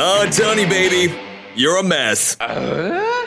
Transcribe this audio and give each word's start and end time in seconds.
Oh, 0.00 0.28
Tony, 0.30 0.64
baby, 0.64 1.12
you're 1.56 1.78
a 1.78 1.82
mess. 1.82 2.36
Uh? 2.38 3.26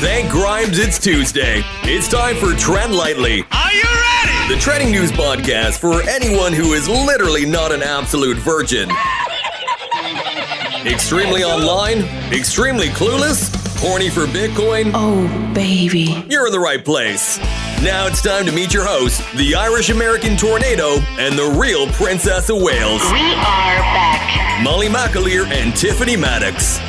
Thank 0.00 0.30
Grimes, 0.30 0.78
it's 0.78 0.98
Tuesday. 0.98 1.62
It's 1.82 2.08
time 2.08 2.36
for 2.36 2.54
Trend 2.54 2.94
Lightly. 2.94 3.44
Are 3.52 3.72
you 3.72 3.82
ready? 3.82 4.54
The 4.54 4.58
trending 4.58 4.90
news 4.92 5.12
podcast 5.12 5.78
for 5.78 6.00
anyone 6.08 6.54
who 6.54 6.72
is 6.72 6.88
literally 6.88 7.44
not 7.44 7.70
an 7.70 7.82
absolute 7.82 8.38
virgin. 8.38 8.88
extremely 10.86 11.44
online, 11.44 11.98
extremely 12.32 12.88
clueless, 12.88 13.54
horny 13.78 14.08
for 14.08 14.24
Bitcoin. 14.24 14.90
Oh, 14.94 15.52
baby. 15.54 16.24
You're 16.30 16.46
in 16.46 16.52
the 16.52 16.60
right 16.60 16.82
place. 16.82 17.38
Now 17.82 18.06
it's 18.06 18.22
time 18.22 18.46
to 18.46 18.52
meet 18.52 18.72
your 18.72 18.86
host, 18.86 19.20
the 19.36 19.54
Irish 19.54 19.90
American 19.90 20.36
Tornado, 20.38 20.96
and 21.18 21.38
the 21.38 21.54
real 21.60 21.86
Princess 21.88 22.48
of 22.48 22.56
Wales, 22.62 23.02
We 23.12 23.18
are 23.34 23.78
back. 23.92 24.62
Molly 24.62 24.86
McAleer 24.88 25.44
and 25.46 25.76
Tiffany 25.76 26.16
Maddox. 26.16 26.80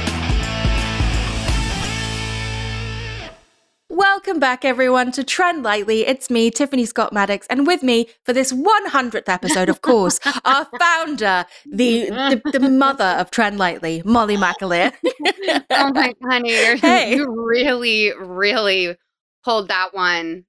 Welcome 3.90 4.40
back, 4.40 4.64
everyone, 4.64 5.12
to 5.14 5.24
Trend 5.26 5.64
Lightly. 5.64 6.06
It's 6.08 6.30
me, 6.30 6.50
Tiffany 6.50 6.86
Scott 6.86 7.12
Maddox, 7.12 7.46
and 7.48 7.68
with 7.68 7.84
me 7.84 8.08
for 8.24 8.32
this 8.32 8.54
100th 8.54 9.28
episode, 9.28 9.68
of 9.68 9.82
course, 9.82 10.20
our 10.46 10.66
founder, 10.80 11.46
the, 11.66 12.10
the 12.10 12.60
the 12.60 12.70
mother 12.70 13.16
of 13.20 13.32
Trend 13.32 13.58
Lightly, 13.58 14.02
Molly 14.06 14.38
McAleer. 14.38 14.94
oh 15.72 15.92
my 15.94 16.14
honey, 16.24 16.52
you're, 16.54 16.78
Hey. 16.78 17.16
you 17.16 17.30
really, 17.30 18.14
really 18.18 18.96
pulled 19.44 19.68
that 19.68 19.94
one 19.94 20.46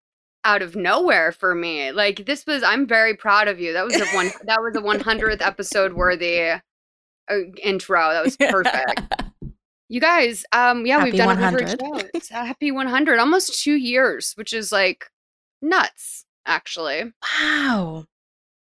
out 0.47 0.63
of 0.63 0.77
nowhere 0.77 1.33
for 1.33 1.55
me. 1.55 1.91
Like 1.93 2.25
this 2.25 2.47
was, 2.47 2.63
I'm 2.63 2.87
very 2.87 3.15
proud 3.15 3.49
of 3.49 3.61
you. 3.61 3.73
That 3.73 3.85
was 3.85 4.01
a 4.01 4.07
one. 4.07 4.31
that 4.47 4.61
was 4.63 4.77
a 4.77 4.81
100th 4.81 5.45
episode 5.45 5.93
worthy 5.93 6.41
uh, 7.29 7.35
intro. 7.63 8.13
That 8.13 8.25
was 8.25 8.37
perfect. 8.37 9.01
You 9.89 10.01
guys, 10.01 10.45
um, 10.53 10.87
yeah, 10.87 10.99
Happy 10.99 11.11
we've 11.11 11.19
done 11.19 11.29
100. 11.29 11.79
100 11.81 12.11
shows. 12.15 12.29
Happy 12.31 12.71
100, 12.71 13.19
almost 13.19 13.63
two 13.63 13.75
years, 13.77 14.33
which 14.35 14.53
is 14.53 14.73
like 14.73 15.07
nuts, 15.61 16.25
actually. 16.47 17.13
Wow, 17.41 18.07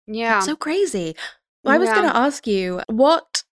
Yeah. 0.08 0.36
that's 0.36 0.46
so 0.48 0.56
crazy. 0.56 1.16
Well, 1.64 1.76
I 1.76 1.78
was 1.78 1.88
Yeah. 1.88 1.96
going 1.96 2.10
to 2.10 2.16
ask 2.18 2.46
you 2.48 2.82
what, 2.88 3.44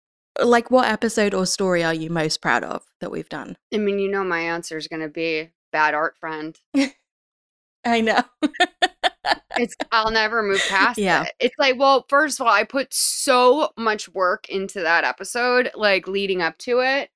like, 0.41 0.69
what 0.72 0.88
episode 0.89 1.33
or 1.33 1.45
story 1.45 1.83
are 1.83 1.94
you 1.94 2.09
most 2.09 2.41
proud 2.41 2.63
of 2.63 2.83
that 3.00 3.11
we've 3.11 3.29
done? 3.29 3.57
I 3.73 3.77
mean, 3.77 4.00
you 4.00 4.09
know, 4.11 4.23
my 4.25 4.41
answer 4.41 4.77
is 4.77 4.88
going 4.89 5.01
to 5.01 5.07
be 5.09 5.51
bad 5.72 5.94
art 5.94 6.17
friend. 6.17 6.59
I 7.86 8.02
know. 8.02 8.22
it's 9.58 9.75
I'll 9.92 10.12
never 10.12 10.42
move 10.44 10.62
past 10.69 10.97
Yeah. 10.97 11.24
it. 11.24 11.34
It's 11.40 11.56
like, 11.59 11.78
well, 11.78 12.06
first 12.09 12.40
of 12.40 12.47
all, 12.47 12.53
I 12.53 12.64
put 12.64 12.94
so 12.94 13.69
much 13.78 14.09
work 14.09 14.50
into 14.50 14.81
that 14.81 15.03
episode, 15.03 15.72
like 15.75 16.08
leading 16.08 16.42
up 16.42 16.58
to 16.59 16.80
it, 16.80 17.09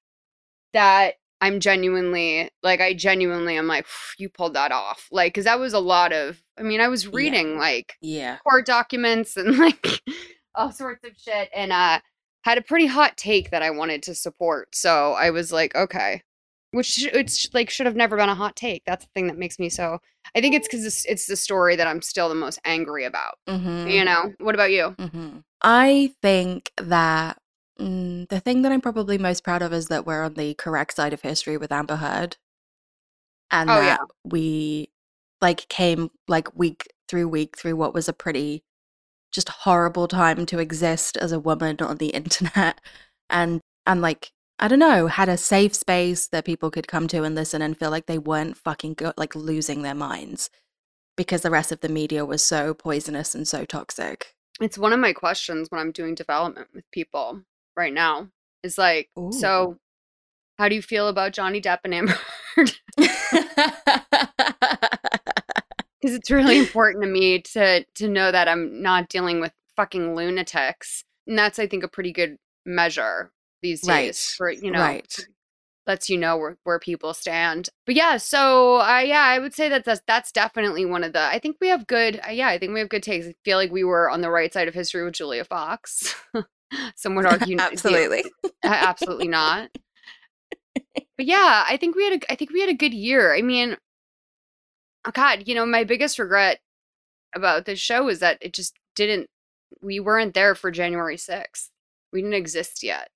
that 0.73 1.15
I'm 1.41 1.59
genuinely 1.59 2.49
like 2.63 2.81
I 2.81 2.93
genuinely 2.93 3.57
am 3.57 3.67
like, 3.67 3.85
you 4.17 4.29
pulled 4.29 4.53
that 4.55 4.71
off. 4.71 5.07
Like, 5.11 5.33
cause 5.33 5.43
that 5.43 5.59
was 5.59 5.73
a 5.73 5.79
lot 5.79 6.13
of 6.13 6.41
I 6.57 6.63
mean, 6.63 6.81
I 6.81 6.87
was 6.87 7.07
reading 7.07 7.57
like 7.57 7.93
Yeah. 8.01 8.37
court 8.37 8.65
documents 8.65 9.37
and 9.37 9.57
like 9.59 10.01
all 10.55 10.71
sorts 10.71 11.03
of 11.05 11.11
shit 11.17 11.49
and 11.53 11.71
uh 11.71 11.99
had 12.43 12.57
a 12.57 12.61
pretty 12.61 12.85
hot 12.85 13.17
take 13.17 13.49
that 13.51 13.63
I 13.63 13.71
wanted 13.71 14.03
to 14.03 14.15
support. 14.15 14.75
So 14.75 15.13
I 15.13 15.31
was 15.31 15.51
like, 15.51 15.75
okay. 15.75 16.21
Which 16.71 17.05
it's 17.05 17.53
like 17.53 17.69
should 17.69 17.85
have 17.85 17.95
never 17.95 18.17
been 18.17 18.29
a 18.29 18.35
hot 18.35 18.55
take. 18.55 18.83
That's 18.85 19.05
the 19.05 19.11
thing 19.13 19.27
that 19.27 19.37
makes 19.37 19.59
me 19.59 19.69
so 19.69 19.99
I 20.35 20.41
think 20.41 20.53
it's 20.55 20.67
because 20.67 20.85
it's, 20.85 21.05
it's 21.05 21.27
the 21.27 21.35
story 21.35 21.75
that 21.77 21.87
I'm 21.87 22.01
still 22.01 22.29
the 22.29 22.35
most 22.35 22.59
angry 22.65 23.05
about. 23.05 23.35
Mm-hmm. 23.47 23.87
You 23.87 24.03
know, 24.05 24.33
what 24.39 24.55
about 24.55 24.71
you? 24.71 24.95
hmm 24.99 25.37
I 25.61 26.13
think 26.21 26.71
that 26.77 27.37
mm, 27.79 28.27
the 28.29 28.39
thing 28.39 28.61
that 28.61 28.71
I'm 28.71 28.81
probably 28.81 29.17
most 29.17 29.43
proud 29.43 29.61
of 29.63 29.73
is 29.73 29.87
that 29.87 30.05
we're 30.05 30.23
on 30.23 30.35
the 30.35 30.53
correct 30.55 30.95
side 30.95 31.13
of 31.13 31.21
history 31.21 31.57
with 31.57 31.71
Amber 31.71 31.95
Heard, 31.95 32.37
and 33.51 33.69
Oh, 33.69 33.75
that 33.75 33.99
yeah. 33.99 34.05
we 34.23 34.89
like 35.41 35.67
came 35.69 36.11
like 36.27 36.55
week 36.57 36.87
through 37.07 37.27
week 37.29 37.57
through 37.57 37.75
what 37.75 37.93
was 37.93 38.07
a 38.09 38.13
pretty 38.13 38.63
just 39.31 39.49
horrible 39.49 40.07
time 40.07 40.45
to 40.47 40.59
exist 40.59 41.17
as 41.17 41.31
a 41.31 41.39
woman 41.39 41.77
on 41.81 41.97
the 41.97 42.09
internet, 42.15 42.81
and 43.29 43.61
and 43.87 44.01
like 44.01 44.31
I 44.57 44.67
don't 44.67 44.79
know 44.79 45.07
had 45.07 45.27
a 45.27 45.37
safe 45.37 45.75
space 45.75 46.27
that 46.27 46.45
people 46.45 46.71
could 46.71 46.87
come 46.87 47.07
to 47.09 47.23
and 47.23 47.35
listen 47.35 47.61
and 47.61 47.77
feel 47.77 47.91
like 47.91 48.05
they 48.05 48.17
weren't 48.17 48.57
fucking 48.57 48.93
go- 48.93 49.13
like 49.17 49.35
losing 49.35 49.81
their 49.81 49.95
minds 49.95 50.49
because 51.17 51.41
the 51.41 51.51
rest 51.51 51.71
of 51.71 51.81
the 51.81 51.89
media 51.89 52.25
was 52.25 52.43
so 52.43 52.73
poisonous 52.73 53.35
and 53.35 53.47
so 53.47 53.65
toxic. 53.65 54.33
It's 54.61 54.77
one 54.77 54.93
of 54.93 54.99
my 54.99 55.11
questions 55.11 55.69
when 55.69 55.81
I'm 55.81 55.91
doing 55.91 56.15
development 56.15 56.69
with 56.73 56.89
people 56.91 57.41
right 57.75 57.93
now. 57.93 58.29
Is 58.63 58.77
like, 58.77 59.09
Ooh. 59.19 59.31
so 59.31 59.77
how 60.57 60.69
do 60.69 60.75
you 60.75 60.81
feel 60.81 61.07
about 61.07 61.33
Johnny 61.33 61.61
Depp 61.61 61.79
and 61.83 61.93
Amber? 61.93 62.17
Because 62.55 62.79
it's 66.01 66.31
really 66.31 66.57
important 66.57 67.03
to 67.03 67.09
me 67.09 67.41
to 67.41 67.83
to 67.83 68.07
know 68.07 68.31
that 68.31 68.47
I'm 68.47 68.81
not 68.81 69.09
dealing 69.09 69.41
with 69.41 69.51
fucking 69.75 70.15
lunatics, 70.15 71.03
and 71.27 71.37
that's 71.37 71.59
I 71.59 71.67
think 71.67 71.83
a 71.83 71.89
pretty 71.89 72.13
good 72.13 72.37
measure 72.65 73.31
these 73.65 73.81
days 73.81 74.35
Right. 74.39 74.55
for 74.57 74.65
you 74.65 74.71
know 74.71 74.79
Right. 74.79 75.17
lets 75.87 76.09
you 76.09 76.17
know 76.17 76.37
where, 76.37 76.57
where 76.63 76.79
people 76.79 77.13
stand. 77.13 77.69
But 77.85 77.95
yeah, 77.95 78.17
so 78.17 78.77
uh, 78.81 78.99
yeah, 79.05 79.21
I 79.23 79.39
would 79.39 79.53
say 79.53 79.69
that 79.69 79.83
that's 79.85 80.01
that's 80.07 80.31
definitely 80.31 80.85
one 80.85 81.03
of 81.03 81.13
the. 81.13 81.21
I 81.21 81.39
think 81.39 81.57
we 81.59 81.67
have 81.69 81.87
good. 81.87 82.19
Uh, 82.27 82.31
yeah, 82.31 82.47
I 82.49 82.57
think 82.57 82.73
we 82.73 82.79
have 82.79 82.89
good 82.89 83.03
takes. 83.03 83.27
I 83.27 83.35
feel 83.43 83.57
like 83.57 83.71
we 83.71 83.83
were 83.83 84.09
on 84.09 84.21
the 84.21 84.29
right 84.29 84.51
side 84.53 84.67
of 84.67 84.73
history 84.73 85.03
with 85.03 85.13
Julia 85.15 85.43
Fox. 85.45 86.15
Some 86.95 87.15
would 87.15 87.25
argue, 87.25 87.57
Absolutely. 87.59 88.23
a- 88.63 88.67
absolutely 88.67 89.27
not. 89.27 89.69
But 91.17 91.25
yeah, 91.27 91.63
I 91.69 91.77
think 91.77 91.95
we 91.95 92.03
had 92.03 92.21
a 92.21 92.31
I 92.31 92.35
think 92.35 92.51
we 92.51 92.59
had 92.59 92.69
a 92.69 92.73
good 92.73 92.93
year. 92.93 93.33
I 93.33 93.41
mean, 93.41 93.77
oh 95.05 95.11
God, 95.11 95.43
you 95.47 95.55
know, 95.55 95.65
my 95.65 95.85
biggest 95.85 96.19
regret 96.19 96.59
about 97.33 97.63
this 97.65 97.79
show 97.79 98.09
is 98.09 98.19
that 98.19 98.37
it 98.41 98.53
just 98.53 98.75
didn't. 98.95 99.29
We 99.81 99.99
weren't 100.01 100.33
there 100.33 100.55
for 100.55 100.71
January 100.71 101.15
sixth. 101.17 101.69
We 102.11 102.21
didn't 102.21 102.35
exist 102.35 102.83
yet. 102.83 103.07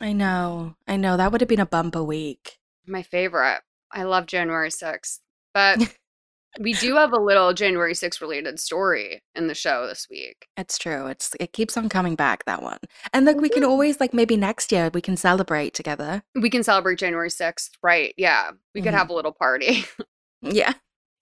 I 0.00 0.12
know. 0.12 0.76
I 0.86 0.96
know. 0.96 1.16
That 1.16 1.32
would 1.32 1.40
have 1.40 1.48
been 1.48 1.60
a 1.60 1.66
bumper 1.66 2.02
week. 2.02 2.58
My 2.86 3.02
favorite. 3.02 3.60
I 3.92 4.02
love 4.04 4.26
January 4.26 4.70
sixth, 4.70 5.20
but 5.52 5.78
we 6.60 6.72
do 6.74 6.96
have 6.96 7.12
a 7.12 7.20
little 7.20 7.52
January 7.52 7.94
sixth 7.94 8.20
related 8.20 8.58
story 8.60 9.22
in 9.34 9.46
the 9.46 9.54
show 9.54 9.86
this 9.86 10.06
week. 10.10 10.46
It's 10.56 10.78
true. 10.78 11.06
It's 11.06 11.32
it 11.40 11.52
keeps 11.52 11.76
on 11.76 11.88
coming 11.88 12.14
back 12.16 12.44
that 12.44 12.62
one. 12.62 12.78
And 13.12 13.24
like 13.26 13.36
we 13.40 13.48
can 13.48 13.62
Mhm. 13.62 13.68
always 13.68 14.00
like 14.00 14.12
maybe 14.14 14.36
next 14.36 14.72
year 14.72 14.90
we 14.92 15.00
can 15.00 15.16
celebrate 15.16 15.74
together. 15.74 16.22
We 16.34 16.50
can 16.50 16.62
celebrate 16.62 16.98
January 16.98 17.30
sixth, 17.30 17.72
right? 17.82 18.14
Yeah, 18.16 18.50
we 18.74 18.82
could 18.82 18.92
Mhm. 18.94 18.98
have 18.98 19.10
a 19.10 19.14
little 19.14 19.32
party. 19.32 19.84
Yeah. 20.42 20.74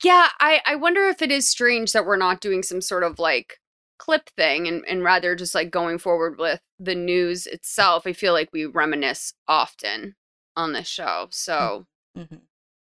Yeah, 0.03 0.31
I, 0.41 0.61
I 0.67 0.75
wonder 0.75 1.03
if 1.08 1.23
it 1.23 1.31
is 1.31 1.49
strange 1.49 1.93
that 1.93 2.05
we're 2.05 2.17
not 2.17 2.41
doing 2.41 2.65
some 2.65 2.81
sort 2.81 3.05
of 3.05 3.20
like 3.20 3.61
clip 4.03 4.29
thing 4.37 4.67
and, 4.67 4.85
and 4.89 5.05
rather 5.05 5.37
just 5.37 5.55
like 5.55 5.71
going 5.71 5.97
forward 5.97 6.37
with 6.37 6.61
the 6.81 6.95
news 6.95 7.47
itself. 7.47 8.05
I 8.05 8.13
feel 8.13 8.33
like 8.33 8.49
we 8.53 8.65
reminisce 8.67 9.33
often 9.47 10.17
on 10.57 10.73
this 10.73 10.89
show. 10.89 11.29
So 11.31 11.87
Mhm. 12.19 12.41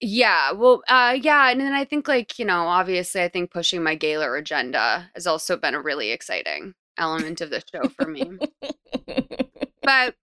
yeah, 0.02 0.52
well, 0.52 0.82
uh, 0.90 1.16
yeah, 1.22 1.50
and 1.52 1.62
then 1.62 1.74
I 1.74 1.86
think 1.86 2.08
like, 2.08 2.40
you 2.40 2.46
know, 2.46 2.68
obviously 2.68 3.22
I 3.22 3.28
think 3.30 3.52
pushing 3.52 3.84
my 3.84 3.94
Gaylor 3.96 4.36
agenda 4.36 5.12
has 5.14 5.28
also 5.28 5.56
been 5.58 5.76
a 5.76 5.82
really 5.82 6.10
exciting 6.12 6.74
element 6.98 7.40
of 7.42 7.52
the 7.52 7.62
show 7.72 7.88
for 7.90 8.08
me. 8.08 8.32
But 9.84 10.16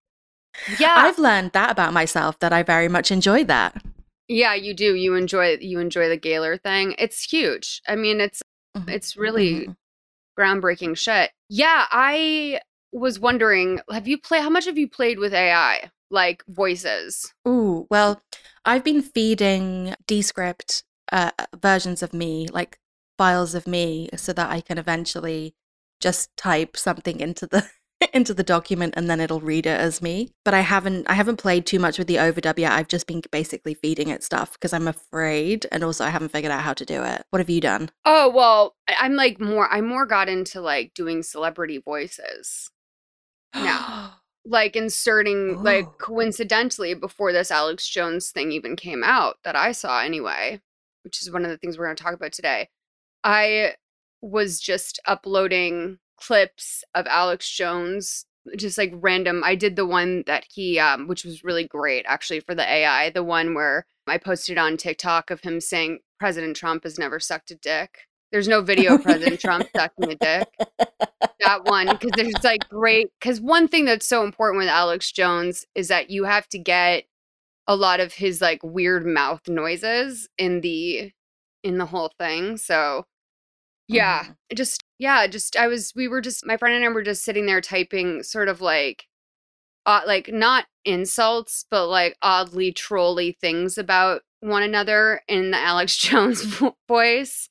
Yeah. 0.78 0.94
I've 0.96 1.18
learned 1.18 1.52
that 1.52 1.70
about 1.70 1.92
myself 1.92 2.38
that 2.40 2.52
I 2.52 2.62
very 2.64 2.88
much 2.88 3.10
enjoy 3.12 3.44
that. 3.44 3.80
yeah, 4.28 4.54
you 4.54 4.74
do. 4.74 4.94
You 4.94 5.14
enjoy 5.14 5.58
you 5.60 5.78
enjoy 5.78 6.08
the 6.08 6.16
Gaylor 6.16 6.56
thing. 6.56 6.94
It's 6.98 7.22
huge. 7.30 7.82
I 7.86 7.94
mean, 7.96 8.20
it's 8.20 8.42
Mhm. 8.76 8.88
it's 8.92 9.16
really 9.16 9.66
Mhm. 9.68 9.76
Groundbreaking 10.38 10.96
shit. 10.96 11.30
Yeah, 11.48 11.86
I 11.90 12.60
was 12.92 13.18
wondering, 13.18 13.80
have 13.90 14.06
you 14.06 14.18
played 14.18 14.42
how 14.42 14.50
much 14.50 14.66
have 14.66 14.78
you 14.78 14.88
played 14.88 15.18
with 15.18 15.32
AI? 15.32 15.90
Like 16.10 16.42
voices? 16.46 17.32
Ooh, 17.48 17.86
well, 17.90 18.22
I've 18.64 18.84
been 18.84 19.02
feeding 19.02 19.94
Descript 20.06 20.84
uh, 21.10 21.30
versions 21.56 22.02
of 22.02 22.12
me, 22.12 22.48
like 22.52 22.78
files 23.16 23.54
of 23.54 23.66
me, 23.66 24.10
so 24.16 24.32
that 24.34 24.50
I 24.50 24.60
can 24.60 24.78
eventually 24.78 25.54
just 26.00 26.36
type 26.36 26.76
something 26.76 27.20
into 27.20 27.46
the 27.46 27.66
into 28.12 28.34
the 28.34 28.42
document 28.42 28.94
and 28.96 29.08
then 29.08 29.20
it'll 29.20 29.40
read 29.40 29.66
it 29.66 29.80
as 29.80 30.02
me. 30.02 30.30
But 30.44 30.54
I 30.54 30.60
haven't 30.60 31.08
I 31.08 31.14
haven't 31.14 31.36
played 31.36 31.66
too 31.66 31.78
much 31.78 31.98
with 31.98 32.06
the 32.06 32.16
overdub 32.16 32.58
yet. 32.58 32.72
I've 32.72 32.88
just 32.88 33.06
been 33.06 33.22
basically 33.30 33.74
feeding 33.74 34.08
it 34.08 34.22
stuff 34.22 34.52
because 34.54 34.72
I'm 34.72 34.88
afraid, 34.88 35.66
and 35.72 35.84
also 35.84 36.04
I 36.04 36.10
haven't 36.10 36.30
figured 36.30 36.52
out 36.52 36.62
how 36.62 36.74
to 36.74 36.84
do 36.84 37.02
it. 37.02 37.24
What 37.30 37.38
have 37.40 37.50
you 37.50 37.60
done? 37.60 37.90
Oh, 38.04 38.30
well, 38.30 38.74
I'm 39.00 39.14
like 39.14 39.40
more 39.40 39.68
I 39.72 39.80
more 39.80 40.06
got 40.06 40.28
into 40.28 40.60
like 40.60 40.92
doing 40.94 41.22
celebrity 41.22 41.78
voices. 41.78 42.70
No. 43.54 44.08
Like 44.44 44.74
inserting 44.74 45.62
like 45.62 45.84
Oh. 45.86 45.94
coincidentally 46.00 46.94
before 46.94 47.32
this 47.32 47.52
Alex 47.52 47.88
Jones 47.88 48.32
thing 48.32 48.50
even 48.50 48.74
came 48.74 49.04
out 49.04 49.36
that 49.44 49.54
I 49.54 49.70
saw 49.70 50.00
anyway, 50.00 50.60
which 51.04 51.22
is 51.22 51.30
one 51.30 51.44
of 51.44 51.50
the 51.52 51.58
things 51.58 51.78
we're 51.78 51.84
going 51.84 51.94
to 51.94 52.02
talk 52.02 52.12
about 52.14 52.32
today. 52.32 52.68
I 53.22 53.76
was 54.20 54.58
just 54.58 54.98
uploading 55.06 56.00
clips 56.22 56.84
of 56.94 57.06
Alex 57.08 57.50
Jones 57.50 58.26
just 58.56 58.78
like 58.78 58.92
random 58.94 59.42
I 59.44 59.54
did 59.54 59.76
the 59.76 59.86
one 59.86 60.24
that 60.26 60.44
he 60.52 60.78
um 60.78 61.06
which 61.06 61.24
was 61.24 61.44
really 61.44 61.66
great 61.66 62.04
actually 62.08 62.40
for 62.40 62.54
the 62.54 62.68
AI, 62.68 63.10
the 63.10 63.24
one 63.24 63.54
where 63.54 63.86
I 64.06 64.18
posted 64.18 64.58
on 64.58 64.76
TikTok 64.76 65.30
of 65.30 65.40
him 65.40 65.60
saying 65.60 66.00
President 66.18 66.56
Trump 66.56 66.84
has 66.84 66.98
never 66.98 67.20
sucked 67.20 67.50
a 67.50 67.54
dick. 67.54 68.08
There's 68.30 68.48
no 68.48 68.60
video 68.62 68.94
of 68.94 69.02
President 69.02 69.40
Trump 69.40 69.68
sucking 69.74 70.12
a 70.12 70.14
dick. 70.16 70.48
That 71.40 71.64
one 71.64 71.88
because 71.88 72.10
there's 72.16 72.44
like 72.44 72.68
great 72.68 73.08
because 73.20 73.40
one 73.40 73.68
thing 73.68 73.84
that's 73.84 74.06
so 74.06 74.24
important 74.24 74.58
with 74.58 74.68
Alex 74.68 75.10
Jones 75.12 75.66
is 75.74 75.88
that 75.88 76.10
you 76.10 76.24
have 76.24 76.48
to 76.48 76.58
get 76.58 77.04
a 77.66 77.76
lot 77.76 78.00
of 78.00 78.14
his 78.14 78.40
like 78.40 78.60
weird 78.62 79.06
mouth 79.06 79.48
noises 79.48 80.28
in 80.38 80.60
the 80.60 81.12
in 81.62 81.78
the 81.78 81.86
whole 81.86 82.12
thing. 82.18 82.56
So 82.56 83.06
yeah, 83.88 84.26
it 84.48 84.56
just 84.56 84.82
yeah, 85.02 85.26
just 85.26 85.56
I 85.56 85.66
was 85.66 85.92
we 85.96 86.06
were 86.08 86.20
just 86.20 86.46
my 86.46 86.56
friend 86.56 86.74
and 86.76 86.84
I 86.84 86.88
were 86.88 87.02
just 87.02 87.24
sitting 87.24 87.46
there 87.46 87.60
typing 87.60 88.22
sort 88.22 88.48
of 88.48 88.60
like 88.60 89.06
uh, 89.86 90.02
like 90.06 90.30
not 90.32 90.66
insults 90.84 91.64
but 91.70 91.88
like 91.88 92.16
oddly 92.22 92.72
trolly 92.72 93.32
things 93.40 93.78
about 93.78 94.22
one 94.40 94.62
another 94.62 95.22
in 95.28 95.50
the 95.50 95.58
Alex 95.60 95.96
Jones 95.96 96.42
voice. 96.88 97.48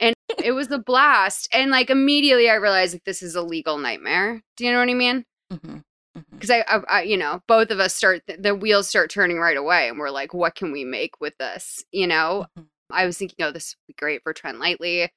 And 0.00 0.14
it 0.42 0.52
was 0.52 0.70
a 0.70 0.78
blast. 0.78 1.48
And 1.52 1.70
like 1.70 1.90
immediately 1.90 2.48
I 2.50 2.54
realized 2.54 2.94
like 2.94 3.04
this 3.04 3.22
is 3.22 3.34
a 3.34 3.42
legal 3.42 3.78
nightmare. 3.78 4.42
Do 4.56 4.64
you 4.64 4.72
know 4.72 4.78
what 4.80 4.88
I 4.90 4.94
mean? 4.94 5.24
Mhm, 5.52 5.82
mhm. 6.16 6.24
Because 6.32 6.50
I, 6.50 6.60
I, 6.68 6.80
I, 6.88 7.02
you 7.02 7.16
know, 7.18 7.42
both 7.46 7.70
of 7.70 7.80
us 7.80 7.94
start 7.94 8.22
the 8.38 8.54
wheels 8.54 8.88
start 8.88 9.10
turning 9.10 9.38
right 9.38 9.56
away, 9.56 9.88
and 9.88 9.98
we're 9.98 10.10
like, 10.10 10.34
what 10.34 10.54
can 10.54 10.72
we 10.72 10.84
make 10.84 11.20
with 11.20 11.36
this? 11.38 11.84
You 11.92 12.06
know, 12.06 12.46
Mhm. 12.58 12.66
I 12.90 13.06
was 13.06 13.18
thinking, 13.18 13.44
oh, 13.44 13.50
this 13.52 13.74
would 13.76 13.94
be 13.94 13.98
great 13.98 14.22
for 14.22 14.32
Trend 14.32 14.58
Lightly, 14.58 15.10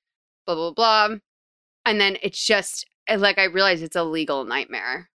blah, 0.45 0.55
blah, 0.55 0.71
blah. 0.71 1.17
And 1.87 2.01
then 2.01 2.17
it's 2.21 2.45
just 2.45 2.85
eh, 3.07 3.17
like 3.17 3.37
I 3.39 3.45
realized 3.45 3.83
it's 3.83 3.95
a 3.95 4.03
legal 4.03 4.45
nightmare. 4.45 5.09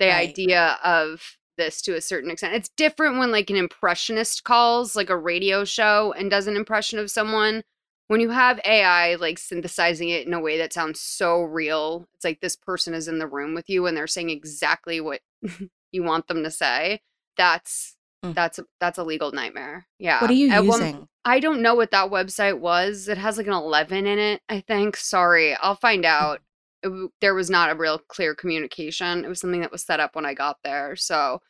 The 0.00 0.10
Right. 0.10 0.12
idea 0.12 0.78
of 0.84 1.38
this 1.58 1.82
to 1.82 1.96
a 1.96 2.00
certain 2.02 2.30
extent. 2.30 2.54
It's 2.54 2.70
different 2.76 3.18
when 3.18 3.32
like 3.32 3.50
an 3.50 3.56
impressionist 3.56 4.44
calls 4.44 4.96
like 4.96 5.10
a 5.10 5.16
radio 5.18 5.64
show 5.64 6.14
and 6.18 6.30
does 6.30 6.46
an 6.46 6.56
impression 6.56 6.98
of 6.98 7.10
someone. 7.10 7.64
When 8.08 8.20
you 8.20 8.30
have 8.30 8.60
AI 8.66 9.16
like 9.16 9.38
synthesizing 9.38 10.10
it 10.10 10.26
in 10.26 10.34
a 10.34 10.40
way 10.40 10.58
that 10.58 10.72
sounds 10.72 11.00
so 11.00 11.42
real, 11.42 12.08
it's 12.14 12.24
like 12.24 12.40
this 12.40 12.56
person 12.56 12.94
is 12.94 13.08
in 13.08 13.18
the 13.18 13.26
room 13.28 13.54
with 13.54 13.68
you 13.70 13.86
and 13.86 13.96
they're 13.96 14.06
saying 14.06 14.30
exactly 14.30 15.00
what 15.00 15.20
you 15.92 16.02
want 16.04 16.28
them 16.28 16.44
to 16.44 16.50
say. 16.50 17.00
That's 17.36 17.95
Mm. 18.30 18.34
that's 18.34 18.58
a, 18.58 18.64
that's 18.80 18.98
a 18.98 19.04
legal 19.04 19.32
nightmare. 19.32 19.86
Yeah. 19.98 20.20
What 20.20 20.30
are 20.30 20.34
you 20.34 20.50
At 20.50 20.64
one- 20.64 20.80
using? 20.80 21.08
I 21.24 21.40
don't 21.40 21.60
know 21.62 21.74
what 21.74 21.90
that 21.90 22.10
website 22.10 22.60
was. 22.60 23.08
It 23.08 23.18
has 23.18 23.36
like 23.36 23.46
an 23.48 23.52
11 23.52 24.06
in 24.06 24.18
it, 24.18 24.42
I 24.48 24.60
think. 24.60 24.96
Sorry, 24.96 25.54
I'll 25.56 25.74
find 25.76 26.04
out. 26.04 26.40
It 26.82 27.10
there 27.20 27.34
was 27.34 27.50
not 27.50 27.70
a 27.70 27.74
real 27.74 27.98
clear 27.98 28.34
communication. 28.34 29.24
It 29.24 29.28
was 29.28 29.40
something 29.40 29.60
that 29.62 29.72
was 29.72 29.82
set 29.84 29.98
up 29.98 30.14
when 30.14 30.24
I 30.26 30.34
got 30.34 30.58
there. 30.62 30.94
So, 30.94 31.40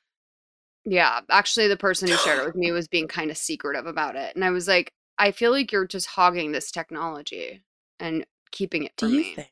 yeah, 0.84 1.20
actually, 1.30 1.68
the 1.68 1.76
person 1.76 2.08
who 2.08 2.16
shared 2.16 2.38
it 2.40 2.46
with 2.46 2.54
me 2.56 2.70
was 2.72 2.88
being 2.88 3.08
kind 3.08 3.30
of 3.30 3.36
secretive 3.36 3.86
about 3.86 4.16
it. 4.16 4.34
And 4.34 4.44
I 4.44 4.50
was 4.50 4.66
like, 4.68 4.92
I 5.18 5.30
feel 5.32 5.50
like 5.50 5.72
you're 5.72 5.86
just 5.86 6.06
hogging 6.06 6.52
this 6.52 6.70
technology 6.70 7.62
and 8.00 8.24
keeping 8.52 8.84
it 8.84 8.92
Do 8.96 9.08
you 9.10 9.18
me. 9.18 9.34
think? 9.34 9.50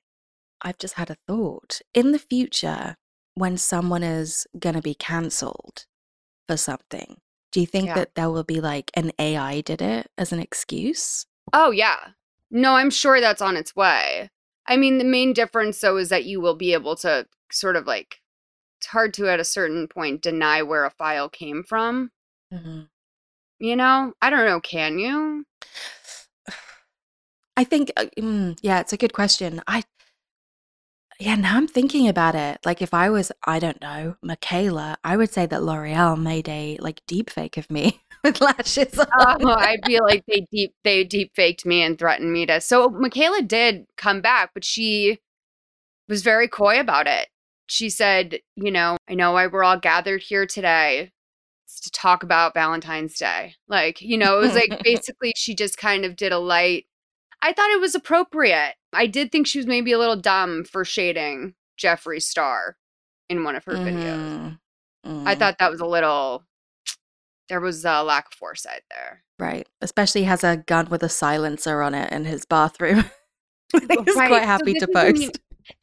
I've 0.62 0.78
just 0.78 0.94
had 0.94 1.10
a 1.10 1.16
thought. 1.28 1.80
In 1.92 2.12
the 2.12 2.18
future, 2.18 2.94
when 3.34 3.56
someone 3.58 4.02
is 4.02 4.46
going 4.58 4.76
to 4.76 4.80
be 4.82 4.94
cancelled 4.94 5.84
for 6.49 6.56
something, 6.56 7.20
do 7.52 7.61
you 7.61 7.67
think 7.67 7.87
Yeah. 7.87 7.94
that 7.94 8.14
there 8.14 8.31
will 8.31 8.44
be 8.44 8.61
like 8.61 8.91
an 8.94 9.12
AI 9.19 9.61
did 9.61 9.81
it 9.82 10.11
as 10.19 10.32
an 10.32 10.41
excuse? 10.41 11.26
Oh, 11.52 11.70
yeah. 11.70 12.11
No, 12.50 12.75
I'm 12.76 12.91
sure 12.91 13.20
that's 13.20 13.43
on 13.43 13.56
its 13.56 13.75
way. 13.76 14.31
I 14.67 14.76
mean, 14.76 14.99
the 14.99 15.05
main 15.05 15.32
difference, 15.32 15.81
though, 15.81 15.96
is 15.99 16.08
that 16.08 16.25
you 16.25 16.41
will 16.41 16.55
be 16.56 16.73
able 16.73 16.96
to 16.96 17.26
sort 17.52 17.76
of 17.76 17.87
like, 17.87 18.20
it's 18.81 18.87
hard 18.88 19.14
to 19.14 19.29
at 19.29 19.41
a 19.41 19.44
certain 19.44 19.88
point 19.88 20.23
deny 20.23 20.62
where 20.62 20.85
a 20.85 20.91
file 20.91 21.29
came 21.29 21.62
from. 21.62 22.11
Mhm. 22.52 22.88
You 23.58 23.76
know, 23.76 24.14
I 24.23 24.31
don't 24.31 24.46
know. 24.46 24.61
Can 24.61 24.99
you? 24.99 25.44
I 27.56 27.64
think, 27.64 27.93
uh, 27.96 28.06
mm, 28.19 28.58
yeah, 28.62 28.81
it's 28.81 28.93
a 28.93 28.96
good 28.96 29.12
question. 29.12 29.62
I, 29.67 29.85
yeah, 31.19 31.37
now 31.37 31.56
I'm 31.56 31.69
thinking 31.69 32.08
about 32.08 32.34
it. 32.34 32.58
Like, 32.64 32.82
if 32.82 32.93
I 32.93 33.11
was, 33.11 33.31
I 33.44 33.58
don't 33.58 33.81
know, 33.81 34.16
Mikayla, 34.25 34.96
I 35.05 35.16
would 35.16 35.32
say 35.32 35.46
that 35.46 35.62
L'Oreal 35.62 36.20
made 36.20 36.49
a 36.49 36.76
like 36.81 37.02
deep 37.06 37.31
fake 37.31 37.56
of 37.56 37.70
me 37.70 38.00
with 38.25 38.40
lashes 38.40 38.99
on. 38.99 39.06
Oh, 39.44 39.50
I 39.50 39.76
feel 39.87 40.02
like 40.02 40.25
they 40.26 40.46
deep 40.50 40.75
they 40.82 41.05
deep 41.05 41.32
faked 41.34 41.64
me 41.64 41.82
and 41.82 41.99
threatened 41.99 42.32
me 42.32 42.46
to. 42.46 42.61
So 42.61 42.88
Mikayla 42.88 43.46
did 43.46 43.87
come 43.96 44.20
back, 44.20 44.50
but 44.55 44.64
she 44.64 45.20
was 46.08 46.22
very 46.22 46.49
coy 46.49 46.81
about 46.81 47.06
it. 47.06 47.28
She 47.67 47.90
said, 47.90 48.40
"You 48.56 48.70
know, 48.70 48.96
I 49.08 49.14
know 49.14 49.32
why 49.32 49.46
we're 49.46 49.64
all 49.64 49.78
gathered 49.78 50.22
here 50.22 50.46
today. 50.46 51.12
To 51.82 51.90
talk 51.90 52.22
about 52.22 52.55
Valentine's 52.55 53.17
Day." 53.19 53.55
Like, 53.69 54.00
you 54.00 54.19
know, 54.19 54.38
it 54.38 54.41
was 54.41 54.55
like 54.55 54.81
basically 54.84 55.32
she 55.36 55.55
just 55.55 55.79
kind 55.79 56.05
of 56.05 56.17
did 56.17 56.32
a 56.32 56.38
light. 56.38 56.86
I 57.43 57.53
thought 57.53 57.70
it 57.70 57.81
was 57.81 57.94
appropriate. 57.94 58.74
I 58.96 59.06
did 59.06 59.31
think 59.32 59.46
she 59.46 59.58
was 59.58 59.67
maybe 59.67 59.93
a 59.93 59.98
little 59.98 60.17
dumb 60.17 60.65
for 60.65 60.84
shading 60.84 61.55
Jeffree 61.81 62.22
Star 62.22 62.77
in 63.29 63.44
one 63.44 63.56
of 63.56 63.65
her 63.65 63.74
videos. 63.74 64.58
Mhm. 65.06 65.27
I 65.27 65.34
Mm, 65.34 65.39
thought 65.39 65.58
that 65.58 65.70
was 65.70 65.81
a 65.81 65.86
little. 65.86 66.44
There 67.48 67.60
was 67.60 67.84
a 67.84 68.03
lack 68.03 68.27
of 68.29 68.32
foresight 68.34 68.82
there. 68.91 69.22
right. 69.39 69.69
Especially 69.82 70.22
he 70.22 70.27
has 70.27 70.43
a 70.44 70.56
gun 70.56 70.89
with 70.89 71.03
a 71.03 71.08
silencer 71.08 71.82
on 71.82 71.93
it 71.94 72.10
in 72.13 72.24
his 72.24 72.44
bathroom. 72.46 73.05
I 73.74 73.81
think 73.81 74.06
he's 74.08 74.17
Right, 74.17 74.29
quite 74.29 74.44
happy 74.44 74.72
this 74.74 74.84
to 74.84 74.91
isn't 74.91 75.17
even- 75.22 75.31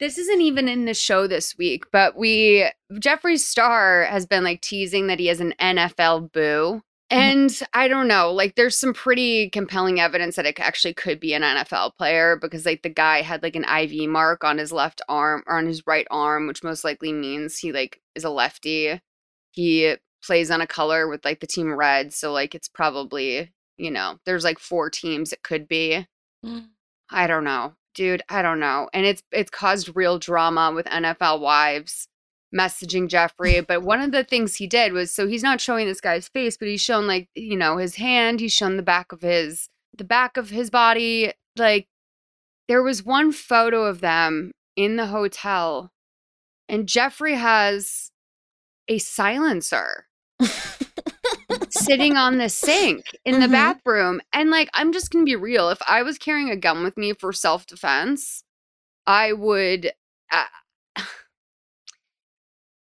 This 0.00 0.16
isn't 0.18 0.40
even 0.40 0.68
in 0.68 0.84
the 0.86 0.94
show 0.94 1.26
this 1.26 1.56
week, 1.58 1.84
but 1.92 2.16
we 2.16 2.68
Jeffree 2.94 3.38
Star 3.38 4.04
has 4.04 4.26
been 4.26 4.42
like 4.44 4.60
teasing 4.62 5.06
that 5.08 5.18
he 5.20 5.26
has 5.26 5.40
an 5.40 5.54
NFL 5.60 6.32
boo. 6.32 6.82
Mm-hmm. 7.12 7.20
And 7.20 7.60
I 7.74 7.88
don't 7.88 8.08
know, 8.08 8.32
like 8.32 8.54
there's 8.54 8.76
some 8.76 8.94
pretty 8.94 9.50
compelling 9.50 10.00
evidence 10.00 10.36
that 10.36 10.46
it 10.46 10.58
actually 10.58 10.94
could 10.94 11.20
be 11.20 11.34
an 11.34 11.42
NFL 11.42 11.94
player 11.96 12.36
because 12.36 12.64
like 12.64 12.82
the 12.82 12.88
guy 12.88 13.20
had 13.20 13.42
like 13.42 13.54
an 13.54 13.64
IV 13.64 14.08
mark 14.08 14.44
on 14.44 14.56
his 14.56 14.72
left 14.72 15.02
arm 15.10 15.42
or 15.46 15.58
on 15.58 15.66
his 15.66 15.86
right 15.86 16.06
arm, 16.10 16.46
which 16.46 16.64
most 16.64 16.84
likely 16.84 17.12
means 17.12 17.58
he 17.58 17.70
like 17.70 18.00
is 18.14 18.24
a 18.24 18.30
lefty. 18.30 18.98
He 19.50 19.94
plays 20.24 20.50
on 20.50 20.62
a 20.62 20.66
color 20.66 21.06
with 21.06 21.24
like 21.24 21.40
the 21.40 21.46
team 21.46 21.74
red, 21.74 22.14
so 22.14 22.32
like 22.32 22.54
it's 22.54 22.68
probably, 22.68 23.52
you 23.76 23.90
know, 23.90 24.18
there's 24.24 24.44
like 24.44 24.58
four 24.58 24.88
teams 24.88 25.32
it 25.32 25.42
could 25.42 25.68
be. 25.68 26.06
Mm. 26.44 26.68
I 27.10 27.26
don't 27.26 27.44
know, 27.44 27.74
dude. 27.94 28.22
I 28.30 28.40
don't 28.40 28.60
know. 28.60 28.88
And 28.94 29.04
it's 29.04 29.22
it's 29.32 29.50
caused 29.50 29.94
real 29.94 30.18
drama 30.18 30.72
with 30.74 30.86
NFL 30.86 31.40
wives 31.40 32.08
messaging 32.54 33.08
Jeffree. 33.08 33.66
but 33.66 33.82
one 33.82 34.00
of 34.00 34.12
the 34.12 34.24
things 34.24 34.56
he 34.56 34.66
did 34.66 34.92
was 34.92 35.10
so 35.10 35.26
he's 35.26 35.42
not 35.42 35.60
showing 35.60 35.86
this 35.86 36.00
guy's 36.00 36.28
face, 36.28 36.56
but 36.56 36.68
he's 36.68 36.80
shown 36.80 37.06
like, 37.06 37.28
you 37.34 37.56
know, 37.56 37.76
his 37.78 37.96
hand, 37.96 38.40
he's 38.40 38.52
shown 38.52 38.76
the 38.76 38.82
back 38.82 39.12
of 39.12 39.22
his 39.22 39.68
the 39.96 40.04
back 40.04 40.36
of 40.36 40.50
his 40.50 40.70
body. 40.70 41.32
Like 41.56 41.88
there 42.68 42.82
was 42.82 43.04
one 43.04 43.32
photo 43.32 43.84
of 43.84 44.00
them 44.00 44.52
in 44.76 44.96
the 44.96 45.06
hotel, 45.06 45.92
and 46.68 46.86
Jeffree 46.86 47.36
has 47.36 48.10
a 48.88 48.98
silencer 48.98 50.06
sitting 51.70 52.16
on 52.16 52.38
the 52.38 52.48
sink 52.48 53.04
in 53.24 53.40
the 53.40 53.46
Mhm. 53.46 53.52
bathroom. 53.52 54.20
And 54.32 54.50
like, 54.50 54.68
I'm 54.74 54.92
just 54.92 55.10
gonna 55.10 55.24
be 55.24 55.36
real. 55.36 55.68
If 55.70 55.80
I 55.86 56.02
was 56.02 56.18
carrying 56.18 56.50
a 56.50 56.56
gun 56.56 56.82
with 56.82 56.96
me 56.96 57.12
for 57.12 57.32
self 57.32 57.66
defense, 57.66 58.44
I 59.06 59.32
would. 59.32 59.92
Uh, 60.30 60.46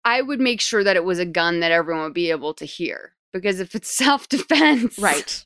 I 0.09 0.21
would 0.21 0.39
make 0.39 0.59
sure 0.59 0.83
that 0.83 0.95
it 0.95 1.03
was 1.03 1.19
a 1.19 1.25
gun 1.25 1.59
that 1.59 1.71
everyone 1.71 2.03
would 2.05 2.13
be 2.15 2.31
able 2.31 2.55
to 2.55 2.65
hear. 2.65 3.13
Because 3.31 3.59
if 3.59 3.75
it's 3.75 3.91
self 3.95 4.27
defense, 4.27 4.97
Right. 4.97 5.45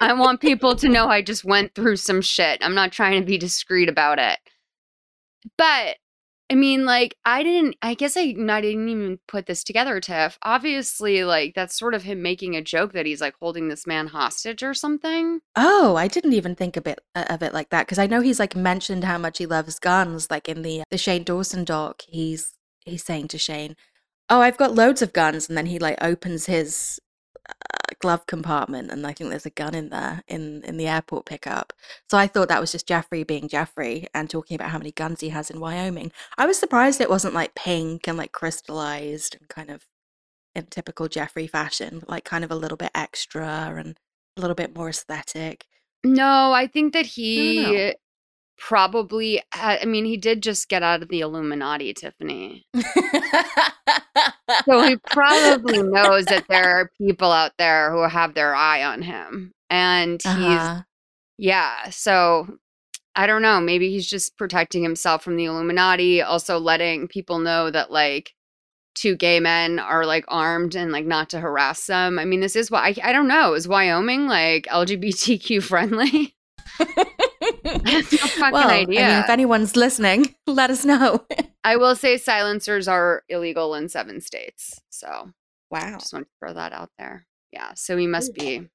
I 0.00 0.12
want 0.12 0.40
people 0.40 0.76
to 0.76 0.88
know 0.88 1.08
I 1.08 1.22
just 1.22 1.44
went 1.44 1.74
through 1.74 1.96
some 1.96 2.22
shit. 2.22 2.58
I'm 2.62 2.74
not 2.74 2.92
trying 2.92 3.20
to 3.20 3.26
be 3.26 3.36
discreet 3.36 3.88
about 3.88 4.18
it. 4.18 4.38
But 5.58 5.96
I 6.50 6.54
mean, 6.54 6.84
like, 6.84 7.16
I 7.24 7.42
didn't, 7.42 7.74
I 7.82 7.94
guess 7.94 8.16
I, 8.16 8.20
I 8.20 8.60
didn't 8.60 8.88
even 8.88 9.18
put 9.26 9.46
this 9.46 9.64
together, 9.64 9.98
Tiff. 10.00 10.38
Obviously, 10.42 11.24
like, 11.24 11.54
that's 11.54 11.76
sort 11.76 11.92
of 11.92 12.04
him 12.04 12.22
making 12.22 12.54
a 12.54 12.62
joke 12.62 12.92
that 12.92 13.04
he's 13.04 13.20
like 13.20 13.34
holding 13.40 13.68
this 13.68 13.86
man 13.86 14.06
hostage 14.06 14.62
or 14.62 14.72
something. 14.72 15.40
Oh, 15.56 15.96
I 15.96 16.06
didn't 16.06 16.34
even 16.34 16.54
think 16.54 16.76
a 16.76 16.80
bit 16.80 17.00
uh, 17.16 17.24
of 17.28 17.42
it 17.42 17.52
like 17.52 17.70
that 17.70 17.86
because 17.86 17.98
I 17.98 18.06
know 18.06 18.20
he's 18.20 18.38
like 18.38 18.54
mentioned 18.54 19.04
how 19.04 19.18
much 19.18 19.38
he 19.38 19.46
loves 19.46 19.80
guns. 19.80 20.30
Like 20.30 20.48
in 20.48 20.62
the 20.62 20.84
the 20.90 20.98
Shane 20.98 21.24
Dawson 21.24 21.64
doc, 21.64 22.02
he's 22.06 22.55
he's 22.86 23.04
saying 23.04 23.28
to 23.28 23.38
Shane, 23.38 23.76
"Oh, 24.30 24.40
I've 24.40 24.56
got 24.56 24.74
loads 24.74 25.02
of 25.02 25.12
guns," 25.12 25.48
and 25.48 25.56
then 25.58 25.66
he 25.66 25.78
like 25.78 25.98
opens 26.00 26.46
his 26.46 27.00
uh, 27.48 27.94
glove 28.00 28.26
compartment, 28.26 28.90
and 28.90 29.06
I 29.06 29.12
think 29.12 29.30
there's 29.30 29.46
a 29.46 29.50
gun 29.50 29.74
in 29.74 29.90
there 29.90 30.22
in 30.28 30.62
in 30.64 30.76
the 30.78 30.88
airport 30.88 31.26
pickup. 31.26 31.72
So 32.10 32.16
I 32.18 32.26
thought 32.26 32.48
that 32.48 32.60
was 32.60 32.72
just 32.72 32.88
Jeffree 32.88 33.26
being 33.26 33.48
Jeffree 33.48 34.06
and 34.14 34.30
talking 34.30 34.54
about 34.54 34.70
how 34.70 34.78
many 34.78 34.92
guns 34.92 35.20
he 35.20 35.28
has 35.30 35.50
in 35.50 35.60
Wyoming. 35.60 36.12
I 36.38 36.46
was 36.46 36.58
surprised 36.58 37.00
it 37.00 37.10
wasn't 37.10 37.34
like 37.34 37.54
pink 37.54 38.08
and 38.08 38.16
like 38.16 38.32
crystallized 38.32 39.36
and 39.38 39.48
kind 39.48 39.70
of 39.70 39.86
in 40.54 40.66
typical 40.66 41.08
Jeffree 41.08 41.50
fashion, 41.50 42.02
like 42.08 42.24
kind 42.24 42.42
of 42.44 42.50
a 42.50 42.56
little 42.56 42.78
bit 42.78 42.90
extra 42.94 43.74
and 43.76 43.98
a 44.36 44.40
little 44.40 44.54
bit 44.54 44.74
more 44.74 44.88
aesthetic. 44.88 45.66
No, 46.02 46.52
I 46.52 46.66
think 46.66 46.92
that 46.92 47.06
he 47.06 47.94
probably, 48.58 49.42
I 49.52 49.84
mean, 49.84 50.04
he 50.04 50.16
did 50.16 50.42
just 50.42 50.68
get 50.68 50.82
out 50.82 51.02
of 51.02 51.08
the 51.08 51.20
Illuminati, 51.20 51.92
Tiffany. 51.94 52.66
So 54.64 54.82
he 54.82 54.96
probably 55.10 55.82
knows 55.82 56.24
that 56.26 56.44
there 56.48 56.64
are 56.80 56.90
people 56.98 57.30
out 57.30 57.52
there 57.58 57.90
who 57.92 58.02
have 58.08 58.34
their 58.34 58.54
eye 58.54 58.82
on 58.84 59.02
him. 59.02 59.52
And 59.70 60.22
he's, 60.22 60.26
Uh-huh. 60.32 60.82
yeah. 61.38 61.90
So 61.90 62.58
I 63.14 63.26
don't 63.26 63.42
know. 63.42 63.60
Maybe 63.60 63.90
he's 63.90 64.06
just 64.08 64.36
protecting 64.36 64.82
himself 64.82 65.22
from 65.24 65.36
the 65.36 65.46
Illuminati, 65.46 66.20
also 66.22 66.58
letting 66.58 67.08
people 67.08 67.38
know 67.38 67.70
that, 67.70 67.90
like, 67.90 68.32
two 68.94 69.14
gay 69.16 69.40
men 69.40 69.78
are 69.78 70.06
like 70.06 70.24
armed 70.28 70.74
and 70.74 70.90
like 70.90 71.04
not 71.04 71.28
to 71.30 71.38
harass 71.40 71.84
them. 71.86 72.18
I 72.18 72.24
mean, 72.24 72.40
this 72.40 72.56
is 72.56 72.70
why 72.70 72.88
I, 72.88 73.10
I 73.10 73.12
don't 73.12 73.28
know. 73.28 73.52
Is 73.52 73.68
Wyoming 73.68 74.26
like 74.26 74.64
LGBTQ 74.66 75.62
friendly? 75.62 76.34
No 77.42 78.02
fucking 78.02 78.52
well, 78.52 78.70
idea. 78.70 79.04
I 79.04 79.08
mean, 79.08 79.24
if 79.24 79.30
anyone's 79.30 79.76
listening, 79.76 80.34
let 80.46 80.70
us 80.70 80.84
know. 80.84 81.26
I 81.64 81.76
will 81.76 81.96
say 81.96 82.16
silencers 82.16 82.88
are 82.88 83.22
illegal 83.28 83.74
in 83.74 83.88
seven 83.88 84.20
states. 84.20 84.80
So 84.90 85.30
wow. 85.70 85.98
just 85.98 86.12
want 86.12 86.26
to 86.26 86.30
throw 86.38 86.54
that 86.54 86.72
out 86.72 86.90
there. 86.98 87.26
Yeah. 87.52 87.72
So 87.74 87.96
we 87.96 88.06
must 88.06 88.34
be 88.34 88.68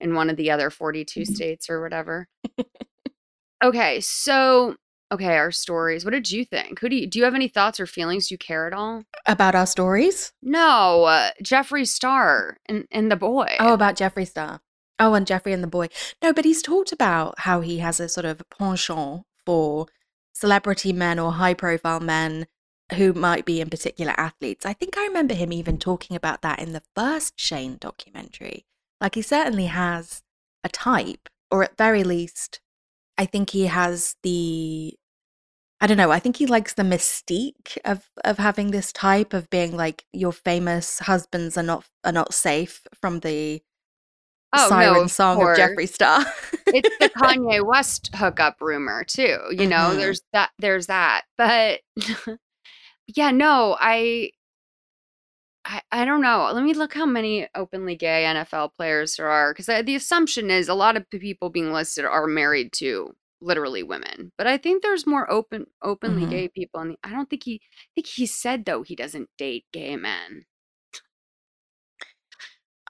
in 0.00 0.14
one 0.14 0.30
of 0.30 0.36
the 0.36 0.50
other 0.50 0.70
42 0.70 1.24
states 1.24 1.70
or 1.70 1.80
whatever. 1.80 2.28
okay. 3.64 4.00
So, 4.00 4.76
okay, 5.12 5.36
our 5.36 5.50
stories. 5.50 6.04
What 6.04 6.12
did 6.12 6.30
you 6.30 6.44
think? 6.44 6.80
Who 6.80 6.88
do 6.88 6.96
you, 6.96 7.06
do 7.06 7.18
you 7.18 7.24
have 7.24 7.34
any 7.34 7.48
thoughts 7.48 7.80
or 7.80 7.86
feelings? 7.86 8.28
Do 8.28 8.34
you 8.34 8.38
care 8.38 8.66
at 8.66 8.72
all? 8.72 9.04
About 9.26 9.54
our 9.54 9.66
stories? 9.66 10.32
No, 10.42 11.04
uh, 11.04 11.30
Jeffree 11.42 11.86
Star 11.86 12.58
and, 12.66 12.86
and 12.90 13.10
the 13.10 13.16
boy. 13.16 13.56
Oh, 13.58 13.74
about 13.74 13.96
Jeffree 13.96 14.28
Star. 14.28 14.60
Oh, 14.98 15.14
and 15.14 15.26
Jeffree 15.26 15.54
and 15.54 15.62
the 15.62 15.68
boy. 15.68 15.88
No, 16.22 16.32
but 16.32 16.44
he's 16.44 16.62
talked 16.62 16.92
about 16.92 17.40
how 17.40 17.60
he 17.60 17.78
has 17.78 17.98
a 17.98 18.08
sort 18.08 18.24
of 18.24 18.42
penchant 18.50 19.24
for 19.44 19.86
celebrity 20.32 20.92
men 20.92 21.18
or 21.18 21.32
high 21.32 21.54
profile 21.54 22.00
men 22.00 22.46
who 22.94 23.12
might 23.12 23.44
be 23.44 23.60
in 23.60 23.70
particular 23.70 24.14
athletes. 24.16 24.66
I 24.66 24.72
think 24.72 24.96
I 24.96 25.06
remember 25.06 25.34
him 25.34 25.52
even 25.52 25.78
talking 25.78 26.16
about 26.16 26.42
that 26.42 26.58
in 26.58 26.72
the 26.72 26.82
first 26.94 27.34
Shane 27.36 27.76
documentary. 27.80 28.66
Like 29.00 29.14
he 29.14 29.22
certainly 29.22 29.66
has 29.66 30.22
a 30.62 30.68
type, 30.68 31.28
or 31.50 31.64
at 31.64 31.76
very 31.76 32.04
least, 32.04 32.60
I 33.18 33.26
think 33.26 33.50
he 33.50 33.66
has 33.66 34.16
the 34.22 34.94
I 35.80 35.86
don't 35.86 35.96
know, 35.98 36.10
I 36.10 36.18
think 36.18 36.36
he 36.36 36.46
likes 36.46 36.72
the 36.72 36.82
mystique 36.82 37.76
of 37.84 38.08
of 38.24 38.38
having 38.38 38.70
this 38.70 38.92
type 38.92 39.34
of 39.34 39.50
being 39.50 39.76
like 39.76 40.04
your 40.12 40.32
famous 40.32 41.00
husbands 41.00 41.58
are 41.58 41.62
not 41.62 41.84
are 42.04 42.12
not 42.12 42.32
safe 42.32 42.86
from 43.00 43.20
the 43.20 43.60
Oh, 44.56 44.62
no, 44.64 44.68
siren 44.68 45.02
of 45.04 45.10
song 45.10 45.36
of. 45.42 45.56
Jeffree 45.56 45.88
Star. 45.88 46.24
it's 46.66 46.96
the 46.98 47.08
Kanye 47.16 47.64
West 47.66 48.10
hookup 48.14 48.56
rumor 48.60 49.04
too. 49.04 49.38
You 49.50 49.66
know, 49.66 49.90
Mhm. 49.92 49.96
there's 49.96 50.22
that 50.32 50.50
there's 50.58 50.86
that. 50.86 51.22
But 51.38 51.80
yeah, 53.08 53.30
no, 53.30 53.76
I 53.80 54.30
I 55.64 55.80
I 55.92 56.04
don't 56.04 56.20
know. 56.22 56.50
Let 56.52 56.62
me 56.64 56.74
look 56.74 56.94
how 56.94 57.06
many 57.06 57.48
openly 57.54 57.96
gay 57.96 58.24
NFL 58.26 58.70
players 58.76 59.16
there 59.16 59.28
are 59.30 59.54
cuz 59.54 59.66
the 59.66 59.94
assumption 59.94 60.50
is 60.50 60.68
a 60.68 60.74
lot 60.74 60.96
of 60.96 61.06
the 61.10 61.18
people 61.18 61.50
being 61.50 61.72
listed 61.72 62.04
are 62.04 62.26
married 62.26 62.72
to 62.74 63.14
literally 63.40 63.82
women. 63.82 64.32
But 64.38 64.46
I 64.46 64.56
think 64.58 64.82
there's 64.82 65.06
more 65.06 65.30
open 65.30 65.66
openly 65.82 66.26
Mhm. 66.26 66.30
gay 66.30 66.48
people 66.48 66.80
and 66.80 66.96
I 67.04 67.10
don't 67.10 67.28
think 67.30 67.44
he 67.44 67.60
I 67.64 67.90
think 67.94 68.06
he 68.06 68.26
said 68.26 68.64
though 68.64 68.82
he 68.82 68.94
doesn't 68.96 69.28
date 69.38 69.64
gay 69.72 69.96
men. 69.96 70.44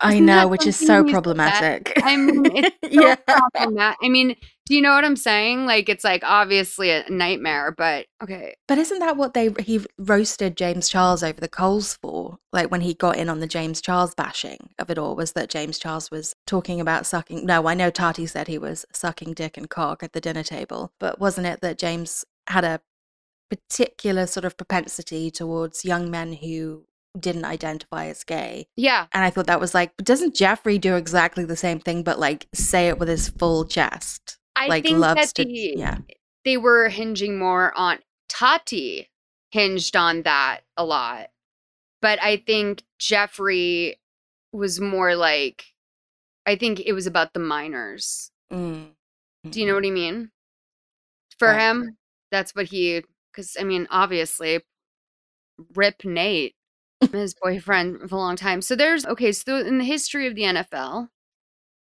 I 0.04 0.14
Isn't 0.14 0.26
know, 0.26 0.48
which 0.48 0.66
is 0.66 0.76
so 0.76 1.02
problematic. 1.02 1.94
I 2.02 2.16
mean, 2.16 2.44
it's 2.44 2.76
so 2.94 3.06
yeah. 3.06 3.14
problematic. 3.14 3.98
I 4.02 4.08
mean, 4.10 4.36
do 4.66 4.74
you 4.74 4.82
know 4.82 4.94
what 4.94 5.02
I'm 5.02 5.16
saying? 5.16 5.64
Like, 5.64 5.88
it's 5.88 6.04
like 6.04 6.22
obviously 6.22 6.90
a 6.90 7.08
nightmare, 7.08 7.72
but 7.72 8.04
okay. 8.22 8.54
But 8.68 8.76
isn't 8.76 8.98
that 8.98 9.16
what 9.16 9.32
they 9.32 9.50
he 9.60 9.84
roasted 9.98 10.58
James 10.58 10.90
Charles 10.90 11.22
over 11.22 11.40
the 11.40 11.48
coals 11.48 11.94
for? 12.02 12.38
Like 12.52 12.70
when 12.70 12.82
he 12.82 12.92
got 12.92 13.16
in 13.16 13.30
on 13.30 13.40
the 13.40 13.46
James 13.46 13.80
Charles 13.80 14.14
bashing 14.14 14.68
of 14.78 14.90
it 14.90 14.98
all 14.98 15.16
was 15.16 15.32
that 15.32 15.48
James 15.48 15.78
Charles 15.78 16.10
was 16.10 16.34
talking 16.46 16.82
about 16.82 17.06
sucking. 17.06 17.46
No, 17.46 17.66
I 17.66 17.72
know 17.72 17.88
Tati 17.90 18.26
said 18.26 18.46
he 18.46 18.58
was 18.58 18.84
sucking 18.92 19.32
dick 19.32 19.56
and 19.56 19.70
cock 19.70 20.02
at 20.02 20.12
the 20.12 20.20
dinner 20.20 20.42
table, 20.42 20.92
but 21.00 21.18
wasn't 21.18 21.46
it 21.46 21.62
that 21.62 21.78
James 21.78 22.26
had 22.46 22.64
a 22.64 22.82
particular 23.48 24.26
sort 24.26 24.44
of 24.44 24.58
propensity 24.58 25.30
towards 25.30 25.84
young 25.84 26.10
men 26.10 26.34
who 26.34 26.84
didn't 27.18 27.44
identify 27.44 28.06
as 28.06 28.24
gay? 28.24 28.66
Yeah. 28.76 29.06
And 29.12 29.24
I 29.24 29.30
thought 29.30 29.46
that 29.46 29.60
was 29.60 29.74
like, 29.74 29.96
but 29.96 30.06
doesn't 30.06 30.34
Jeffree 30.34 30.80
do 30.80 30.96
exactly 30.96 31.44
the 31.44 31.56
same 31.56 31.78
thing, 31.78 32.02
but 32.02 32.18
like 32.18 32.46
say 32.54 32.88
it 32.88 32.98
with 32.98 33.08
his 33.08 33.28
full 33.28 33.64
chest? 33.64 34.38
I 34.56 34.68
like 34.68 34.84
think 34.84 34.98
loves 34.98 35.20
that 35.20 35.34
to, 35.36 35.44
the, 35.44 35.74
yeah. 35.76 35.98
they 36.44 36.56
were 36.56 36.88
hinging 36.88 37.38
more 37.38 37.72
on 37.76 37.98
Tati 38.28 39.08
hinged 39.50 39.96
on 39.96 40.22
that 40.22 40.60
a 40.76 40.84
lot. 40.84 41.28
But 42.02 42.22
I 42.22 42.36
think 42.36 42.82
Jeffree 43.00 43.94
was 44.52 44.80
more 44.80 45.14
like 45.16 45.64
I 46.46 46.56
think 46.56 46.80
it 46.80 46.92
was 46.92 47.06
about 47.06 47.32
the 47.32 47.40
minors. 47.40 48.30
Mm. 48.52 48.90
Do 49.48 49.60
you 49.60 49.66
know 49.66 49.74
what 49.74 49.86
I 49.86 49.90
mean? 49.90 50.30
For 51.38 51.48
Right. 51.48 51.60
him, 51.60 51.96
that's 52.30 52.54
what 52.54 52.66
he 52.66 53.02
cuz 53.32 53.56
I 53.58 53.64
mean, 53.64 53.86
obviously 53.90 54.60
Rip 55.74 56.04
Nate, 56.04 56.56
his 57.12 57.34
boyfriend 57.34 58.08
for 58.08 58.16
a 58.16 58.18
long 58.18 58.36
time. 58.36 58.62
So 58.62 58.76
there's 58.76 59.06
okay, 59.06 59.32
so 59.32 59.58
in 59.58 59.78
the 59.78 59.84
history 59.84 60.26
of 60.26 60.34
the 60.34 60.42
NFL, 60.42 61.08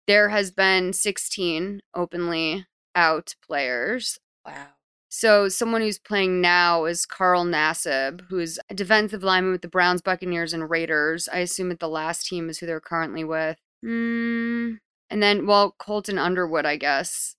there 0.07 0.31
has 0.31 0.51
been 0.51 0.93
16 0.93 1.81
openly 1.95 2.67
out 2.95 3.35
players. 3.47 4.19
Wow. 4.47 4.69
So 5.09 5.49
someone 5.49 5.83
who's 5.83 5.99
playing 5.99 6.41
now 6.41 6.87
is 6.87 7.05
Carl 7.05 7.45
Nassib, 7.45 8.23
who's 8.31 8.59
a 8.71 8.75
defensive 8.75 9.23
lineman 9.23 9.53
with 9.53 9.61
the 9.61 9.69
Browns, 9.69 10.01
Buccaneers, 10.01 10.55
and 10.55 10.71
Raiders. 10.71 11.29
I 11.31 11.41
assume 11.41 11.69
that 11.69 11.81
the 11.81 11.89
last 11.89 12.27
team 12.27 12.49
is 12.49 12.59
who 12.59 12.67
they're 12.67 12.81
currently 12.81 13.23
with. 13.23 13.59
Mm, 13.85 14.79
and 15.11 15.23
then, 15.23 15.47
well, 15.47 15.75
Colton 15.79 16.17
Underwood, 16.17 16.65
I 16.65 16.77
guess, 16.77 17.37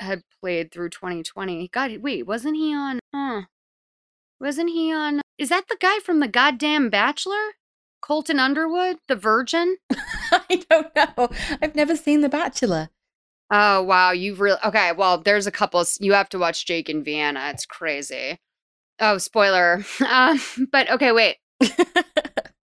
had 0.00 0.22
played 0.40 0.72
through 0.72 0.90
2020. 0.90 1.68
God, 1.68 1.96
wait, 1.98 2.26
wasn't 2.26 2.56
he 2.56 2.74
on? 2.74 2.98
Huh. 3.14 3.42
Wasn't 4.40 4.70
he 4.70 4.92
on? 4.92 5.20
Is 5.42 5.48
that 5.48 5.66
the 5.68 5.76
guy 5.80 5.98
from 5.98 6.20
the 6.20 6.28
goddamn 6.28 6.88
Bachelor? 6.88 7.56
Colton 8.00 8.38
Underwood, 8.38 8.98
the 9.08 9.16
virgin? 9.16 9.76
I 10.30 10.62
don't 10.70 10.94
know. 10.94 11.30
I've 11.60 11.74
never 11.74 11.96
seen 11.96 12.20
The 12.20 12.28
Bachelor. 12.28 12.90
Oh 13.50 13.82
wow, 13.82 14.12
you've 14.12 14.38
really 14.38 14.60
okay. 14.64 14.92
Well, 14.92 15.18
there's 15.18 15.48
a 15.48 15.50
couple. 15.50 15.84
You 15.98 16.12
have 16.12 16.28
to 16.28 16.38
watch 16.38 16.64
Jake 16.64 16.88
and 16.88 17.04
Vienna. 17.04 17.50
It's 17.52 17.66
crazy. 17.66 18.38
Oh, 19.00 19.18
spoiler. 19.18 19.84
Um, 20.08 20.40
but 20.70 20.88
okay, 20.92 21.10
wait. 21.10 21.38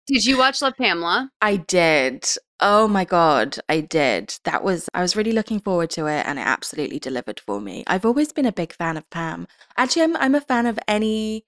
Did 0.07 0.25
you 0.25 0.39
watch 0.39 0.63
Love 0.63 0.77
Pamela? 0.77 1.33
I 1.43 1.57
did. 1.57 2.27
Oh 2.61 2.87
my 2.87 3.05
God, 3.05 3.59
I 3.69 3.81
did. 3.81 4.39
That 4.45 4.65
was, 4.65 4.89
I 4.95 5.03
was 5.03 5.15
really 5.17 5.33
looking 5.33 5.61
forward 5.61 5.91
to 5.91 6.07
it 6.07 6.25
and 6.27 6.39
it 6.39 6.47
absolutely 6.47 6.99
delivered 6.99 7.41
for 7.41 7.61
me. 7.61 7.85
I've 7.87 8.07
always 8.07 8.33
been 8.33 8.47
a 8.47 8.53
big 8.53 8.73
fan 8.73 8.97
of 8.97 9.09
Pam. 9.11 9.47
Actually, 9.77 10.03
I'm, 10.03 10.17
I'm 10.17 10.35
a 10.35 10.41
fan 10.41 10.65
of 10.67 10.79
any 10.89 11.45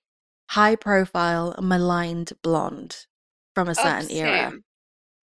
high 0.50 0.74
profile, 0.74 1.54
maligned 1.62 2.32
blonde 2.42 3.06
from 3.54 3.68
a 3.68 3.70
Oh, 3.70 3.74
certain 3.74 4.10
era. 4.10 4.52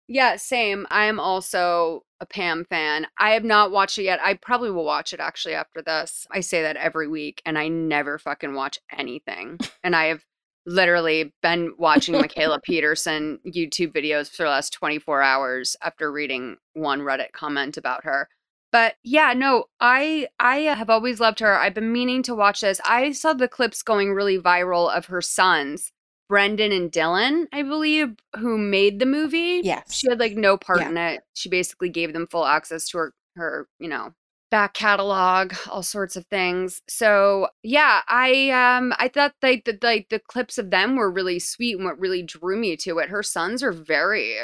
Yeah, 0.07 0.35
same. 0.35 0.85
I 0.91 1.05
am 1.05 1.19
also 1.19 2.03
a 2.19 2.27
Pam 2.27 2.63
fan. 2.65 3.07
I 3.19 3.31
have 3.31 3.43
not 3.43 3.71
watched 3.71 3.97
it 3.97 4.03
yet. 4.03 4.19
I 4.21 4.35
probably 4.35 4.69
will 4.69 4.85
watch 4.85 5.13
it 5.13 5.19
actually 5.19 5.55
after 5.55 5.81
this. 5.81 6.27
I 6.31 6.41
say 6.41 6.61
that 6.61 6.77
every 6.77 7.07
week 7.07 7.41
and 7.43 7.57
I 7.57 7.69
never 7.69 8.19
fucking 8.19 8.53
watch 8.53 8.77
anything. 8.95 9.57
and 9.83 9.95
I 9.95 10.05
have 10.05 10.23
literally 10.67 11.33
been 11.41 11.73
watching 11.77 12.13
Michaela 12.15 12.59
Peterson 12.63 13.39
YouTube 13.47 13.93
videos 13.93 14.29
for 14.29 14.43
the 14.43 14.49
last 14.49 14.73
24 14.73 15.23
hours 15.23 15.75
after 15.81 16.11
reading 16.11 16.57
one 16.73 17.01
Reddit 17.01 17.31
comment 17.33 17.77
about 17.77 18.03
her. 18.03 18.29
But 18.75 18.95
yeah, 19.05 19.31
no, 19.31 19.65
I 19.79 20.27
I 20.37 20.57
have 20.57 20.89
always 20.89 21.21
loved 21.21 21.39
her. 21.39 21.57
I've 21.57 21.73
been 21.73 21.93
meaning 21.93 22.21
to 22.23 22.35
watch 22.35 22.59
this. 22.59 22.81
I 22.85 23.13
saw 23.13 23.31
the 23.31 23.47
clips 23.47 23.81
going 23.81 24.11
really 24.13 24.37
viral 24.37 24.93
of 24.93 25.05
her 25.05 25.21
sons, 25.21 25.93
Brandon 26.27 26.73
and 26.73 26.91
Dylan, 26.91 27.45
I 27.53 27.63
believe, 27.63 28.15
who 28.37 28.57
made 28.57 28.99
the 28.99 29.05
movie. 29.05 29.61
Yes. 29.63 29.93
She 29.93 30.09
had 30.09 30.19
like 30.19 30.35
no 30.35 30.57
part 30.57 30.81
Yeah. 30.81 30.89
in 30.89 30.97
it. 30.97 31.21
She 31.35 31.47
basically 31.47 31.87
gave 31.87 32.11
them 32.11 32.27
full 32.27 32.45
access 32.45 32.89
to 32.89 32.97
her 32.97 33.13
her, 33.37 33.69
you 33.79 33.87
know, 33.87 34.13
back 34.51 34.73
catalog, 34.73 35.53
all 35.69 35.81
sorts 35.83 36.17
of 36.17 36.25
things. 36.25 36.81
So 36.89 37.47
yeah, 37.63 38.01
I 38.09 38.49
um 38.49 38.93
I 38.99 39.07
thought 39.07 39.35
like 39.41 39.63
the 39.63 39.77
like 39.81 40.09
the 40.09 40.19
clips 40.19 40.57
of 40.57 40.69
them 40.69 40.97
were 40.97 41.09
really 41.09 41.39
sweet 41.39 41.77
and 41.77 41.85
what 41.85 41.97
really 41.97 42.23
drew 42.23 42.57
me 42.57 42.75
to 42.77 42.99
it. 42.99 43.07
Her 43.09 43.23
sons 43.23 43.63
are 43.63 43.71
very 43.71 44.35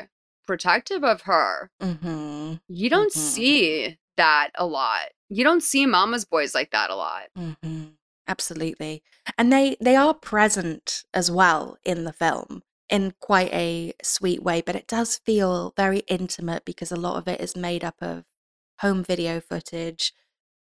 protective 0.48 1.04
of 1.04 1.24
her. 1.24 1.70
Mm-hmm. 1.82 2.54
You 2.70 2.90
don't 2.90 3.14
Mhm. 3.14 3.18
see 3.18 3.98
that 4.18 4.50
a 4.56 4.66
lot. 4.66 5.10
You 5.30 5.44
don't 5.44 5.64
see 5.64 5.86
mama's 5.86 6.26
boys 6.26 6.54
like 6.54 6.72
that 6.72 6.90
a 6.90 6.96
lot. 6.96 7.24
Mm-hmm. 7.38 7.84
Absolutely. 8.28 9.04
And 9.38 9.52
they 9.52 9.76
they 9.82 9.96
are 9.96 10.14
present 10.14 11.04
as 11.14 11.30
well 11.32 11.78
in 11.84 12.04
the 12.04 12.14
film 12.14 12.62
in 12.90 13.14
quite 13.20 13.52
a 13.54 13.94
sweet 14.04 14.44
way, 14.44 14.62
but 14.62 14.76
it 14.76 14.88
does 14.88 15.18
feel 15.26 15.74
very 15.78 16.00
intimate 16.08 16.66
because 16.66 16.92
a 16.92 16.98
lot 16.98 17.18
of 17.18 17.28
it 17.28 17.40
is 17.40 17.56
made 17.56 17.84
up 17.84 17.96
of 18.02 18.26
home 18.82 19.04
video 19.04 19.40
footage 19.40 20.14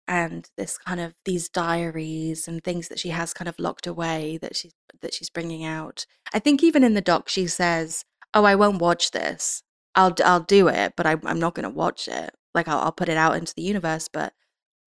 and 0.08 0.50
this 0.58 0.78
kind 0.78 1.00
of 1.00 1.14
these 1.26 1.48
diaries 1.48 2.48
and 2.48 2.64
things 2.64 2.90
that 2.90 3.00
she 3.00 3.10
has 3.10 3.34
kind 3.34 3.48
of 3.48 3.58
locked 3.60 3.88
away 3.88 4.38
that 4.42 4.56
she's 4.56 4.74
that 5.02 5.14
she's 5.14 5.30
bringing 5.30 5.64
out. 5.64 6.06
I 6.34 6.40
think 6.40 6.64
even 6.64 6.84
in 6.84 6.94
the 6.94 7.02
doc 7.02 7.30
she 7.30 7.48
says, 7.48 8.04
"Oh, 8.34 8.44
I 8.44 8.56
won't 8.56 8.82
watch 8.82 9.12
this. 9.12 9.64
I'll 9.96 10.14
I'll 10.24 10.42
do 10.42 10.68
it, 10.68 10.94
but 10.98 11.06
I, 11.06 11.16
I'm 11.24 11.40
not 11.40 11.56
going 11.56 11.64
to 11.64 11.70
watch 11.70 12.08
it. 12.08 12.32
Like 12.56 12.68
I'll, 12.68 12.80
I'll 12.80 12.92
put 12.92 13.10
it 13.10 13.18
out 13.18 13.36
into 13.38 13.54
the 13.56 13.62
universe, 13.64 14.08
but 14.12 14.34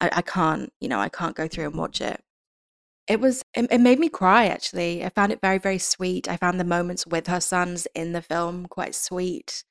I, 0.01 0.11
I 0.15 0.23
can't, 0.23 0.73
you 0.81 0.89
know, 0.89 1.01
I 1.01 1.09
can't 1.09 1.37
go 1.37 1.49
through 1.49 1.67
and 1.67 1.77
watch 1.79 2.01
it." 2.01 2.23
It 3.09 3.21
was 3.21 3.43
it, 3.55 3.67
it 3.71 3.81
made 3.81 3.99
me 3.99 4.09
cry 4.11 4.47
actually. 4.47 5.05
I 5.05 5.09
found 5.11 5.33
it 5.33 5.41
very 5.43 5.59
very 5.59 5.79
sweet. 5.79 6.29
I 6.29 6.37
found 6.37 6.61
the 6.61 6.65
moments 6.65 7.07
with 7.07 7.27
her 7.29 7.41
sons 7.41 7.87
in 7.95 8.13
the 8.13 8.23
film 8.23 8.67
quite 8.67 8.95
sweet. 8.95 9.65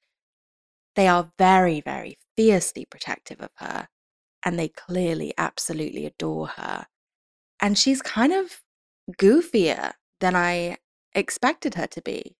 They 0.95 1.07
are 1.07 1.31
very 1.37 1.81
very 1.81 2.17
fiercely 2.35 2.85
protective 2.85 3.39
of 3.41 3.51
her 3.57 3.89
and 4.45 4.59
they 4.59 4.69
clearly 4.69 5.33
absolutely 5.37 6.05
adore 6.05 6.47
her. 6.49 6.87
And 7.61 7.77
she's 7.77 8.01
kind 8.01 8.33
of 8.33 8.61
goofier 9.19 9.93
than 10.19 10.35
I 10.35 10.77
expected 11.15 11.75
her 11.75 11.87
to 11.87 12.01
be. 12.01 12.37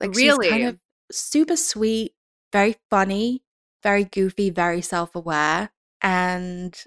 Like 0.00 0.14
she's 0.14 0.38
kind 0.38 0.64
of 0.64 0.80
super 1.10 1.56
sweet, 1.56 2.14
very 2.52 2.76
funny, 2.90 3.42
very 3.82 4.04
goofy, 4.04 4.50
very 4.50 4.80
self-aware, 4.80 5.70
and 6.02 6.84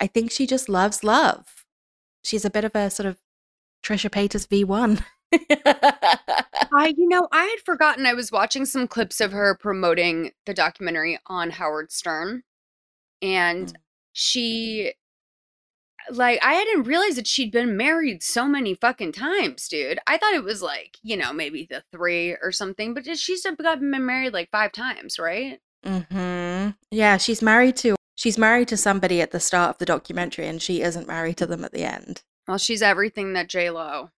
I 0.00 0.06
think 0.06 0.30
she 0.30 0.46
just 0.46 0.68
loves 0.68 1.04
love. 1.04 1.64
She's 2.24 2.44
a 2.44 2.50
bit 2.50 2.64
of 2.64 2.74
a 2.74 2.90
sort 2.90 3.06
of 3.06 3.18
Trisha 3.84 4.10
Paytas 4.10 4.48
V1. 4.48 5.02
I, 6.72 6.94
you 6.96 7.08
know, 7.08 7.28
I 7.32 7.44
had 7.44 7.60
forgotten 7.64 8.06
I 8.06 8.14
was 8.14 8.32
watching 8.32 8.64
some 8.66 8.88
clips 8.88 9.20
of 9.20 9.32
her 9.32 9.56
promoting 9.56 10.32
the 10.46 10.54
documentary 10.54 11.18
on 11.26 11.50
Howard 11.50 11.92
Stern. 11.92 12.42
And 13.22 13.68
Mm. 13.68 13.76
she, 14.12 14.94
like, 16.10 16.38
I 16.44 16.54
hadn't 16.54 16.84
realized 16.84 17.16
that 17.16 17.26
she'd 17.26 17.50
been 17.52 17.76
married 17.76 18.22
so 18.22 18.46
many 18.46 18.74
fucking 18.74 19.12
times, 19.12 19.68
dude. 19.68 19.98
I 20.06 20.18
thought 20.18 20.34
it 20.34 20.44
was 20.44 20.60
like, 20.62 20.98
you 21.02 21.16
know, 21.16 21.32
maybe 21.32 21.66
the 21.68 21.82
three 21.92 22.36
or 22.42 22.52
something, 22.52 22.92
but 22.94 23.06
she's 23.18 23.42
got 23.44 23.80
been 23.80 24.06
married 24.06 24.32
like 24.34 24.50
five 24.50 24.72
times, 24.72 25.18
right? 25.18 25.60
Hmm 25.84 26.70
Yeah, 26.90 27.16
she's 27.16 27.42
married 27.42 27.76
to 27.76 27.96
she's 28.14 28.38
married 28.38 28.68
to 28.68 28.76
somebody 28.76 29.20
at 29.20 29.30
the 29.30 29.40
start 29.40 29.70
of 29.70 29.78
the 29.78 29.84
documentary, 29.84 30.46
and 30.46 30.60
she 30.60 30.82
isn't 30.82 31.06
married 31.06 31.36
to 31.38 31.46
them 31.46 31.64
at 31.64 31.72
the 31.72 31.84
end. 31.84 32.22
Well, 32.46 32.58
she's 32.58 32.82
everything 32.82 33.32
that 33.34 33.48
J 33.48 33.70
Lo 33.70 34.10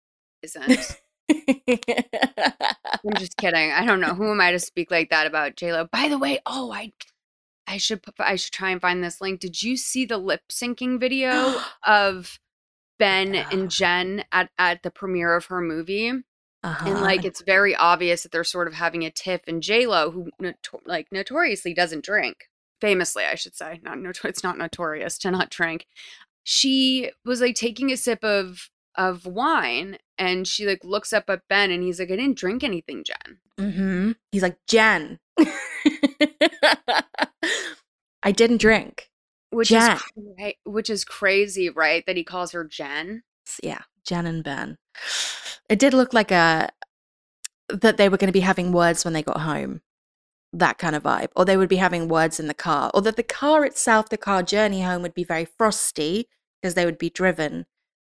isn't. 0.42 1.02
I'm 1.30 3.16
just 3.16 3.38
kidding. 3.38 3.72
I 3.72 3.86
don't 3.86 4.00
know 4.02 4.14
who 4.14 4.32
am 4.32 4.42
I 4.42 4.52
to 4.52 4.60
speak 4.60 4.92
like 4.92 5.10
that 5.10 5.28
about 5.28 5.56
J 5.56 5.74
Lo. 5.74 5.88
By 5.92 6.08
the 6.08 6.18
way, 6.18 6.40
oh, 6.46 6.72
I, 6.72 6.92
I 7.68 7.78
should 7.78 8.02
I 8.20 8.36
should 8.36 8.54
try 8.54 8.70
and 8.72 8.82
find 8.82 9.04
this 9.04 9.22
link. 9.22 9.40
Did 9.40 9.62
you 9.62 9.78
see 9.78 10.06
the 10.06 10.18
lip 10.18 10.42
syncing 10.52 11.00
video 11.00 11.56
of 11.86 12.40
Ben 13.00 13.36
and 13.36 13.70
Jen 13.70 14.24
at 14.32 14.50
at 14.58 14.84
the 14.84 14.92
premiere 14.92 15.36
of 15.36 15.46
her 15.48 15.62
movie? 15.62 16.12
Uh-huh. 16.66 16.90
And 16.90 17.02
like, 17.02 17.24
it's 17.24 17.42
very 17.42 17.76
obvious 17.76 18.24
that 18.24 18.32
they're 18.32 18.44
sort 18.44 18.68
of 18.68 18.74
having 18.74 19.04
a 19.04 19.12
tiff. 19.12 19.42
And 19.46 19.62
J 19.62 19.86
Lo, 19.86 20.10
who 20.10 20.32
noto- 20.40 20.82
like 20.86 21.12
notoriously 21.12 21.76
doesn't 21.76 22.04
drink, 22.04 22.50
famously, 22.82 23.24
I 23.24 23.36
should 23.36 23.56
say, 23.56 23.80
not 23.84 24.00
notor- 24.00 24.26
it's 24.26 24.44
not 24.44 24.58
notorious 24.58 25.20
to 25.20 25.30
not 25.30 25.52
drink. 25.52 25.86
She 26.44 27.12
was 27.24 27.40
like 27.40 27.54
taking 27.56 27.92
a 27.92 27.98
sip 27.98 28.24
of 28.24 28.72
of 28.96 29.28
wine, 29.28 29.98
and 30.18 30.48
she 30.48 30.66
like 30.66 30.84
looks 30.84 31.14
up 31.14 31.30
at 31.30 31.48
Ben, 31.48 31.70
and 31.70 31.84
he's 31.84 32.00
like, 32.00 32.10
"I 32.10 32.16
didn't 32.16 32.38
drink 32.38 32.64
anything, 32.64 33.04
Jen." 33.04 33.40
hmm 33.60 34.12
He's 34.32 34.42
like, 34.42 34.58
Jen. 34.68 35.20
I 38.24 38.32
didn't 38.32 38.58
drink. 38.58 39.12
Which 39.52 39.70
Jen. 39.70 39.98
is 39.98 40.02
cra- 40.38 40.54
which 40.64 40.90
is 40.90 41.06
crazy, 41.06 41.70
right? 41.70 42.04
That 42.08 42.18
he 42.18 42.24
calls 42.24 42.54
her 42.54 42.64
Jen. 42.64 43.22
Yeah, 43.62 43.82
Jen 44.04 44.26
and 44.26 44.44
Ben. 44.44 44.78
It 45.70 45.80
did 45.80 45.94
look 45.94 46.14
like 46.14 46.32
a 46.32 46.70
that 47.70 47.98
they 47.98 48.10
were 48.10 48.18
going 48.18 48.28
to 48.28 48.34
be 48.34 48.42
having 48.42 48.72
words 48.72 49.04
when 49.04 49.14
they 49.14 49.24
got 49.24 49.42
home. 49.42 49.82
That 50.54 50.78
kind 50.78 50.96
of 50.96 51.04
vibe. 51.04 51.30
Or 51.36 51.46
they 51.46 51.58
would 51.58 51.70
be 51.70 51.78
having 51.78 52.08
words 52.08 52.40
in 52.40 52.48
the 52.48 52.54
car. 52.54 52.92
Or 52.94 53.02
that 53.02 53.16
the 53.16 53.24
car 53.24 53.66
itself, 53.66 54.10
the 54.10 54.18
car 54.18 54.44
journey 54.44 54.84
home 54.84 55.02
would 55.02 55.16
be 55.16 55.24
very 55.24 55.46
frosty 55.46 56.30
because 56.62 56.76
they 56.76 56.86
would 56.86 56.98
be 56.98 57.10
driven. 57.10 57.66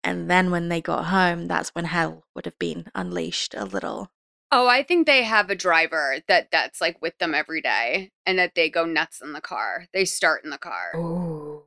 And 0.03 0.29
then 0.29 0.51
when 0.51 0.69
they 0.69 0.81
got 0.81 1.05
home, 1.05 1.47
that's 1.47 1.69
when 1.69 1.85
hell 1.85 2.25
would 2.35 2.45
have 2.45 2.59
been 2.59 2.87
unleashed 2.93 3.53
a 3.55 3.63
little. 3.63 4.11
Oh, 4.51 4.67
I 4.67 4.83
think 4.83 5.07
they 5.07 5.23
have 5.23 5.49
a 5.49 5.55
driver 5.55 6.17
that 6.27 6.49
that's 6.51 6.81
like 6.81 7.01
with 7.01 7.17
them 7.17 7.33
every 7.33 7.61
day, 7.61 8.11
and 8.25 8.37
that 8.37 8.53
they 8.53 8.69
go 8.69 8.85
nuts 8.85 9.21
in 9.21 9.33
the 9.33 9.41
car. 9.41 9.87
They 9.93 10.05
start 10.05 10.43
in 10.43 10.51
the 10.51 10.59
car. 10.59 10.91
Oh. 10.95 11.63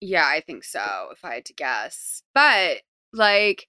Yeah, 0.00 0.26
I 0.26 0.40
think 0.40 0.64
so, 0.64 1.08
if 1.12 1.24
I 1.24 1.34
had 1.34 1.44
to 1.46 1.52
guess. 1.52 2.22
But 2.34 2.78
like, 3.12 3.68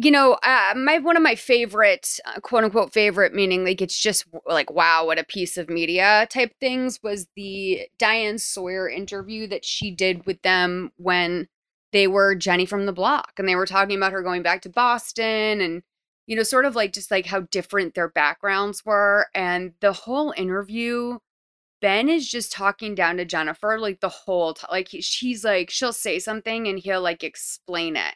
you 0.00 0.12
know, 0.12 0.34
uh, 0.44 0.74
my 0.76 0.98
one 0.98 1.16
of 1.16 1.24
my 1.24 1.34
favorite, 1.34 2.20
uh, 2.24 2.38
quote 2.40 2.62
unquote 2.64 2.92
favorite, 2.92 3.34
meaning 3.34 3.64
like 3.64 3.82
it's 3.82 3.98
just 3.98 4.26
like 4.46 4.70
wow, 4.70 5.04
what 5.04 5.18
a 5.18 5.24
piece 5.24 5.56
of 5.56 5.68
media 5.68 6.28
type 6.30 6.52
things 6.60 7.00
was 7.02 7.26
the 7.34 7.88
Diane 7.98 8.38
Sawyer 8.38 8.88
interview 8.88 9.48
that 9.48 9.64
she 9.64 9.90
did 9.90 10.24
with 10.24 10.40
them 10.42 10.92
when 10.98 11.48
they 11.92 12.06
were 12.06 12.36
Jenny 12.36 12.64
from 12.64 12.86
the 12.86 12.92
Block, 12.92 13.32
and 13.38 13.48
they 13.48 13.56
were 13.56 13.66
talking 13.66 13.96
about 13.96 14.12
her 14.12 14.22
going 14.22 14.42
back 14.42 14.62
to 14.62 14.68
Boston 14.70 15.60
and 15.60 15.82
you 16.28 16.36
know, 16.36 16.42
sort 16.44 16.66
of 16.66 16.76
like 16.76 16.92
just 16.92 17.10
like 17.10 17.26
how 17.26 17.40
different 17.50 17.94
their 17.94 18.08
backgrounds 18.08 18.84
were, 18.84 19.26
and 19.34 19.72
the 19.80 19.92
whole 19.92 20.32
interview 20.36 21.18
Ben 21.80 22.08
is 22.08 22.28
just 22.28 22.52
talking 22.52 22.94
down 22.94 23.16
to 23.18 23.24
Jennifer 23.24 23.78
like 23.78 24.00
the 24.00 24.08
whole 24.08 24.54
time. 24.54 24.68
Like 24.70 24.88
he- 24.88 25.00
she's 25.02 25.44
like, 25.44 25.70
she'll 25.70 25.92
say 25.92 26.18
something 26.18 26.68
and 26.68 26.78
he'll 26.78 27.02
like 27.02 27.24
explain 27.24 27.96
it 27.96 28.14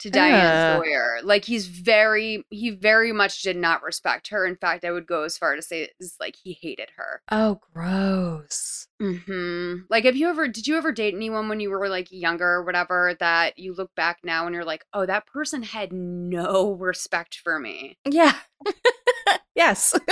to 0.00 0.10
Diane 0.10 0.46
Ugh. 0.46 0.82
Sawyer. 0.84 1.18
Like 1.22 1.44
he's 1.44 1.66
very, 1.66 2.44
he 2.50 2.70
very 2.70 3.12
much 3.12 3.42
did 3.42 3.56
not 3.56 3.82
respect 3.82 4.28
her. 4.28 4.46
In 4.46 4.56
fact, 4.56 4.84
I 4.84 4.92
would 4.92 5.06
go 5.06 5.22
as 5.24 5.36
far 5.38 5.56
to 5.56 5.62
say 5.62 5.88
is 6.00 6.16
like 6.20 6.36
he 6.42 6.52
hated 6.60 6.90
her. 6.96 7.22
Oh, 7.30 7.60
gross. 7.72 8.86
hmm 9.00 9.76
Like, 9.90 10.04
have 10.04 10.16
you 10.16 10.28
ever, 10.28 10.48
did 10.48 10.66
you 10.66 10.76
ever 10.76 10.92
date 10.92 11.14
anyone 11.14 11.48
when 11.48 11.60
you 11.60 11.70
were 11.70 11.88
like 11.88 12.08
younger 12.10 12.46
or 12.46 12.64
whatever 12.64 13.14
that 13.20 13.58
you 13.58 13.74
look 13.74 13.94
back 13.94 14.18
now 14.22 14.46
and 14.46 14.54
you're 14.54 14.64
like, 14.64 14.84
oh, 14.92 15.06
that 15.06 15.26
person 15.26 15.62
had 15.62 15.92
no 15.92 16.72
respect 16.72 17.36
for 17.42 17.58
me? 17.58 17.98
Yeah. 18.08 18.34
yes. 19.54 19.94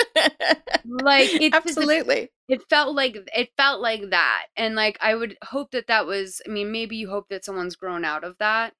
Like, 0.88 1.30
it's 1.34 1.40
just- 1.54 1.66
absolutely. 1.78 2.30
it 2.48 2.62
felt 2.70 2.94
like 2.94 3.16
it 3.34 3.50
felt 3.56 3.80
like 3.80 4.10
that 4.10 4.46
and 4.56 4.76
like 4.76 4.96
i 5.00 5.16
would 5.16 5.36
hope 5.42 5.72
that 5.72 5.88
that 5.88 6.06
was 6.06 6.40
i 6.46 6.48
mean 6.50 6.70
maybe 6.70 6.96
you 6.96 7.08
hope 7.10 7.28
that 7.28 7.44
someone's 7.44 7.74
grown 7.74 8.04
out 8.04 8.22
of 8.22 8.36
that 8.38 8.72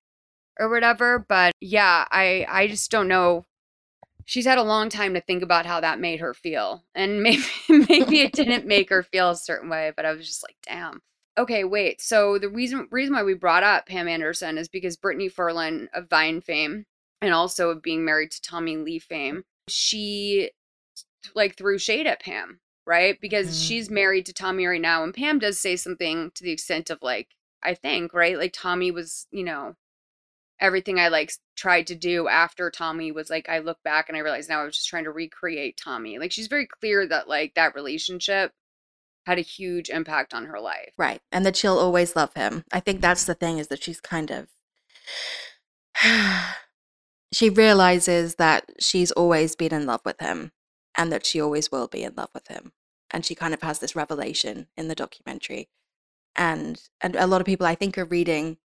or 0.59 0.69
whatever 0.69 1.19
but 1.19 1.53
yeah 1.61 2.05
i 2.11 2.47
i 2.49 2.67
just 2.67 2.91
don't 2.91 3.09
know 3.09 3.45
she's 4.25 4.47
had 4.47 4.59
a 4.59 4.63
long 4.63 4.89
time 4.89 5.15
to 5.15 5.21
think 5.21 5.43
about 5.43 5.67
how 5.67 5.81
that 5.81 6.01
made 6.01 6.21
her 6.21 6.35
feel 6.35 6.85
and 6.95 7.23
maybe 7.23 7.45
maybe 7.69 8.21
it 8.21 8.33
didn't 8.33 8.67
make 8.67 8.91
her 8.91 9.03
feel 9.03 9.31
a 9.31 9.37
certain 9.37 9.69
way 9.69 9.93
but 9.97 10.05
i 10.05 10.13
was 10.13 10.27
just 10.27 10.43
like 10.43 10.57
damn 10.67 11.01
okay 11.39 11.65
wait 11.65 12.01
so 12.01 12.39
the 12.39 12.49
reason 12.49 12.89
reason 12.91 13.15
why 13.15 13.23
we 13.23 13.35
brought 13.35 13.63
up 13.63 13.87
pam 13.87 14.09
anderson 14.09 14.59
is 14.59 14.69
because 14.69 14.97
brittany 14.97 15.29
furlan 15.29 15.87
of 15.95 16.09
vine 16.09 16.41
fame 16.41 16.85
and 17.21 17.33
also 17.33 17.71
of 17.71 17.83
being 17.83 18.05
married 18.05 18.31
to 18.31 18.41
tommy 18.43 18.77
lee 18.77 18.99
fame 18.99 19.43
she 19.69 20.51
like 21.35 21.57
threw 21.57 21.79
shade 21.79 22.07
at 22.07 22.21
pam 22.21 22.61
right? 22.87 23.21
Because 23.21 23.49
Mm. 23.49 23.67
she's 23.67 23.91
married 23.91 24.27
to 24.27 24.33
Tommy 24.33 24.67
right 24.67 24.81
now, 24.81 25.03
and 25.03 25.13
Pam 25.13 25.39
does 25.39 25.59
say 25.61 25.77
something 25.77 26.31
to 26.35 26.45
the 26.45 26.53
extent 26.53 26.89
of 26.89 27.03
like, 27.03 27.35
I 27.63 27.75
think, 27.75 28.15
right? 28.15 28.39
Like 28.39 28.53
Tommy 28.53 28.91
was, 28.91 29.27
you 29.31 29.43
know, 29.45 29.75
everything 30.61 30.99
I 30.99 31.09
like 31.09 31.33
tried 31.57 31.87
to 31.89 31.95
do 31.95 32.29
after 32.29 32.71
Tommy 32.71 33.13
was 33.13 33.31
like 33.31 33.49
I 33.49 33.59
look 33.59 33.83
back 33.83 34.09
and 34.09 34.17
I 34.17 34.21
realize 34.21 34.49
now 34.49 34.63
I 34.63 34.65
was 34.65 34.77
just 34.77 34.89
trying 34.89 35.05
to 35.05 35.11
recreate 35.11 35.77
Tommy. 35.83 36.19
Like 36.19 36.33
she's 36.33 36.47
very 36.47 36.67
clear 36.67 37.07
that 37.09 37.29
like 37.29 37.55
that 37.55 37.75
relationship 37.75 38.53
had 39.27 39.39
a 39.39 39.43
huge 39.43 39.91
impact 39.91 40.33
on 40.33 40.47
her 40.47 40.61
life. 40.61 40.93
Right. 40.97 41.21
And 41.33 41.45
that 41.45 41.57
she'll 41.57 41.79
always 41.79 42.15
love 42.15 42.33
him. 42.35 42.65
I 42.73 42.81
think 42.81 43.01
that's 43.01 43.25
the 43.25 43.35
thing 43.35 43.59
is 43.59 43.69
that 43.69 43.83
she's 43.83 44.01
kind 44.01 44.31
of 44.31 44.49
she 47.33 47.51
realizes 47.51 48.37
that 48.37 48.71
she's 48.81 49.11
always 49.13 49.57
been 49.57 49.75
in 49.75 49.87
love 49.87 50.03
with 50.05 50.21
him 50.21 50.53
and 50.97 51.13
that 51.13 51.27
she 51.27 51.41
always 51.41 51.71
will 51.71 51.89
be 51.89 52.05
in 52.05 52.15
love 52.17 52.31
with 52.33 52.49
him. 52.49 52.73
And 53.11 53.25
she 53.25 53.35
kind 53.35 53.53
of 53.53 53.63
has 53.63 53.79
this 53.79 53.97
revelation 53.97 54.69
in 54.77 54.89
the 54.89 54.95
documentary. 54.95 55.69
And 56.35 56.81
and 57.01 57.17
a 57.17 57.27
lot 57.27 57.41
of 57.41 57.47
people 57.47 57.67
I 57.67 57.75
think 57.75 57.99
are 57.99 58.05
reading 58.05 58.59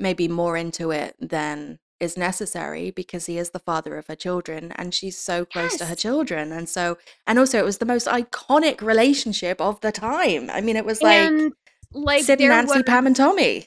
maybe 0.00 0.28
more 0.28 0.56
into 0.56 0.90
it 0.90 1.14
than 1.20 1.78
is 2.00 2.16
necessary 2.16 2.90
because 2.90 3.26
he 3.26 3.36
is 3.36 3.50
the 3.50 3.58
father 3.58 3.98
of 3.98 4.06
her 4.06 4.16
children 4.16 4.72
and 4.76 4.94
she's 4.94 5.18
so 5.18 5.44
close 5.44 5.76
to 5.76 5.84
her 5.84 5.94
children 5.94 6.50
and 6.50 6.66
so 6.66 6.96
and 7.26 7.38
also 7.38 7.58
it 7.58 7.64
was 7.64 7.76
the 7.76 7.84
most 7.84 8.06
iconic 8.06 8.80
relationship 8.80 9.60
of 9.60 9.78
the 9.82 9.92
time 9.92 10.48
i 10.50 10.62
mean 10.62 10.76
it 10.76 10.84
was 10.86 11.02
like 11.02 11.18
and 11.18 11.52
like 11.92 12.22
Sid 12.24 12.40
and 12.40 12.50
Nancy, 12.50 12.78
was- 12.78 12.82
Pam 12.84 13.06
and 13.06 13.16
Tommy. 13.16 13.66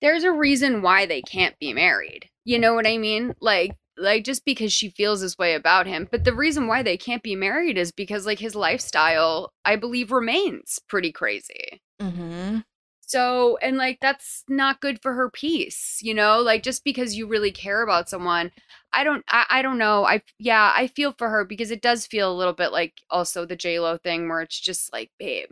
there's 0.00 0.24
a 0.24 0.32
reason 0.32 0.82
why 0.82 1.06
they 1.06 1.22
can't 1.22 1.58
be 1.58 1.72
married. 1.72 2.28
You 2.44 2.58
know 2.58 2.74
what 2.74 2.86
I 2.86 2.98
mean? 2.98 3.34
Like 3.40 3.76
like 3.96 4.24
just 4.24 4.44
because 4.44 4.72
she 4.72 4.90
feels 4.90 5.20
this 5.20 5.38
way 5.38 5.54
about 5.54 5.86
him, 5.86 6.08
but 6.10 6.24
the 6.24 6.34
reason 6.34 6.66
why 6.66 6.82
they 6.82 6.96
can't 6.96 7.22
be 7.22 7.36
married 7.36 7.78
is 7.78 7.92
because 7.92 8.26
like 8.26 8.38
his 8.38 8.54
lifestyle, 8.54 9.52
I 9.64 9.76
believe 9.76 10.10
remains 10.10 10.80
pretty 10.88 11.12
crazy. 11.12 11.80
Mm-hmm. 12.02 12.58
So, 13.06 13.58
and 13.58 13.76
like 13.76 13.98
that's 14.00 14.44
not 14.48 14.80
good 14.80 15.00
for 15.02 15.14
her 15.14 15.30
peace, 15.30 15.98
you 16.02 16.14
know? 16.14 16.40
Like 16.40 16.62
just 16.62 16.84
because 16.84 17.14
you 17.16 17.26
really 17.26 17.52
care 17.52 17.82
about 17.82 18.08
someone, 18.08 18.50
I 18.92 19.04
don't 19.04 19.24
I, 19.28 19.46
I 19.50 19.62
don't 19.62 19.78
know. 19.78 20.04
I 20.04 20.22
yeah, 20.38 20.72
I 20.76 20.86
feel 20.88 21.12
for 21.12 21.28
her 21.28 21.44
because 21.44 21.70
it 21.70 21.82
does 21.82 22.06
feel 22.06 22.32
a 22.32 22.36
little 22.36 22.52
bit 22.54 22.72
like 22.72 23.02
also 23.10 23.44
the 23.44 23.56
J-Lo 23.56 23.98
thing 23.98 24.28
where 24.28 24.42
it's 24.42 24.58
just 24.60 24.92
like, 24.92 25.10
babe, 25.18 25.50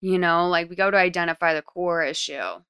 you 0.00 0.18
know, 0.18 0.48
like 0.48 0.68
we 0.70 0.76
got 0.76 0.90
to 0.90 0.96
identify 0.98 1.54
the 1.54 1.62
core 1.62 2.02
issue. 2.02 2.60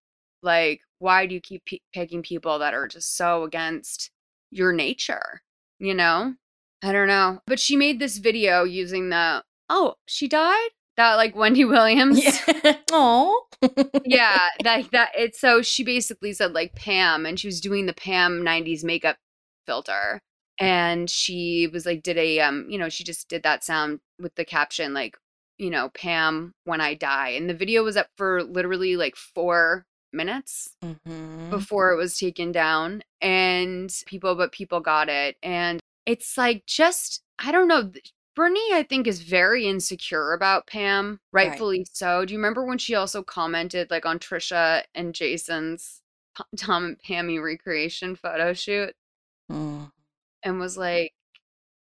Like 0.43 0.81
why 0.99 1.27
do 1.27 1.35
you 1.35 1.41
keep 1.41 1.65
p- 1.65 1.83
picking 1.93 2.23
people 2.23 2.59
that 2.61 2.75
are 2.75 2.89
just 2.89 3.17
so 3.17 3.45
against 3.45 4.11
your 4.51 4.73
nature, 4.73 5.43
you 5.79 5.95
know? 5.95 6.35
I 6.83 6.93
don't 6.93 7.09
know. 7.09 7.41
But 7.47 7.61
she 7.61 7.77
made 7.77 7.99
this 7.99 8.19
video 8.19 8.65
using 8.65 9.09
the 9.11 9.45
oh, 9.69 9.95
she 10.07 10.29
died? 10.29 10.69
That 10.97 11.15
like 11.15 11.35
Wendy 11.37 11.65
Williams 11.67 12.23
Yeah. 12.25 12.77
Yeah, 14.05 14.49
like 14.65 14.91
that. 14.93 15.11
It's 15.17 15.41
so 15.41 15.63
she 15.63 15.85
basically 15.85 16.33
said 16.33 16.53
like 16.53 16.75
Pam, 16.75 17.27
and 17.27 17.39
she 17.39 17.49
was 17.49 17.61
doing 17.61 17.87
the 17.87 17.93
Pam 17.93 18.43
'90s 18.45 18.85
makeup 18.85 19.17
filter, 19.67 20.21
and 20.61 21.11
she 21.11 21.69
was 21.73 21.87
like, 21.87 22.03
did 22.03 22.17
a 22.19 22.41
um, 22.41 22.67
you 22.69 22.79
know, 22.79 22.89
she 22.89 23.05
just 23.05 23.29
did 23.29 23.43
that 23.43 23.65
sound 23.65 24.01
with 24.21 24.35
the 24.37 24.45
caption 24.45 24.95
like, 24.95 25.17
you 25.59 25.71
know, 25.71 25.91
Pam 25.91 26.53
when 26.65 26.81
I 26.81 26.95
die, 26.95 27.31
and 27.31 27.49
the 27.51 27.55
video 27.55 27.83
was 27.83 27.97
up 27.97 28.09
for 28.17 28.43
literally 28.45 28.97
like 28.97 29.17
four 29.17 29.85
minutes 30.13 30.75
Mhm. 30.85 31.51
before 31.51 31.93
it 31.93 31.97
was 31.97 32.19
taken 32.19 32.53
down, 32.53 33.03
and 33.21 33.93
people, 34.07 34.35
but 34.37 34.53
people 34.53 34.81
got 34.81 35.09
it, 35.09 35.37
and 35.43 35.81
it's 36.07 36.39
like 36.39 36.65
just 36.67 37.23
I 37.39 37.53
don't 37.53 37.69
know. 37.69 37.91
Brittany, 38.37 38.69
I 38.75 38.85
think, 38.85 39.07
is 39.09 39.23
very 39.23 39.67
insecure 39.67 40.33
about 40.35 40.67
Pam, 40.69 41.21
Right. 41.33 41.49
rightfully 41.51 41.87
so. 41.91 42.25
Do 42.25 42.35
you 42.35 42.39
remember 42.39 42.65
when 42.65 42.79
she 42.79 42.95
also 42.95 43.23
commented 43.23 43.91
like 43.91 44.07
on 44.07 44.19
Trisha 44.21 44.85
and 44.95 45.15
Jason's 45.15 46.03
Tom 46.57 46.85
and 46.85 47.03
Pammy 47.03 47.43
recreation 47.43 48.15
photo 48.15 48.53
shoot 48.53 48.95
Mm. 49.51 49.91
and 50.43 50.61
was 50.61 50.77
like, 50.77 51.15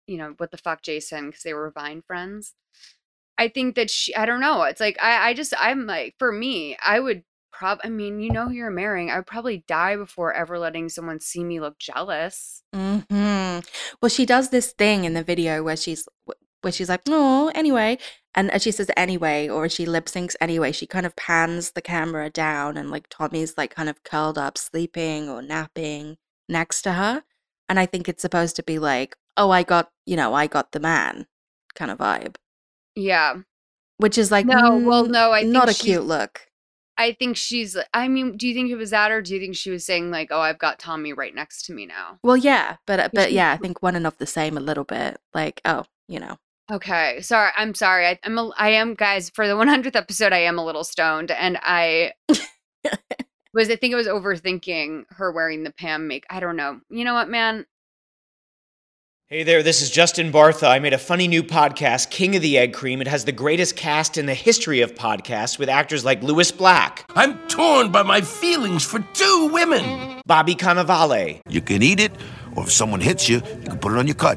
you 0.07 0.17
know, 0.19 0.35
what 0.39 0.51
the 0.51 0.57
fuck, 0.59 0.83
Jason, 0.83 1.29
because 1.29 1.43
they 1.45 1.55
were 1.55 1.71
Vine 1.71 2.03
friends. 2.03 2.55
I 3.39 3.49
think 3.49 3.77
that 3.77 3.91
she, 3.91 4.15
I 4.17 4.27
don't 4.27 4.41
know. 4.41 4.63
It's 4.65 4.81
like, 4.81 4.99
I, 5.03 5.31
I 5.31 5.35
just, 5.35 5.55
I'm 5.59 5.87
like, 5.87 6.15
for 6.19 6.33
me, 6.33 6.77
I 6.85 7.01
would 7.01 7.25
prob, 7.53 7.81
I 7.85 7.89
mean, 7.89 8.21
you 8.21 8.31
know 8.33 8.49
who 8.49 8.55
you're 8.55 8.71
marrying. 8.71 9.11
I 9.11 9.17
would 9.17 9.27
probably 9.27 9.65
die 9.69 9.97
before 9.97 10.33
ever 10.35 10.59
letting 10.59 10.89
someone 10.89 11.21
see 11.21 11.45
me 11.45 11.61
look 11.61 11.79
jealous. 11.79 12.63
hmm 12.75 13.61
Well, 14.03 14.09
she 14.09 14.27
does 14.27 14.51
this 14.51 14.73
thing 14.73 15.05
in 15.05 15.15
the 15.15 15.23
video 15.25 15.63
where 15.63 15.77
she's 15.77 16.09
where 16.63 16.73
she's 16.73 16.89
like, 16.89 17.03
"Oh, 17.09 17.51
anyway," 17.55 17.99
and 18.35 18.51
as 18.51 18.63
she 18.63 18.71
says 18.73 18.91
"anyway," 18.97 19.49
or 19.49 19.69
she 19.69 19.87
lip 19.87 20.07
syncs 20.07 20.37
"anyway," 20.41 20.73
she 20.73 20.87
kind 20.87 21.07
of 21.07 21.17
pans 21.17 21.73
the 21.73 21.83
camera 21.83 22.31
down, 22.31 22.77
and 22.77 22.91
like 22.91 23.09
Tommy's 23.09 23.57
like 23.57 23.75
kind 23.75 23.89
of 23.89 24.03
curled 24.05 24.39
up, 24.39 24.59
sleeping 24.59 25.29
or 25.29 25.43
napping 25.43 26.17
next 26.49 26.83
to 26.83 26.93
her, 26.95 27.25
and 27.69 27.79
I 27.81 27.87
think 27.87 28.09
it's 28.09 28.23
supposed 28.23 28.57
to 28.57 28.63
be 28.63 28.79
like, 28.79 29.17
"Oh, 29.37 29.51
I 29.51 29.63
got 29.63 29.91
you 30.07 30.17
know, 30.17 30.35
I 30.35 30.47
got 30.47 30.73
the 30.73 30.81
man," 30.81 31.27
kind 31.75 31.91
of 31.91 31.99
vibe, 31.99 32.37
Yeah. 32.95 33.43
which 33.99 34.19
is 34.19 34.31
like, 34.31 34.47
No, 34.47 34.77
well, 34.79 35.07
mm, 35.07 35.11
no, 35.11 35.33
I 35.33 35.43
think 35.43 35.53
not 35.53 35.69
a 35.69 35.75
cute 35.75 36.05
look. 36.05 36.49
I 36.97 37.13
think 37.13 37.37
she's, 37.37 37.77
I 37.95 38.09
mean, 38.09 38.37
do 38.37 38.47
you 38.47 38.53
think 38.55 38.71
it 38.71 38.77
was 38.77 38.91
that 38.91 39.11
or 39.11 39.23
do 39.23 39.33
you 39.35 39.41
think 39.41 39.57
she 39.57 39.71
was 39.71 39.87
saying 39.87 40.11
like, 40.11 40.29
oh, 40.31 40.41
I've 40.41 40.59
got 40.59 40.79
Tommy 40.79 41.13
right 41.15 41.35
next 41.35 41.65
to 41.67 41.73
me 41.73 41.87
now? 41.87 42.19
Well, 42.23 42.37
yeah, 42.37 42.77
but 42.87 43.01
uh, 43.01 43.09
but 43.15 43.33
yeah, 43.33 43.53
I 43.53 43.57
think 43.57 43.83
one 43.83 43.97
and 43.97 44.07
of 44.07 44.19
the 44.19 44.27
same 44.27 44.57
a 44.59 44.61
little 44.61 44.85
bit. 44.85 45.19
Like, 45.33 45.63
oh, 45.65 45.85
you 46.09 46.21
know, 46.21 46.37
Okay, 46.71 47.21
sorry. 47.21 47.51
I'm 47.57 47.75
sorry. 47.75 48.07
I, 48.07 48.19
I'm. 48.25 48.39
A, 48.39 48.51
I 48.57 48.69
am, 48.71 48.95
guys. 48.95 49.31
For 49.31 49.47
the 49.49 49.55
100th 49.57 49.97
episode, 49.97 50.33
I 50.33 50.39
am 50.39 50.59
a 50.59 50.65
little 50.65 50.85
stoned, 50.85 51.31
and 51.31 51.59
I 51.63 52.13
was. 53.53 53.69
I 53.71 53.77
think 53.77 53.93
I 53.93 53.97
was 53.97 54.07
overthinking 54.07 55.05
her 55.11 55.33
wearing 55.33 55.65
the 55.65 55.73
Pam 55.73 56.07
make. 56.07 56.27
I 56.31 56.39
don't 56.41 56.57
know. 56.57 56.81
You 56.89 57.05
know 57.05 57.15
what, 57.15 57.29
man? 57.29 57.67
Hey 59.27 59.45
there, 59.45 59.63
this 59.63 59.81
is 59.81 59.91
Justin 59.91 60.33
Bartha. 60.33 60.69
I 60.69 60.81
made 60.81 60.93
a 60.93 60.99
funny 60.99 61.29
new 61.29 61.45
podcast, 61.45 62.11
King 62.11 62.35
of 62.35 62.43
the 62.43 62.59
Egg 62.59 62.73
Cream. 62.73 63.01
It 63.01 63.07
has 63.07 63.25
the 63.25 63.31
greatest 63.31 63.77
cast 63.77 64.19
in 64.19 64.27
the 64.27 64.35
history 64.35 64.81
of 64.81 64.97
podcasts 64.97 65.57
with 65.57 65.69
actors 65.69 66.05
like 66.05 66.21
Lewis 66.21 66.51
Black, 66.51 67.05
I'm 67.15 67.39
torn 67.47 67.93
by 67.93 68.03
my 68.03 68.23
feelings 68.23 68.85
for 68.85 68.99
two 69.15 69.49
women. 69.53 70.21
Bobby 70.27 70.57
Cannavale, 70.57 71.41
You 71.49 71.61
can 71.61 71.81
eat 71.81 72.01
it, 72.01 72.11
or 72.57 72.65
if 72.65 72.73
someone 72.73 72.99
hits 73.01 73.29
you, 73.29 73.37
you 73.37 73.69
can 73.69 73.79
put 73.79 73.93
it 73.93 73.99
on 73.99 74.09
your 74.09 74.17
cut. 74.17 74.37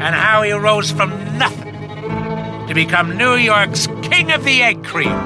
and 0.00 0.14
how 0.14 0.42
he 0.42 0.52
rose 0.52 0.90
from 0.90 1.10
nothing 1.38 1.74
to 2.66 2.74
become 2.74 3.16
New 3.16 3.34
York's 3.34 3.86
King 4.02 4.30
of 4.32 4.44
the 4.44 4.62
Egg 4.62 4.84
Cream. 4.84 5.16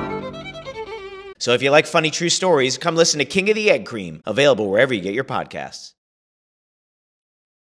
So 1.39 1.53
if 1.53 1.63
you 1.63 1.71
like 1.71 1.87
funny 1.87 2.11
true 2.11 2.29
stories, 2.29 2.79
come 2.79 2.95
listen 2.95 3.19
to 3.19 3.25
King 3.25 3.51
of 3.51 3.57
the 3.57 3.71
Egg 3.71 3.85
Cream, 3.85 4.23
available 4.25 4.71
wherever 4.71 4.95
you 4.95 5.01
get 5.01 5.13
your 5.13 5.25
podcasts. 5.25 5.95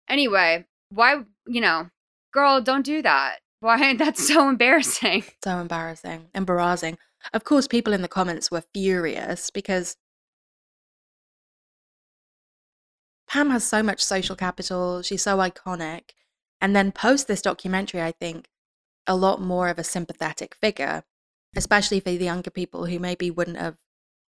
Anyway, 0.08 0.66
why? 0.90 1.24
You 1.48 1.62
know, 1.62 1.90
girl, 2.32 2.62
don't 2.62 2.86
do 2.86 3.02
that. 3.02 3.38
Why? 3.60 3.94
That's 3.98 4.28
so 4.28 4.48
embarrassing. 4.50 5.24
So 5.44 5.58
embarrassing. 5.60 6.28
Embarrassing. 6.36 6.98
Of 7.34 7.44
course, 7.44 7.68
people 7.68 7.92
in 7.94 8.04
the 8.04 8.08
comments 8.08 8.52
were 8.52 8.64
furious 8.74 9.50
because 9.50 9.98
Pam 13.28 13.50
has 13.50 13.64
so 13.64 13.82
much 13.82 14.04
social 14.04 14.36
capital. 14.36 15.02
She's 15.02 15.24
so 15.24 15.38
iconic. 15.38 16.12
And 16.66 16.76
then 16.76 16.92
post 16.92 17.28
this 17.28 17.44
documentary, 17.44 18.02
I 18.02 18.12
think 18.12 18.48
a 19.06 19.16
lot 19.16 19.40
more 19.40 19.70
of 19.70 19.78
a 19.78 19.84
sympathetic 19.84 20.56
figure, 20.56 21.04
especially 21.56 22.00
for 22.00 22.10
the 22.10 22.26
younger 22.26 22.50
people 22.50 22.88
who 22.88 22.98
maybe 22.98 23.30
wouldn't 23.30 23.60
have 23.60 23.78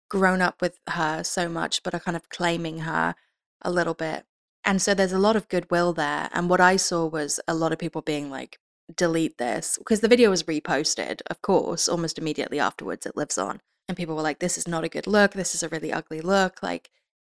grown 0.08 0.40
up 0.40 0.62
with 0.62 0.78
her 0.90 1.24
so 1.24 1.48
much, 1.48 1.82
but 1.82 1.92
are 1.92 1.98
kind 1.98 2.16
of 2.16 2.28
claiming 2.28 2.82
her 2.82 3.16
a 3.62 3.70
little 3.72 3.94
bit. 3.94 4.26
And 4.64 4.80
so 4.80 4.94
there's 4.94 5.10
a 5.10 5.18
lot 5.18 5.34
of 5.34 5.48
goodwill 5.48 5.92
there. 5.92 6.30
And 6.32 6.48
what 6.48 6.60
I 6.60 6.76
saw 6.76 7.04
was 7.04 7.40
a 7.48 7.54
lot 7.54 7.72
of 7.72 7.80
people 7.80 8.00
being 8.00 8.30
like, 8.30 8.60
delete 8.96 9.38
this 9.38 9.76
because 9.78 9.98
the 9.98 10.06
video 10.06 10.30
was 10.30 10.44
reposted, 10.44 11.22
of 11.28 11.42
course, 11.42 11.88
almost 11.88 12.16
immediately 12.16 12.60
afterwards. 12.60 13.06
It 13.06 13.16
lives 13.16 13.38
on. 13.38 13.60
And 13.88 13.96
people 13.96 14.14
were 14.14 14.22
like, 14.22 14.38
this 14.38 14.56
is 14.56 14.68
not 14.68 14.84
a 14.84 14.88
good 14.88 15.08
look. 15.08 15.32
This 15.32 15.56
is 15.56 15.64
a 15.64 15.68
really 15.68 15.92
ugly 15.92 16.20
look. 16.20 16.62
Like, 16.62 16.90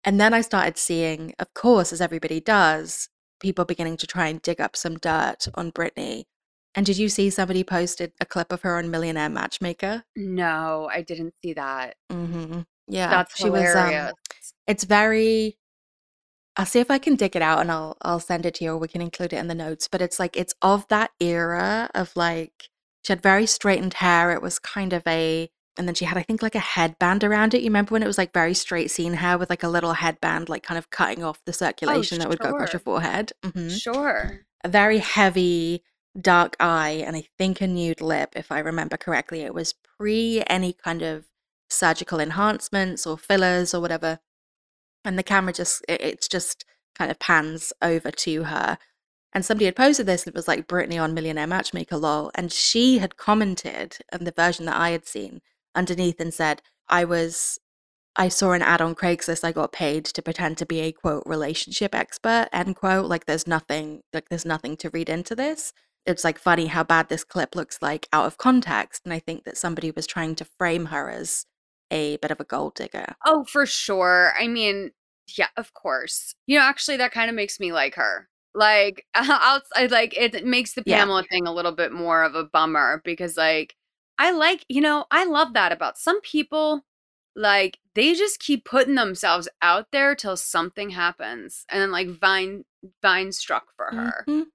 and 0.03 0.21
then 0.21 0.35
I 0.35 0.41
started 0.41 0.79
seeing, 0.79 1.33
of 1.39 1.55
course, 1.55 1.93
as 1.93 2.01
everybody 2.01 2.41
does, 2.41 3.09
people 3.41 3.65
beginning 3.65 3.97
to 3.99 4.07
try 4.07 4.29
and 4.29 4.41
dig 4.43 4.61
up 4.61 4.77
some 4.77 4.97
dirt 4.99 5.49
on 5.55 5.71
Brittany. 5.71 6.27
And 6.75 6.87
did 6.87 6.99
you 6.99 7.09
see 7.09 7.31
somebody 7.31 7.65
posted 7.65 8.13
a 8.21 8.25
clip 8.25 8.53
of 8.53 8.63
her 8.63 8.79
on 8.79 8.91
Millionaire 8.91 9.29
Matchmaker? 9.29 10.05
No, 10.15 10.89
I 10.93 11.03
didn't 11.03 11.35
see 11.43 11.53
that. 11.55 11.97
Mm-hmm. 12.13 12.61
Yeah, 12.87 13.09
That's 13.11 13.37
she 13.37 13.51
was. 13.51 13.75
Um, 13.75 13.89
hilarious. 13.89 14.13
it's 14.67 14.85
very 14.85 15.57
I'll 16.57 16.67
see 16.67 16.81
if 16.81 16.91
I 16.91 16.99
can 16.99 17.17
dig 17.17 17.37
it 17.37 17.43
out 17.43 17.61
and 17.61 17.71
I'll 17.71 17.97
I'll 18.03 18.21
send 18.21 18.45
it 18.47 18.55
to 18.57 18.65
you 18.65 18.73
or 18.73 18.79
we 18.79 18.89
can 18.89 19.01
include 19.01 19.33
it 19.33 19.39
in 19.39 19.49
the 19.49 19.55
notes. 19.55 19.89
But 19.89 20.03
it's 20.03 20.19
like 20.19 20.37
it's 20.37 20.55
of 20.63 20.87
that 20.89 21.11
era 21.21 21.91
of 21.95 22.15
like 22.17 22.69
she 23.05 23.13
had 23.13 23.23
very 23.23 23.47
straightened 23.47 23.95
hair. 23.95 24.31
It 24.33 24.43
was 24.43 24.59
kind 24.59 24.93
of 24.93 25.03
a 25.07 25.51
and 25.81 25.89
then 25.89 25.95
she 25.95 26.05
had 26.05 26.19
I 26.19 26.23
think 26.23 26.43
like 26.43 26.55
a 26.55 26.61
headband 26.61 27.25
around 27.25 27.55
it. 27.55 27.63
You 27.63 27.69
remember 27.71 27.93
when 27.95 28.03
it 28.03 28.07
was 28.07 28.19
like 28.19 28.35
very 28.35 28.53
straight 28.53 28.91
seen 28.91 29.15
hair 29.15 29.39
with 29.39 29.49
like 29.49 29.63
a 29.63 29.69
little 29.69 29.95
headband 29.95 30.51
like 30.51 30.63
kind 30.63 30.77
of 30.77 30.91
cutting 30.91 31.25
off 31.25 31.43
the 31.47 31.55
circulation 31.55 32.19
that 32.19 32.29
would 32.29 32.39
go 32.39 32.51
across 32.51 32.75
your 32.75 32.81
Oh, 32.81 32.85
forehead. 32.85 33.33
Mhm. 33.43 33.71
Sure. 33.81 34.41
A 34.63 34.69
very 34.69 34.99
heavy 34.99 35.83
dark 36.21 36.55
eye 36.61 37.03
and 37.07 37.17
I 37.17 37.25
think 37.39 37.61
a 37.63 37.67
nude 37.67 38.03
lip 38.03 38.35
if 38.37 38.53
I 38.53 38.59
remember 38.59 38.99
correctly. 38.99 39.41
It 39.41 39.55
was 39.55 39.73
pre 39.97 40.43
any 40.49 40.75
kind 40.75 41.01
of 41.03 41.25
surgical 41.71 42.21
enhancements 42.21 43.07
or 43.07 43.17
fillers 43.17 43.73
or 43.73 43.81
whatever 43.81 44.19
and 45.05 45.19
the 45.19 45.23
camera 45.23 45.53
just 45.55 45.83
it, 45.89 46.01
it's 46.03 46.29
just 46.29 46.65
kind 46.95 47.11
of 47.11 47.19
pans 47.19 47.73
over 47.81 48.11
to 48.11 48.45
her 48.45 48.77
and 49.33 49.45
somebody 49.45 49.65
had 49.67 49.77
posted 49.77 50.07
this 50.07 50.25
and 50.25 50.35
it 50.35 50.37
was 50.37 50.49
like 50.49 50.67
Brittany 50.67 50.99
on 50.99 51.15
Millionaire 51.15 51.47
Matchmaker 51.47 51.97
lol 51.97 52.31
and 52.35 52.53
she 52.53 52.99
had 52.99 53.17
commented 53.17 53.97
and 54.13 54.27
the 54.27 54.33
version 54.33 54.67
that 54.67 54.77
I 54.77 54.91
had 54.91 55.07
seen 55.07 55.41
underneath 55.75 56.21
and 56.21 56.33
said 56.35 56.63
I 56.89 57.05
was 57.05 57.59
I 58.17 58.29
saw 58.29 58.53
an 58.53 58.63
ad 58.63 58.81
on 58.81 58.95
Craigslist 58.95 59.45
I 59.45 59.53
got 59.53 59.73
paid 59.73 60.05
to 60.07 60.23
pretend 60.23 60.59
to 60.59 60.67
be 60.67 60.81
a 60.81 60.93
quote 60.93 61.23
relationship 61.27 61.95
expert 61.95 62.49
end 62.53 62.77
quote 62.77 63.07
like 63.07 63.27
there's 63.27 63.47
nothing 63.47 64.03
like 64.13 64.29
there's 64.29 64.45
nothing 64.47 64.77
to 64.79 64.91
read 64.91 65.09
into 65.09 65.35
this 65.35 65.73
it's 66.07 66.25
like 66.25 66.39
funny 66.39 66.67
how 66.67 66.83
bad 66.85 67.09
this 67.09 67.25
clip 67.25 67.55
looks 67.55 67.79
like 67.83 68.09
out 68.13 68.27
of 68.27 68.39
context 68.39 69.03
and 69.05 69.13
I 69.15 69.19
think 69.21 69.45
that 69.45 69.57
somebody 69.59 69.91
was 69.91 70.07
trying 70.07 70.35
to 70.37 70.45
frame 70.59 70.87
her 70.87 71.11
as 71.11 71.47
a 71.91 72.17
bit 72.19 72.31
of 72.31 72.41
a 72.41 72.45
gold 72.45 72.75
digger 72.75 73.15
Oh, 73.25 73.45
for 73.45 73.67
sure. 73.67 74.33
I 74.39 74.47
mean, 74.49 74.93
yeah, 75.37 75.49
of 75.57 75.75
course. 75.75 76.35
You 76.47 76.59
know, 76.59 76.65
actually, 76.65 76.97
that 76.99 77.13
kind 77.13 77.29
of 77.31 77.37
makes 77.37 77.61
me 77.61 77.73
like 77.73 77.95
her. 77.97 78.29
Like, 78.55 79.07
outside, 79.15 79.91
like 79.91 80.17
it 80.17 80.45
makes 80.47 80.75
the 80.75 80.83
Yeah. 80.85 80.99
Pamela 81.01 81.25
thing 81.31 81.47
a 81.47 81.53
little 81.53 81.73
bit 81.73 81.93
more 81.93 82.23
of 82.25 82.35
a 82.35 82.45
bummer 82.45 83.03
because, 83.05 83.37
like, 83.37 83.75
I 84.21 84.31
like, 84.33 84.65
you 84.69 84.81
know, 84.81 85.07
I 85.11 85.25
love 85.25 85.55
that 85.55 85.73
about 85.73 85.99
some 85.99 86.21
people. 86.21 86.85
Like, 87.35 87.79
they 87.95 88.15
just 88.15 88.39
keep 88.41 88.65
putting 88.65 88.95
themselves 88.97 89.49
out 89.63 89.89
there 89.93 90.15
till 90.15 90.37
something 90.37 90.91
happens, 90.91 91.65
and 91.69 91.81
then 91.83 91.91
like 91.91 92.09
Vine, 92.09 92.65
Vine 93.03 93.33
struck 93.33 93.75
for 93.77 93.87
her. 93.87 94.25
Mhm. 94.29 94.47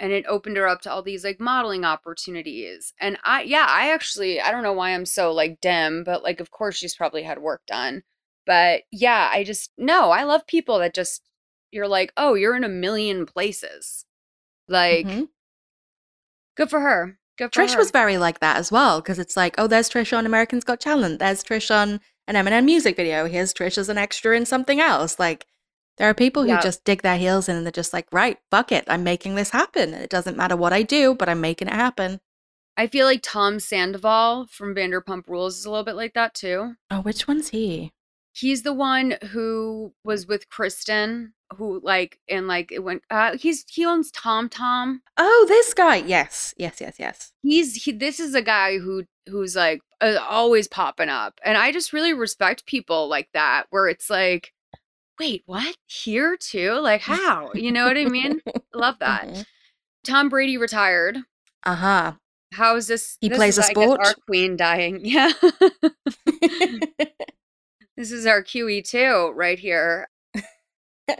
and 0.00 0.12
it 0.12 0.24
opened 0.28 0.56
her 0.56 0.68
up 0.68 0.80
to 0.82 0.90
all 0.92 1.02
these 1.02 1.24
like 1.24 1.40
modeling 1.40 1.84
opportunities 1.84 2.94
and 3.00 3.18
i 3.24 3.42
yeah 3.42 3.66
i 3.68 3.90
actually 3.92 4.40
i 4.40 4.50
don't 4.52 4.62
know 4.62 4.72
why 4.72 4.90
i'm 4.94 5.04
so 5.06 5.32
like 5.32 5.60
dim 5.60 6.04
but 6.04 6.22
like 6.22 6.40
of 6.40 6.50
course 6.52 6.76
she's 6.76 6.94
probably 6.94 7.22
had 7.24 7.38
work 7.40 7.62
done 7.66 8.02
but 8.46 8.82
yeah 8.92 9.28
i 9.32 9.42
just 9.44 9.72
no 9.76 10.10
i 10.12 10.22
love 10.24 10.46
people 10.46 10.78
that 10.78 10.94
just 10.94 11.22
you're 11.72 11.88
like 11.88 12.12
oh 12.16 12.34
you're 12.34 12.56
in 12.56 12.64
a 12.64 12.68
million 12.68 13.26
places 13.26 14.06
like 14.68 15.06
Mhm. 15.06 15.28
good 16.56 16.70
for 16.70 16.80
her 16.80 17.18
Trish 17.38 17.72
her 17.72 17.78
was 17.78 17.90
very 17.90 18.18
like 18.18 18.40
that 18.40 18.56
as 18.56 18.70
well 18.72 19.00
because 19.00 19.18
it's 19.18 19.36
like, 19.36 19.54
oh, 19.58 19.66
there's 19.66 19.88
Trish 19.88 20.16
on 20.16 20.26
Americans 20.26 20.64
Got 20.64 20.80
Talent. 20.80 21.18
There's 21.20 21.42
Trish 21.44 21.70
on 21.74 22.00
an 22.26 22.34
Eminem 22.34 22.64
music 22.64 22.96
video. 22.96 23.26
Here's 23.26 23.54
Trish 23.54 23.78
as 23.78 23.88
an 23.88 23.98
extra 23.98 24.36
in 24.36 24.44
something 24.46 24.80
else. 24.80 25.18
Like, 25.18 25.46
there 25.96 26.08
are 26.08 26.14
people 26.14 26.42
who 26.42 26.48
Yeah. 26.50 26.60
just 26.60 26.84
dig 26.84 27.02
their 27.02 27.16
heels 27.16 27.48
in 27.48 27.56
and 27.56 27.64
they're 27.66 27.72
just 27.72 27.92
like, 27.92 28.06
right, 28.12 28.38
fuck 28.50 28.70
it. 28.72 28.84
I'm 28.88 29.02
making 29.04 29.34
this 29.34 29.50
happen. 29.50 29.94
It 29.94 30.10
doesn't 30.10 30.36
matter 30.36 30.56
what 30.56 30.72
I 30.72 30.82
do, 30.82 31.14
but 31.14 31.28
I'm 31.28 31.40
making 31.40 31.68
it 31.68 31.74
happen. 31.74 32.20
i 32.76 32.86
feel 32.86 33.06
like 33.06 33.20
tom 33.24 33.58
sandoval 33.58 34.46
from 34.50 34.74
vanderpump 34.74 35.26
rules 35.26 35.58
is 35.58 35.64
a 35.64 35.70
little 35.70 35.84
bit 35.84 35.96
like 35.96 36.14
that 36.14 36.32
too 36.34 36.74
Oh, 36.90 37.00
which 37.00 37.26
one's 37.26 37.48
he? 37.48 37.92
he's 38.32 38.62
the 38.62 38.72
one 38.72 39.16
who 39.32 39.94
was 40.04 40.28
with 40.28 40.48
kristen 40.48 41.32
who 41.56 41.80
like 41.82 42.18
and 42.28 42.46
like 42.46 42.70
it 42.72 42.82
went 42.84 43.02
uh 43.10 43.36
he's 43.36 43.64
he 43.68 43.84
owns 43.84 44.10
tom 44.10 44.48
tom 44.48 45.02
Oh, 45.16 45.46
this 45.48 45.74
guy. 45.74 45.96
Yes, 45.96 46.54
yes, 46.58 46.80
yes, 46.80 46.96
yes. 46.98 47.32
he's 47.42 47.84
he, 47.84 47.92
this 47.92 48.20
is 48.20 48.34
a 48.34 48.42
guy 48.42 48.78
who 48.78 49.04
who's 49.28 49.56
like 49.56 49.80
uh, 50.00 50.16
always 50.28 50.68
popping 50.68 51.08
up 51.08 51.40
and 51.44 51.58
i 51.58 51.72
just 51.72 51.92
really 51.92 52.14
respect 52.14 52.66
people 52.66 53.08
like 53.08 53.28
that 53.34 53.64
where 53.70 53.88
it's 53.88 54.08
like 54.08 54.52
wait 55.18 55.42
what 55.46 55.76
here 55.86 56.36
too 56.36 56.74
like 56.80 57.00
how 57.00 57.50
you 57.54 57.72
know 57.72 57.86
what 57.86 57.98
i 57.98 58.04
mean 58.04 58.40
love 58.74 58.96
that 59.00 59.26
Mhm. 59.26 59.44
tom 60.04 60.28
brady 60.28 60.56
retired 60.56 61.18
Uh 61.64 61.74
huh. 61.74 62.12
how 62.52 62.76
is 62.76 62.86
this 62.86 63.18
He 63.20 63.28
this 63.28 63.36
plays 63.38 63.54
is, 63.54 63.58
a 63.58 63.64
I 63.64 63.74
guess, 63.74 63.90
sport? 63.90 64.00
our 64.00 64.14
queen 64.26 64.56
dying 64.56 65.00
yeah 65.02 65.32
this 67.96 68.12
is 68.12 68.26
our 68.26 68.42
qe2 68.42 69.32
right 69.34 69.58
here 69.58 70.08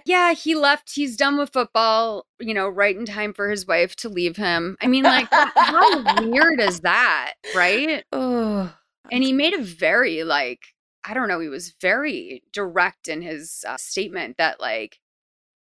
yeah 0.05 0.33
he 0.33 0.55
left 0.55 0.93
he's 0.95 1.17
done 1.17 1.39
with 1.39 1.53
football 1.53 2.27
you 2.41 2.55
know 2.55 2.69
right 2.69 2.97
in 2.97 3.07
time 3.07 3.33
for 3.33 3.51
his 3.51 3.67
wife 3.67 3.97
to 3.97 4.09
leave 4.09 4.37
him. 4.37 4.77
I 4.81 4.87
mean 4.87 5.05
like 5.05 5.29
how 5.31 6.23
weird 6.29 6.61
is 6.61 6.81
that 6.81 7.35
right? 7.55 8.05
Oh, 8.13 8.75
and 9.11 9.25
he 9.25 9.33
made 9.33 9.55
a 9.55 9.63
very 9.63 10.25
like 10.25 10.61
i 11.05 11.15
don't 11.15 11.29
know 11.29 11.41
he 11.41 11.49
was 11.49 11.75
very 11.81 12.43
direct 12.53 13.09
in 13.09 13.23
his 13.23 13.65
uh, 13.67 13.77
statement 13.77 14.37
that 14.39 14.61
like 14.61 14.99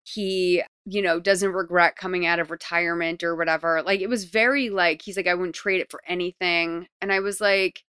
he 0.04 0.62
you 0.84 1.00
know 1.02 1.18
doesn't 1.18 1.52
regret 1.52 1.96
coming 1.96 2.26
out 2.26 2.38
of 2.38 2.50
retirement 2.50 3.24
or 3.24 3.34
whatever. 3.34 3.82
Like 3.82 4.00
it 4.00 4.08
was 4.08 4.24
very 4.24 4.70
like 4.70 5.02
he's 5.02 5.16
like 5.16 5.26
i 5.26 5.34
wouldn't 5.34 5.54
trade 5.54 5.80
it 5.80 5.90
for 5.90 6.02
anything. 6.06 6.88
And 7.00 7.12
i 7.12 7.20
was 7.20 7.40
like 7.40 7.82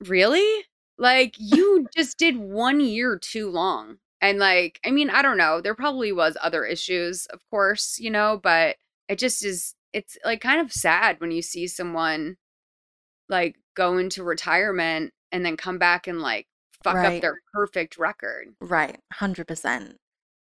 really? 0.00 0.64
Like 0.98 1.34
you 1.38 1.86
just 1.94 2.18
did 2.18 2.36
one 2.38 2.80
year 2.80 3.18
too 3.18 3.50
long 3.50 3.98
and 4.20 4.38
like 4.38 4.80
i 4.84 4.90
mean 4.90 5.10
i 5.10 5.22
don't 5.22 5.36
know 5.36 5.60
there 5.60 5.74
probably 5.74 6.12
was 6.12 6.36
other 6.42 6.64
issues 6.64 7.26
of 7.26 7.40
course 7.50 7.98
you 7.98 8.10
know 8.10 8.40
but 8.42 8.76
it 9.08 9.18
just 9.18 9.44
is 9.44 9.74
it's 9.92 10.18
like 10.24 10.40
kind 10.40 10.60
of 10.60 10.72
sad 10.72 11.20
when 11.20 11.30
you 11.30 11.42
see 11.42 11.66
someone 11.66 12.36
like 13.28 13.56
go 13.74 13.98
into 13.98 14.22
retirement 14.22 15.12
and 15.32 15.44
then 15.44 15.56
come 15.56 15.78
back 15.78 16.06
and 16.06 16.20
like 16.20 16.46
fuck 16.82 16.96
up 16.96 17.20
their 17.20 17.40
perfect 17.52 17.98
record. 17.98 18.54
Right, 18.60 18.98
hundred 19.12 19.48
percent. 19.48 19.96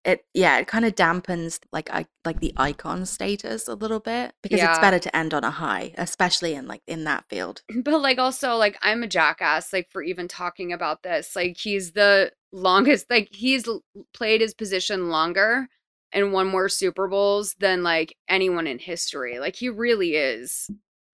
It 0.05 0.25
yeah, 0.33 0.57
it 0.59 0.67
kind 0.67 0.85
of 0.85 0.95
dampens 0.95 1.59
like 1.71 1.89
I 1.91 2.05
like 2.23 2.39
the 2.39 2.53
icon 2.55 3.05
status 3.05 3.67
a 3.67 3.73
little 3.73 3.99
bit 3.99 4.33
because 4.41 4.61
it's 4.61 4.79
better 4.79 4.99
to 4.99 5.15
end 5.15 5.33
on 5.33 5.43
a 5.43 5.51
high, 5.51 5.93
especially 5.97 6.53
in 6.53 6.67
like 6.67 6.81
in 6.87 7.03
that 7.03 7.25
field. 7.29 7.61
But 7.83 8.01
like 8.01 8.17
also 8.17 8.55
like 8.55 8.77
I'm 8.81 9.03
a 9.03 9.07
jackass 9.07 9.73
like 9.73 9.89
for 9.89 10.01
even 10.01 10.27
talking 10.27 10.71
about 10.71 11.03
this. 11.03 11.35
Like 11.35 11.57
he's 11.57 11.91
the 11.91 12.31
longest 12.51 13.09
like 13.09 13.29
he's 13.31 13.67
played 14.13 14.41
his 14.41 14.53
position 14.53 15.09
longer 15.09 15.67
and 16.11 16.31
won 16.31 16.47
more 16.47 16.69
Super 16.69 17.07
Bowls 17.07 17.55
than 17.59 17.83
like 17.83 18.15
anyone 18.29 18.67
in 18.67 18.79
history. 18.79 19.39
Like 19.39 19.55
he 19.55 19.69
really 19.69 20.15
is 20.15 20.69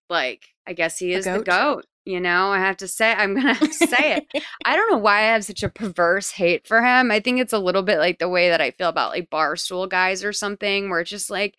like 0.10 0.48
I 0.68 0.74
guess 0.74 0.98
he 0.98 1.14
is 1.14 1.26
the 1.26 1.40
goat? 1.40 1.46
goat. 1.46 1.86
You 2.06 2.20
know, 2.20 2.52
I 2.52 2.60
have 2.60 2.78
to 2.78 2.88
say 2.88 3.14
I'm 3.14 3.34
gonna 3.34 3.54
have 3.54 3.68
to 3.68 3.88
say 3.88 4.18
it. 4.18 4.44
I 4.66 4.76
don't 4.76 4.92
know 4.92 4.98
why 4.98 5.20
I 5.20 5.34
have 5.34 5.46
such 5.46 5.64
a 5.64 5.70
perverse 5.70 6.32
hate 6.32 6.68
for 6.68 6.84
him. 6.84 7.12
I 7.12 7.20
think 7.20 7.40
it's 7.40 7.54
a 7.54 7.60
little 7.60 7.84
bit 7.84 7.98
like 7.98 8.20
the 8.20 8.30
way 8.30 8.50
that 8.50 8.62
I 8.62 8.72
feel 8.72 8.90
about 8.90 9.12
like 9.12 9.30
barstool 9.30 9.90
guys 9.90 10.24
or 10.24 10.34
something, 10.34 10.90
where 10.90 11.00
it's 11.00 11.10
just 11.10 11.30
like, 11.30 11.56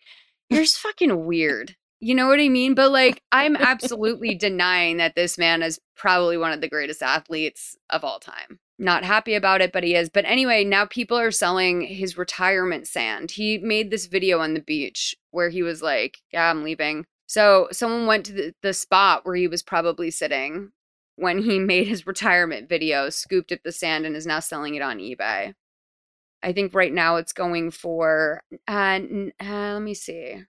you're 0.49 0.61
just 0.61 0.79
fucking 0.79 1.25
weird. 1.25 1.75
You 1.99 2.13
know 2.13 2.27
what 2.27 2.39
I 2.39 2.49
mean? 2.49 2.75
But 2.75 2.91
like, 2.91 3.23
I'm 3.31 3.55
absolutely 3.55 4.35
denying 4.39 4.97
that 4.97 5.15
this 5.15 5.37
man 5.37 5.63
is 5.63 5.79
probably 5.95 6.37
one 6.37 6.51
of 6.51 6.61
the 6.61 6.69
greatest 6.69 7.01
athletes 7.01 7.75
of 7.89 8.03
all 8.03 8.19
time. 8.19 8.59
Not 8.77 9.05
happy 9.05 9.35
about 9.35 9.61
it, 9.61 9.71
but 9.71 9.83
he 9.83 9.95
is. 9.95 10.09
But 10.09 10.25
anyway, 10.25 10.65
now 10.65 10.85
people 10.85 11.17
are 11.17 11.31
selling 11.31 11.81
his 11.81 12.17
retirement 12.17 12.87
sand. 12.87 13.31
He 13.31 13.57
made 13.57 13.89
this 13.89 14.07
video 14.07 14.39
on 14.39 14.53
the 14.53 14.59
beach 14.59 15.15
where 15.31 15.49
he 15.49 15.63
was 15.63 15.81
like, 15.81 16.17
Yeah, 16.33 16.49
I'm 16.49 16.63
leaving. 16.63 17.05
So 17.27 17.69
someone 17.71 18.05
went 18.05 18.25
to 18.27 18.33
the, 18.33 18.55
the 18.61 18.73
spot 18.73 19.25
where 19.25 19.35
he 19.35 19.47
was 19.47 19.63
probably 19.63 20.11
sitting 20.11 20.71
when 21.15 21.39
he 21.41 21.59
made 21.59 21.87
his 21.87 22.05
retirement 22.05 22.67
video, 22.67 23.09
scooped 23.09 23.51
up 23.51 23.59
the 23.63 23.71
sand, 23.71 24.05
and 24.05 24.15
is 24.15 24.27
now 24.27 24.39
selling 24.39 24.75
it 24.75 24.81
on 24.81 24.99
eBay. 24.99 25.53
I 26.43 26.53
think 26.53 26.75
right 26.75 26.93
now 26.93 27.15
it's 27.15 27.33
going 27.33 27.71
for, 27.71 28.43
uh, 28.67 28.99
uh, 29.41 29.73
let 29.73 29.81
me 29.81 29.93
see. 29.93 30.43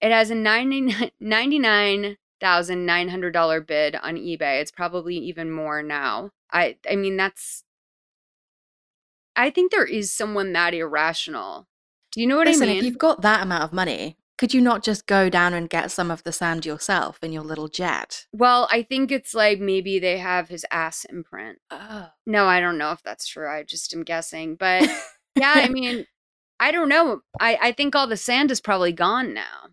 It 0.00 0.10
has 0.10 0.30
a 0.30 0.34
99 0.34 2.16
$99,900 2.40 3.66
bid 3.66 3.96
on 3.96 4.16
eBay. 4.16 4.60
It's 4.60 4.70
probably 4.70 5.16
even 5.16 5.50
more 5.50 5.82
now. 5.82 6.30
I 6.52 6.76
I 6.90 6.96
mean 6.96 7.16
that's 7.16 7.64
I 9.36 9.50
think 9.50 9.70
there 9.70 9.86
is 9.86 10.12
someone 10.12 10.52
that 10.52 10.74
irrational. 10.74 11.66
Do 12.12 12.20
you 12.20 12.26
know 12.26 12.36
what 12.36 12.46
Listen, 12.46 12.64
I 12.64 12.72
mean? 12.72 12.78
if 12.78 12.84
you've 12.84 12.98
got 12.98 13.22
that 13.22 13.42
amount 13.42 13.62
of 13.62 13.72
money, 13.72 14.16
could 14.36 14.52
you 14.54 14.60
not 14.60 14.82
just 14.82 15.06
go 15.06 15.28
down 15.28 15.54
and 15.54 15.68
get 15.68 15.90
some 15.90 16.10
of 16.10 16.24
the 16.24 16.32
sand 16.32 16.66
yourself 16.66 17.18
in 17.22 17.30
your 17.30 17.42
little 17.42 17.68
jet? 17.68 18.26
Well, 18.32 18.68
I 18.70 18.82
think 18.82 19.12
it's 19.12 19.34
like 19.34 19.60
maybe 19.60 19.98
they 19.98 20.16
have 20.18 20.48
his 20.48 20.64
ass 20.70 21.04
imprint. 21.04 21.58
Oh. 21.70 22.08
No, 22.26 22.46
I 22.46 22.58
don't 22.58 22.78
know 22.78 22.92
if 22.92 23.02
that's 23.02 23.26
true. 23.26 23.46
I 23.46 23.62
just 23.62 23.94
am 23.94 24.02
guessing. 24.02 24.56
But 24.56 24.88
yeah, 25.36 25.52
I 25.56 25.68
mean, 25.68 26.06
I 26.58 26.72
don't 26.72 26.88
know. 26.88 27.20
I, 27.38 27.58
I 27.60 27.72
think 27.72 27.94
all 27.94 28.06
the 28.06 28.16
sand 28.16 28.50
is 28.50 28.60
probably 28.60 28.92
gone 28.92 29.34
now. 29.34 29.68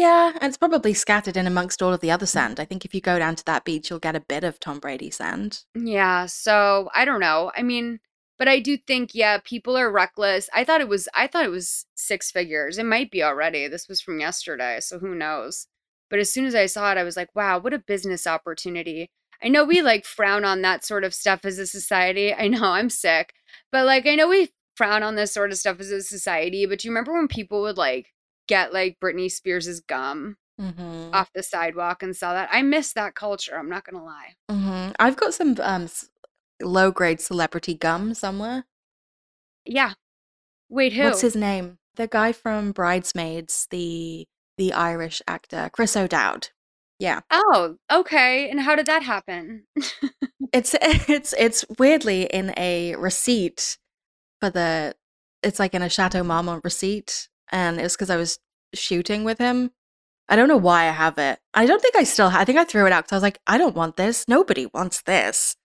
Yeah, 0.00 0.32
and 0.40 0.44
it's 0.44 0.56
probably 0.56 0.94
scattered 0.94 1.36
in 1.36 1.46
amongst 1.46 1.82
all 1.82 1.92
of 1.92 2.00
the 2.00 2.10
other 2.10 2.24
sand. 2.26 2.58
I 2.58 2.64
think 2.64 2.84
if 2.84 2.94
you 2.94 3.00
go 3.02 3.18
down 3.18 3.36
to 3.36 3.44
that 3.44 3.64
beach, 3.64 3.90
you'll 3.90 3.98
get 3.98 4.16
a 4.16 4.20
bit 4.20 4.44
of 4.44 4.58
Tom 4.58 4.78
Brady 4.78 5.10
sand. 5.10 5.64
Yeah. 5.74 6.26
So 6.26 6.88
I 6.94 7.04
don't 7.04 7.20
know. 7.20 7.52
I 7.56 7.62
mean, 7.62 8.00
But 8.38 8.48
I 8.48 8.58
do 8.60 8.78
think, 8.78 9.14
yeah, 9.14 9.38
people 9.44 9.76
are 9.76 9.92
reckless. 9.92 10.48
I 10.54 10.64
thought 10.64 10.80
it 10.80 10.88
was 10.88 11.08
I 11.14 11.26
thought 11.26 11.44
it 11.44 11.50
was 11.50 11.84
six 11.94 12.30
figures. 12.30 12.78
It 12.78 12.86
might 12.86 13.10
be 13.10 13.22
already. 13.22 13.68
This 13.68 13.86
was 13.88 14.00
from 14.00 14.18
yesterday, 14.20 14.80
so 14.80 14.98
who 14.98 15.14
knows. 15.14 15.66
But 16.08 16.20
as 16.20 16.32
soon 16.32 16.46
as 16.46 16.54
I 16.54 16.66
saw 16.66 16.90
it, 16.92 16.98
I 16.98 17.04
was 17.04 17.16
like, 17.16 17.34
wow, 17.34 17.58
what 17.58 17.74
a 17.74 17.78
business 17.78 18.26
opportunity. 18.26 19.10
I 19.42 19.48
know 19.48 19.64
we 19.64 19.82
like 19.82 20.06
frown 20.06 20.44
on 20.46 20.62
that 20.62 20.84
sort 20.86 21.04
of 21.04 21.14
stuff 21.14 21.44
as 21.44 21.58
a 21.58 21.66
society. 21.66 22.32
I 22.34 22.48
know 22.48 22.64
I'm 22.64 22.90
sick. 22.90 23.34
But 23.70 23.84
like 23.86 24.06
I 24.06 24.14
know 24.14 24.28
we 24.28 24.50
frown 24.74 25.02
on 25.02 25.16
this 25.16 25.32
sort 25.32 25.52
of 25.52 25.58
stuff 25.58 25.78
as 25.80 25.90
a 25.90 26.02
society, 26.02 26.64
but 26.66 26.78
do 26.80 26.88
you 26.88 26.92
remember 26.92 27.12
when 27.12 27.28
people 27.28 27.60
would 27.62 27.76
like 27.76 28.14
get 28.50 28.72
like 28.74 28.98
Britney 29.02 29.30
Spears's 29.30 29.80
gum 29.80 30.36
Mm-hmm. 30.60 31.14
off 31.14 31.30
the 31.34 31.42
sidewalk 31.42 32.02
and 32.02 32.14
sell 32.14 32.34
that? 32.34 32.50
I 32.52 32.60
miss 32.60 32.92
that 32.92 33.14
culture, 33.14 33.58
I'm 33.58 33.70
not 33.70 33.84
gonna 33.84 34.04
lie. 34.04 34.34
hmm 34.50 34.90
I've 34.98 35.16
got 35.16 35.32
some 35.32 35.56
um 35.62 35.88
low 36.60 36.90
grade 36.90 37.20
celebrity 37.22 37.74
gum 37.74 38.12
somewhere. 38.12 38.66
Yeah. 39.64 39.94
Wait, 40.68 40.92
who? 40.92 41.04
What's 41.04 41.22
his 41.22 41.34
name? 41.36 41.78
The 41.96 42.06
guy 42.08 42.32
from 42.32 42.72
Bridesmaids, 42.72 43.66
the 43.70 44.26
the 44.58 44.72
Irish 44.74 45.22
actor, 45.26 45.70
Chris 45.72 45.96
O'Dowd. 45.96 46.48
Yeah. 46.98 47.20
Oh, 47.30 47.76
okay. 47.90 48.50
And 48.50 48.60
how 48.60 48.76
did 48.76 48.86
that 48.86 49.02
happen? 49.04 49.64
It's 50.52 50.74
it's 50.82 51.32
it's 51.38 51.64
weirdly 51.78 52.24
in 52.24 52.52
a 52.58 52.96
receipt 52.96 53.78
for 54.40 54.50
the 54.50 54.94
it's 55.42 55.58
like 55.58 55.74
in 55.74 55.80
a 55.82 55.88
Chateau 55.88 56.22
Marmont 56.22 56.62
receipt 56.64 57.29
and 57.50 57.78
it 57.78 57.82
was 57.82 57.94
because 57.94 58.10
I 58.10 58.16
was 58.16 58.38
shooting 58.74 59.24
with 59.24 59.38
him. 59.38 59.70
I 60.28 60.36
don't 60.36 60.48
know 60.48 60.56
why 60.56 60.82
I 60.84 60.92
have 60.92 61.18
it. 61.18 61.40
I 61.54 61.66
don't 61.66 61.82
think 61.82 61.96
I 61.96 62.04
still 62.04 62.28
I 62.28 62.44
think 62.44 62.58
I 62.58 62.64
threw 62.64 62.86
it 62.86 62.92
out 62.92 63.04
because 63.04 63.12
I 63.12 63.16
was 63.16 63.22
like, 63.22 63.40
I 63.46 63.58
don't 63.58 63.74
want 63.74 63.96
this. 63.96 64.28
Nobody 64.28 64.66
wants 64.66 65.02
this. 65.02 65.56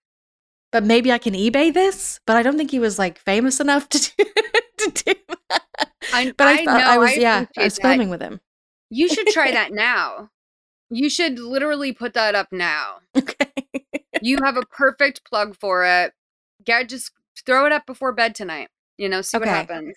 But 0.72 0.84
maybe 0.84 1.12
I 1.12 1.20
can 1.20 1.34
eBay 1.34 1.74
this. 1.74 2.20
But 2.26 2.36
I 2.36 2.44
don't 2.44 2.58
think 2.58 2.72
he 2.72 2.80
was 2.80 2.98
like 2.98 3.20
famous 3.20 3.60
enough 3.60 3.88
to 3.90 4.00
do, 4.00 4.24
to 4.78 5.04
do 5.06 5.14
that. 5.50 5.64
I, 6.12 6.34
But 6.36 6.48
I, 6.48 6.54
I 6.54 6.66
thought 6.66 6.82
know, 6.82 6.88
I 6.90 6.98
was 6.98 7.12
I 7.12 7.14
yeah, 7.16 7.46
I 7.58 7.64
was 7.64 7.76
that. 7.76 7.82
filming 7.82 8.10
with 8.10 8.22
him. 8.22 8.42
You 8.90 9.08
should 9.08 9.28
try 9.28 9.52
that 9.52 9.72
now. 9.72 10.30
You 10.90 11.10
should 11.10 11.40
literally 11.40 11.94
put 11.94 12.14
that 12.14 12.36
up 12.36 12.48
now. 12.52 12.98
Okay. 13.16 13.52
You 14.22 14.40
have 14.44 14.58
a 14.58 14.62
perfect 14.72 15.24
plug 15.26 15.56
for 15.60 15.86
it. 15.86 16.14
Get 16.64 16.90
just 16.90 17.12
throw 17.46 17.66
it 17.66 17.72
up 17.72 17.86
before 17.86 18.14
bed 18.14 18.34
tonight. 18.36 18.70
You 18.98 19.10
know, 19.10 19.22
see 19.22 19.38
what 19.38 19.48
happens. 19.48 19.96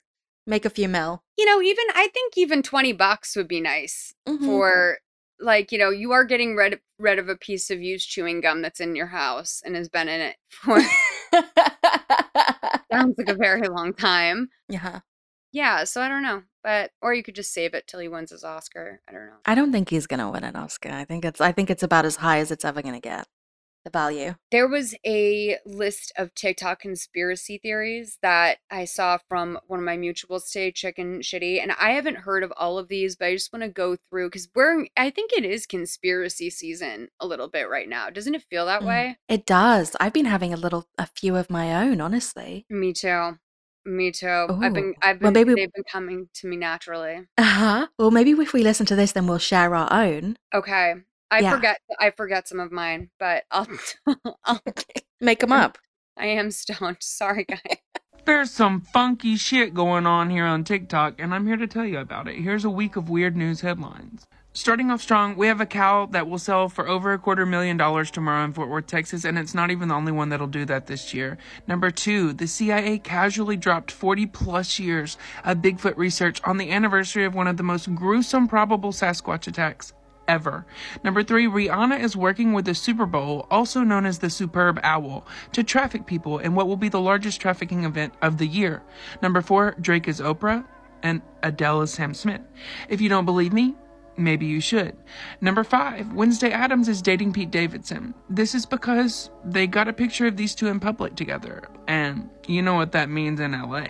Make 0.49 0.65
a 0.65 0.71
few 0.71 0.89
mil. 0.89 1.23
You 1.37 1.45
know, 1.45 1.61
even 1.63 1.85
I 1.95 2.09
think 2.09 2.37
even 2.39 2.63
20 2.63 2.93
bucks 2.95 3.37
would 3.37 3.47
be 3.49 3.61
nice 3.61 4.15
Mhm. 4.27 4.45
for 4.45 4.99
like, 5.39 5.71
you 5.71 5.79
know, 5.79 5.91
you 5.91 6.11
are 6.13 6.25
getting 6.25 6.57
rid 6.57 6.81
rid 6.99 7.19
of 7.21 7.29
a 7.29 7.37
piece 7.37 7.71
of 7.71 7.81
used 7.81 8.09
chewing 8.09 8.41
gum 8.41 8.63
that's 8.63 8.81
in 8.81 8.97
your 8.97 9.07
house 9.09 9.63
and 9.65 9.77
has 9.77 9.89
been 9.89 10.09
in 10.09 10.21
it 10.21 10.37
for 10.49 10.81
sounds 12.93 13.15
like 13.19 13.29
a 13.29 13.35
very 13.35 13.69
long 13.69 13.93
time. 13.95 14.49
yeah. 14.69 15.01
Yeah, 15.53 15.85
so 15.85 16.03
I 16.03 16.09
don't 16.09 16.23
know. 16.23 16.43
But 16.63 16.91
or 17.01 17.15
you 17.15 17.23
could 17.23 17.35
just 17.35 17.53
save 17.55 17.73
it 17.75 17.87
till 17.87 18.01
he 18.01 18.09
wins 18.09 18.31
his 18.31 18.45
Oscar. 18.45 19.01
I 19.09 19.13
don't 19.13 19.27
know. 19.27 19.37
I 19.47 19.55
don't 19.55 19.73
think 19.73 19.89
he's 19.89 20.07
gonna 20.07 20.31
win 20.31 20.45
an 20.45 20.57
Oscar. 20.57 20.91
I 20.91 21.05
think 21.05 21.25
it's 21.25 21.41
I 21.41 21.53
think 21.53 21.71
it's 21.71 21.83
about 21.83 22.05
as 22.05 22.17
high 22.17 22.39
as 22.39 22.51
it's 22.51 22.65
ever 22.65 22.83
gonna 22.83 23.01
get. 23.01 23.27
The 23.89 23.99
value. 23.99 24.35
There 24.51 24.69
was 24.69 24.95
a 25.07 25.57
list 25.65 26.13
of 26.19 26.35
TikTok 26.35 26.81
conspiracy 26.81 27.57
theories 27.57 28.19
that 28.21 28.59
I 28.71 28.85
saw 28.85 29.17
from 29.31 29.59
one 29.67 29.79
of 29.81 29.85
my 29.87 29.97
mutuals 29.97 30.47
today, 30.53 30.73
Chicken 30.73 31.21
Shitty, 31.21 31.59
and 31.63 31.73
I 31.81 31.93
haven't 31.93 32.17
heard 32.19 32.43
of 32.43 32.53
all 32.59 32.79
of 32.79 32.89
these, 32.89 33.17
but 33.17 33.29
I 33.29 33.33
just 33.35 33.51
want 33.51 33.63
to 33.63 33.69
go 33.71 33.97
through 34.11 34.27
because 34.29 34.49
we're 34.55 34.87
I 34.97 35.09
think 35.09 35.33
it 35.33 35.45
is 35.45 35.65
conspiracy 35.67 36.51
season 36.51 37.09
a 37.19 37.27
little 37.27 37.49
bit 37.49 37.71
right 37.71 37.89
now. 37.89 38.11
Doesn't 38.11 38.35
it 38.35 38.45
feel 38.51 38.67
that 38.67 38.83
Mm. 38.83 38.87
way? 38.87 39.19
It 39.27 39.47
does. 39.47 39.97
I've 39.99 40.13
been 40.13 40.27
having 40.27 40.53
a 40.53 40.57
little 40.59 40.87
a 40.99 41.07
few 41.07 41.35
of 41.37 41.49
my 41.49 41.75
own, 41.87 42.01
honestly. 42.03 42.67
Me 42.69 42.93
too. 42.93 43.39
Me 43.87 44.11
too. 44.13 44.27
I've 44.61 44.75
been 44.75 44.95
I've 45.01 45.23
Well, 45.23 45.33
been 45.33 45.49
maybe- 45.49 45.61
they've 45.63 45.73
been 45.73 45.85
coming 45.91 46.29
to 46.35 46.47
me 46.47 46.57
naturally. 46.59 47.27
Uh-huh. 47.39 47.87
Well 47.99 48.11
maybe 48.11 48.33
if 48.33 48.53
we 48.53 48.63
listen 48.63 48.85
to 48.87 48.97
this 48.97 49.13
then 49.13 49.27
we'll 49.27 49.39
share 49.39 49.75
our 49.75 49.91
own. 49.91 50.37
Okay. 50.55 50.95
I 51.31 51.41
Yeah. 51.41 51.55
forget 51.55 51.79
I 51.99 52.11
forget 52.11 52.49
some 52.49 52.61
of 52.61 52.73
mine, 52.73 53.11
but 53.19 53.45
I'll, 53.51 53.67
I'll 54.45 54.61
Make 55.21 55.41
them 55.41 55.53
up. 55.53 55.79
I 56.17 56.27
am 56.27 56.51
stoned. 56.51 56.99
Sorry 57.01 57.45
guys. 57.45 57.79
There's 58.25 58.51
some 58.51 58.83
funky 58.83 59.37
shit 59.37 59.73
going 59.73 60.07
on 60.07 60.29
here 60.29 60.45
on 60.45 60.63
TikTok, 60.63 61.15
and 61.19 61.35
I'm 61.35 61.47
here 61.47 61.57
to 61.57 61.67
tell 61.67 61.87
you 61.87 61.99
about 61.99 62.29
it. 62.29 62.37
Here's 62.37 62.65
a 62.65 62.71
week 62.71 62.97
of 62.97 63.09
weird 63.09 63.37
news 63.37 63.63
headlines. 63.63 64.27
Starting 64.53 64.91
off 64.91 65.01
strong, 65.01 65.37
we 65.37 65.47
have 65.47 65.61
a 65.61 65.67
cow 65.67 66.07
that 66.07 66.29
will 66.29 66.39
sell 66.39 66.69
for 66.69 66.89
over 66.89 67.13
a 67.13 67.19
quarter 67.19 67.47
million 67.47 67.77
dollars 67.77 68.11
tomorrow 68.11 68.45
in 68.45 68.53
Fort 68.53 68.69
Worth, 68.69 68.87
Texas, 68.87 69.25
and 69.25 69.39
it's 69.39 69.55
not 69.55 69.71
even 69.71 69.89
the 69.89 69.95
only 69.95 70.13
one 70.13 70.29
that'll 70.29 70.47
do 70.47 70.65
that 70.65 70.87
this 70.89 71.15
year. 71.15 71.39
Number 71.67 71.91
two, 71.91 72.33
the 72.33 72.47
CIA 72.47 72.99
casually 72.99 73.57
dropped 73.57 73.91
40 73.91 74.27
plus 74.27 74.79
years 74.79 75.17
of 75.45 75.59
Bigfoot 75.59 75.97
research 75.97 76.41
on 76.45 76.57
the 76.59 76.71
anniversary 76.71 77.25
of 77.25 77.35
one 77.35 77.47
of 77.47 77.57
the 77.57 77.63
most 77.63 77.95
gruesome 77.95 78.49
probable 78.49 78.91
Sasquatch 78.93 79.47
attacks 79.47 79.93
ever. 80.29 80.67
Number 81.03 81.23
three, 81.23 81.47
Rihanna 81.47 81.99
is 81.99 82.17
working 82.17 82.53
with 82.53 82.67
the 82.67 82.75
Super 82.75 83.07
Bowl, 83.07 83.47
also 83.51 83.81
known 83.81 84.07
as 84.07 84.19
the 84.19 84.31
Superb 84.31 84.79
Owl, 84.85 85.27
to 85.53 85.65
traffic 85.65 86.07
people 86.07 86.39
in 86.39 86.55
what 86.55 86.69
will 86.69 86.77
be 86.77 86.89
the 86.89 87.01
largest 87.01 87.41
trafficking 87.41 87.85
event 87.85 88.15
of 88.23 88.39
the 88.39 88.47
year. 88.47 88.83
Number 89.23 89.41
four, 89.41 89.75
Drake 89.81 90.07
is 90.07 90.21
Oprah, 90.21 90.65
and 91.03 91.23
Adele 91.43 91.83
is 91.83 91.93
Sam 91.93 92.15
Smith. 92.15 92.43
If 92.89 93.01
you 93.01 93.09
don't 93.09 93.25
believe 93.25 93.53
me, 93.53 93.75
Maybe 94.19 94.47
you 94.47 94.61
should. 94.61 94.97
Number 95.41 95.63
five, 95.63 96.13
Wednesday 96.13 96.51
Addams 96.51 96.89
is 96.89 97.01
dating 97.01 97.33
Pete 97.33 97.53
Davidson. 97.53 98.15
This 98.29 98.53
is 98.53 98.67
because 98.67 99.31
they 99.45 99.69
got 99.69 99.87
a 99.87 99.93
picture 99.93 100.27
of 100.27 100.37
these 100.37 100.57
two 100.57 100.67
in 100.67 100.81
public 100.81 101.15
together, 101.15 101.69
and 101.87 102.29
you 102.49 102.61
know 102.61 102.75
what 102.75 102.91
that 102.93 103.09
means 103.09 103.39
in 103.39 103.53
LA. 103.53 103.87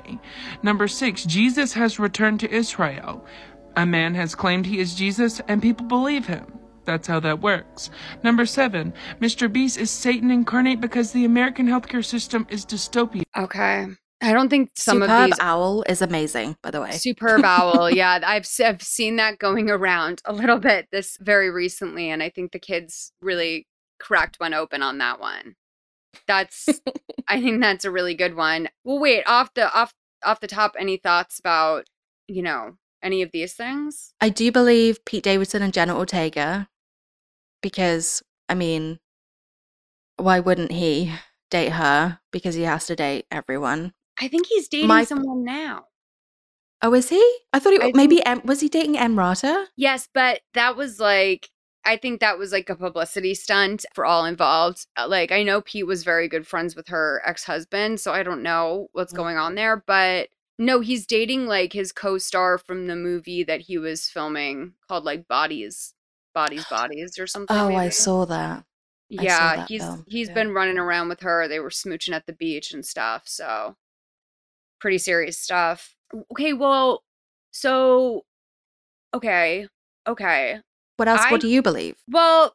Number 0.63 0.87
six, 0.87 1.25
Jesus 1.25 1.73
has 1.73 1.99
returned 1.99 2.41
to 2.41 2.51
Israel. 2.55 3.25
A 3.79 3.87
man 3.87 4.17
has 4.17 4.35
claimed 4.35 4.67
he 4.67 4.81
is 4.81 4.97
Jesus, 4.97 5.41
and 5.47 5.63
people 5.63 5.87
believe 5.87 6.27
him. 6.27 6.45
That's 6.85 7.07
how 7.07 7.21
that 7.21 7.41
works. 7.41 7.91
Number 8.25 8.45
seven, 8.45 8.93
Mr. 9.21 9.51
Beast 9.51 9.79
is 9.79 9.89
Satan 9.89 10.33
incarnate 10.33 10.81
because 10.81 11.13
the 11.13 11.25
American 11.25 11.69
healthcare 11.69 12.05
system 12.05 12.45
is 12.51 12.67
dystopian. 12.67 13.23
Okay. 13.37 13.87
I 14.21 14.33
don't 14.33 14.49
think 14.49 14.71
some 14.75 14.97
Superb 15.03 15.11
of 15.11 15.27
these 15.27 15.39
owl 15.39 15.85
is 15.85 16.03
amazing, 16.03 16.57
by 16.61 16.73
the 16.73 16.81
way. 16.81 16.91
Superb 16.91 17.43
owl. 17.45 17.89
Yeah, 17.89 18.19
I've 18.27 18.43
s- 18.43 18.59
I've 18.59 18.83
seen 18.83 19.15
that 19.15 19.39
going 19.39 19.71
around 19.71 20.23
a 20.25 20.33
little 20.33 20.59
bit 20.59 20.89
this 20.91 21.17
very 21.21 21.49
recently, 21.49 22.11
and 22.11 22.21
I 22.21 22.31
think 22.31 22.51
the 22.51 22.59
kids 22.59 23.13
really 23.23 23.69
cracked 24.01 24.41
one 24.41 24.55
open 24.55 24.83
on 24.83 24.99
that 24.99 25.21
one. 25.21 25.55
That's 26.27 26.69
I 27.29 27.41
think 27.41 27.61
that's 27.61 27.85
a 27.85 27.93
really 27.93 28.15
good 28.15 28.35
one. 28.35 28.71
Well, 28.83 28.99
wait 28.99 29.23
off 29.29 29.55
the 29.55 29.73
off 29.73 29.95
off 30.25 30.41
the 30.41 30.49
top. 30.49 30.75
Any 30.77 30.97
thoughts 30.97 31.39
about 31.39 31.85
you 32.27 32.43
know 32.43 32.77
any 33.03 33.23
of 33.23 33.31
these 33.33 33.55
things? 33.55 34.13
I 34.21 34.29
do 34.29 34.51
believe 34.53 35.05
Pete 35.05 35.25
Davidson 35.25 35.63
and 35.63 35.73
Jenna 35.73 35.97
Ortega 35.97 36.69
because 37.63 38.23
I 38.49 38.55
mean 38.55 38.99
why 40.17 40.41
wouldn't 40.41 40.73
he 40.73 41.13
date 41.51 41.71
her 41.73 42.19
because 42.33 42.55
he 42.55 42.63
has 42.63 42.87
to 42.87 42.97
date 42.97 43.27
everyone. 43.31 43.95
I 44.21 44.29
think 44.29 44.47
he's 44.47 44.69
dating 44.69 44.89
My- 44.89 45.05
someone 45.05 45.45
now. 45.45 45.85
Oh, 46.83 46.95
is 46.95 47.09
he? 47.09 47.39
I 47.53 47.59
thought 47.59 47.73
he 47.73 47.81
I 47.83 47.93
maybe 47.95 48.25
em, 48.25 48.41
was 48.45 48.61
he 48.61 48.69
dating 48.69 48.95
Emrata? 48.95 49.67
Yes, 49.77 50.09
but 50.13 50.41
that 50.55 50.77
was 50.77 51.01
like 51.01 51.49
I 51.85 51.97
think 51.97 52.21
that 52.21 52.39
was 52.39 52.53
like 52.53 52.69
a 52.69 52.77
publicity 52.77 53.35
stunt 53.35 53.87
for 53.95 54.05
all 54.05 54.25
involved. 54.27 54.87
Uh, 54.97 55.09
Like 55.09 55.33
I 55.33 55.43
know 55.43 55.61
Pete 55.63 55.87
was 55.87 56.05
very 56.05 56.29
good 56.29 56.47
friends 56.47 56.77
with 56.77 56.89
her 56.89 57.23
ex-husband, 57.25 57.99
so 58.01 58.13
I 58.13 58.23
don't 58.23 58.43
know 58.43 58.89
what's 58.93 59.13
going 59.13 59.39
on 59.39 59.55
there, 59.55 59.83
but 59.87 60.29
no, 60.59 60.81
he's 60.81 61.07
dating 61.07 61.47
like 61.47 61.73
his 61.73 61.93
co-star 61.93 62.59
from 62.59 62.87
the 62.87 62.97
movie 62.97 63.45
that 63.45 63.61
he 63.63 63.79
was 63.79 64.09
filming 64.09 64.75
called 64.89 65.05
like 65.05 65.29
Bodies, 65.29 65.95
Bodies, 66.35 66.65
Bodies 66.71 67.19
or 67.19 67.27
something. 67.27 67.57
Oh, 67.57 67.75
I 67.75 67.89
saw 67.89 68.25
that. 68.25 68.65
I 69.17 69.23
saw 69.23 69.25
Yeah, 69.25 69.57
that 69.57 69.69
he's 69.69 69.83
film. 69.83 70.05
he's 70.09 70.29
Yeah. 70.29 70.35
been 70.35 70.53
running 70.53 70.79
around 70.79 71.09
with 71.09 71.21
her. 71.21 71.49
They 71.49 71.61
were 71.61 71.71
smooching 71.71 72.13
at 72.13 72.27
the 72.27 72.33
beach 72.33 72.73
and 72.73 72.85
stuff, 72.85 73.23
so 73.27 73.77
pretty 74.81 74.99
serious 74.99 75.39
stuff. 75.39 75.95
Okay, 76.33 76.53
well, 76.53 77.03
so 77.51 78.25
okay, 79.15 79.69
okay. 80.07 80.61
What 80.97 81.09
else? 81.09 81.21
I- 81.25 81.33
what 81.33 81.41
do 81.41 81.49
you 81.49 81.63
believe? 81.63 81.97
Well, 82.09 82.55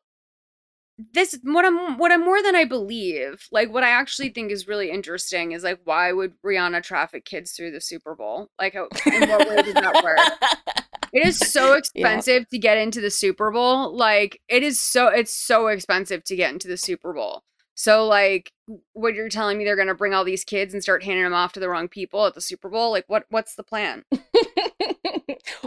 this 0.98 1.38
what 1.44 1.66
I'm 1.66 1.98
what 1.98 2.12
I'm 2.12 2.24
more 2.24 2.42
than 2.42 2.56
I 2.56 2.66
believe. 2.66 3.48
Like 3.52 3.72
what 3.72 3.84
I 3.84 3.90
actually 3.90 4.30
think 4.30 4.52
is 4.52 4.68
really 4.68 4.92
interesting 4.92 5.52
is 5.52 5.64
like 5.64 5.80
why 5.84 6.12
would 6.12 6.34
Rihanna 6.46 6.84
traffic 6.84 7.26
kids 7.26 7.52
through 7.52 7.72
the 7.72 7.82
Super 7.82 8.16
Bowl? 8.16 8.50
Like 8.60 8.74
how, 8.74 8.88
in 9.12 9.30
what 9.30 9.50
way 9.50 9.72
that 9.74 10.04
work? 10.04 10.20
It 11.16 11.28
is 11.28 11.38
so 11.38 11.74
expensive 11.74 12.50
to 12.50 12.58
get 12.58 12.80
into 12.80 13.00
the 13.00 13.12
Super 13.12 13.52
Bowl. 13.52 13.96
Like 13.96 14.42
it 14.50 14.64
is 14.64 14.82
so 14.82 15.10
it's 15.10 15.32
so 15.32 15.68
expensive 15.68 16.24
to 16.24 16.36
get 16.36 16.52
into 16.52 16.68
the 16.68 16.76
Super 16.76 17.14
Bowl. 17.14 17.44
So 17.76 18.08
like 18.08 18.52
what 18.94 19.14
you're 19.14 19.30
telling 19.30 19.60
me 19.60 19.64
they're 19.64 19.76
going 19.76 19.90
to 19.90 19.94
bring 19.94 20.16
all 20.16 20.24
these 20.24 20.44
kids 20.44 20.74
and 20.74 20.82
start 20.82 21.04
handing 21.04 21.24
them 21.24 21.34
off 21.36 21.54
to 21.54 21.60
the 21.60 21.70
wrong 21.70 21.88
people 21.88 22.26
at 22.26 22.34
the 22.34 22.42
Super 22.42 22.68
Bowl? 22.68 22.90
Like 22.90 23.06
what 23.06 23.26
what's 23.30 23.54
the 23.54 23.62
plan? 23.62 24.06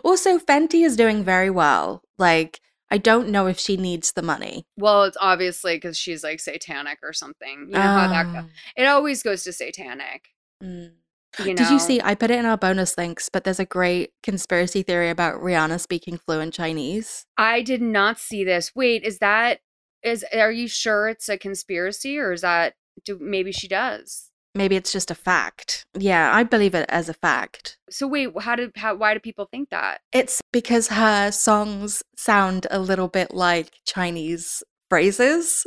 Also, 0.07 0.39
Fenty 0.39 0.85
is 0.85 0.97
doing 0.97 1.25
very 1.25 1.51
well. 1.51 2.03
Like, 2.19 2.61
I 2.91 2.99
don't 2.99 3.29
know 3.29 3.47
if 3.47 3.59
she 3.59 3.77
needs 3.77 4.13
the 4.13 4.23
money. 4.23 4.65
Well, 4.77 5.05
it's 5.05 5.17
obviously 5.21 5.79
cuz 5.81 5.97
she's 5.97 6.23
like 6.23 6.41
satanic 6.41 6.99
or 7.03 7.13
something. 7.13 7.67
You 7.69 7.75
know 7.75 7.81
how 7.81 8.09
that 8.09 8.27
goes. 8.27 8.37
Um, 8.37 8.51
It 8.77 8.85
always 8.85 9.23
goes 9.23 9.45
to 9.45 9.53
satanic. 9.53 10.29
Mm. 10.63 10.93
You 11.39 11.55
Did 11.55 11.71
you 11.71 11.79
see? 11.79 12.01
I 12.01 12.15
put 12.15 12.31
it 12.31 12.39
in 12.39 12.47
our 12.47 12.57
bonus 12.57 12.97
links, 12.97 13.29
but 13.29 13.45
there's 13.45 13.61
a 13.61 13.67
great 13.67 14.13
conspiracy 14.23 14.83
theory 14.83 15.11
about 15.11 15.41
Rihanna 15.41 15.81
speaking 15.81 16.17
fluent 16.17 16.55
Chinese. 16.55 17.27
I 17.37 17.63
did 17.63 17.83
not 17.83 18.19
see 18.19 18.43
this. 18.43 18.75
Wait, 18.75 19.03
is 19.03 19.19
that 19.19 19.61
is 20.03 20.25
are 20.33 20.53
you 20.53 20.69
sure 20.69 21.09
it's 21.09 21.29
a 21.29 21.37
conspiracy 21.37 22.19
or 22.19 22.33
is 22.33 22.41
that 22.41 22.75
do 23.05 23.19
maybe 23.21 23.53
she 23.53 23.69
does? 23.69 24.31
Maybe 24.57 24.75
it's 24.75 24.91
just 24.91 25.11
a 25.11 25.15
fact. 25.15 25.85
Yeah, 25.99 26.35
I 26.35 26.43
believe 26.43 26.75
it 26.75 26.87
as 26.89 27.09
a 27.09 27.15
fact. 27.15 27.77
So 27.91 28.07
wait, 28.07 28.31
how 28.41 28.57
did 28.57 28.73
how 28.77 28.95
why 28.95 29.13
do 29.13 29.21
people 29.21 29.47
think 29.51 29.69
that? 29.71 30.01
It's 30.13 30.41
because 30.53 30.89
her 30.89 31.31
songs 31.31 32.03
sound 32.17 32.67
a 32.71 32.79
little 32.79 33.09
bit 33.09 33.35
like 33.35 33.81
Chinese 33.85 34.63
phrases, 34.89 35.67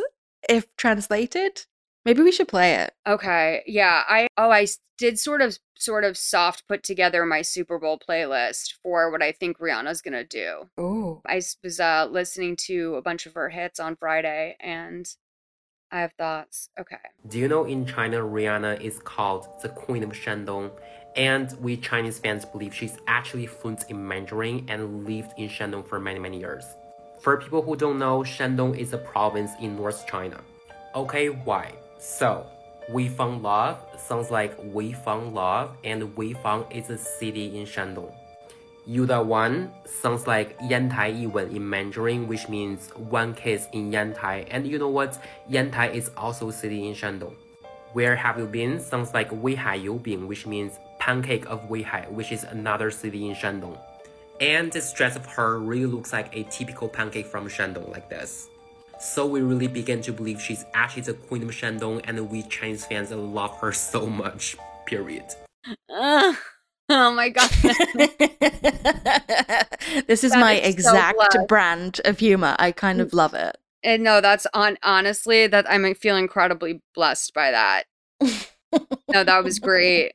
if 0.50 0.76
translated. 0.76 1.66
Maybe 2.06 2.24
we 2.24 2.32
should 2.32 2.48
play 2.48 2.76
it. 2.76 2.94
Okay. 3.08 3.62
Yeah, 3.68 4.04
I 4.08 4.28
oh 4.38 4.50
I 4.50 4.66
did 4.98 5.20
sort 5.20 5.42
of 5.42 5.60
sort 5.78 6.04
of 6.04 6.18
soft 6.18 6.68
put 6.68 6.84
together 6.84 7.26
my 7.26 7.42
Super 7.44 7.78
Bowl 7.78 8.00
playlist 8.00 8.74
for 8.82 9.12
what 9.12 9.22
I 9.22 9.32
think 9.32 9.60
Rihanna's 9.60 10.02
going 10.02 10.14
to 10.14 10.24
do. 10.24 10.70
Oh. 10.78 11.22
I 11.28 11.42
was 11.64 11.80
uh 11.80 12.08
listening 12.10 12.56
to 12.68 12.96
a 12.96 13.02
bunch 13.02 13.28
of 13.28 13.34
her 13.36 13.50
hits 13.50 13.80
on 13.80 13.96
Friday 13.96 14.58
and 14.60 15.08
I 15.92 16.02
have 16.02 16.14
thoughts. 16.14 16.70
Okay. 16.80 16.98
Do 17.28 17.40
you 17.40 17.48
know 17.48 17.66
in 17.66 17.86
China, 17.86 18.18
Rihanna 18.18 18.80
is 18.82 19.00
called 19.00 19.48
the 19.62 19.70
Queen 19.70 20.04
of 20.04 20.12
Shandong? 20.12 20.72
And 21.16 21.52
we 21.60 21.78
Chinese 21.78 22.20
fans 22.20 22.46
believe 22.46 22.74
she's 22.74 22.98
actually 23.08 23.48
fluent 23.48 23.86
in 23.90 24.08
Mandarin 24.08 24.66
and 24.70 25.08
lived 25.08 25.34
in 25.38 25.50
Shandong 25.50 25.88
for 25.88 26.00
many, 26.00 26.20
many 26.20 26.40
years. 26.40 26.64
For 27.22 27.38
people 27.38 27.62
who 27.62 27.76
don't 27.76 27.98
know, 27.98 28.20
Shandong 28.20 28.78
is 28.78 28.94
a 28.94 28.98
province 28.98 29.52
in 29.60 29.76
North 29.76 30.06
China. 30.08 30.40
Okay, 30.96 31.30
why? 31.30 31.74
So, 31.98 32.46
We 32.90 33.10
Found 33.10 33.44
Love 33.44 33.84
sounds 33.98 34.32
like 34.32 34.58
Weifang 34.74 35.34
Love, 35.34 35.76
and 35.84 36.16
Weifang 36.16 36.72
is 36.72 36.90
a 36.90 36.98
city 36.98 37.60
in 37.60 37.66
Shandong. 37.66 38.14
You 38.86 39.06
Da 39.06 39.22
One 39.22 39.72
sounds 39.86 40.26
like 40.26 40.58
Yantai 40.60 41.14
Yiwen 41.14 41.56
in 41.56 41.70
Mandarin, 41.70 42.28
which 42.28 42.50
means 42.50 42.90
one 42.96 43.34
kiss 43.34 43.68
in 43.74 43.92
Yantai. 43.92 44.48
And 44.50 44.66
you 44.66 44.80
know 44.80 44.90
what? 44.90 45.22
Yantai 45.50 45.94
is 45.94 46.10
also 46.18 46.50
a 46.50 46.54
city 46.54 46.88
in 46.88 46.96
Shandong. 46.96 47.36
Where 47.94 48.16
have 48.16 48.38
you 48.38 48.46
been? 48.46 48.80
Sounds 48.80 49.14
like 49.14 49.30
Weihai 49.32 49.84
Youbing, 49.84 50.28
which 50.28 50.46
means 50.46 50.80
pancake 51.00 51.46
of 51.48 51.70
Weihai, 51.70 52.10
which 52.12 52.32
is 52.32 52.44
another 52.44 52.92
city 52.92 53.28
in 53.28 53.36
Shandong. 53.36 53.78
And 54.40 54.72
this 54.72 54.94
dress 54.94 55.16
of 55.16 55.26
her 55.26 55.60
really 55.60 55.86
looks 55.86 56.14
like 56.14 56.36
a 56.36 56.44
typical 56.44 56.88
pancake 56.88 57.26
from 57.26 57.48
Shandong, 57.48 57.92
like 57.92 58.10
this. 58.10 58.48
So 59.00 59.26
we 59.26 59.42
really 59.42 59.68
begin 59.68 60.02
to 60.04 60.12
believe 60.12 60.42
she's 60.42 60.66
actually 60.74 61.04
the 61.04 61.14
queen 61.14 61.44
of 61.44 61.50
Shandong, 61.50 62.02
and 62.06 62.30
we 62.30 62.44
Chinese 62.44 62.86
fans 62.86 63.12
love 63.12 63.60
her 63.60 63.72
so 63.72 64.08
much. 64.08 64.56
Period. 64.86 65.26
Oh 66.92 67.14
my 67.14 67.30
god. 67.30 67.52
This 70.08 70.24
is 70.24 70.32
That 70.32 70.40
my 70.40 70.54
is 70.56 70.74
exact 70.74 71.18
blessed. 71.18 71.48
brand 71.48 72.02
of 72.06 72.20
humor. 72.20 72.56
I 72.58 72.72
kind 72.72 73.00
of 73.00 73.14
love 73.14 73.34
it. 73.34 73.58
And 73.84 74.04
no, 74.04 74.22
that's 74.22 74.48
on 74.54 74.78
honestly 74.84 75.48
that 75.48 75.70
I'm 75.70 75.94
feel 75.94 76.18
incredibly 76.18 76.82
blessed 76.96 77.34
by 77.34 77.52
that. 77.52 77.84
no, 79.14 79.24
that 79.24 79.44
was 79.44 79.60
great. 79.60 80.12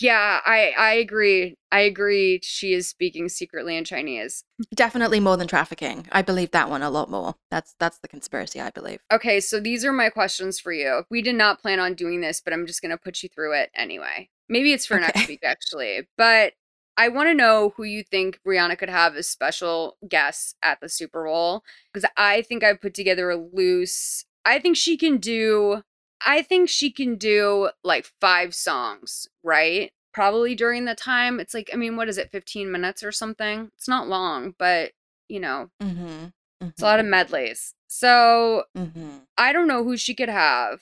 Yeah, 0.00 0.40
I 0.44 0.72
I 0.76 0.94
agree. 0.94 1.54
I 1.70 1.80
agree. 1.80 2.40
She 2.42 2.72
is 2.72 2.88
speaking 2.88 3.28
secretly 3.28 3.76
in 3.76 3.84
Chinese. 3.84 4.42
Definitely 4.74 5.20
more 5.20 5.36
than 5.36 5.46
trafficking. 5.46 6.08
I 6.10 6.22
believe 6.22 6.50
that 6.50 6.68
one 6.68 6.82
a 6.82 6.90
lot 6.90 7.08
more. 7.08 7.36
That's 7.50 7.74
that's 7.78 7.98
the 7.98 8.08
conspiracy 8.08 8.60
I 8.60 8.70
believe. 8.70 8.98
Okay, 9.12 9.38
so 9.40 9.60
these 9.60 9.84
are 9.84 9.92
my 9.92 10.10
questions 10.10 10.58
for 10.58 10.72
you. 10.72 11.04
We 11.08 11.22
did 11.22 11.36
not 11.36 11.62
plan 11.62 11.78
on 11.78 11.94
doing 11.94 12.20
this, 12.20 12.40
but 12.40 12.52
I'm 12.52 12.66
just 12.66 12.82
gonna 12.82 12.98
put 12.98 13.22
you 13.22 13.28
through 13.28 13.54
it 13.54 13.70
anyway. 13.76 14.28
Maybe 14.48 14.72
it's 14.72 14.86
for 14.86 14.98
next 15.00 15.28
week 15.28 15.40
actually, 15.44 16.08
but 16.16 16.52
I 16.96 17.08
want 17.08 17.28
to 17.28 17.34
know 17.34 17.74
who 17.76 17.84
you 17.84 18.02
think 18.02 18.40
Rihanna 18.46 18.78
could 18.78 18.88
have 18.88 19.16
as 19.16 19.28
special 19.28 19.98
guests 20.08 20.54
at 20.62 20.80
the 20.80 20.88
Super 20.88 21.24
Bowl 21.24 21.62
because 21.92 22.08
I 22.16 22.42
think 22.42 22.64
I 22.64 22.72
put 22.74 22.94
together 22.94 23.28
a 23.30 23.36
loose. 23.36 24.24
I 24.44 24.58
think 24.58 24.76
she 24.76 24.96
can 24.96 25.18
do. 25.18 25.82
I 26.24 26.40
think 26.40 26.70
she 26.70 26.90
can 26.90 27.16
do 27.16 27.68
like 27.84 28.10
five 28.20 28.54
songs, 28.54 29.28
right? 29.42 29.92
Probably 30.14 30.54
during 30.54 30.86
the 30.86 30.94
time. 30.94 31.38
It's 31.38 31.52
like, 31.52 31.68
I 31.72 31.76
mean, 31.76 31.96
what 31.96 32.08
is 32.08 32.16
it, 32.16 32.30
15 32.32 32.72
minutes 32.72 33.02
or 33.02 33.12
something? 33.12 33.70
It's 33.76 33.88
not 33.88 34.08
long, 34.08 34.54
but 34.58 34.92
you 35.28 35.40
know, 35.40 35.68
Mm-hmm. 35.82 36.26
it's 36.62 36.80
a 36.80 36.84
lot 36.84 37.00
of 37.00 37.04
medleys. 37.06 37.74
So 37.88 38.64
Mm-hmm. 38.74 39.18
I 39.36 39.52
don't 39.52 39.68
know 39.68 39.84
who 39.84 39.98
she 39.98 40.14
could 40.14 40.30
have. 40.30 40.80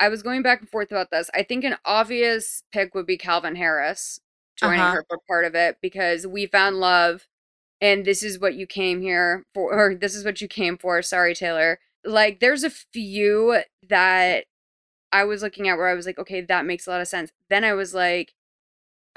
I 0.00 0.08
was 0.08 0.22
going 0.22 0.42
back 0.42 0.60
and 0.60 0.68
forth 0.68 0.90
about 0.90 1.10
this. 1.10 1.30
I 1.34 1.42
think 1.42 1.64
an 1.64 1.76
obvious 1.84 2.62
pick 2.72 2.94
would 2.94 3.06
be 3.06 3.16
Calvin 3.18 3.56
Harris 3.56 4.20
joining 4.56 4.80
Uh-huh. 4.80 4.92
her 4.92 5.04
for 5.08 5.18
part 5.28 5.44
of 5.44 5.54
it 5.54 5.78
because 5.82 6.26
we 6.26 6.46
found 6.46 6.76
love 6.80 7.26
and 7.80 8.04
this 8.04 8.22
is 8.22 8.38
what 8.40 8.54
you 8.54 8.66
came 8.66 9.00
here 9.02 9.44
for 9.54 9.72
or 9.72 9.94
this 9.94 10.14
is 10.14 10.24
what 10.24 10.40
you 10.40 10.48
came 10.48 10.78
for. 10.78 11.00
Sorry, 11.02 11.34
Taylor. 11.34 11.80
Like 12.04 12.40
there's 12.40 12.64
a 12.64 12.70
few 12.70 13.62
that 13.88 14.44
I 15.12 15.24
was 15.24 15.42
looking 15.42 15.68
at 15.68 15.76
where 15.78 15.88
I 15.88 15.94
was 15.94 16.06
like, 16.06 16.18
okay, 16.18 16.40
that 16.42 16.66
makes 16.66 16.86
a 16.86 16.90
lot 16.90 17.00
of 17.00 17.08
sense. 17.08 17.30
Then 17.50 17.64
I 17.64 17.72
was 17.74 17.94
like, 17.94 18.34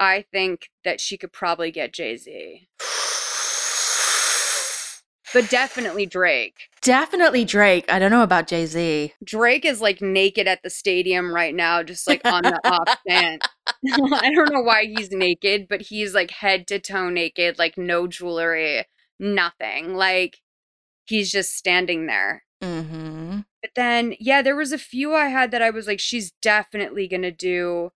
I 0.00 0.24
think 0.32 0.70
that 0.84 1.00
she 1.00 1.16
could 1.18 1.32
probably 1.32 1.70
get 1.70 1.92
Jay-Z. 1.92 2.68
But 5.32 5.48
definitely 5.48 6.06
Drake. 6.06 6.68
Definitely 6.82 7.44
Drake. 7.44 7.90
I 7.90 7.98
don't 7.98 8.10
know 8.10 8.22
about 8.22 8.48
Jay 8.48 8.66
Z. 8.66 9.14
Drake 9.24 9.64
is 9.64 9.80
like 9.80 10.02
naked 10.02 10.46
at 10.46 10.62
the 10.62 10.70
stadium 10.70 11.32
right 11.32 11.54
now, 11.54 11.82
just 11.82 12.06
like 12.06 12.20
on 12.24 12.42
the 12.42 12.60
off 12.68 12.98
stand. 13.06 13.42
I 13.66 14.30
don't 14.34 14.52
know 14.52 14.62
why 14.62 14.84
he's 14.84 15.10
naked, 15.10 15.66
but 15.68 15.82
he's 15.82 16.14
like 16.14 16.30
head 16.30 16.66
to 16.68 16.78
toe 16.78 17.08
naked, 17.08 17.58
like 17.58 17.78
no 17.78 18.06
jewelry, 18.06 18.84
nothing. 19.18 19.94
Like 19.94 20.38
he's 21.06 21.30
just 21.30 21.56
standing 21.56 22.06
there. 22.06 22.44
Mm-hmm. 22.62 23.40
But 23.60 23.70
then, 23.74 24.14
yeah, 24.18 24.42
there 24.42 24.56
was 24.56 24.72
a 24.72 24.78
few 24.78 25.14
I 25.14 25.28
had 25.28 25.50
that 25.50 25.62
I 25.62 25.70
was 25.70 25.86
like, 25.86 26.00
she's 26.00 26.32
definitely 26.42 27.08
gonna 27.08 27.30
do. 27.30 27.90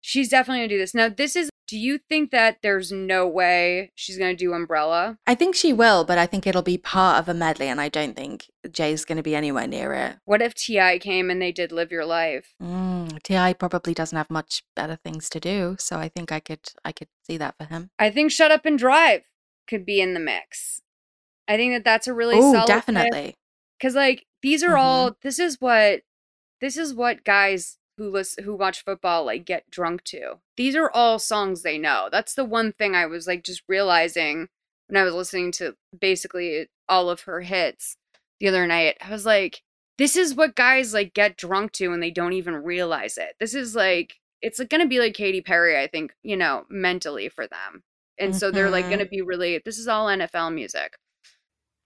She's 0.00 0.28
definitely 0.28 0.60
gonna 0.60 0.68
do 0.68 0.78
this. 0.78 0.94
Now, 0.94 1.08
this 1.08 1.36
is. 1.36 1.50
Do 1.66 1.78
you 1.78 1.98
think 1.98 2.30
that 2.30 2.58
there's 2.62 2.92
no 2.92 3.26
way 3.26 3.90
she's 3.94 4.18
gonna 4.18 4.34
do 4.34 4.52
Umbrella? 4.52 5.18
I 5.26 5.34
think 5.34 5.54
she 5.54 5.72
will, 5.72 6.04
but 6.04 6.18
I 6.18 6.26
think 6.26 6.46
it'll 6.46 6.62
be 6.62 6.76
part 6.76 7.18
of 7.18 7.28
a 7.28 7.34
medley, 7.34 7.68
and 7.68 7.80
I 7.80 7.88
don't 7.88 8.14
think 8.14 8.50
Jay's 8.70 9.04
going 9.04 9.16
to 9.16 9.22
be 9.22 9.34
anywhere 9.34 9.66
near 9.66 9.92
it. 9.94 10.16
What 10.24 10.42
if 10.42 10.54
T.I. 10.54 10.98
came 10.98 11.30
and 11.30 11.40
they 11.40 11.52
did 11.52 11.72
Live 11.72 11.90
Your 11.90 12.04
Life? 12.04 12.54
Mm, 12.62 13.22
T.I. 13.22 13.52
probably 13.54 13.94
doesn't 13.94 14.16
have 14.16 14.30
much 14.30 14.62
better 14.76 14.96
things 14.96 15.28
to 15.30 15.40
do, 15.40 15.76
so 15.78 15.96
I 15.96 16.08
think 16.08 16.30
I 16.32 16.40
could 16.40 16.60
I 16.84 16.92
could 16.92 17.08
see 17.26 17.36
that 17.38 17.56
for 17.56 17.64
him. 17.64 17.90
I 17.98 18.10
think 18.10 18.30
Shut 18.30 18.50
Up 18.50 18.66
and 18.66 18.78
Drive 18.78 19.22
could 19.66 19.86
be 19.86 20.00
in 20.00 20.14
the 20.14 20.20
mix. 20.20 20.82
I 21.48 21.56
think 21.56 21.74
that 21.74 21.84
that's 21.84 22.06
a 22.06 22.14
really 22.14 22.36
Oh, 22.38 22.52
solid 22.52 22.66
definitely. 22.66 23.36
Because 23.78 23.94
like 23.94 24.26
these 24.42 24.62
are 24.62 24.76
all 24.76 25.16
this 25.22 25.38
is 25.38 25.60
what 25.60 26.02
this 26.60 26.76
is 26.76 26.94
what 26.94 27.24
guys 27.24 27.78
who 27.96 28.10
listen 28.10 28.44
who 28.44 28.54
watch 28.54 28.84
football 28.84 29.24
like 29.24 29.44
get 29.44 29.70
drunk 29.70 30.04
to. 30.04 30.38
These 30.56 30.76
are 30.76 30.90
all 30.90 31.18
songs 31.18 31.62
they 31.62 31.78
know. 31.78 32.08
That's 32.10 32.34
the 32.34 32.44
one 32.44 32.72
thing 32.72 32.94
I 32.94 33.06
was 33.06 33.26
like 33.26 33.44
just 33.44 33.62
realizing 33.68 34.48
when 34.88 35.00
I 35.00 35.04
was 35.04 35.14
listening 35.14 35.52
to 35.52 35.76
basically 35.98 36.68
all 36.88 37.08
of 37.08 37.22
her 37.22 37.40
hits 37.40 37.96
the 38.40 38.48
other 38.48 38.66
night. 38.66 38.96
I 39.00 39.10
was 39.10 39.24
like, 39.24 39.62
this 39.98 40.16
is 40.16 40.34
what 40.34 40.56
guys 40.56 40.92
like 40.92 41.14
get 41.14 41.36
drunk 41.36 41.72
to 41.72 41.92
and 41.92 42.02
they 42.02 42.10
don't 42.10 42.32
even 42.32 42.54
realize 42.56 43.16
it. 43.16 43.36
This 43.38 43.54
is 43.54 43.74
like 43.74 44.16
it's 44.42 44.58
like 44.58 44.68
gonna 44.68 44.86
be 44.86 44.98
like 44.98 45.14
Katy 45.14 45.40
Perry, 45.40 45.78
I 45.78 45.86
think, 45.86 46.12
you 46.22 46.36
know, 46.36 46.64
mentally 46.68 47.28
for 47.28 47.46
them. 47.46 47.82
And 48.18 48.34
so 48.36 48.50
they're 48.50 48.70
like 48.70 48.84
gonna 48.84 49.04
mm-hmm. 49.04 49.10
be 49.10 49.22
really 49.22 49.60
this 49.64 49.78
is 49.78 49.88
all 49.88 50.06
NFL 50.06 50.54
music. 50.54 50.96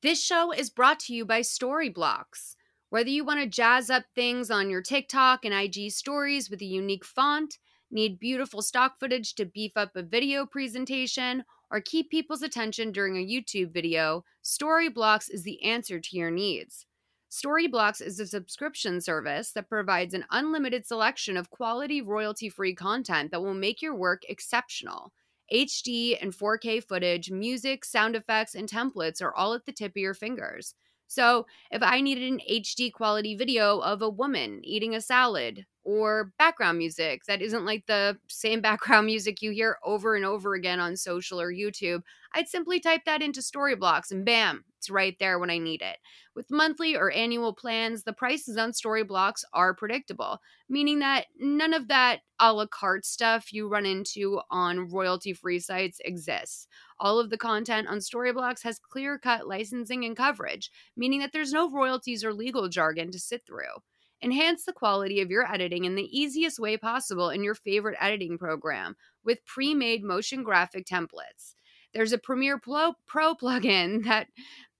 This 0.03 0.23
show 0.23 0.53
is 0.53 0.71
brought 0.71 1.01
to 1.01 1.15
you 1.15 1.25
by 1.25 1.41
Storyblocks. 1.41 2.55
Whether 2.91 3.11
you 3.11 3.23
want 3.23 3.41
to 3.41 3.47
jazz 3.47 3.91
up 3.91 4.05
things 4.15 4.51
on 4.51 4.71
your 4.71 4.81
TikTok 4.81 5.45
and 5.45 5.53
IG 5.53 5.91
stories 5.93 6.49
with 6.49 6.63
a 6.63 6.67
unique 6.67 7.05
font, 7.05 7.59
need 7.91 8.19
beautiful 8.19 8.63
stock 8.63 8.99
footage 8.99 9.35
to 9.35 9.45
beef 9.45 9.73
up 9.77 9.95
a 9.95 10.03
video 10.03 10.47
presentation, 10.47 11.45
or 11.71 11.83
keep 11.83 12.11
people's 12.11 12.43
attention 12.43 12.91
during 12.91 13.17
a 13.17 13.27
YouTube 13.27 13.75
video, 13.75 14.25
Storyblocks 14.43 15.31
is 15.31 15.43
the 15.43 15.63
answer 15.63 16.01
to 16.01 16.17
your 16.17 16.31
needs. 16.31 16.87
Storyblocks 17.31 18.01
is 18.01 18.19
a 18.21 18.27
subscription 18.27 19.03
service 19.03 19.51
that 19.53 19.69
provides 19.69 20.15
an 20.15 20.25
unlimited 20.31 20.87
selection 20.87 21.37
of 21.37 21.51
quality 21.51 22.01
royalty 22.01 22.49
free 22.49 22.75
content 22.75 23.31
that 23.31 23.43
will 23.43 23.53
make 23.53 23.83
your 23.83 23.95
work 23.95 24.23
exceptional. 24.31 25.13
HD 25.53 26.17
and 26.23 26.33
4K 26.33 26.83
footage, 26.83 27.31
music, 27.31 27.85
sound 27.85 28.17
effects, 28.17 28.55
and 28.55 28.67
templates 28.67 29.21
are 29.21 29.35
all 29.35 29.53
at 29.53 29.67
the 29.67 29.73
tip 29.73 29.93
of 29.93 29.97
your 29.99 30.15
fingers. 30.15 30.75
So, 31.09 31.47
if 31.73 31.83
I 31.83 32.01
needed 32.01 32.31
an 32.33 32.41
HD 32.47 32.91
quality 32.91 33.35
video 33.35 33.81
of 33.81 34.03
a 34.03 34.09
woman 34.11 34.61
eating 34.65 34.95
a 34.95 35.01
salad, 35.01 35.67
or 35.89 36.35
background 36.39 36.77
music 36.77 37.25
that 37.25 37.41
isn't 37.41 37.65
like 37.65 37.87
the 37.87 38.19
same 38.29 38.61
background 38.69 39.07
music 39.07 39.41
you 39.41 39.51
hear 39.53 39.79
over 39.83 40.15
and 40.15 40.25
over 40.27 40.53
again 40.53 40.81
on 40.81 40.95
social 40.95 41.41
or 41.41 41.51
YouTube, 41.51 42.03
I'd 42.35 42.47
simply 42.47 42.79
type 42.79 43.07
that 43.07 43.23
into 43.23 43.41
Storyblocks 43.41 44.11
and 44.11 44.23
bam, 44.23 44.67
it's 44.77 44.91
right 44.91 45.17
there 45.19 45.39
when 45.39 45.49
I 45.49 45.57
need 45.57 45.81
it. 45.81 45.97
With 46.37 46.51
monthly 46.51 46.95
or 46.95 47.11
annual 47.11 47.55
plans, 47.55 48.03
the 48.03 48.13
prices 48.13 48.59
on 48.59 48.73
Storyblocks 48.73 49.45
are 49.55 49.75
predictable, 49.75 50.43
meaning 50.69 50.99
that 50.99 51.29
none 51.39 51.73
of 51.73 51.89
that 51.89 52.21
a 52.39 52.53
la 52.53 52.67
carte 52.67 53.07
stuff 53.07 53.51
you 53.51 53.67
run 53.67 53.87
into 53.87 54.43
on 54.51 54.91
royalty 54.91 55.33
free 55.33 55.59
sites 55.59 56.03
exists. 56.05 56.69
All 57.01 57.19
of 57.19 57.31
the 57.31 57.39
content 57.39 57.89
on 57.89 57.99
Storyblocks 57.99 58.63
has 58.63 58.79
clear 58.79 59.19
cut 59.19 59.49
licensing 59.49 60.05
and 60.05 60.15
coverage, 60.15 60.71
meaning 60.99 61.21
that 61.21 61.33
there's 61.33 61.53
no 61.53 61.71
royalties 61.71 62.23
or 62.23 62.35
legal 62.35 62.69
jargon 62.69 63.11
to 63.11 63.19
sit 63.19 63.47
through. 63.47 63.81
Enhance 64.23 64.65
the 64.65 64.73
quality 64.73 65.21
of 65.21 65.31
your 65.31 65.51
editing 65.51 65.85
in 65.85 65.95
the 65.95 66.19
easiest 66.19 66.59
way 66.59 66.77
possible 66.77 67.31
in 67.31 67.45
your 67.45 67.55
favorite 67.55 67.97
editing 68.01 68.37
program 68.37 68.97
with 69.25 69.45
pre 69.45 69.75
made 69.75 70.03
motion 70.03 70.43
graphic 70.43 70.87
templates. 70.87 71.55
There's 71.95 72.13
a 72.13 72.19
Premiere 72.19 72.59
Pro, 72.59 72.95
Pro 73.07 73.35
plugin 73.35 74.05
that 74.07 74.29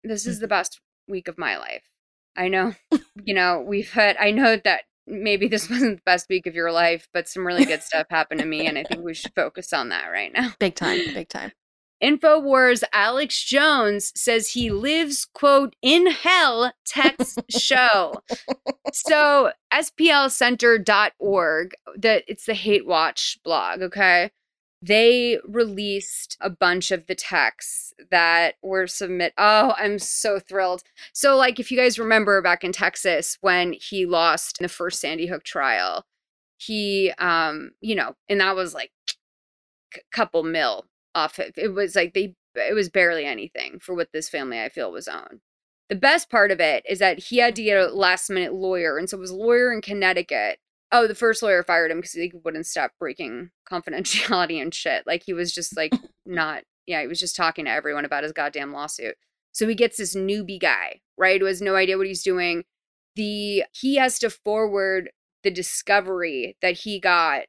this 0.03 0.25
is 0.25 0.37
mm. 0.37 0.41
the 0.41 0.47
best 0.47 0.81
week 1.07 1.27
of 1.27 1.37
my 1.37 1.55
life. 1.57 1.90
I 2.35 2.47
know, 2.47 2.73
you 3.23 3.33
know, 3.33 3.63
we've 3.65 3.91
had, 3.91 4.17
I 4.17 4.31
know 4.31 4.57
that 4.63 4.83
maybe 5.07 5.47
this 5.47 5.69
wasn't 5.69 5.97
the 5.97 6.03
best 6.05 6.29
week 6.29 6.47
of 6.47 6.55
your 6.55 6.71
life, 6.71 7.07
but 7.13 7.27
some 7.27 7.45
really 7.45 7.65
good 7.65 7.83
stuff 7.83 8.07
happened 8.09 8.39
to 8.41 8.47
me. 8.47 8.67
And 8.67 8.77
I 8.77 8.83
think 8.83 9.03
we 9.03 9.13
should 9.13 9.33
focus 9.35 9.73
on 9.73 9.89
that 9.89 10.07
right 10.07 10.31
now. 10.33 10.53
Big 10.59 10.75
time, 10.75 10.99
big 11.13 11.29
time. 11.29 11.51
InfoWars 12.03 12.83
Alex 12.93 13.43
Jones 13.43 14.11
says 14.15 14.49
he 14.49 14.71
lives, 14.71 15.23
quote, 15.23 15.75
in 15.83 16.07
hell 16.07 16.73
text 16.83 17.39
show. 17.47 18.15
so 18.91 19.51
splcenter.org, 19.71 21.73
that 21.97 22.23
it's 22.27 22.45
the 22.45 22.55
hate 22.55 22.87
watch 22.87 23.37
blog, 23.43 23.83
okay? 23.83 24.31
They 24.81 25.37
released 25.47 26.37
a 26.41 26.49
bunch 26.49 26.91
of 26.91 27.05
the 27.05 27.15
texts 27.15 27.93
that 28.09 28.55
were 28.63 28.87
submit 28.87 29.33
oh 29.37 29.73
i'm 29.77 29.99
so 29.99 30.39
thrilled. 30.39 30.83
So 31.13 31.37
like 31.37 31.59
if 31.59 31.71
you 31.71 31.77
guys 31.77 31.99
remember 31.99 32.41
back 32.41 32.63
in 32.63 32.71
texas 32.71 33.37
when 33.41 33.73
he 33.73 34.05
lost 34.05 34.59
in 34.59 34.63
the 34.63 34.69
first 34.69 34.99
sandy 34.99 35.27
hook 35.27 35.43
trial 35.43 36.05
he 36.57 37.11
um 37.17 37.71
you 37.81 37.95
know 37.95 38.15
and 38.29 38.39
that 38.41 38.55
was 38.55 38.73
like 38.73 38.91
a 39.95 39.99
couple 40.11 40.43
mil 40.43 40.85
off 41.15 41.39
it 41.39 41.53
it 41.57 41.69
was 41.69 41.95
like 41.95 42.13
they 42.13 42.35
it 42.55 42.73
was 42.73 42.89
barely 42.89 43.25
anything 43.25 43.79
for 43.79 43.95
what 43.95 44.09
this 44.13 44.29
family 44.29 44.59
i 44.59 44.69
feel 44.69 44.91
was 44.91 45.07
on 45.07 45.41
the 45.89 45.95
best 45.95 46.29
part 46.29 46.51
of 46.51 46.59
it 46.59 46.85
is 46.87 46.99
that 46.99 47.19
he 47.19 47.37
had 47.37 47.55
to 47.55 47.63
get 47.63 47.77
a 47.77 47.93
last 47.93 48.29
minute 48.29 48.53
lawyer 48.53 48.97
and 48.97 49.09
so 49.09 49.17
it 49.17 49.19
was 49.19 49.31
a 49.31 49.35
lawyer 49.35 49.73
in 49.73 49.81
connecticut 49.81 50.59
Oh, 50.91 51.07
the 51.07 51.15
first 51.15 51.41
lawyer 51.41 51.63
fired 51.63 51.89
him 51.91 51.97
because 51.97 52.13
he 52.13 52.33
wouldn't 52.43 52.65
stop 52.65 52.91
breaking 52.99 53.51
confidentiality 53.71 54.61
and 54.61 54.73
shit. 54.73 55.05
Like 55.07 55.23
he 55.25 55.33
was 55.33 55.53
just 55.53 55.75
like 55.75 55.93
not, 56.25 56.63
yeah, 56.85 57.01
he 57.01 57.07
was 57.07 57.19
just 57.19 57.35
talking 57.35 57.65
to 57.65 57.71
everyone 57.71 58.05
about 58.05 58.23
his 58.23 58.33
goddamn 58.33 58.73
lawsuit. 58.73 59.15
So 59.53 59.67
he 59.67 59.75
gets 59.75 59.97
this 59.97 60.15
newbie 60.15 60.59
guy, 60.59 61.01
right, 61.17 61.39
who 61.39 61.47
has 61.47 61.61
no 61.61 61.75
idea 61.75 61.97
what 61.97 62.07
he's 62.07 62.23
doing. 62.23 62.63
The 63.15 63.63
he 63.73 63.95
has 63.95 64.19
to 64.19 64.29
forward 64.29 65.11
the 65.43 65.51
discovery 65.51 66.55
that 66.61 66.79
he 66.79 66.99
got 66.99 67.43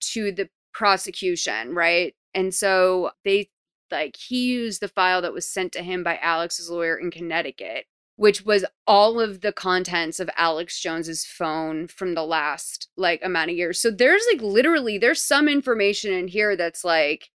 to 0.00 0.32
the 0.32 0.48
prosecution, 0.74 1.74
right? 1.74 2.14
And 2.34 2.54
so 2.54 3.12
they 3.24 3.48
like 3.90 4.16
he 4.16 4.46
used 4.46 4.80
the 4.80 4.88
file 4.88 5.22
that 5.22 5.32
was 5.32 5.46
sent 5.46 5.72
to 5.72 5.82
him 5.82 6.02
by 6.02 6.18
Alex's 6.18 6.70
lawyer 6.70 6.96
in 6.96 7.10
Connecticut 7.10 7.86
which 8.16 8.44
was 8.44 8.64
all 8.86 9.20
of 9.20 9.40
the 9.40 9.52
contents 9.52 10.20
of 10.20 10.30
Alex 10.36 10.80
Jones's 10.80 11.24
phone 11.24 11.88
from 11.88 12.14
the 12.14 12.24
last 12.24 12.88
like 12.96 13.24
amount 13.24 13.50
of 13.50 13.56
years. 13.56 13.80
So 13.80 13.90
there's 13.90 14.24
like 14.32 14.42
literally 14.42 14.98
there's 14.98 15.22
some 15.22 15.48
information 15.48 16.12
in 16.12 16.28
here 16.28 16.56
that's 16.56 16.84
like 16.84 17.30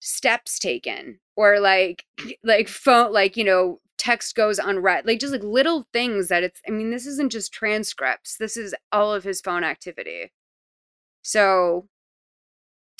steps 0.00 0.58
taken 0.58 1.20
or 1.36 1.60
like 1.60 2.04
like 2.42 2.68
phone 2.68 3.12
like 3.12 3.36
you 3.36 3.44
know 3.44 3.80
text 3.98 4.34
goes 4.34 4.58
unread 4.58 5.06
like 5.06 5.20
just 5.20 5.32
like 5.32 5.44
little 5.44 5.86
things 5.92 6.26
that 6.26 6.42
it's 6.42 6.60
I 6.66 6.72
mean 6.72 6.90
this 6.90 7.06
isn't 7.06 7.32
just 7.32 7.52
transcripts. 7.52 8.36
This 8.36 8.56
is 8.56 8.74
all 8.90 9.12
of 9.12 9.24
his 9.24 9.40
phone 9.40 9.64
activity. 9.64 10.32
So 11.22 11.88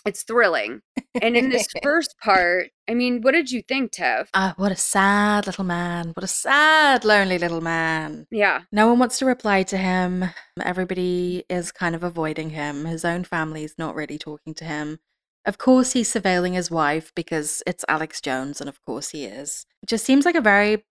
it's 0.04 0.22
thrilling. 0.22 0.82
And 1.20 1.36
in 1.36 1.50
this 1.50 1.68
first 1.82 2.16
part, 2.18 2.70
I 2.88 2.94
mean, 2.94 3.20
what 3.22 3.32
did 3.32 3.50
you 3.50 3.62
think, 3.62 3.92
Tev? 3.92 4.28
Ah, 4.34 4.54
what 4.56 4.72
a 4.72 4.76
sad 4.76 5.46
little 5.46 5.64
man. 5.64 6.12
What 6.14 6.24
a 6.24 6.28
sad, 6.28 7.04
lonely 7.04 7.38
little 7.38 7.60
man. 7.60 8.26
Yeah. 8.30 8.62
No 8.72 8.88
one 8.88 8.98
wants 8.98 9.18
to 9.18 9.26
reply 9.26 9.62
to 9.64 9.76
him. 9.76 10.24
Everybody 10.60 11.44
is 11.48 11.72
kind 11.72 11.94
of 11.94 12.02
avoiding 12.02 12.50
him. 12.50 12.84
His 12.84 13.04
own 13.04 13.24
family's 13.24 13.74
not 13.78 13.94
really 13.94 14.18
talking 14.18 14.54
to 14.54 14.64
him. 14.64 14.98
Of 15.44 15.58
course, 15.58 15.92
he's 15.92 16.12
surveilling 16.12 16.54
his 16.54 16.70
wife 16.70 17.12
because 17.16 17.62
it's 17.66 17.84
Alex 17.88 18.20
Jones, 18.20 18.60
and 18.60 18.68
of 18.68 18.80
course 18.84 19.10
he 19.10 19.24
is. 19.24 19.66
It 19.82 19.88
just 19.88 20.04
seems 20.04 20.24
like 20.24 20.36
a 20.36 20.40
very 20.40 20.84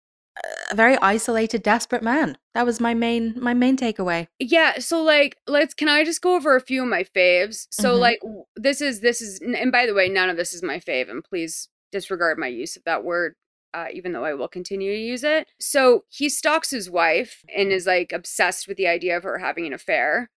a 0.72 0.76
very 0.76 0.98
isolated 1.02 1.64
desperate 1.64 2.04
man. 2.04 2.38
That 2.54 2.66
was 2.66 2.80
my 2.80 2.94
main 2.94 3.34
my 3.42 3.54
main 3.54 3.78
takeaway. 3.78 4.28
Yeah 4.40 4.80
so 4.80 5.02
like 5.04 5.38
let's 5.48 5.74
can 5.74 5.90
i 5.90 6.04
just 6.04 6.22
go 6.22 6.36
over 6.36 6.56
a 6.56 6.62
few 6.62 6.84
of 6.84 6.90
my 6.90 7.04
faves? 7.04 7.68
So 7.72 7.96
Mhm. 7.96 8.00
like 8.00 8.20
this 8.56 8.82
is 8.82 9.02
this 9.02 9.22
is 9.22 9.40
and 9.42 9.72
by 9.72 9.86
the 9.86 9.94
way 9.94 10.08
none 10.10 10.30
of 10.30 10.38
this 10.38 10.54
is 10.54 10.64
my 10.64 10.80
fave 10.80 11.10
and 11.10 11.24
please 11.24 11.70
disregard 11.92 12.38
my 12.38 12.48
use 12.48 12.76
of 12.78 12.84
that 12.86 13.04
word 13.04 13.36
uh, 13.74 13.88
even 13.94 14.12
though 14.12 14.26
i 14.26 14.34
will 14.34 14.48
continue 14.50 14.92
to 14.94 15.00
use 15.02 15.24
it. 15.24 15.48
So 15.60 16.04
he 16.10 16.28
stalks 16.30 16.72
his 16.72 16.90
wife 16.90 17.44
and 17.56 17.72
is 17.72 17.86
like 17.86 18.12
obsessed 18.12 18.68
with 18.68 18.78
the 18.78 18.88
idea 18.88 19.16
of 19.18 19.24
her 19.24 19.38
having 19.38 19.66
an 19.66 19.74
affair 19.74 20.30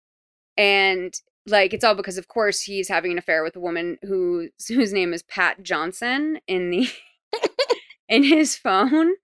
and 0.56 1.12
like 1.46 1.74
it's 1.74 1.84
all 1.84 1.94
because 1.94 2.16
of 2.18 2.28
course 2.28 2.62
he's 2.62 2.88
having 2.88 3.12
an 3.12 3.18
affair 3.18 3.42
with 3.42 3.56
a 3.56 3.60
woman 3.60 3.98
who 4.02 4.48
whose 4.68 4.92
name 4.92 5.12
is 5.12 5.22
pat 5.24 5.62
johnson 5.62 6.38
in 6.46 6.70
the 6.70 6.88
in 8.08 8.22
his 8.22 8.56
phone 8.56 9.14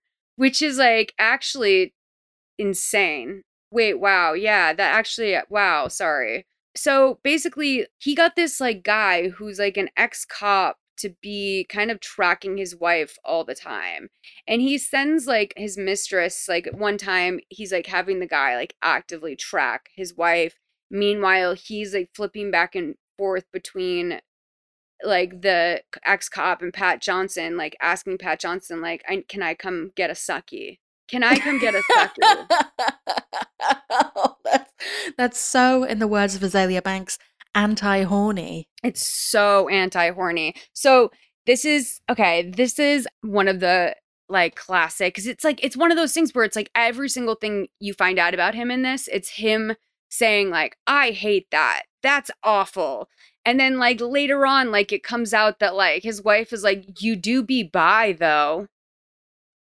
which 0.41 0.63
is 0.63 0.79
like 0.79 1.13
actually 1.19 1.93
insane. 2.57 3.43
Wait, 3.69 3.99
wow. 3.99 4.33
Yeah, 4.33 4.73
that 4.73 4.95
actually, 4.95 5.35
uh, 5.35 5.43
wow, 5.51 5.87
sorry. 5.87 6.47
So 6.75 7.19
basically, 7.23 7.85
he 7.99 8.15
got 8.15 8.35
this 8.35 8.59
like 8.59 8.81
guy 8.81 9.29
who's 9.29 9.59
like 9.59 9.77
an 9.77 9.89
ex 9.95 10.25
cop 10.25 10.77
to 10.97 11.13
be 11.21 11.67
kind 11.69 11.91
of 11.91 11.99
tracking 11.99 12.57
his 12.57 12.75
wife 12.75 13.19
all 13.23 13.43
the 13.43 13.53
time. 13.53 14.09
And 14.47 14.63
he 14.63 14.79
sends 14.79 15.27
like 15.27 15.53
his 15.57 15.77
mistress, 15.77 16.47
like 16.49 16.67
one 16.73 16.97
time, 16.97 17.39
he's 17.49 17.71
like 17.71 17.85
having 17.85 18.19
the 18.19 18.25
guy 18.25 18.55
like 18.55 18.73
actively 18.81 19.35
track 19.35 19.89
his 19.95 20.17
wife. 20.17 20.55
Meanwhile, 20.89 21.53
he's 21.53 21.93
like 21.93 22.09
flipping 22.15 22.49
back 22.49 22.73
and 22.73 22.95
forth 23.15 23.45
between 23.53 24.21
like 25.03 25.41
the 25.41 25.81
ex 26.05 26.29
cop 26.29 26.61
and 26.61 26.73
Pat 26.73 27.01
Johnson, 27.01 27.57
like 27.57 27.75
asking 27.81 28.17
Pat 28.17 28.39
Johnson, 28.39 28.81
like, 28.81 29.03
I, 29.07 29.23
can 29.27 29.41
I 29.41 29.53
come 29.53 29.91
get 29.95 30.09
a 30.09 30.13
sucky? 30.13 30.79
Can 31.07 31.23
I 31.23 31.37
come 31.37 31.59
get 31.59 31.75
a 31.75 31.81
sucky? 31.93 32.47
Oh, 33.93 34.37
that's 35.17 35.39
so 35.39 35.83
in 35.83 35.99
the 35.99 36.07
words 36.07 36.35
of 36.35 36.41
Azealia 36.41 36.81
Banks 36.81 37.19
anti-horny 37.53 38.67
It's 38.83 39.05
so 39.05 39.67
anti 39.67 40.11
horny. 40.11 40.55
So 40.73 41.11
this 41.45 41.65
is 41.65 41.99
okay. 42.09 42.49
This 42.49 42.79
is 42.79 43.07
one 43.21 43.47
of 43.47 43.59
the 43.59 43.95
like 44.29 44.55
classic 44.55 45.13
because 45.13 45.27
it's 45.27 45.43
like 45.43 45.63
it's 45.63 45.77
one 45.77 45.91
of 45.91 45.97
those 45.97 46.13
things 46.13 46.33
where 46.33 46.45
it's 46.45 46.55
like 46.55 46.71
every 46.75 47.09
single 47.09 47.35
thing 47.35 47.67
you 47.79 47.93
find 47.93 48.17
out 48.17 48.33
about 48.33 48.55
him 48.55 48.71
in 48.71 48.81
this, 48.81 49.07
it's 49.09 49.29
him 49.29 49.75
saying 50.09 50.49
like, 50.49 50.77
"I 50.87 51.11
hate 51.11 51.47
that. 51.51 51.83
That's 52.01 52.31
awful." 52.43 53.09
And 53.45 53.59
then 53.59 53.79
like 53.79 53.99
later 54.01 54.45
on, 54.45 54.71
like 54.71 54.91
it 54.91 55.03
comes 55.03 55.33
out 55.33 55.59
that 55.59 55.75
like 55.75 56.03
his 56.03 56.21
wife 56.21 56.53
is 56.53 56.63
like, 56.63 57.01
"You 57.01 57.15
do 57.15 57.43
be 57.43 57.63
bi 57.63 58.13
though." 58.13 58.67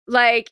Like 0.07 0.51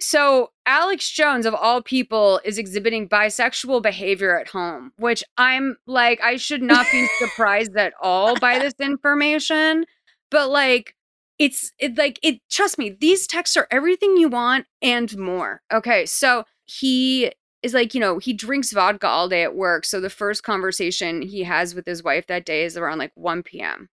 so 0.00 0.50
Alex 0.66 1.10
Jones 1.10 1.46
of 1.46 1.54
all 1.54 1.82
people 1.82 2.40
is 2.44 2.58
exhibiting 2.58 3.08
bisexual 3.08 3.82
behavior 3.82 4.38
at 4.38 4.48
home, 4.48 4.92
which 4.98 5.24
I'm 5.38 5.76
like 5.86 6.20
I 6.22 6.36
should 6.36 6.62
not 6.62 6.86
be 6.92 7.06
surprised 7.18 7.76
at 7.76 7.94
all 8.00 8.38
by 8.38 8.58
this 8.58 8.74
information, 8.80 9.84
but 10.30 10.50
like 10.50 10.94
it's 11.38 11.72
it 11.78 11.96
like 11.96 12.18
it 12.22 12.40
trust 12.50 12.78
me, 12.78 12.90
these 12.90 13.26
texts 13.26 13.56
are 13.56 13.68
everything 13.70 14.16
you 14.16 14.28
want 14.28 14.66
and 14.82 15.16
more. 15.16 15.62
Okay, 15.72 16.06
so 16.06 16.44
he 16.64 17.32
is 17.66 17.74
like, 17.74 17.94
you 17.94 18.00
know, 18.00 18.18
he 18.18 18.32
drinks 18.32 18.72
vodka 18.72 19.06
all 19.06 19.28
day 19.28 19.42
at 19.42 19.54
work. 19.54 19.84
So 19.84 20.00
the 20.00 20.08
first 20.08 20.42
conversation 20.42 21.20
he 21.20 21.42
has 21.42 21.74
with 21.74 21.84
his 21.84 22.02
wife 22.02 22.26
that 22.28 22.46
day 22.46 22.64
is 22.64 22.76
around 22.76 22.98
like 22.98 23.12
1 23.16 23.42
p.m. 23.42 23.90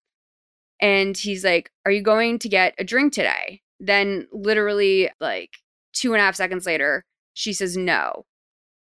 And 0.79 1.17
he's 1.17 1.43
like, 1.43 1.71
Are 1.85 1.91
you 1.91 2.01
going 2.01 2.39
to 2.39 2.47
get 2.47 2.75
a 2.77 2.83
drink 2.83 3.13
today? 3.13 3.61
Then, 3.79 4.27
literally, 4.31 5.09
like 5.19 5.57
two 5.91 6.13
and 6.13 6.21
a 6.21 6.23
half 6.23 6.35
seconds 6.35 6.65
later, 6.65 7.03
she 7.33 7.51
says 7.51 7.75
no. 7.75 8.25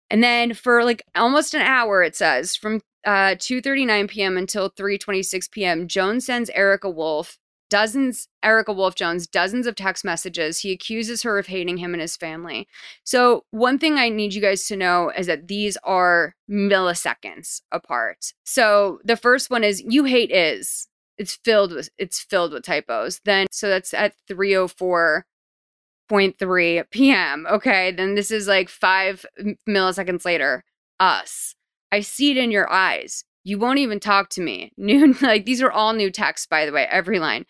And 0.10 0.22
then 0.24 0.54
for 0.54 0.84
like 0.84 1.04
almost 1.16 1.54
an 1.54 1.62
hour, 1.62 2.04
it 2.04 2.16
says 2.16 2.56
from 2.56 2.82
uh, 3.06 3.36
2:39 3.36 4.10
p.m. 4.10 4.38
until 4.38 4.70
3:26 4.72 5.52
p.m. 5.52 5.88
Jones 5.88 6.26
sends 6.26 6.50
Erika 6.50 6.90
Wulff 6.90 7.38
dozens 7.74 8.28
Erika 8.44 8.72
Wulff 8.72 8.94
Jones 8.94 9.26
dozens 9.26 9.66
of 9.66 9.74
text 9.74 10.06
messages. 10.06 10.60
He 10.60 10.72
accuses 10.72 11.24
her 11.24 11.40
of 11.40 11.48
hating 11.48 11.78
him 11.78 11.96
and 11.96 12.02
his 12.02 12.16
family. 12.16 12.68
So 13.04 13.46
one 13.50 13.80
thing 13.80 13.96
I 13.96 14.10
need 14.10 14.36
you 14.36 14.42
guys 14.42 14.68
to 14.68 14.76
know 14.76 15.12
is 15.18 15.26
that 15.26 15.48
these 15.48 15.76
are 15.78 16.36
milliseconds 16.48 17.62
apart. 17.72 18.34
So 18.44 19.00
the 19.04 19.18
first 19.18 19.50
one 19.50 19.64
is 19.64 19.82
you 19.82 20.04
hate 20.04 20.30
is 20.30 20.88
it's 21.18 21.40
filled 21.44 21.72
with 21.72 21.90
it's 21.98 22.20
filled 22.20 22.54
with 22.54 22.64
typos. 22.64 23.22
Then 23.26 23.48
so 23.50 23.70
that's 23.70 23.92
at 23.92 24.14
304.3 24.30 26.84
p.m. 26.92 27.48
Okay, 27.50 27.92
then 27.92 28.14
this 28.14 28.30
is 28.30 28.48
like 28.48 28.70
5 28.70 29.26
milliseconds 29.68 30.26
later. 30.26 30.64
Us. 31.00 31.56
I 31.92 32.02
see 32.02 32.30
it 32.30 32.38
in 32.38 32.52
your 32.52 32.72
eyes. 32.72 33.24
You 33.44 33.58
won't 33.58 33.80
even 33.80 34.00
talk 34.00 34.30
to 34.30 34.42
me. 34.42 34.74
New 34.78 35.16
like 35.24 35.46
these 35.46 35.64
are 35.64 35.72
all 35.72 35.94
new 35.94 36.12
texts 36.12 36.46
by 36.46 36.68
the 36.68 36.72
way, 36.72 36.86
every 36.92 37.18
line. 37.18 37.48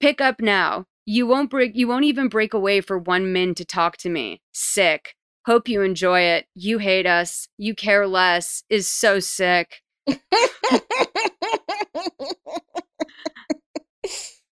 Pick 0.00 0.20
up 0.20 0.40
now. 0.40 0.84
You 1.06 1.26
won't 1.26 1.50
break 1.50 1.72
you 1.74 1.88
won't 1.88 2.04
even 2.04 2.28
break 2.28 2.52
away 2.52 2.80
for 2.80 2.98
1 2.98 3.32
min 3.32 3.54
to 3.54 3.64
talk 3.64 3.96
to 3.98 4.10
me. 4.10 4.42
Sick. 4.52 5.14
Hope 5.46 5.68
you 5.68 5.82
enjoy 5.82 6.20
it. 6.20 6.46
You 6.54 6.78
hate 6.78 7.06
us. 7.06 7.48
You 7.56 7.74
care 7.74 8.06
less. 8.06 8.64
Is 8.68 8.88
so 8.88 9.20
sick. 9.20 9.82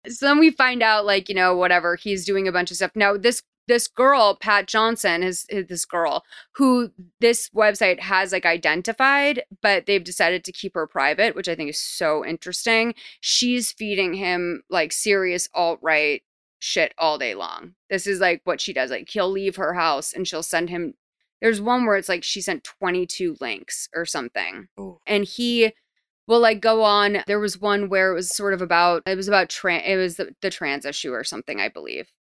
so 0.09 0.27
then 0.27 0.39
we 0.39 0.51
find 0.51 0.83
out 0.83 1.05
like 1.05 1.29
you 1.29 1.35
know 1.35 1.55
whatever 1.57 1.97
he's 1.97 2.25
doing 2.25 2.49
a 2.49 2.53
bunch 2.53 2.71
of 2.71 2.77
stuff 2.77 2.91
now 2.95 3.17
this 3.17 3.43
this 3.69 3.87
girl 3.87 4.37
pat 4.41 4.67
johnson 4.67 5.23
is, 5.23 5.47
is, 5.49 5.67
this 5.67 5.85
girl 5.85 6.25
who 6.57 6.91
this 7.21 7.49
website 7.51 8.01
has 8.01 8.33
like 8.33 8.47
identified 8.47 9.43
but 9.63 9.87
they've 9.87 10.05
decided 10.05 10.43
to 10.43 10.53
keep 10.53 10.75
her 10.75 10.87
private 10.87 11.37
which 11.37 11.49
i 11.49 11.55
think 11.55 11.71
is 11.71 11.79
so 11.99 12.25
interesting. 12.25 12.95
She's 13.21 13.73
feeding 13.73 14.15
him 14.15 14.63
like 14.71 14.93
serious 14.93 15.49
alt-right 15.55 16.23
shit 16.61 16.93
all 16.99 17.19
day 17.19 17.35
long. 17.35 17.75
This 17.91 18.07
is 18.07 18.21
like 18.21 18.41
what 18.45 18.61
she 18.61 18.73
does 18.73 18.91
like 18.91 19.09
he'll 19.09 19.31
leave 19.31 19.57
her 19.57 19.75
house 19.75 20.13
and 20.13 20.27
she'll 20.27 20.43
send 20.43 20.71
him 20.71 20.95
there's 21.41 21.61
one 21.61 21.87
where 21.87 21.97
it's 21.97 22.09
like 22.09 22.25
she 22.25 22.41
sent 22.41 22.65
22 22.65 23.37
links 23.41 23.89
or 23.95 24.05
something. 24.05 24.69
Ooh. 24.81 24.99
and 25.07 25.25
he 25.25 25.73
will 26.27 26.41
like 26.41 26.61
go 26.61 26.83
on 26.83 27.19
there 27.27 27.41
was 27.41 27.61
one 27.61 27.89
where 27.89 28.11
it 28.11 28.15
was 28.15 28.29
sort 28.35 28.55
of 28.55 28.63
about 28.63 29.03
it 29.07 29.17
was 29.17 29.29
about 29.29 29.49
trans 29.49 29.85
it 29.87 29.97
was 29.97 30.17
the, 30.17 30.35
the 30.43 30.51
trans 30.51 30.85
issue 30.85 31.13
or 31.13 31.25
something 31.25 31.59
i 31.59 31.69
believe 31.69 32.13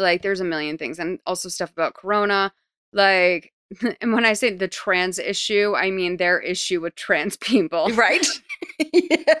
like 0.00 0.22
there's 0.22 0.40
a 0.40 0.44
million 0.44 0.78
things 0.78 0.98
and 0.98 1.20
also 1.26 1.48
stuff 1.48 1.70
about 1.72 1.94
corona 1.94 2.52
like 2.92 3.52
and 4.00 4.12
when 4.12 4.24
i 4.24 4.32
say 4.32 4.52
the 4.52 4.68
trans 4.68 5.18
issue 5.18 5.74
i 5.76 5.90
mean 5.90 6.16
their 6.16 6.40
issue 6.40 6.80
with 6.80 6.94
trans 6.94 7.36
people. 7.40 7.88
Right? 7.90 8.26
Yeah, 8.92 9.34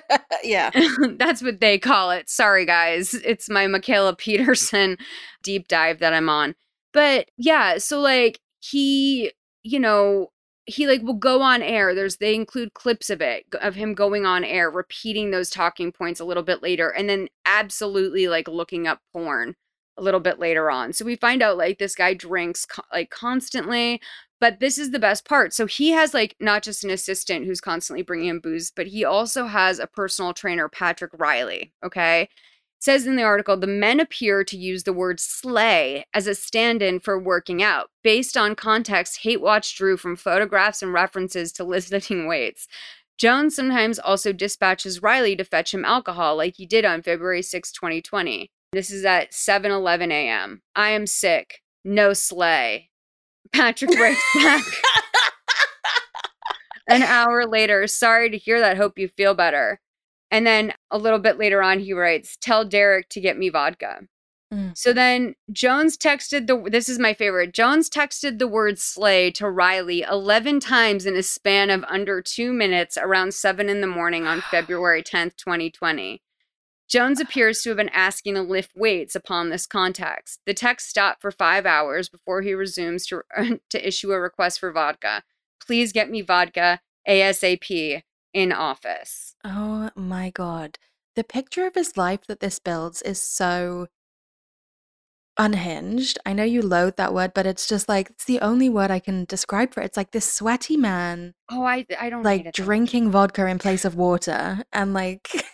yeah. 0.44 0.70
that's 1.16 1.42
what 1.42 1.60
they 1.60 1.78
call 1.78 2.10
it. 2.10 2.28
Sorry 2.28 2.66
guys. 2.66 3.14
It's 3.14 3.48
my 3.48 3.66
Mikhaila 3.66 4.16
Peterson 4.18 4.98
deep 5.42 5.66
dive 5.66 5.98
that 6.00 6.12
i'm 6.12 6.28
on. 6.28 6.54
But 6.92 7.30
yeah 7.36 7.78
so 7.78 8.00
like 8.00 8.38
he 8.60 9.32
you 9.62 9.80
know 9.80 10.28
he 10.66 10.86
like 10.86 11.02
will 11.02 11.14
go 11.14 11.42
on 11.42 11.62
air. 11.62 11.94
There's 11.94 12.18
they 12.18 12.34
include 12.34 12.74
clips 12.74 13.10
of 13.10 13.20
it 13.20 13.44
of 13.60 13.74
him 13.74 13.94
going 13.94 14.26
on 14.26 14.44
air 14.44 14.70
repeating 14.70 15.30
those 15.30 15.50
talking 15.50 15.90
points 15.90 16.20
a 16.20 16.24
little 16.24 16.42
bit 16.42 16.62
later 16.62 16.90
and 16.90 17.08
then 17.08 17.28
absolutely 17.46 18.28
like 18.28 18.46
looking 18.48 18.86
up 18.86 19.00
porn 19.12 19.54
a 20.00 20.02
little 20.02 20.20
bit 20.20 20.38
later 20.38 20.70
on 20.70 20.92
so 20.92 21.04
we 21.04 21.16
find 21.16 21.42
out 21.42 21.58
like 21.58 21.78
this 21.78 21.94
guy 21.94 22.14
drinks 22.14 22.66
co- 22.66 22.82
like 22.92 23.10
constantly 23.10 24.00
but 24.40 24.58
this 24.58 24.78
is 24.78 24.90
the 24.90 24.98
best 24.98 25.24
part 25.24 25.52
so 25.52 25.66
he 25.66 25.90
has 25.90 26.14
like 26.14 26.34
not 26.40 26.62
just 26.62 26.82
an 26.82 26.90
assistant 26.90 27.46
who's 27.46 27.60
constantly 27.60 28.02
bringing 28.02 28.28
him 28.28 28.40
booze 28.40 28.72
but 28.74 28.86
he 28.86 29.04
also 29.04 29.46
has 29.46 29.78
a 29.78 29.86
personal 29.86 30.32
trainer 30.32 30.68
patrick 30.68 31.12
riley 31.18 31.72
okay 31.84 32.28
says 32.80 33.06
in 33.06 33.16
the 33.16 33.22
article 33.22 33.56
the 33.56 33.66
men 33.66 34.00
appear 34.00 34.42
to 34.42 34.56
use 34.56 34.84
the 34.84 34.92
word 34.92 35.20
slay 35.20 36.04
as 36.14 36.26
a 36.26 36.34
stand 36.34 36.82
in 36.82 36.98
for 36.98 37.18
working 37.18 37.62
out. 37.62 37.90
Based 38.02 38.36
on 38.36 38.54
context, 38.54 39.20
Hate 39.22 39.40
Watch 39.40 39.76
drew 39.76 39.98
from 39.98 40.16
photographs 40.16 40.82
and 40.82 40.92
references 40.92 41.52
to 41.52 41.64
lifting 41.64 42.26
weights. 42.26 42.66
Jones 43.18 43.54
sometimes 43.54 43.98
also 43.98 44.32
dispatches 44.32 45.02
Riley 45.02 45.36
to 45.36 45.44
fetch 45.44 45.74
him 45.74 45.84
alcohol, 45.84 46.36
like 46.36 46.54
he 46.56 46.64
did 46.64 46.86
on 46.86 47.02
February 47.02 47.42
6, 47.42 47.70
2020. 47.70 48.50
This 48.72 48.92
is 48.92 49.04
at 49.04 49.34
7 49.34 49.72
11 49.72 50.12
a.m. 50.12 50.62
I 50.76 50.90
am 50.90 51.06
sick. 51.06 51.60
No 51.84 52.12
slay. 52.12 52.90
Patrick 53.52 53.98
writes 53.98 54.22
back. 54.36 54.64
An 56.88 57.02
hour 57.02 57.46
later, 57.46 57.86
sorry 57.88 58.30
to 58.30 58.38
hear 58.38 58.60
that. 58.60 58.76
Hope 58.76 58.98
you 58.98 59.08
feel 59.08 59.34
better. 59.34 59.80
And 60.30 60.46
then 60.46 60.72
a 60.90 60.98
little 60.98 61.18
bit 61.18 61.36
later 61.36 61.62
on, 61.62 61.80
he 61.80 61.92
writes, 61.92 62.36
Tell 62.40 62.64
Derek 62.64 63.08
to 63.10 63.20
get 63.20 63.36
me 63.36 63.48
vodka. 63.48 64.02
Mm. 64.54 64.76
So 64.76 64.92
then 64.92 65.34
Jones 65.50 65.96
texted 65.96 66.46
the, 66.46 66.70
this 66.70 66.88
is 66.88 66.98
my 66.98 67.14
favorite. 67.14 67.52
Jones 67.52 67.90
texted 67.90 68.38
the 68.38 68.48
word 68.48 68.78
slay 68.78 69.32
to 69.32 69.50
Riley 69.50 70.02
11 70.02 70.60
times 70.60 71.06
in 71.06 71.16
a 71.16 71.22
span 71.24 71.70
of 71.70 71.84
under 71.84 72.22
two 72.22 72.52
minutes 72.52 72.96
around 72.96 73.34
seven 73.34 73.68
in 73.68 73.80
the 73.80 73.86
morning 73.88 74.26
on 74.26 74.40
February 74.50 75.02
10th, 75.02 75.36
2020. 75.36 76.22
Jones 76.90 77.20
appears 77.20 77.62
to 77.62 77.70
have 77.70 77.76
been 77.76 77.88
asking 77.90 78.34
to 78.34 78.42
lift 78.42 78.72
weights 78.74 79.14
upon 79.14 79.48
this 79.48 79.64
context. 79.64 80.40
The 80.44 80.54
text 80.54 80.88
stopped 80.88 81.22
for 81.22 81.30
five 81.30 81.64
hours 81.64 82.08
before 82.08 82.42
he 82.42 82.52
resumes 82.52 83.06
to, 83.06 83.22
to 83.70 83.86
issue 83.86 84.10
a 84.10 84.20
request 84.20 84.58
for 84.58 84.72
vodka. 84.72 85.22
Please 85.64 85.92
get 85.92 86.10
me 86.10 86.20
vodka 86.20 86.80
ASAP 87.08 88.02
in 88.34 88.52
office. 88.52 89.36
Oh 89.44 89.90
my 89.94 90.30
god. 90.30 90.78
The 91.14 91.22
picture 91.24 91.66
of 91.66 91.74
his 91.74 91.96
life 91.96 92.26
that 92.26 92.40
this 92.40 92.58
builds 92.58 93.02
is 93.02 93.22
so 93.22 93.86
unhinged. 95.38 96.18
I 96.26 96.32
know 96.32 96.44
you 96.44 96.60
loathe 96.60 96.96
that 96.96 97.14
word, 97.14 97.32
but 97.34 97.46
it's 97.46 97.68
just 97.68 97.88
like 97.88 98.10
it's 98.10 98.24
the 98.24 98.40
only 98.40 98.68
word 98.68 98.90
I 98.90 98.98
can 98.98 99.24
describe 99.26 99.72
for 99.72 99.80
it. 99.80 99.86
It's 99.86 99.96
like 99.96 100.10
this 100.10 100.30
sweaty 100.30 100.76
man. 100.76 101.34
Oh, 101.50 101.64
I 101.64 101.86
I 102.00 102.10
don't 102.10 102.22
like 102.22 102.52
drinking 102.52 103.10
vodka 103.10 103.46
in 103.46 103.58
place 103.58 103.84
of 103.84 103.94
water 103.94 104.64
and 104.72 104.92
like 104.92 105.30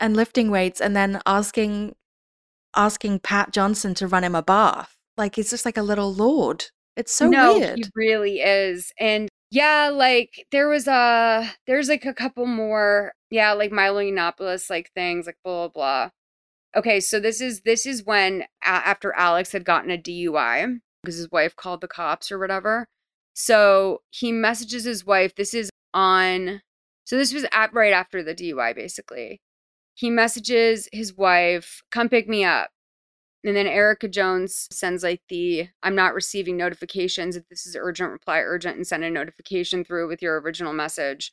and 0.00 0.16
lifting 0.16 0.50
weights 0.50 0.80
and 0.80 0.94
then 0.96 1.20
asking 1.26 1.94
asking 2.76 3.20
Pat 3.20 3.52
Johnson 3.52 3.94
to 3.94 4.08
run 4.08 4.24
him 4.24 4.34
a 4.34 4.42
bath. 4.42 4.96
Like 5.16 5.36
he's 5.36 5.50
just 5.50 5.64
like 5.64 5.76
a 5.76 5.82
little 5.82 6.12
lord. 6.12 6.66
It's 6.96 7.14
so 7.14 7.28
no, 7.28 7.58
weird. 7.58 7.78
he 7.78 7.84
really 7.94 8.40
is. 8.40 8.92
And 8.98 9.28
yeah, 9.50 9.90
like 9.92 10.46
there 10.50 10.68
was 10.68 10.86
a 10.88 11.48
there's 11.66 11.88
like 11.88 12.04
a 12.04 12.14
couple 12.14 12.46
more, 12.46 13.12
yeah, 13.30 13.52
like 13.52 13.72
Milo 13.72 14.00
Yiannopoulos 14.00 14.70
like 14.70 14.90
things 14.94 15.26
like 15.26 15.36
blah 15.44 15.68
blah 15.68 16.08
blah. 16.08 16.10
Okay, 16.76 17.00
so 17.00 17.20
this 17.20 17.40
is 17.40 17.62
this 17.62 17.86
is 17.86 18.04
when 18.04 18.44
after 18.62 19.12
Alex 19.14 19.52
had 19.52 19.64
gotten 19.64 19.90
a 19.90 19.98
DUI 19.98 20.80
because 21.02 21.16
his 21.16 21.30
wife 21.30 21.54
called 21.54 21.80
the 21.80 21.88
cops 21.88 22.32
or 22.32 22.38
whatever. 22.38 22.86
So 23.34 24.02
he 24.10 24.32
messages 24.32 24.84
his 24.84 25.04
wife. 25.04 25.34
This 25.34 25.54
is 25.54 25.70
on. 25.92 26.62
So 27.04 27.16
this 27.16 27.34
was 27.34 27.44
at 27.52 27.72
right 27.74 27.92
after 27.92 28.22
the 28.22 28.34
DUI, 28.34 28.74
basically. 28.74 29.40
He 29.94 30.10
messages 30.10 30.88
his 30.92 31.14
wife, 31.16 31.82
"Come 31.90 32.08
pick 32.08 32.28
me 32.28 32.44
up." 32.44 32.70
And 33.44 33.54
then 33.56 33.66
Erika 33.66 34.08
Jones 34.08 34.68
sends 34.72 35.02
like 35.02 35.22
the 35.28 35.68
I'm 35.82 35.94
not 35.94 36.14
receiving 36.14 36.56
notifications. 36.56 37.36
If 37.36 37.48
this 37.48 37.66
is 37.66 37.76
urgent, 37.78 38.10
reply 38.10 38.40
urgent 38.40 38.76
and 38.76 38.86
send 38.86 39.04
a 39.04 39.10
notification 39.10 39.84
through 39.84 40.08
with 40.08 40.22
your 40.22 40.40
original 40.40 40.72
message. 40.72 41.30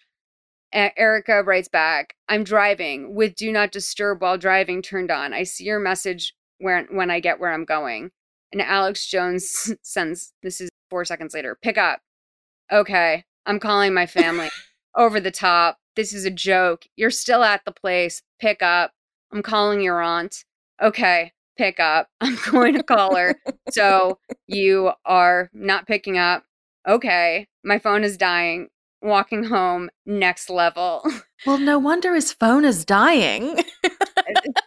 Erika 0.74 1.43
writes 1.43 1.68
back, 1.68 2.16
I'm 2.30 2.43
driving 2.43 3.14
with 3.14 3.36
do 3.36 3.51
not 3.51 3.72
disturb 3.72 4.22
while 4.22 4.38
driving 4.38 4.82
turned 4.82 5.12
on. 5.12 5.34
I 5.34 5.43
see 5.43 5.66
your 5.66 5.80
message 5.80 6.34
when 6.59 6.88
when 6.91 7.12
I 7.12 7.20
get 7.20 7.39
where 7.39 7.51
I'm 7.51 7.66
going. 7.66 8.12
And 8.51 8.62
Alex 8.62 9.07
Jones 9.07 9.74
sends 9.82 10.34
this 10.43 10.62
is 10.62 10.70
four 10.89 11.05
seconds 11.05 11.34
later. 11.34 11.57
Pick 11.62 11.78
up. 11.78 12.01
Okay. 12.72 13.26
I'm 13.45 13.59
calling 13.59 13.93
my 13.93 14.05
family. 14.05 14.49
Over 14.95 15.20
the 15.20 15.32
top. 15.32 15.78
This 15.95 16.13
is 16.13 16.25
a 16.25 16.31
joke. 16.31 16.85
You're 16.95 17.11
still 17.11 17.43
at 17.43 17.65
the 17.65 17.71
place. 17.71 18.21
Pick 18.39 18.61
up. 18.61 18.91
I'm 19.31 19.41
calling 19.41 19.81
your 19.81 20.01
aunt. 20.01 20.45
Okay 20.81 21.33
pick 21.61 21.79
up. 21.79 22.07
I'm 22.21 22.37
going 22.49 22.73
to 22.73 22.83
call 22.83 23.15
her. 23.15 23.35
so 23.69 24.19
you 24.47 24.91
are 25.05 25.49
not 25.53 25.87
picking 25.87 26.17
up. 26.17 26.43
Okay. 26.87 27.47
My 27.63 27.77
phone 27.77 28.03
is 28.03 28.17
dying. 28.17 28.69
Walking 29.03 29.43
home, 29.45 29.89
next 30.05 30.49
level. 30.49 31.03
Well, 31.43 31.57
no 31.57 31.79
wonder 31.79 32.13
his 32.13 32.31
phone 32.31 32.63
is 32.63 32.85
dying. 32.85 33.57
Uh, 33.83 33.89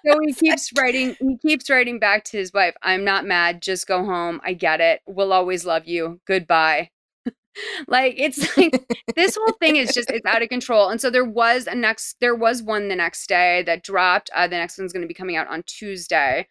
so 0.05 0.19
he 0.27 0.33
keeps 0.41 0.73
writing 0.77 1.15
he 1.21 1.39
keeps 1.39 1.71
writing 1.71 2.01
back 2.01 2.25
to 2.25 2.37
his 2.37 2.53
wife, 2.53 2.75
I'm 2.83 3.05
not 3.05 3.25
mad, 3.25 3.63
just 3.63 3.87
go 3.87 4.05
home. 4.05 4.41
I 4.43 4.55
get 4.55 4.81
it. 4.81 5.01
We'll 5.07 5.33
always 5.33 5.65
love 5.65 5.87
you. 5.87 6.21
Goodbye. 6.27 6.91
Like 7.89 8.15
it's 8.19 8.57
like 8.57 8.87
this 9.17 9.37
whole 9.37 9.55
thing 9.61 9.77
is 9.77 9.93
just 9.93 10.11
it's 10.11 10.27
out 10.27 10.43
of 10.43 10.49
control. 10.49 10.89
And 10.89 11.01
so 11.01 11.11
there 11.11 11.25
was 11.25 11.67
a 11.67 11.75
next 11.75 12.17
there 12.21 12.35
was 12.35 12.63
one 12.63 12.89
the 12.89 12.97
next 12.97 13.29
day 13.29 13.63
that 13.65 13.83
dropped. 13.83 14.31
Uh, 14.35 14.47
the 14.47 14.57
next 14.57 14.79
one's 14.79 14.93
going 14.93 15.03
to 15.03 15.09
be 15.09 15.15
coming 15.15 15.37
out 15.37 15.49
on 15.49 15.63
Tuesday. 15.67 16.49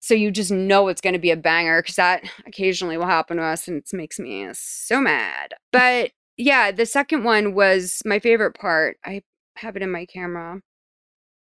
So 0.00 0.14
you 0.14 0.30
just 0.30 0.50
know 0.50 0.88
it's 0.88 1.00
going 1.00 1.14
to 1.14 1.18
be 1.18 1.30
a 1.30 1.36
banger 1.36 1.82
because 1.82 1.96
that 1.96 2.22
occasionally 2.46 2.96
will 2.96 3.06
happen 3.06 3.36
to 3.38 3.42
us 3.42 3.66
and 3.66 3.78
it 3.78 3.88
makes 3.92 4.18
me 4.18 4.48
so 4.52 5.00
mad. 5.00 5.54
But 5.72 6.12
yeah, 6.36 6.70
the 6.70 6.86
second 6.86 7.24
one 7.24 7.52
was 7.52 8.00
my 8.04 8.20
favorite 8.20 8.54
part. 8.54 8.96
I 9.04 9.22
have 9.56 9.76
it 9.76 9.82
in 9.82 9.90
my 9.90 10.06
camera. 10.06 10.60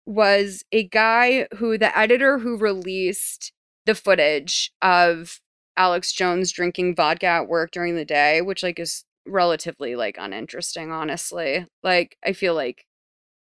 Was 0.07 0.64
a 0.70 0.86
guy 0.86 1.48
who 1.57 1.78
the 1.78 1.96
editor 1.98 2.38
who 2.38 2.57
released 2.57 3.52
the 3.86 3.94
footage 3.94 4.70
of 4.80 5.40
Alex 5.76 6.12
Jones 6.12 6.52
drinking 6.52 6.94
vodka 6.94 7.26
at 7.26 7.48
work 7.48 7.70
during 7.70 7.96
the 7.96 8.04
day, 8.04 8.40
which 8.40 8.62
like 8.62 8.78
is 8.78 9.04
relatively 9.26 9.96
like 9.96 10.16
uninteresting, 10.18 10.92
honestly. 10.92 11.66
Like 11.82 12.16
I 12.24 12.32
feel 12.32 12.54
like 12.54 12.86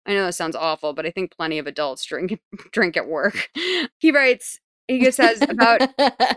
I 0.06 0.14
know 0.14 0.26
that 0.26 0.34
sounds 0.34 0.56
awful, 0.56 0.92
but 0.94 1.06
I 1.06 1.10
think 1.10 1.36
plenty 1.36 1.58
of 1.58 1.66
adults 1.66 2.04
drink 2.04 2.40
drink 2.72 2.96
at 2.96 3.08
work. 3.08 3.50
he 3.98 4.10
writes 4.10 4.58
he 4.88 5.10
says 5.10 5.42
about 5.42 5.80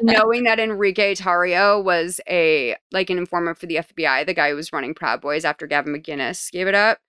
knowing 0.01 0.43
that 0.43 0.59
Enrique 0.59 1.15
Tarrio 1.15 1.83
was 1.83 2.21
a 2.29 2.75
like 2.91 3.09
an 3.09 3.17
informant 3.17 3.57
for 3.57 3.65
the 3.65 3.77
FBI, 3.77 4.25
the 4.25 4.33
guy 4.33 4.49
who 4.49 4.55
was 4.55 4.71
running 4.71 4.93
Proud 4.93 5.21
Boys 5.21 5.45
after 5.45 5.67
Gavin 5.67 5.93
McInnes 5.93 6.51
gave 6.51 6.67
it 6.67 6.75
up. 6.75 6.99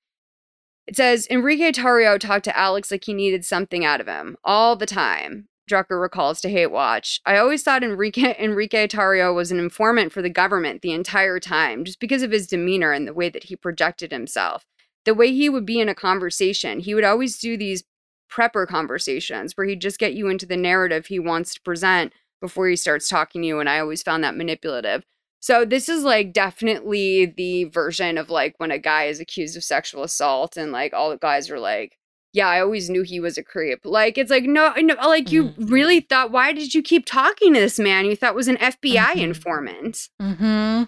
It 0.86 0.96
says 0.96 1.26
Enrique 1.30 1.72
Tarrio 1.72 2.18
talked 2.18 2.44
to 2.44 2.56
Alex 2.56 2.90
like 2.90 3.04
he 3.04 3.14
needed 3.14 3.44
something 3.44 3.84
out 3.84 4.00
of 4.00 4.06
him 4.06 4.36
all 4.44 4.76
the 4.76 4.86
time. 4.86 5.48
Drucker 5.68 6.00
recalls 6.00 6.40
to 6.40 6.48
Hate 6.48 6.70
Watch. 6.70 7.20
I 7.26 7.36
always 7.38 7.62
thought 7.62 7.82
Enrique 7.82 8.34
Enrique 8.38 8.86
Tarrio 8.86 9.34
was 9.34 9.50
an 9.50 9.58
informant 9.58 10.12
for 10.12 10.22
the 10.22 10.30
government 10.30 10.82
the 10.82 10.92
entire 10.92 11.40
time, 11.40 11.84
just 11.84 12.00
because 12.00 12.22
of 12.22 12.30
his 12.30 12.46
demeanor 12.46 12.92
and 12.92 13.06
the 13.06 13.14
way 13.14 13.28
that 13.28 13.44
he 13.44 13.56
projected 13.56 14.12
himself. 14.12 14.64
The 15.04 15.14
way 15.14 15.32
he 15.32 15.48
would 15.48 15.66
be 15.66 15.80
in 15.80 15.88
a 15.88 15.94
conversation, 15.94 16.80
he 16.80 16.94
would 16.94 17.04
always 17.04 17.38
do 17.38 17.56
these 17.56 17.84
prepper 18.30 18.66
conversations 18.66 19.56
where 19.56 19.66
he'd 19.66 19.80
just 19.80 19.98
get 19.98 20.14
you 20.14 20.28
into 20.28 20.46
the 20.46 20.56
narrative 20.56 21.06
he 21.06 21.18
wants 21.18 21.54
to 21.54 21.60
present 21.60 22.12
before 22.40 22.68
he 22.68 22.76
starts 22.76 23.08
talking 23.08 23.42
to 23.42 23.48
you. 23.48 23.60
And 23.60 23.68
I 23.68 23.78
always 23.78 24.02
found 24.02 24.24
that 24.24 24.36
manipulative. 24.36 25.04
So 25.40 25.64
this 25.64 25.88
is 25.88 26.02
like 26.02 26.32
definitely 26.32 27.26
the 27.26 27.64
version 27.64 28.18
of 28.18 28.30
like 28.30 28.54
when 28.58 28.70
a 28.70 28.78
guy 28.78 29.04
is 29.04 29.20
accused 29.20 29.56
of 29.56 29.62
sexual 29.62 30.02
assault 30.02 30.56
and 30.56 30.72
like 30.72 30.92
all 30.92 31.10
the 31.10 31.18
guys 31.18 31.50
are 31.50 31.60
like, 31.60 31.95
yeah, 32.36 32.48
I 32.48 32.60
always 32.60 32.90
knew 32.90 33.02
he 33.02 33.18
was 33.18 33.38
a 33.38 33.42
creep. 33.42 33.80
Like 33.84 34.18
it's 34.18 34.30
like 34.30 34.44
no, 34.44 34.72
no 34.76 34.94
like 35.08 35.32
you 35.32 35.44
Mm-hmm. 35.44 35.66
really 35.66 36.00
thought 36.00 36.30
why 36.30 36.52
did 36.52 36.74
you 36.74 36.82
keep 36.82 37.06
talking 37.06 37.54
to 37.54 37.60
this 37.60 37.78
man 37.78 38.04
you 38.04 38.14
thought 38.14 38.34
was 38.34 38.46
an 38.48 38.58
FBI 38.58 39.14
Mhm. 39.14 39.20
informant? 39.22 40.08
Mm-hmm. 40.20 40.82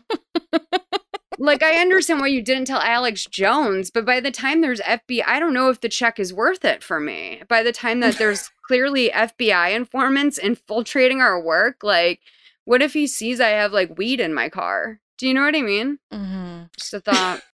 like 1.38 1.62
I 1.62 1.76
understand 1.80 2.20
why 2.20 2.26
you 2.26 2.42
didn't 2.42 2.66
tell 2.66 2.80
Alex 2.80 3.24
Jones, 3.26 3.90
but 3.90 4.04
by 4.04 4.20
the 4.20 4.30
time 4.30 4.60
there's 4.60 4.80
FBI, 4.80 5.22
I 5.26 5.38
don't 5.38 5.54
know 5.54 5.70
if 5.70 5.80
the 5.80 5.88
check 5.88 6.18
is 6.20 6.32
worth 6.34 6.64
it 6.66 6.82
for 6.84 7.00
me. 7.00 7.42
By 7.48 7.62
the 7.62 7.72
time 7.72 8.00
that 8.00 8.16
there's 8.18 8.50
clearly 8.66 9.08
FBI 9.10 9.70
informants 9.74 10.36
infiltrating 10.36 11.20
our 11.22 11.40
work, 11.40 11.82
like 11.82 12.20
what 12.66 12.82
if 12.82 12.92
he 12.92 13.06
sees 13.06 13.40
I 13.40 13.48
have 13.50 13.72
like 13.72 13.96
weed 13.96 14.20
in 14.20 14.34
my 14.34 14.50
car? 14.50 15.00
Do 15.16 15.26
you 15.26 15.32
know 15.34 15.44
what 15.44 15.56
I 15.56 15.62
mean? 15.62 15.98
Mm-hmm. 16.12 16.64
Just 16.78 16.92
a 16.94 17.00
thought. 17.00 17.40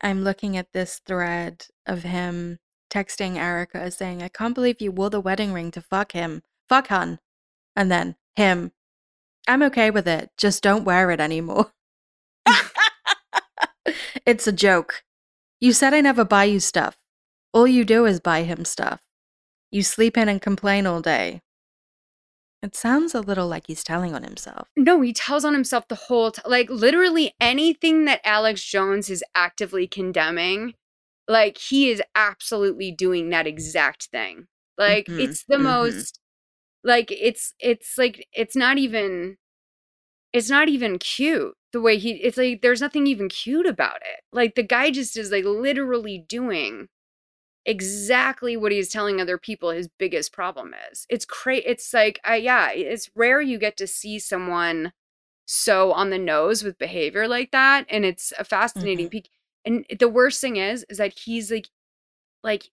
I'm 0.00 0.22
looking 0.22 0.56
at 0.56 0.72
this 0.72 1.00
thread 1.04 1.66
of 1.86 2.02
him 2.02 2.58
texting 2.90 3.36
Erika 3.36 3.90
saying, 3.90 4.22
I 4.22 4.28
can't 4.28 4.54
believe 4.54 4.80
you 4.80 4.92
wore 4.92 5.10
the 5.10 5.20
wedding 5.20 5.52
ring 5.52 5.70
to 5.72 5.80
fuck 5.80 6.12
him. 6.12 6.42
Fuck 6.68 6.88
hun. 6.88 7.18
And 7.74 7.90
then 7.90 8.16
him. 8.36 8.72
I'm 9.48 9.62
okay 9.64 9.90
with 9.90 10.08
it. 10.08 10.30
Just 10.36 10.62
don't 10.62 10.84
wear 10.84 11.10
it 11.10 11.20
anymore. 11.20 11.72
it's 14.26 14.46
a 14.46 14.52
joke. 14.52 15.02
You 15.60 15.72
said 15.72 15.94
I 15.94 16.00
never 16.00 16.24
buy 16.24 16.44
you 16.44 16.60
stuff. 16.60 16.96
All 17.52 17.66
you 17.66 17.84
do 17.84 18.04
is 18.04 18.20
buy 18.20 18.42
him 18.42 18.64
stuff. 18.64 19.00
You 19.70 19.82
sleep 19.82 20.16
in 20.16 20.28
and 20.28 20.42
complain 20.42 20.86
all 20.86 21.00
day. 21.00 21.42
It 22.66 22.74
sounds 22.74 23.14
a 23.14 23.20
little 23.20 23.46
like 23.46 23.68
he's 23.68 23.84
telling 23.84 24.12
on 24.12 24.24
himself. 24.24 24.66
No, 24.76 25.00
he 25.00 25.12
tells 25.12 25.44
on 25.44 25.52
himself 25.54 25.86
the 25.86 25.94
whole 25.94 26.32
time. 26.32 26.50
Like 26.50 26.68
literally 26.68 27.32
anything 27.40 28.06
that 28.06 28.20
Alex 28.24 28.64
Jones 28.64 29.08
is 29.08 29.22
actively 29.36 29.86
condemning, 29.86 30.74
like 31.28 31.58
he 31.58 31.90
is 31.90 32.02
absolutely 32.16 32.90
doing 32.90 33.30
that 33.30 33.46
exact 33.46 34.06
thing. 34.06 34.48
Like 34.76 35.06
Mhm, 35.08 35.20
it's 35.20 35.44
the 35.44 35.58
mhm. 35.58 35.62
most 35.62 36.18
like 36.82 37.12
it's 37.12 37.54
it's 37.60 37.96
like 37.96 38.26
it's 38.32 38.56
not 38.56 38.78
even 38.78 39.36
it's 40.32 40.50
not 40.50 40.68
even 40.68 40.98
cute 40.98 41.54
the 41.72 41.80
way 41.80 41.98
he 41.98 42.12
it's 42.14 42.36
like 42.36 42.62
there's 42.62 42.80
nothing 42.80 43.06
even 43.06 43.28
cute 43.28 43.66
about 43.66 43.98
it. 43.98 44.22
Like 44.32 44.56
the 44.56 44.64
guy 44.64 44.90
just 44.90 45.16
is 45.16 45.30
like 45.30 45.44
literally 45.44 46.24
doing 46.28 46.88
exactly 47.66 48.56
what 48.56 48.72
he's 48.72 48.90
telling 48.90 49.20
other 49.20 49.38
people 49.38 49.70
his 49.70 49.88
biggest 49.88 50.32
problem 50.32 50.74
is. 50.92 51.06
It's 51.10 51.26
cra 51.26 51.56
it's 51.58 51.92
like 51.94 52.20
I 52.24 52.36
yeah, 52.36 52.70
it's 52.72 53.10
rare 53.16 53.40
you 53.42 53.58
get 53.58 53.76
to 53.78 53.86
see 53.88 54.18
someone 54.20 54.92
so 55.46 55.92
on 55.92 56.10
the 56.10 56.18
nose 56.18 56.64
with 56.64 56.78
behavior 56.78 57.28
like 57.28 57.52
that 57.52 57.86
and 57.90 58.04
it's 58.06 58.32
a 58.38 58.44
fascinating 58.44 59.10
peek. 59.10 59.30
And 59.66 59.86
the 59.98 60.08
worst 60.08 60.40
thing 60.42 60.56
is 60.58 60.84
is 60.90 60.98
that 60.98 61.18
he's 61.18 61.50
like 61.52 61.68
like 62.44 62.70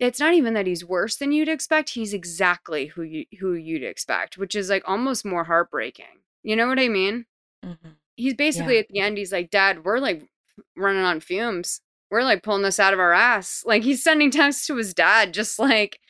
it's 0.00 0.20
not 0.20 0.34
even 0.34 0.54
that 0.54 0.66
he's 0.66 0.84
worse 0.84 1.16
than 1.16 1.32
you'd 1.32 1.48
expect, 1.48 1.90
he's 1.90 2.14
exactly 2.14 2.86
who 2.86 3.02
you 3.02 3.26
who 3.40 3.54
you'd 3.54 3.84
expect, 3.84 4.38
which 4.38 4.54
is 4.56 4.70
like 4.70 4.84
almost 4.88 5.24
more 5.26 5.44
heartbreaking. 5.44 6.22
You 6.44 6.56
know 6.56 6.68
what 6.68 6.78
I 6.80 6.88
mean? 6.88 7.26
Mhm. 7.62 7.96
He's 8.16 8.34
basically 8.34 8.78
Yeah. 8.78 8.80
at 8.80 8.88
the 8.88 9.00
end 9.00 9.18
he's 9.18 9.32
like, 9.32 9.50
"Dad, 9.50 9.84
we're 9.84 9.98
like 10.00 10.28
running 10.76 11.02
on 11.04 11.20
fumes." 11.20 11.80
We're 12.10 12.22
like 12.22 12.42
pulling 12.42 12.62
this 12.62 12.78
out 12.80 12.92
of 12.92 13.00
our 13.00 13.12
ass. 13.12 13.62
Like 13.66 13.82
he's 13.82 14.02
sending 14.02 14.30
texts 14.30 14.66
to 14.66 14.76
his 14.76 14.94
dad, 14.94 15.34
just 15.34 15.58
like, 15.58 16.00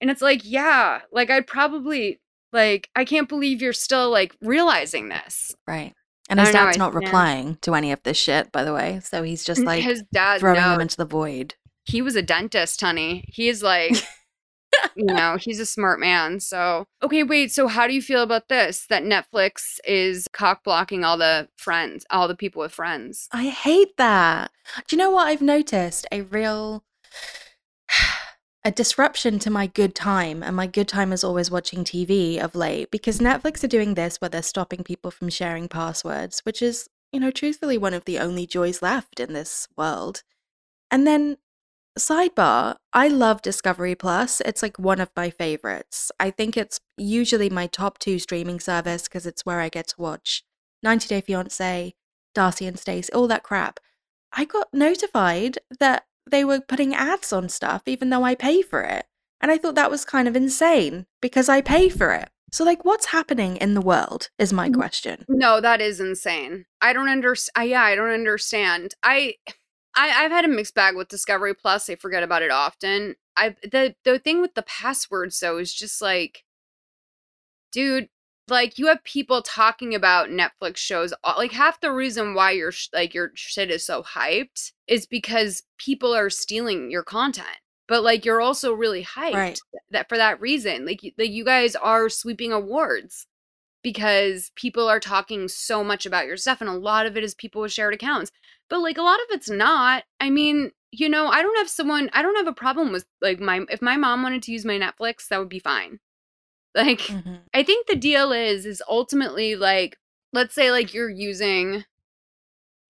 and 0.00 0.10
it's 0.10 0.22
like, 0.22 0.40
yeah, 0.44 1.00
like 1.12 1.30
I'd 1.30 1.46
probably, 1.46 2.20
like, 2.52 2.88
I 2.94 3.04
can't 3.04 3.28
believe 3.28 3.62
you're 3.62 3.72
still 3.72 4.10
like 4.10 4.34
realizing 4.40 5.08
this. 5.08 5.54
Right. 5.66 5.94
And 6.28 6.40
his 6.40 6.50
don't 6.50 6.54
know, 6.54 6.66
dad's 6.66 6.76
I- 6.76 6.78
not 6.78 6.92
yeah. 6.92 6.98
replying 7.00 7.56
to 7.62 7.74
any 7.74 7.92
of 7.92 8.02
this 8.02 8.16
shit, 8.16 8.50
by 8.52 8.64
the 8.64 8.72
way. 8.72 9.00
So 9.02 9.22
he's 9.22 9.44
just 9.44 9.62
like 9.62 9.82
his 9.82 10.02
dad 10.12 10.40
throwing 10.40 10.56
them 10.56 10.72
knows. 10.72 10.82
into 10.82 10.96
the 10.96 11.04
void. 11.04 11.54
He 11.84 12.00
was 12.00 12.16
a 12.16 12.22
dentist, 12.22 12.80
honey. 12.80 13.24
He's 13.28 13.62
like, 13.62 13.92
you 14.96 15.04
know, 15.06 15.36
he's 15.40 15.60
a 15.60 15.66
smart 15.66 16.00
man. 16.00 16.40
So, 16.40 16.86
okay, 17.02 17.22
wait. 17.22 17.52
So, 17.52 17.68
how 17.68 17.86
do 17.86 17.94
you 17.94 18.02
feel 18.02 18.22
about 18.22 18.48
this? 18.48 18.86
That 18.86 19.02
Netflix 19.02 19.78
is 19.86 20.28
cock 20.32 20.64
blocking 20.64 21.04
all 21.04 21.16
the 21.16 21.48
friends, 21.56 22.04
all 22.10 22.28
the 22.28 22.36
people 22.36 22.60
with 22.60 22.72
friends. 22.72 23.28
I 23.32 23.44
hate 23.44 23.96
that. 23.96 24.50
Do 24.86 24.96
you 24.96 24.98
know 24.98 25.10
what 25.10 25.26
I've 25.26 25.42
noticed? 25.42 26.06
A 26.12 26.22
real 26.22 26.84
a 28.64 28.70
disruption 28.70 29.38
to 29.40 29.50
my 29.50 29.66
good 29.66 29.94
time, 29.94 30.42
and 30.42 30.56
my 30.56 30.66
good 30.66 30.88
time 30.88 31.12
is 31.12 31.24
always 31.24 31.50
watching 31.50 31.84
TV 31.84 32.38
of 32.38 32.54
late 32.54 32.90
because 32.90 33.18
Netflix 33.18 33.62
are 33.62 33.68
doing 33.68 33.94
this 33.94 34.20
where 34.20 34.28
they're 34.28 34.42
stopping 34.42 34.82
people 34.82 35.10
from 35.10 35.28
sharing 35.28 35.68
passwords, 35.68 36.40
which 36.40 36.62
is, 36.62 36.88
you 37.12 37.20
know, 37.20 37.30
truthfully 37.30 37.78
one 37.78 37.94
of 37.94 38.04
the 38.04 38.18
only 38.18 38.46
joys 38.46 38.80
left 38.82 39.20
in 39.20 39.32
this 39.32 39.68
world. 39.76 40.22
And 40.90 41.06
then 41.06 41.36
sidebar, 41.98 42.76
I 42.92 43.08
love 43.08 43.42
Discovery 43.42 43.94
Plus. 43.94 44.40
It's 44.40 44.62
like 44.62 44.78
one 44.78 45.00
of 45.00 45.10
my 45.16 45.30
favorites. 45.30 46.10
I 46.18 46.30
think 46.30 46.56
it's 46.56 46.80
usually 46.96 47.50
my 47.50 47.66
top 47.66 47.98
2 47.98 48.18
streaming 48.18 48.60
service 48.60 49.04
because 49.04 49.26
it's 49.26 49.46
where 49.46 49.60
I 49.60 49.68
get 49.68 49.88
to 49.88 50.00
watch 50.00 50.44
90 50.82 51.08
Day 51.08 51.22
Fiancé, 51.22 51.92
Darcy 52.34 52.66
and 52.66 52.78
Stace, 52.78 53.10
all 53.10 53.28
that 53.28 53.42
crap. 53.42 53.80
I 54.32 54.44
got 54.44 54.68
notified 54.72 55.58
that 55.78 56.04
they 56.30 56.44
were 56.44 56.60
putting 56.60 56.94
ads 56.94 57.32
on 57.32 57.48
stuff 57.48 57.82
even 57.86 58.10
though 58.10 58.24
I 58.24 58.34
pay 58.34 58.62
for 58.62 58.82
it. 58.82 59.06
And 59.40 59.50
I 59.50 59.58
thought 59.58 59.74
that 59.74 59.90
was 59.90 60.04
kind 60.04 60.26
of 60.26 60.36
insane 60.36 61.06
because 61.20 61.48
I 61.48 61.60
pay 61.60 61.88
for 61.88 62.12
it. 62.12 62.30
So, 62.50 62.64
like, 62.64 62.84
what's 62.84 63.06
happening 63.06 63.56
in 63.56 63.74
the 63.74 63.80
world 63.80 64.30
is 64.38 64.52
my 64.52 64.70
question. 64.70 65.24
No, 65.28 65.60
that 65.60 65.80
is 65.80 65.98
insane. 65.98 66.66
I 66.80 66.92
don't 66.92 67.08
understand. 67.08 67.68
Yeah, 67.68 67.82
I 67.82 67.96
don't 67.96 68.10
understand. 68.10 68.94
I, 69.02 69.34
I, 69.96 70.24
I've 70.24 70.30
had 70.30 70.44
a 70.44 70.48
mixed 70.48 70.74
bag 70.74 70.96
with 70.96 71.08
Discovery 71.08 71.54
Plus. 71.54 71.88
I 71.88 71.94
forget 71.96 72.22
about 72.22 72.42
it 72.42 72.50
often. 72.50 73.14
I 73.36 73.56
the 73.62 73.94
the 74.04 74.18
thing 74.18 74.40
with 74.40 74.54
the 74.54 74.62
passwords 74.62 75.38
though 75.40 75.58
is 75.58 75.74
just 75.74 76.00
like, 76.02 76.44
dude, 77.72 78.08
like 78.48 78.78
you 78.78 78.86
have 78.88 79.02
people 79.04 79.42
talking 79.42 79.94
about 79.94 80.28
Netflix 80.28 80.76
shows. 80.76 81.12
Like 81.24 81.52
half 81.52 81.80
the 81.80 81.92
reason 81.92 82.34
why 82.34 82.52
your 82.52 82.72
sh- 82.72 82.88
like 82.92 83.14
your 83.14 83.30
shit 83.34 83.70
is 83.70 83.84
so 83.86 84.02
hyped 84.02 84.72
is 84.86 85.06
because 85.06 85.62
people 85.78 86.14
are 86.14 86.30
stealing 86.30 86.90
your 86.90 87.02
content. 87.02 87.48
But 87.86 88.02
like 88.02 88.24
you're 88.24 88.40
also 88.40 88.72
really 88.72 89.04
hyped 89.04 89.34
Right. 89.34 89.60
that 89.90 90.08
for 90.08 90.16
that 90.16 90.40
reason. 90.40 90.86
Like 90.86 91.02
you, 91.02 91.12
like 91.18 91.30
you 91.30 91.44
guys 91.44 91.76
are 91.76 92.08
sweeping 92.08 92.52
awards 92.52 93.26
because 93.84 94.50
people 94.56 94.88
are 94.88 94.98
talking 94.98 95.46
so 95.46 95.84
much 95.84 96.04
about 96.04 96.26
your 96.26 96.36
stuff 96.36 96.60
and 96.60 96.68
a 96.68 96.74
lot 96.74 97.06
of 97.06 97.16
it 97.16 97.22
is 97.22 97.34
people 97.34 97.62
with 97.62 97.72
shared 97.72 97.94
accounts 97.94 98.32
but 98.68 98.80
like 98.80 98.98
a 98.98 99.02
lot 99.02 99.20
of 99.20 99.26
it's 99.30 99.48
not 99.48 100.02
i 100.18 100.28
mean 100.28 100.72
you 100.90 101.08
know 101.08 101.28
i 101.28 101.40
don't 101.42 101.58
have 101.58 101.68
someone 101.68 102.10
i 102.12 102.22
don't 102.22 102.36
have 102.36 102.48
a 102.48 102.52
problem 102.52 102.90
with 102.90 103.04
like 103.20 103.38
my 103.38 103.60
if 103.70 103.80
my 103.80 103.96
mom 103.96 104.24
wanted 104.24 104.42
to 104.42 104.50
use 104.50 104.64
my 104.64 104.78
netflix 104.78 105.28
that 105.28 105.38
would 105.38 105.48
be 105.48 105.60
fine 105.60 106.00
like 106.74 107.00
Mhm. 107.00 107.42
i 107.54 107.62
think 107.62 107.86
the 107.86 107.94
deal 107.94 108.32
is 108.32 108.66
is 108.66 108.82
ultimately 108.88 109.54
like 109.54 109.98
let's 110.32 110.54
say 110.54 110.72
like 110.72 110.92
you're 110.92 111.10
using 111.10 111.84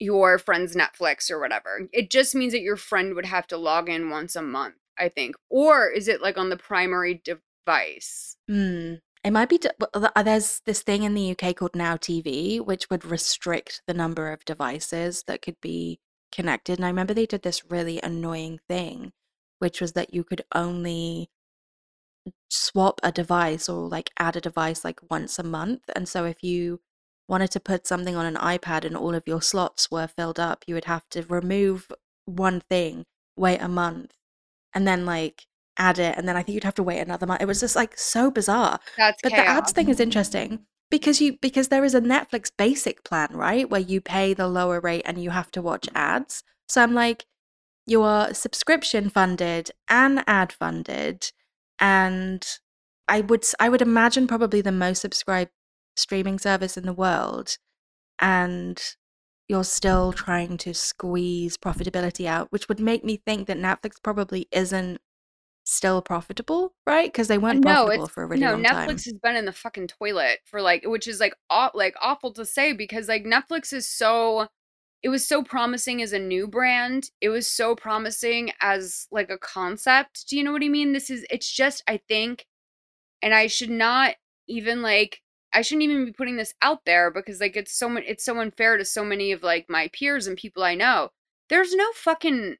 your 0.00 0.38
friend's 0.38 0.74
Netflix 0.76 1.30
or 1.30 1.40
whatever. 1.40 1.88
It 1.92 2.10
just 2.10 2.34
means 2.34 2.52
that 2.52 2.62
your 2.62 2.76
friend 2.76 3.14
would 3.14 3.26
have 3.26 3.46
to 3.48 3.56
log 3.56 3.88
in 3.88 4.10
once 4.10 4.36
a 4.36 4.42
month, 4.42 4.74
I 4.98 5.08
think. 5.08 5.36
Or 5.50 5.88
is 5.88 6.08
it 6.08 6.20
like 6.20 6.36
on 6.36 6.50
the 6.50 6.56
primary 6.56 7.22
device? 7.24 8.36
Hmm. 8.48 8.94
It 9.24 9.32
might 9.32 9.48
be. 9.48 9.58
uh, 9.94 10.22
There's 10.22 10.60
this 10.66 10.82
thing 10.82 11.02
in 11.02 11.14
the 11.14 11.22
UK 11.22 11.52
called 11.54 11.74
Now 11.74 11.96
TV, 11.96 12.60
which 12.60 12.90
would 12.90 13.04
restrict 13.04 13.82
the 13.86 13.94
number 13.94 14.30
of 14.30 14.44
devices 14.44 15.24
that 15.26 15.42
could 15.42 15.60
be 15.60 15.98
connected. 16.30 16.78
And 16.78 16.84
I 16.84 16.88
remember 16.88 17.14
they 17.14 17.26
did 17.26 17.42
this 17.42 17.64
really 17.64 18.00
annoying 18.02 18.60
thing, 18.68 19.12
which 19.58 19.80
was 19.80 19.92
that 19.94 20.14
you 20.14 20.22
could 20.24 20.44
only 20.54 21.30
swap 22.48 23.00
a 23.02 23.12
device 23.12 23.68
or 23.68 23.88
like 23.88 24.10
add 24.18 24.36
a 24.36 24.40
device 24.40 24.84
like 24.84 25.00
once 25.10 25.38
a 25.38 25.42
month. 25.42 25.82
And 25.94 26.08
so 26.08 26.24
if 26.24 26.42
you 26.42 26.80
wanted 27.28 27.50
to 27.52 27.60
put 27.60 27.86
something 27.86 28.16
on 28.16 28.26
an 28.26 28.36
iPad 28.36 28.84
and 28.84 28.96
all 28.96 29.14
of 29.14 29.24
your 29.26 29.42
slots 29.42 29.90
were 29.90 30.06
filled 30.06 30.38
up, 30.40 30.64
you 30.66 30.74
would 30.74 30.84
have 30.84 31.08
to 31.10 31.22
remove 31.22 31.90
one 32.26 32.60
thing, 32.60 33.04
wait 33.36 33.60
a 33.60 33.68
month, 33.68 34.12
and 34.74 34.86
then 34.86 35.06
like 35.06 35.46
add 35.76 35.98
it. 35.98 36.16
And 36.16 36.28
then 36.28 36.36
I 36.36 36.42
think 36.42 36.54
you'd 36.54 36.64
have 36.64 36.74
to 36.74 36.82
wait 36.82 37.00
another 37.00 37.26
month. 37.26 37.42
It 37.42 37.46
was 37.46 37.60
just 37.60 37.76
like 37.76 37.98
so 37.98 38.30
bizarre. 38.30 38.80
That's 38.96 39.20
But 39.22 39.32
the 39.32 39.46
ads 39.46 39.72
thing 39.72 39.88
is 39.88 40.00
interesting 40.00 40.60
because 40.90 41.20
you 41.20 41.38
because 41.40 41.68
there 41.68 41.84
is 41.84 41.94
a 41.94 42.00
Netflix 42.00 42.50
basic 42.56 43.04
plan, 43.04 43.28
right? 43.32 43.68
Where 43.68 43.80
you 43.80 44.00
pay 44.00 44.34
the 44.34 44.48
lower 44.48 44.80
rate 44.80 45.02
and 45.04 45.22
you 45.22 45.30
have 45.30 45.50
to 45.52 45.62
watch 45.62 45.88
ads. 45.94 46.42
So 46.68 46.82
I'm 46.82 46.94
like, 46.94 47.26
you're 47.86 48.32
subscription 48.32 49.10
funded 49.10 49.70
and 49.88 50.24
ad 50.26 50.52
funded, 50.52 51.32
and 51.78 52.44
I 53.08 53.20
would 53.20 53.44
I 53.60 53.68
would 53.68 53.82
imagine 53.82 54.26
probably 54.26 54.60
the 54.60 54.72
most 54.72 55.00
subscribed 55.00 55.50
streaming 55.96 56.38
service 56.38 56.76
in 56.76 56.86
the 56.86 56.92
world, 56.92 57.58
and 58.20 58.80
you're 59.48 59.64
still 59.64 60.12
trying 60.12 60.56
to 60.58 60.72
squeeze 60.72 61.58
profitability 61.58 62.26
out, 62.26 62.50
which 62.50 62.68
would 62.68 62.80
make 62.80 63.04
me 63.04 63.20
think 63.26 63.46
that 63.46 63.58
Netflix 63.58 64.02
probably 64.02 64.48
isn't 64.52 65.00
still 65.64 66.02
profitable, 66.02 66.74
right? 66.86 67.10
Because 67.10 67.28
they 67.28 67.38
weren't 67.38 67.64
no, 67.64 67.84
profitable 67.84 68.08
for 68.08 68.22
a 68.22 68.26
really 68.26 68.42
no. 68.42 68.52
long 68.52 68.62
Netflix 68.62 68.86
time. 68.86 68.88
has 68.88 69.18
been 69.22 69.36
in 69.36 69.44
the 69.46 69.52
fucking 69.52 69.88
toilet 69.88 70.38
for 70.44 70.60
like, 70.62 70.84
which 70.86 71.08
is 71.08 71.20
like, 71.20 71.34
aw- 71.50 71.70
like 71.74 71.94
awful 72.00 72.32
to 72.34 72.44
say 72.44 72.72
because 72.72 73.08
like 73.08 73.24
Netflix 73.24 73.72
is 73.72 73.88
so. 73.88 74.48
It 75.02 75.10
was 75.10 75.26
so 75.26 75.42
promising 75.42 76.00
as 76.00 76.14
a 76.14 76.18
new 76.18 76.48
brand. 76.48 77.10
It 77.20 77.28
was 77.28 77.46
so 77.46 77.76
promising 77.76 78.52
as 78.62 79.06
like 79.10 79.28
a 79.28 79.36
concept. 79.36 80.26
Do 80.30 80.36
you 80.38 80.42
know 80.42 80.52
what 80.52 80.64
I 80.64 80.68
mean? 80.68 80.94
This 80.94 81.10
is. 81.10 81.26
It's 81.30 81.50
just. 81.50 81.82
I 81.86 81.98
think, 82.08 82.46
and 83.20 83.34
I 83.34 83.46
should 83.46 83.70
not 83.70 84.14
even 84.48 84.80
like. 84.80 85.20
I 85.52 85.60
shouldn't 85.60 85.82
even 85.82 86.06
be 86.06 86.12
putting 86.12 86.36
this 86.36 86.54
out 86.62 86.84
there 86.84 87.10
because 87.10 87.38
like 87.38 87.54
it's 87.54 87.76
so 87.76 87.88
much. 87.88 88.04
It's 88.06 88.24
so 88.24 88.38
unfair 88.40 88.78
to 88.78 88.84
so 88.84 89.04
many 89.04 89.30
of 89.32 89.42
like 89.42 89.66
my 89.68 89.90
peers 89.92 90.26
and 90.26 90.38
people 90.38 90.62
I 90.62 90.74
know. 90.74 91.10
There's 91.50 91.74
no 91.74 91.86
fucking 91.94 92.56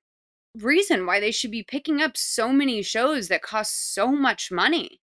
reason 0.57 1.07
why 1.07 1.21
they 1.21 1.31
should 1.31 1.51
be 1.51 1.63
picking 1.63 2.01
up 2.01 2.17
so 2.17 2.49
many 2.53 2.83
shows 2.83 3.29
that 3.29 3.43
cost 3.43 3.95
so 3.95 4.09
much 4.09 4.51
money. 4.53 5.01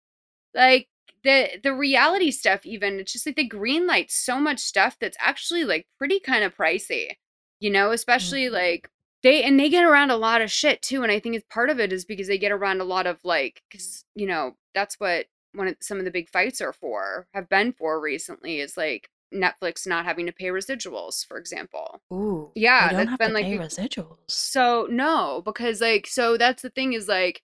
Like 0.55 0.89
the 1.23 1.61
the 1.63 1.75
reality 1.75 2.31
stuff 2.31 2.65
even 2.65 2.99
it's 2.99 3.13
just 3.13 3.27
like 3.27 3.37
they 3.37 3.47
greenlight 3.47 4.11
so 4.11 4.41
much 4.41 4.59
stuff 4.59 4.97
that's 4.99 5.19
actually 5.21 5.65
like 5.65 5.87
pretty 5.99 6.21
kind 6.21 6.45
of 6.45 6.57
pricey. 6.57 7.11
You 7.59 7.71
know, 7.71 7.93
especially 7.93 8.45
mm-hmm. 8.45 8.55
like 8.55 8.91
they 9.23 9.43
and 9.43 9.59
they 9.61 9.69
get 9.69 9.85
around 9.85 10.11
a 10.11 10.17
lot 10.17 10.41
of 10.41 10.51
shit 10.51 10.83
too 10.83 11.03
and 11.03 11.13
I 11.13 11.21
think 11.21 11.37
it's 11.37 11.47
part 11.51 11.71
of 11.71 11.79
it 11.79 11.93
is 11.93 12.05
because 12.05 12.29
they 12.29 12.39
get 12.39 12.53
around 12.53 12.81
a 12.81 12.85
lot 12.85 13.07
of 13.07 13.19
like 13.25 13.63
cuz 13.71 14.05
you 14.15 14.27
know, 14.27 14.57
that's 14.75 14.99
what 14.99 15.27
one 15.53 15.69
of 15.69 15.77
some 15.81 15.99
of 15.99 16.05
the 16.05 16.11
big 16.11 16.29
fights 16.29 16.61
are 16.61 16.73
for, 16.73 17.27
have 17.35 17.49
been 17.49 17.73
for 17.73 18.01
recently 18.01 18.61
is 18.61 18.77
like 18.77 19.11
Netflix 19.35 19.87
not 19.87 20.05
having 20.05 20.27
to 20.27 20.33
pay 20.33 20.47
residuals, 20.47 21.27
for 21.27 21.39
example. 21.39 22.01
Ooh, 22.13 22.51
Yeah, 22.55 22.89
they 22.89 22.97
don't 22.97 23.07
that's 23.07 23.11
have 23.11 23.19
been 23.19 23.29
to 23.29 23.35
like 23.35 23.45
pay 23.47 23.59
residuals. 23.59 24.19
so 24.29 24.87
no, 24.91 25.43
because 25.45 25.81
like 25.81 26.07
so 26.07 26.37
that's 26.37 26.63
the 26.63 26.71
thing 26.71 26.93
is 26.93 27.09
like 27.09 27.43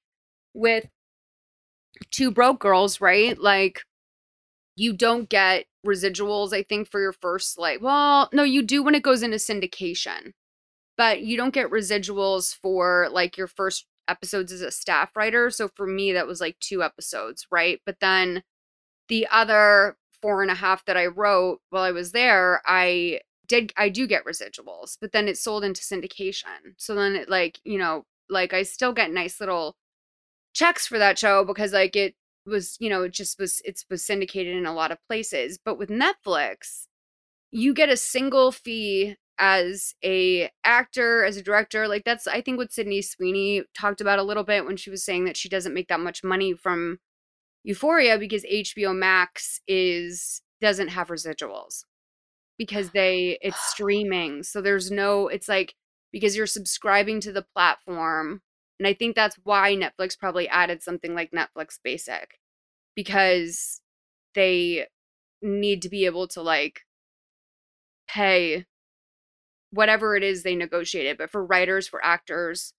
with 0.54 0.88
two 2.10 2.30
broke 2.30 2.60
girls, 2.60 3.00
right? 3.00 3.38
Like 3.38 3.82
you 4.76 4.92
don't 4.92 5.28
get 5.28 5.66
residuals, 5.86 6.52
I 6.52 6.62
think, 6.62 6.90
for 6.90 7.00
your 7.00 7.12
first 7.12 7.58
like 7.58 7.80
well, 7.82 8.28
no, 8.32 8.42
you 8.42 8.62
do 8.62 8.82
when 8.82 8.94
it 8.94 9.02
goes 9.02 9.22
into 9.22 9.36
syndication. 9.38 10.32
But 10.98 11.22
you 11.22 11.36
don't 11.36 11.54
get 11.54 11.70
residuals 11.70 12.54
for 12.54 13.08
like 13.12 13.36
your 13.36 13.48
first 13.48 13.86
episodes 14.08 14.52
as 14.52 14.62
a 14.62 14.70
staff 14.70 15.16
writer. 15.16 15.50
So 15.50 15.68
for 15.68 15.86
me, 15.86 16.12
that 16.12 16.26
was 16.26 16.40
like 16.40 16.58
two 16.60 16.82
episodes, 16.82 17.46
right? 17.50 17.80
But 17.86 18.00
then 18.00 18.42
the 19.08 19.26
other 19.30 19.96
four 20.22 20.42
and 20.42 20.50
a 20.50 20.54
half 20.54 20.84
that 20.86 20.96
I 20.96 21.06
wrote 21.06 21.60
while 21.70 21.82
I 21.82 21.92
was 21.92 22.12
there, 22.12 22.62
I 22.66 23.20
did 23.48 23.72
I 23.76 23.88
do 23.88 24.06
get 24.06 24.24
residuals, 24.24 24.96
but 25.00 25.12
then 25.12 25.28
it 25.28 25.38
sold 25.38 25.64
into 25.64 25.82
syndication. 25.82 26.74
So 26.76 26.94
then 26.94 27.16
it 27.16 27.28
like, 27.28 27.60
you 27.64 27.78
know, 27.78 28.04
like 28.28 28.52
I 28.52 28.62
still 28.62 28.92
get 28.92 29.12
nice 29.12 29.40
little 29.40 29.76
checks 30.54 30.86
for 30.86 30.98
that 30.98 31.18
show 31.18 31.44
because 31.44 31.72
like 31.72 31.96
it 31.96 32.14
was, 32.46 32.76
you 32.80 32.90
know, 32.90 33.02
it 33.04 33.12
just 33.12 33.38
was 33.38 33.60
it 33.64 33.82
was 33.90 34.04
syndicated 34.04 34.56
in 34.56 34.66
a 34.66 34.74
lot 34.74 34.92
of 34.92 34.98
places. 35.08 35.58
But 35.62 35.78
with 35.78 35.90
Netflix, 35.90 36.86
you 37.50 37.74
get 37.74 37.88
a 37.88 37.96
single 37.96 38.52
fee 38.52 39.16
as 39.38 39.94
a 40.04 40.50
actor, 40.64 41.24
as 41.24 41.36
a 41.36 41.42
director. 41.42 41.88
Like 41.88 42.04
that's 42.04 42.26
I 42.26 42.40
think 42.40 42.58
what 42.58 42.72
Sydney 42.72 43.02
Sweeney 43.02 43.62
talked 43.78 44.00
about 44.00 44.18
a 44.18 44.24
little 44.24 44.44
bit 44.44 44.64
when 44.64 44.76
she 44.76 44.90
was 44.90 45.04
saying 45.04 45.24
that 45.26 45.36
she 45.36 45.48
doesn't 45.48 45.74
make 45.74 45.88
that 45.88 46.00
much 46.00 46.24
money 46.24 46.54
from 46.54 46.98
Euphoria 47.66 48.16
because 48.16 48.44
HBO 48.44 48.96
Max 48.96 49.60
is 49.66 50.40
doesn't 50.60 50.88
have 50.88 51.08
residuals 51.08 51.82
because 52.56 52.90
they 52.90 53.38
it's 53.42 53.60
streaming. 53.70 54.44
So 54.44 54.62
there's 54.62 54.90
no 54.90 55.26
it's 55.26 55.48
like 55.48 55.74
because 56.12 56.36
you're 56.36 56.46
subscribing 56.46 57.20
to 57.20 57.32
the 57.32 57.44
platform 57.54 58.40
and 58.78 58.86
I 58.86 58.94
think 58.94 59.16
that's 59.16 59.36
why 59.42 59.74
Netflix 59.74 60.18
probably 60.18 60.48
added 60.48 60.82
something 60.82 61.14
like 61.14 61.32
Netflix 61.32 61.78
Basic 61.82 62.38
because 62.94 63.80
they 64.34 64.86
need 65.42 65.82
to 65.82 65.88
be 65.88 66.06
able 66.06 66.28
to 66.28 66.42
like 66.42 66.82
pay 68.08 68.64
whatever 69.70 70.14
it 70.14 70.22
is 70.22 70.42
they 70.42 70.54
negotiated. 70.54 71.18
But 71.18 71.30
for 71.30 71.44
writers, 71.44 71.88
for 71.88 72.04
actors, 72.04 72.74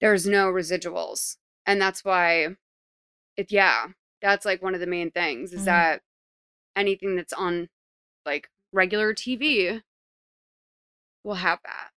there's 0.00 0.26
no 0.26 0.48
residuals. 0.48 1.36
And 1.66 1.80
that's 1.80 2.04
why 2.04 2.56
it 3.40 3.50
yeah, 3.50 3.86
that's 4.22 4.44
like 4.44 4.62
one 4.62 4.74
of 4.74 4.80
the 4.80 4.86
main 4.86 5.10
things 5.10 5.52
is 5.52 5.62
Mm. 5.62 5.66
that 5.66 6.02
anything 6.76 7.16
that's 7.16 7.32
on 7.32 7.68
like 8.24 8.48
regular 8.72 9.14
TV 9.14 9.82
will 11.24 11.34
have 11.34 11.58
that. 11.64 11.90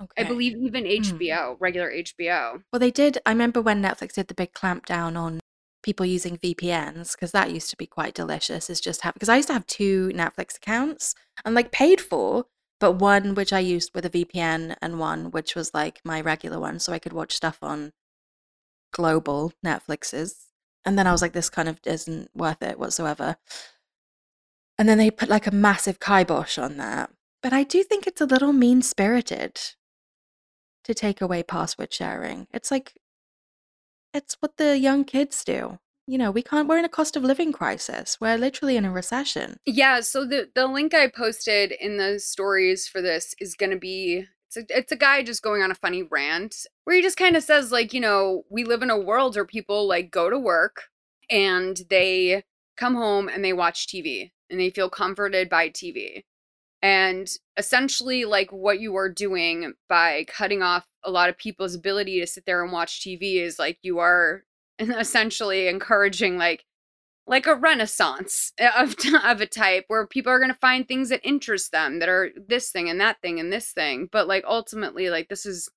Okay. 0.00 0.22
I 0.22 0.24
believe 0.24 0.56
even. 0.56 0.84
HBO, 0.84 1.56
regular 1.58 1.90
HBO. 1.90 2.62
Well, 2.72 2.78
they 2.78 2.90
did. 2.90 3.18
I 3.26 3.30
remember 3.30 3.60
when 3.60 3.82
Netflix 3.82 4.14
did 4.14 4.28
the 4.28 4.34
big 4.34 4.52
clampdown 4.52 5.16
on 5.18 5.40
people 5.82 6.06
using 6.06 6.36
VPNs 6.36 7.12
because 7.12 7.32
that 7.32 7.50
used 7.50 7.70
to 7.70 7.76
be 7.76 7.86
quite 7.86 8.14
delicious. 8.14 8.70
Is 8.70 8.80
just 8.80 9.02
have 9.02 9.14
because 9.14 9.28
I 9.28 9.36
used 9.36 9.48
to 9.48 9.54
have 9.54 9.66
two 9.66 10.10
Netflix 10.14 10.56
accounts 10.56 11.14
and 11.44 11.54
like 11.54 11.72
paid 11.72 12.00
for, 12.00 12.46
but 12.78 12.92
one 12.92 13.34
which 13.34 13.52
I 13.52 13.58
used 13.60 13.90
with 13.94 14.04
a 14.04 14.10
VPN 14.10 14.76
and 14.80 15.00
one 15.00 15.30
which 15.30 15.54
was 15.56 15.74
like 15.74 16.00
my 16.04 16.20
regular 16.20 16.60
one, 16.60 16.78
so 16.78 16.92
I 16.92 16.98
could 17.00 17.12
watch 17.12 17.34
stuff 17.34 17.58
on 17.62 17.92
global 18.98 19.52
Netflixes. 19.64 20.32
And 20.84 20.98
then 20.98 21.06
I 21.06 21.12
was 21.12 21.22
like, 21.22 21.32
this 21.32 21.48
kind 21.48 21.68
of 21.68 21.78
isn't 21.86 22.30
worth 22.34 22.62
it 22.62 22.78
whatsoever. 22.78 23.36
And 24.76 24.88
then 24.88 24.98
they 24.98 25.10
put 25.10 25.28
like 25.28 25.46
a 25.46 25.52
massive 25.52 26.00
kibosh 26.00 26.58
on 26.58 26.76
that. 26.78 27.10
But 27.42 27.52
I 27.52 27.62
do 27.62 27.84
think 27.84 28.06
it's 28.06 28.20
a 28.20 28.26
little 28.26 28.52
mean 28.52 28.82
spirited 28.82 29.60
to 30.84 30.94
take 30.94 31.20
away 31.20 31.42
password 31.42 31.92
sharing. 31.92 32.48
It's 32.52 32.70
like 32.70 32.94
it's 34.12 34.36
what 34.40 34.56
the 34.56 34.76
young 34.78 35.04
kids 35.04 35.44
do. 35.44 35.78
You 36.06 36.18
know, 36.18 36.30
we 36.30 36.42
can't 36.42 36.66
we're 36.68 36.78
in 36.78 36.84
a 36.84 36.88
cost 36.88 37.16
of 37.16 37.22
living 37.22 37.52
crisis. 37.52 38.18
We're 38.20 38.38
literally 38.38 38.76
in 38.76 38.84
a 38.84 38.90
recession. 38.90 39.58
Yeah, 39.66 40.00
so 40.00 40.24
the 40.24 40.48
the 40.54 40.66
link 40.66 40.94
I 40.94 41.08
posted 41.08 41.70
in 41.70 41.98
the 41.98 42.18
stories 42.18 42.88
for 42.88 43.00
this 43.00 43.34
is 43.38 43.54
going 43.54 43.70
to 43.70 43.78
be 43.78 44.26
a, 44.58 44.64
it's 44.68 44.92
a 44.92 44.96
guy 44.96 45.22
just 45.22 45.42
going 45.42 45.62
on 45.62 45.70
a 45.70 45.76
funny 45.76 46.02
rant 46.02 46.66
where 46.84 46.96
he 46.96 47.02
just 47.02 47.16
kind 47.16 47.36
of 47.36 47.42
says 47.42 47.72
like, 47.72 47.92
you 47.92 48.00
know, 48.00 48.42
we 48.50 48.64
live 48.64 48.82
in 48.82 48.90
a 48.90 48.98
world 48.98 49.36
where 49.36 49.44
people 49.44 49.88
like 49.88 50.10
go 50.10 50.28
to 50.28 50.38
work 50.38 50.84
and 51.30 51.80
they 51.90 52.44
come 52.76 52.94
home 52.94 53.28
and 53.28 53.44
they 53.44 53.52
watch 53.52 53.86
TV 53.86 54.32
and 54.50 54.60
they 54.60 54.70
feel 54.70 54.90
comforted 54.90 55.48
by 55.48 55.68
TV. 55.70 56.24
And 56.80 57.28
essentially 57.56 58.24
like 58.24 58.52
what 58.52 58.80
you 58.80 58.96
are 58.96 59.08
doing 59.08 59.72
by 59.88 60.24
cutting 60.28 60.62
off 60.62 60.86
a 61.04 61.10
lot 61.10 61.28
of 61.28 61.36
people's 61.38 61.74
ability 61.74 62.20
to 62.20 62.26
sit 62.26 62.46
there 62.46 62.62
and 62.62 62.72
watch 62.72 63.00
TV 63.00 63.42
is 63.42 63.58
like 63.58 63.78
you 63.82 63.98
are 63.98 64.44
essentially 64.78 65.68
encouraging 65.68 66.38
like 66.38 66.64
like 67.28 67.46
a 67.46 67.54
renaissance 67.54 68.52
of, 68.76 68.96
of 69.24 69.40
a 69.40 69.46
type 69.46 69.84
where 69.88 70.06
people 70.06 70.32
are 70.32 70.38
going 70.38 70.50
to 70.50 70.58
find 70.58 70.88
things 70.88 71.10
that 71.10 71.20
interest 71.22 71.70
them 71.72 71.98
that 71.98 72.08
are 72.08 72.30
this 72.36 72.70
thing 72.70 72.88
and 72.88 73.00
that 73.00 73.20
thing 73.20 73.38
and 73.38 73.52
this 73.52 73.70
thing 73.70 74.08
but 74.10 74.26
like 74.26 74.44
ultimately 74.46 75.10
like 75.10 75.28
this 75.28 75.46
is 75.46 75.68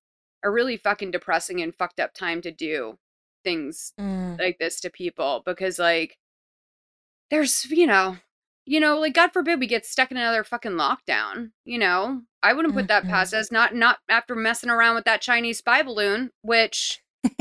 a 0.42 0.50
really 0.50 0.76
fucking 0.76 1.10
depressing 1.10 1.60
and 1.60 1.74
fucked 1.74 2.00
up 2.00 2.14
time 2.14 2.40
to 2.42 2.50
do 2.50 2.98
things 3.44 3.92
Mm. 4.00 4.38
like 4.38 4.58
this 4.58 4.80
to 4.80 4.90
people 4.90 5.42
because 5.44 5.78
like 5.78 6.16
there's 7.30 7.64
you 7.70 7.86
know 7.86 8.16
you 8.64 8.78
know, 8.78 8.98
like 9.00 9.14
God 9.14 9.32
forbid 9.32 9.58
we 9.58 9.66
get 9.66 9.84
stuck 9.84 10.10
in 10.10 10.16
another 10.16 10.44
fucking 10.44 10.72
lockdown. 10.72 11.50
You 11.64 11.78
know, 11.78 12.22
I 12.42 12.52
wouldn't 12.52 12.74
put 12.74 12.86
that 12.88 13.02
past 13.04 13.34
us. 13.34 13.50
Not 13.50 13.74
not 13.74 13.98
after 14.08 14.36
messing 14.36 14.70
around 14.70 14.94
with 14.94 15.04
that 15.04 15.20
Chinese 15.20 15.58
spy 15.58 15.82
balloon, 15.82 16.30
which 16.42 17.02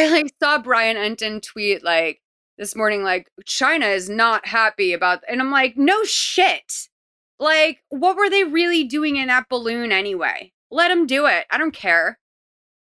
I 0.00 0.10
like 0.10 0.34
saw 0.42 0.58
Brian 0.58 0.96
Entin 0.96 1.42
tweet 1.42 1.84
like 1.84 2.20
this 2.58 2.76
morning, 2.76 3.02
like 3.02 3.30
China 3.44 3.86
is 3.86 4.08
not 4.08 4.46
happy 4.46 4.92
about, 4.92 5.22
and 5.28 5.40
I'm 5.40 5.50
like, 5.50 5.76
no 5.76 6.04
shit. 6.04 6.88
Like, 7.38 7.78
what 7.88 8.16
were 8.16 8.28
they 8.28 8.44
really 8.44 8.84
doing 8.84 9.16
in 9.16 9.28
that 9.28 9.48
balloon 9.48 9.92
anyway? 9.92 10.52
Let 10.70 10.88
them 10.88 11.06
do 11.06 11.26
it. 11.26 11.46
I 11.50 11.56
don't 11.56 11.72
care. 11.72 12.18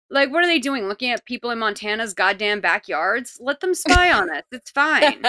Like, 0.09 0.31
what 0.31 0.41
are 0.41 0.47
they 0.47 0.59
doing? 0.59 0.87
Looking 0.87 1.11
at 1.11 1.25
people 1.25 1.49
in 1.49 1.59
Montana's 1.59 2.13
goddamn 2.13 2.61
backyards? 2.61 3.37
Let 3.41 3.59
them 3.59 3.75
spy 3.75 4.09
on 4.13 4.29
us. 4.29 4.43
It's 4.53 4.71
fine. 4.71 5.21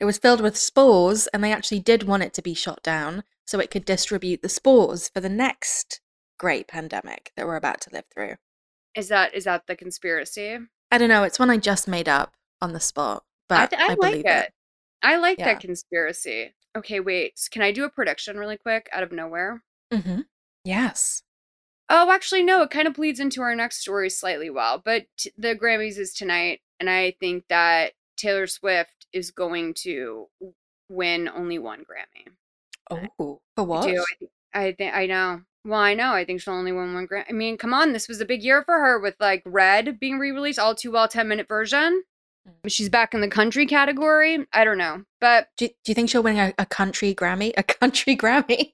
it 0.00 0.06
was 0.06 0.16
filled 0.16 0.40
with 0.40 0.56
spores, 0.56 1.26
and 1.28 1.44
they 1.44 1.52
actually 1.52 1.80
did 1.80 2.04
want 2.04 2.22
it 2.22 2.32
to 2.34 2.42
be 2.42 2.54
shot 2.54 2.82
down 2.82 3.24
so 3.46 3.58
it 3.58 3.70
could 3.70 3.84
distribute 3.84 4.40
the 4.40 4.48
spores 4.48 5.10
for 5.10 5.20
the 5.20 5.28
next 5.28 6.00
great 6.38 6.66
pandemic 6.66 7.32
that 7.36 7.46
we're 7.46 7.56
about 7.56 7.82
to 7.82 7.90
live 7.92 8.04
through. 8.14 8.36
Is 8.96 9.08
that 9.08 9.34
is 9.34 9.44
that 9.44 9.66
the 9.66 9.76
conspiracy? 9.76 10.58
I 10.90 10.98
don't 10.98 11.08
know. 11.08 11.22
It's 11.24 11.38
one 11.38 11.50
I 11.50 11.56
just 11.56 11.86
made 11.88 12.08
up 12.08 12.32
on 12.60 12.72
the 12.72 12.80
spot, 12.80 13.24
but 13.48 13.58
I, 13.60 13.66
th- 13.66 13.80
I, 13.82 13.84
I 13.84 13.88
like 13.88 14.00
believe 14.00 14.26
it. 14.26 14.46
it. 14.46 14.52
I 15.02 15.16
like 15.16 15.38
Yeah. 15.38 15.46
that 15.46 15.60
conspiracy. 15.60 16.54
Okay, 16.76 17.00
wait. 17.00 17.32
s- 17.36 17.48
Can 17.48 17.62
I 17.62 17.72
do 17.72 17.84
a 17.84 17.90
prediction 17.90 18.36
really 18.38 18.56
quick 18.56 18.88
out 18.92 19.02
of 19.02 19.12
nowhere? 19.12 19.62
Mm-hmm. 19.92 20.20
Yes. 20.64 21.22
Oh, 21.88 22.10
actually, 22.12 22.42
no. 22.42 22.62
It 22.62 22.70
kind 22.70 22.86
of 22.86 22.94
bleeds 22.94 23.18
into 23.18 23.42
our 23.42 23.54
next 23.54 23.78
story 23.78 24.10
slightly 24.10 24.50
well. 24.50 24.80
But 24.84 25.06
t- 25.16 25.32
the 25.36 25.56
Grammys 25.56 25.98
is 25.98 26.12
tonight, 26.12 26.60
and 26.78 26.88
I 26.90 27.16
think 27.18 27.44
that 27.48 27.92
Taylor 28.16 28.46
Swift 28.46 29.06
is 29.12 29.30
going 29.30 29.74
to 29.78 30.26
win 30.88 31.28
only 31.28 31.58
one 31.58 31.80
Grammy. 31.80 32.28
Oh, 33.18 33.40
for 33.56 33.62
I 33.62 33.62
what? 33.62 33.86
do. 33.86 34.00
I, 34.00 34.14
think 34.18 34.30
I 34.54 34.72
think 34.72 34.94
I 34.94 35.06
know. 35.06 35.42
Well, 35.64 35.80
I 35.80 35.94
know. 35.94 36.12
I 36.12 36.24
think 36.24 36.40
she'll 36.40 36.54
only 36.54 36.72
win 36.72 36.94
one 36.94 37.06
Grammy. 37.06 37.24
I 37.28 37.32
mean, 37.32 37.58
come 37.58 37.74
on. 37.74 37.92
This 37.92 38.08
was 38.08 38.20
a 38.20 38.24
big 38.24 38.42
year 38.42 38.62
for 38.64 38.78
her 38.78 38.98
with 38.98 39.14
like 39.20 39.42
Red 39.44 40.00
being 40.00 40.18
re-released, 40.18 40.58
all 40.58 40.74
too 40.74 40.90
well, 40.92 41.06
ten 41.08 41.28
minute 41.28 41.48
version. 41.48 42.02
She's 42.66 42.88
back 42.88 43.12
in 43.12 43.20
the 43.20 43.28
country 43.28 43.66
category. 43.66 44.46
I 44.54 44.64
don't 44.64 44.78
know, 44.78 45.04
but 45.20 45.48
Do, 45.58 45.68
do 45.68 45.74
you 45.86 45.94
think 45.94 46.08
she'll 46.08 46.22
win 46.22 46.38
a, 46.38 46.54
a 46.58 46.64
country 46.64 47.14
Grammy? 47.14 47.52
A 47.58 47.62
country 47.62 48.16
Grammy? 48.16 48.72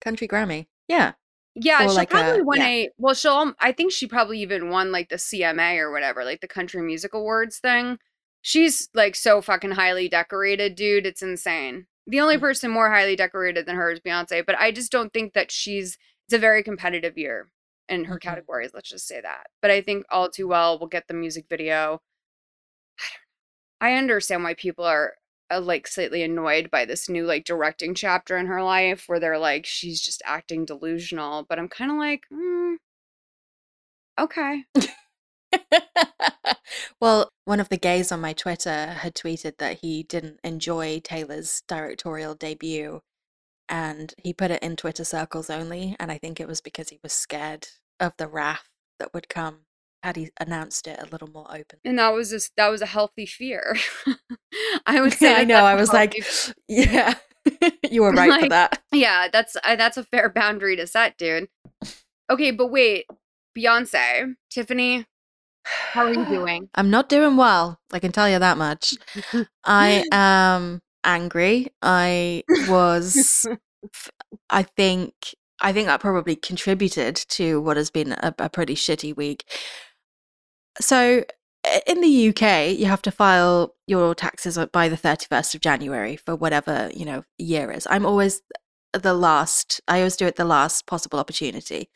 country 0.00 0.28
Grammy. 0.28 0.66
Yeah. 0.88 1.12
Yeah, 1.56 1.78
Or 1.84 1.88
she'll 1.88 1.94
like 1.96 2.10
a- 2.10 2.14
probably 2.14 2.42
win 2.42 2.60
yeah. 2.60 2.66
a. 2.68 2.90
Well, 2.98 3.14
she'll. 3.14 3.32
um, 3.32 3.56
I 3.60 3.72
think 3.72 3.90
she 3.90 4.06
probably 4.06 4.38
even 4.40 4.70
won 4.70 4.92
like 4.92 5.08
the 5.08 5.16
CMA 5.16 5.78
or 5.78 5.90
whatever, 5.90 6.24
like 6.24 6.40
the 6.40 6.46
Country 6.48 6.80
Music 6.80 7.12
Awards 7.12 7.58
thing. 7.58 7.98
She's 8.42 8.88
like 8.94 9.16
so 9.16 9.42
fucking 9.42 9.72
highly 9.72 10.08
decorated, 10.08 10.76
dude. 10.76 11.04
It's 11.06 11.22
insane. 11.22 11.86
The 12.06 12.20
only 12.20 12.36
Mm. 12.36 12.40
person 12.40 12.70
more 12.70 12.88
highly 12.90 13.16
decorated 13.16 13.66
than 13.66 13.74
her 13.76 13.90
is 13.90 13.98
Beyonce, 14.00 14.46
but 14.46 14.54
I 14.60 14.70
just 14.70 14.92
don't 14.92 15.12
think 15.12 15.32
that 15.34 15.50
she's. 15.50 15.98
It's 16.30 16.36
a 16.36 16.38
very 16.38 16.62
competitive 16.62 17.18
year 17.18 17.50
in 17.88 18.04
her 18.04 18.16
Mhm. 18.16 18.20
categories. 18.20 18.70
Let's 18.72 18.88
just 18.88 19.08
say 19.08 19.20
that. 19.20 19.48
But 19.60 19.72
I 19.72 19.80
think 19.80 20.06
all 20.10 20.30
too 20.30 20.46
well 20.46 20.78
will 20.78 20.86
get 20.86 21.08
the 21.08 21.14
music 21.14 21.46
video. 21.48 22.02
I 23.80 23.94
understand 23.94 24.44
why 24.44 24.54
people 24.54 24.84
are 24.84 25.14
uh, 25.50 25.60
like 25.60 25.86
slightly 25.88 26.22
annoyed 26.22 26.70
by 26.70 26.84
this 26.84 27.08
new 27.08 27.26
like 27.26 27.44
directing 27.44 27.94
chapter 27.94 28.36
in 28.36 28.46
her 28.46 28.62
life 28.62 29.04
where 29.08 29.18
they're 29.18 29.38
like 29.38 29.66
she's 29.66 30.00
just 30.00 30.22
acting 30.24 30.64
delusional 30.64 31.44
but 31.48 31.58
i'm 31.58 31.68
kind 31.68 31.90
of 31.90 31.96
like 31.96 32.22
mm, 32.32 32.76
okay 34.18 34.64
well, 37.00 37.30
one 37.44 37.60
of 37.60 37.68
the 37.68 37.76
gays 37.76 38.12
on 38.12 38.20
my 38.20 38.32
Twitter 38.32 38.86
had 38.86 39.14
tweeted 39.14 39.58
that 39.58 39.78
he 39.80 40.02
didn't 40.02 40.38
enjoy 40.44 41.00
Taylor's 41.00 41.62
directorial 41.68 42.34
debut 42.34 43.00
and 43.70 44.12
he 44.18 44.34
put 44.34 44.50
it 44.50 44.62
in 44.62 44.76
Twitter 44.76 45.04
circles 45.04 45.48
only. 45.48 45.96
And 45.98 46.10
I 46.12 46.18
think 46.18 46.40
it 46.40 46.48
was 46.48 46.60
because 46.60 46.90
he 46.90 46.98
was 47.02 47.12
scared 47.14 47.68
of 47.98 48.12
the 48.18 48.26
wrath 48.28 48.68
that 48.98 49.14
would 49.14 49.28
come 49.30 49.60
had 50.02 50.16
he 50.16 50.30
announced 50.40 50.86
it 50.86 50.98
a 51.00 51.06
little 51.10 51.28
more 51.28 51.46
open. 51.50 51.78
and 51.84 51.98
that 51.98 52.08
was 52.14 52.30
just 52.30 52.52
that 52.56 52.68
was 52.68 52.80
a 52.80 52.86
healthy 52.86 53.26
fear 53.26 53.76
i 54.86 54.98
would 54.98 55.12
say 55.22 55.34
I 55.34 55.44
know. 55.44 55.62
I 55.64 55.74
was 55.74 55.92
like, 55.92 56.14
healthy- 56.14 56.52
yeah, 56.68 57.14
you 57.90 58.00
were 58.02 58.12
right 58.12 58.40
for 58.44 58.48
that. 58.48 58.80
yeah 58.92 59.28
that's 59.30 59.56
uh, 59.62 59.76
that's 59.76 59.98
a 59.98 60.04
fair 60.04 60.30
boundary 60.30 60.74
to 60.76 60.86
set 60.86 61.18
dude 61.18 61.48
okay 62.30 62.50
but 62.50 62.68
wait 62.68 63.04
beyonce 63.54 64.36
tiffany 64.50 65.04
how 65.66 66.06
are 66.06 66.14
you 66.14 66.24
doing 66.30 66.70
I'm 66.74 66.88
not 66.90 67.10
doing 67.10 67.36
well. 67.36 67.78
I 67.92 67.98
can 67.98 68.12
tell 68.12 68.28
you 68.28 68.38
that 68.38 68.56
much. 68.56 68.94
I 69.64 70.04
am 70.12 70.80
angry. 71.04 71.68
I 71.82 72.44
was, 72.68 73.46
I 74.50 74.62
think, 74.62 75.14
I 75.60 75.72
think 75.72 75.86
that 75.86 76.00
probably 76.00 76.36
contributed 76.36 77.16
to 77.16 77.60
what 77.60 77.76
has 77.76 77.90
been 77.90 78.12
a, 78.12 78.34
a 78.38 78.48
pretty 78.48 78.74
shitty 78.74 79.16
week. 79.16 79.44
So, 80.80 81.24
in 81.86 82.00
the 82.00 82.28
UK, 82.28 82.78
you 82.78 82.86
have 82.86 83.02
to 83.02 83.10
file 83.10 83.74
your 83.86 84.14
taxes 84.14 84.58
by 84.72 84.88
the 84.88 84.96
31st 84.96 85.54
of 85.56 85.60
January 85.60 86.16
for 86.16 86.34
whatever, 86.34 86.90
you 86.94 87.04
know, 87.04 87.22
year 87.36 87.70
is. 87.70 87.86
I'm 87.90 88.06
always 88.06 88.40
the 88.94 89.12
last, 89.12 89.80
I 89.86 89.98
always 89.98 90.16
do 90.16 90.26
it 90.26 90.36
the 90.36 90.44
last 90.44 90.86
possible 90.86 91.18
opportunity. 91.18 91.90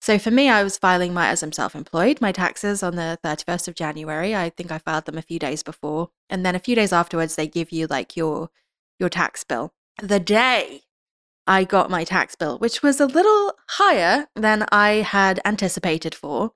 So 0.00 0.18
for 0.18 0.30
me, 0.30 0.48
I 0.48 0.62
was 0.62 0.78
filing 0.78 1.12
my, 1.12 1.28
as 1.28 1.42
I'm 1.42 1.52
self 1.52 1.74
employed, 1.74 2.20
my 2.20 2.32
taxes 2.32 2.82
on 2.82 2.96
the 2.96 3.18
31st 3.22 3.68
of 3.68 3.74
January. 3.74 4.34
I 4.34 4.50
think 4.50 4.72
I 4.72 4.78
filed 4.78 5.04
them 5.04 5.18
a 5.18 5.22
few 5.22 5.38
days 5.38 5.62
before. 5.62 6.08
And 6.30 6.44
then 6.44 6.54
a 6.54 6.60
few 6.60 6.74
days 6.74 6.92
afterwards, 6.92 7.36
they 7.36 7.46
give 7.46 7.70
you 7.70 7.86
like 7.86 8.16
your, 8.16 8.48
your 8.98 9.10
tax 9.10 9.44
bill. 9.44 9.74
The 10.02 10.20
day 10.20 10.82
I 11.46 11.64
got 11.64 11.90
my 11.90 12.04
tax 12.04 12.34
bill, 12.34 12.58
which 12.58 12.82
was 12.82 12.98
a 12.98 13.06
little 13.06 13.52
higher 13.68 14.28
than 14.34 14.66
I 14.72 15.02
had 15.02 15.40
anticipated 15.44 16.14
for, 16.14 16.52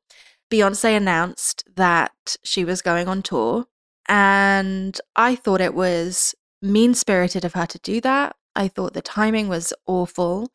Beyonce 0.51 0.97
announced 0.97 1.64
that 1.76 2.36
she 2.42 2.64
was 2.64 2.80
going 2.80 3.09
on 3.09 3.22
tour. 3.22 3.66
And 4.09 4.99
I 5.16 5.34
thought 5.34 5.61
it 5.61 5.74
was 5.74 6.34
mean 6.62 6.95
spirited 6.95 7.45
of 7.45 7.55
her 7.55 7.66
to 7.66 7.78
do 7.78 8.01
that. 8.01 8.36
I 8.57 8.68
thought 8.68 8.95
the 8.95 9.03
timing 9.03 9.49
was 9.49 9.72
awful. 9.86 10.51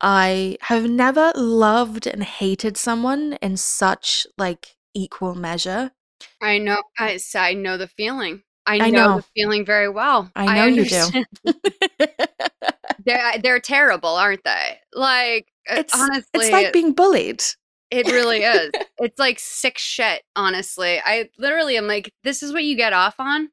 I 0.00 0.56
have 0.62 0.88
never 0.88 1.32
loved 1.34 2.06
and 2.06 2.22
hated 2.22 2.76
someone 2.76 3.34
in 3.42 3.56
such 3.56 4.26
like 4.36 4.76
equal 4.94 5.34
measure. 5.34 5.90
i 6.42 6.58
know 6.58 6.82
i 6.98 7.18
i 7.34 7.52
know 7.54 7.76
the 7.76 7.88
feeling 7.88 8.42
i 8.66 8.78
know, 8.78 8.84
I 8.84 8.90
know. 8.90 9.16
the 9.16 9.24
feeling 9.34 9.64
very 9.64 9.88
well 9.88 10.30
I 10.36 10.46
know 10.54 10.66
you 10.66 10.84
do. 10.84 11.04
they're 13.04 13.38
they're 13.42 13.60
terrible 13.60 14.10
aren't 14.10 14.44
they 14.44 14.78
like 14.92 15.46
uh, 15.70 15.76
It's 15.76 15.94
honestly 15.94 16.46
it's 16.46 16.52
like 16.52 16.72
being 16.72 16.92
bullied. 16.92 17.42
It 17.90 18.06
really 18.06 18.38
is. 18.42 18.72
it's 18.98 19.18
like 19.18 19.38
sick 19.38 19.78
shit, 19.78 20.22
honestly. 20.36 21.00
I 21.02 21.30
literally 21.38 21.76
am 21.78 21.86
like, 21.86 22.12
this 22.22 22.42
is 22.42 22.52
what 22.52 22.64
you 22.64 22.76
get 22.76 22.92
off 22.92 23.14
on? 23.18 23.48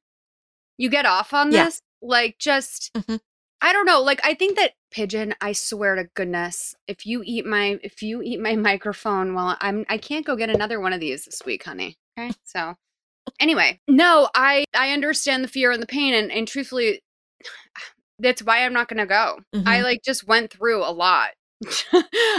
You 0.77 0.89
get 0.89 1.05
off 1.05 1.33
on 1.33 1.51
Yeah. 1.51 1.65
this? 1.65 1.81
Like, 2.01 2.37
just, 2.37 2.91
Mhm. 2.97 3.21
I 3.65 3.73
don't 3.73 3.87
know. 3.87 3.99
Like, 3.99 4.21
I 4.23 4.35
think 4.35 4.57
that 4.57 4.73
pigeon, 4.91 5.33
I 5.41 5.53
swear 5.53 5.95
to 5.95 6.03
goodness, 6.13 6.75
if 6.87 7.03
you 7.03 7.23
eat 7.25 7.47
my, 7.47 7.79
if 7.81 8.03
you 8.03 8.21
eat 8.21 8.39
my 8.39 8.55
microphone, 8.69 9.33
well, 9.33 9.57
I'm, 9.59 9.85
I 9.89 9.97
can't 9.97 10.23
go 10.23 10.35
get 10.35 10.51
another 10.51 10.79
one 10.79 10.93
of 10.93 10.99
these 10.99 11.25
this 11.25 11.41
week, 11.47 11.63
honey. 11.63 11.97
Okay. 12.17 12.31
So, 12.43 12.75
anyway, 13.39 13.79
no, 13.87 14.29
I, 14.35 14.65
I 14.77 14.91
understand 14.91 15.43
the 15.43 15.47
fear 15.47 15.71
and 15.71 15.81
the 15.81 15.87
pain. 15.87 16.13
And, 16.13 16.31
and 16.31 16.47
truthfully, 16.47 17.01
that's 18.19 18.43
why 18.43 18.63
I'm 18.63 18.73
not 18.73 18.87
going 18.87 18.99
to 18.99 19.07
go. 19.07 19.39
I 19.65 19.79
Mhm. 19.79 19.83
like 19.83 20.03
just 20.05 20.27
went 20.27 20.51
through 20.51 20.83
a 20.83 20.93
lot. 20.93 21.29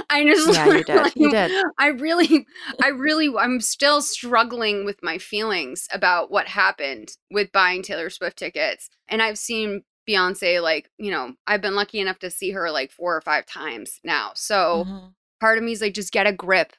I 0.08 0.24
just 0.24 0.54
Yeah, 0.54 0.66
you 0.76 0.84
did. 0.84 1.12
You 1.16 1.30
did. 1.32 1.50
I 1.76 1.88
really, 1.88 2.46
I 2.80 2.88
really, 2.90 3.34
I'm 3.36 3.60
still 3.60 4.00
struggling 4.00 4.84
with 4.84 5.02
my 5.02 5.18
feelings 5.18 5.88
about 5.90 6.30
what 6.30 6.46
happened 6.46 7.16
with 7.32 7.50
buying 7.50 7.82
Taylor 7.82 8.10
Swift 8.10 8.38
tickets. 8.38 8.88
And 9.08 9.20
I've 9.20 9.38
seen 9.38 9.82
Beyonce, 10.08 10.62
like, 10.62 10.90
you 10.98 11.10
know, 11.10 11.34
I've 11.46 11.60
been 11.62 11.74
lucky 11.74 12.00
enough 12.00 12.18
to 12.20 12.30
see 12.30 12.50
her 12.52 12.70
like 12.70 12.90
four 12.92 13.16
or 13.16 13.20
five 13.20 13.46
times 13.46 14.00
now. 14.04 14.32
So 14.34 14.84
Mhm. 14.86 15.14
part 15.40 15.58
of 15.58 15.64
me 15.64 15.72
is 15.72 15.80
like, 15.80 15.94
just 15.94 16.12
get 16.12 16.26
a 16.26 16.32
grip, 16.32 16.72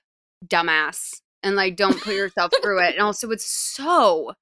dumbass, 0.46 1.22
and 1.44 1.56
like, 1.56 1.76
don't 1.76 2.02
put 2.02 2.16
yourself 2.16 2.52
through 2.62 2.80
it. 2.84 2.94
And 2.94 3.02
also, 3.02 3.30
it's 3.32 3.46
so 3.50 4.34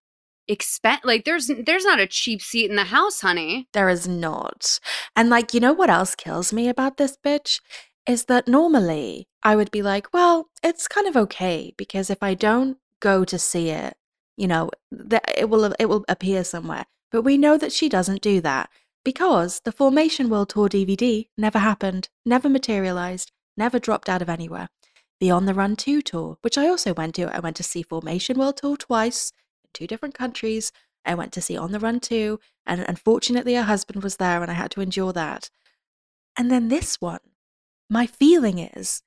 expensive. 0.48 1.06
Like, 1.06 1.26
there's, 1.26 1.48
there's 1.66 1.86
not 1.86 2.00
a 2.00 2.08
cheap 2.08 2.42
seat 2.42 2.70
in 2.70 2.76
the 2.76 2.86
house, 2.86 3.22
honey. 3.22 3.68
There 3.74 3.90
is 3.90 4.08
not. 4.08 4.80
And 5.16 5.30
like, 5.30 5.54
you 5.54 5.60
know 5.60 5.74
what 5.74 5.90
else 5.90 6.16
kills 6.16 6.54
me 6.54 6.70
about 6.70 6.98
this 6.98 7.18
bitch? 7.18 7.60
Is 8.08 8.26
that 8.26 8.48
normally 8.48 9.28
I 9.44 9.56
would 9.56 9.72
be 9.72 9.82
like, 9.82 10.14
well, 10.14 10.50
it's 10.62 10.88
kind 10.88 11.08
of 11.08 11.18
okay 11.18 11.74
because 11.78 12.10
if 12.12 12.22
I 12.22 12.36
don't 12.36 12.78
go 13.00 13.26
to 13.26 13.40
see 13.40 13.70
it, 13.70 13.96
you 14.38 14.48
know, 14.48 14.70
that 14.92 15.24
it 15.36 15.50
will 15.50 15.74
it 15.80 15.86
will 15.86 16.06
appear 16.08 16.44
somewhere. 16.44 16.86
But 17.12 17.22
we 17.22 17.38
know 17.38 17.58
that 17.58 17.72
she 17.72 17.90
doesn't 17.90 18.22
do 18.22 18.42
that 18.42 18.70
because 19.04 19.62
the 19.62 19.72
Formation 19.72 20.30
World 20.30 20.50
Tour 20.50 20.68
DVD 20.68 21.28
never 21.38 21.60
happened, 21.60 22.10
never 22.26 22.50
materialized, 22.50 23.32
never 23.56 23.80
dropped 23.80 24.10
out 24.10 24.22
of 24.22 24.30
anywhere. 24.30 24.70
The 25.20 25.32
On 25.32 25.46
the 25.46 25.54
Run 25.54 25.76
2 25.76 26.02
tour, 26.02 26.38
which 26.42 26.58
I 26.58 26.68
also 26.68 26.94
went 26.94 27.16
to, 27.16 27.34
I 27.34 27.40
went 27.40 27.56
to 27.58 27.64
see 27.64 27.84
Formation 27.84 28.38
World 28.38 28.58
Tour 28.58 28.76
twice 28.76 29.32
in 29.64 29.70
two 29.74 29.88
different 29.88 30.16
countries. 30.16 30.72
I 31.06 31.16
went 31.16 31.32
to 31.34 31.42
see 31.42 31.56
On 31.56 31.72
the 31.72 31.80
Run 31.80 32.00
2, 32.00 32.40
and 32.66 32.82
unfortunately, 32.82 33.56
her 33.56 33.64
husband 33.64 34.04
was 34.04 34.18
there, 34.18 34.42
and 34.42 34.52
I 34.52 34.56
had 34.56 34.72
to 34.72 34.82
endure 34.82 35.14
that. 35.14 35.50
And 36.38 36.52
then 36.52 36.68
this 36.68 37.00
one, 37.00 37.20
my 37.90 38.08
feeling 38.08 38.60
is, 38.60 39.04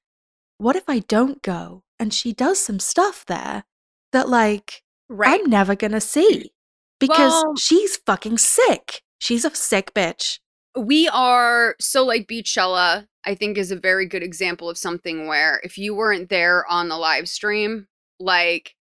what 0.57 0.77
if 0.77 0.89
I 0.89 1.01
don't 1.01 1.43
go 1.43 1.83
and 1.99 2.15
she 2.15 2.33
does 2.33 2.59
some 2.59 2.79
stuff 2.79 3.27
there 3.27 3.65
that, 4.13 4.29
like, 4.29 4.83
Right. 5.11 5.41
I'm 5.41 5.49
never 5.49 5.75
gonna 5.75 6.01
see 6.01 6.53
because 6.99 7.33
Well- 7.33 7.57
she's 7.57 7.97
fucking 7.99 8.39
sick. 8.39 9.03
She's 9.19 9.45
a 9.45 9.55
sick 9.55 9.93
bitch. 9.95 10.39
we 10.77 11.09
are 11.09 11.75
so 11.81 12.05
like 12.05 12.29
Beychella, 12.29 13.07
I 13.25 13.35
think 13.35 13.59
is 13.59 13.73
a 13.73 13.77
very 13.77 14.07
good 14.07 14.23
example 14.23 14.71
of 14.71 14.79
something 14.79 15.27
where 15.27 15.61
if 15.65 15.77
you 15.77 15.95
weren't 15.95 16.29
there 16.29 16.65
on 16.67 16.89
the 16.89 16.97
live 16.97 17.29
stream, 17.29 17.89
like 18.21 18.77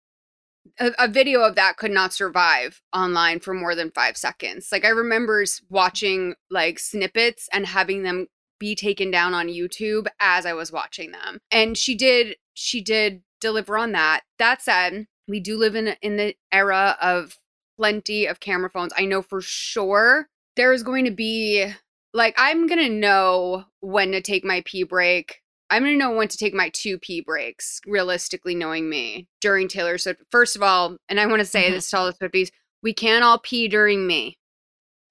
a, 0.79 0.91
a 0.99 1.07
video 1.07 1.41
of 1.41 1.55
that 1.55 1.77
could 1.77 1.89
not 1.91 2.13
survive 2.13 2.81
online 2.93 3.39
for 3.39 3.53
more 3.53 3.73
than 3.73 3.89
five 3.91 4.15
seconds. 4.15 4.67
Like 4.71 4.85
I 4.85 4.89
remember 4.89 5.43
watching 5.69 6.35
like 6.51 6.77
snippets 6.77 7.49
and 7.51 7.65
having 7.65 8.03
them 8.03 8.27
be 8.59 8.75
taken 8.75 9.09
down 9.09 9.33
on 9.33 9.47
YouTube 9.47 10.07
as 10.19 10.45
I 10.45 10.53
was 10.53 10.71
watching 10.71 11.11
them. 11.11 11.39
And 11.51 11.75
she 11.77 11.95
did 11.95 12.35
she 12.53 12.81
did 12.81 13.23
deliver 13.41 13.75
on 13.77 13.91
that. 13.93 14.21
That 14.37 14.61
said, 14.61 15.07
we 15.27 15.39
do 15.39 15.57
live 15.57 15.75
in 15.75 15.95
in 16.01 16.17
the 16.17 16.35
era 16.51 16.95
of 17.01 17.37
plenty 17.77 18.25
of 18.25 18.39
camera 18.39 18.69
phones. 18.69 18.93
I 18.97 19.05
know 19.05 19.21
for 19.21 19.41
sure 19.41 20.27
there 20.55 20.73
is 20.73 20.83
going 20.83 21.05
to 21.05 21.11
be 21.11 21.71
like 22.13 22.33
I'm 22.37 22.67
going 22.67 22.79
to 22.79 22.89
know 22.89 23.65
when 23.81 24.11
to 24.11 24.21
take 24.21 24.43
my 24.43 24.63
pee 24.65 24.83
break. 24.83 25.41
I'm 25.69 25.83
going 25.83 25.93
to 25.93 25.99
know 25.99 26.15
when 26.15 26.29
to 26.29 26.37
take 26.37 26.53
my 26.53 26.69
two 26.69 26.97
pee 26.97 27.21
breaks, 27.21 27.81
realistically 27.85 28.55
knowing 28.55 28.89
me 28.89 29.27
during 29.41 29.67
Taylor 29.67 29.97
Swift. 29.97 30.21
First 30.31 30.55
of 30.55 30.63
all, 30.63 30.97
and 31.09 31.19
I 31.19 31.25
want 31.25 31.39
to 31.39 31.45
say 31.45 31.69
Mhm. 31.69 31.73
this 31.73 31.89
to 31.89 31.97
all 31.97 32.05
the 32.05 32.13
Swifties, 32.13 32.51
we 32.81 32.93
can't 32.93 33.23
all 33.23 33.37
pee 33.37 33.67
during 33.67 34.07
me. 34.07 34.37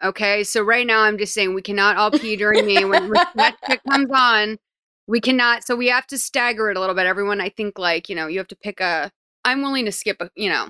Okay, 0.02 0.44
so 0.44 0.62
right 0.62 0.86
now 0.86 1.02
I'm 1.02 1.18
just 1.18 1.32
saying 1.34 1.54
we 1.54 1.62
cannot 1.62 1.96
all 1.96 2.10
pee 2.10 2.36
during 2.36 2.66
me 2.66 2.84
when, 2.84 3.08
when 3.08 3.20
that 3.34 3.56
shit 3.68 3.80
comes 3.88 4.10
on. 4.12 4.58
We 5.06 5.20
cannot. 5.20 5.64
So 5.64 5.76
we 5.76 5.88
have 5.88 6.06
to 6.08 6.18
stagger 6.18 6.70
it 6.70 6.76
a 6.76 6.80
little 6.80 6.94
bit. 6.94 7.06
Everyone, 7.06 7.40
I 7.40 7.48
think, 7.48 7.78
like 7.78 8.08
you 8.08 8.16
know, 8.16 8.26
you 8.26 8.38
have 8.38 8.48
to 8.48 8.56
pick 8.56 8.80
a. 8.80 9.10
I'm 9.44 9.62
willing 9.62 9.84
to 9.84 9.92
skip 9.92 10.16
a. 10.20 10.30
You 10.34 10.48
know, 10.50 10.68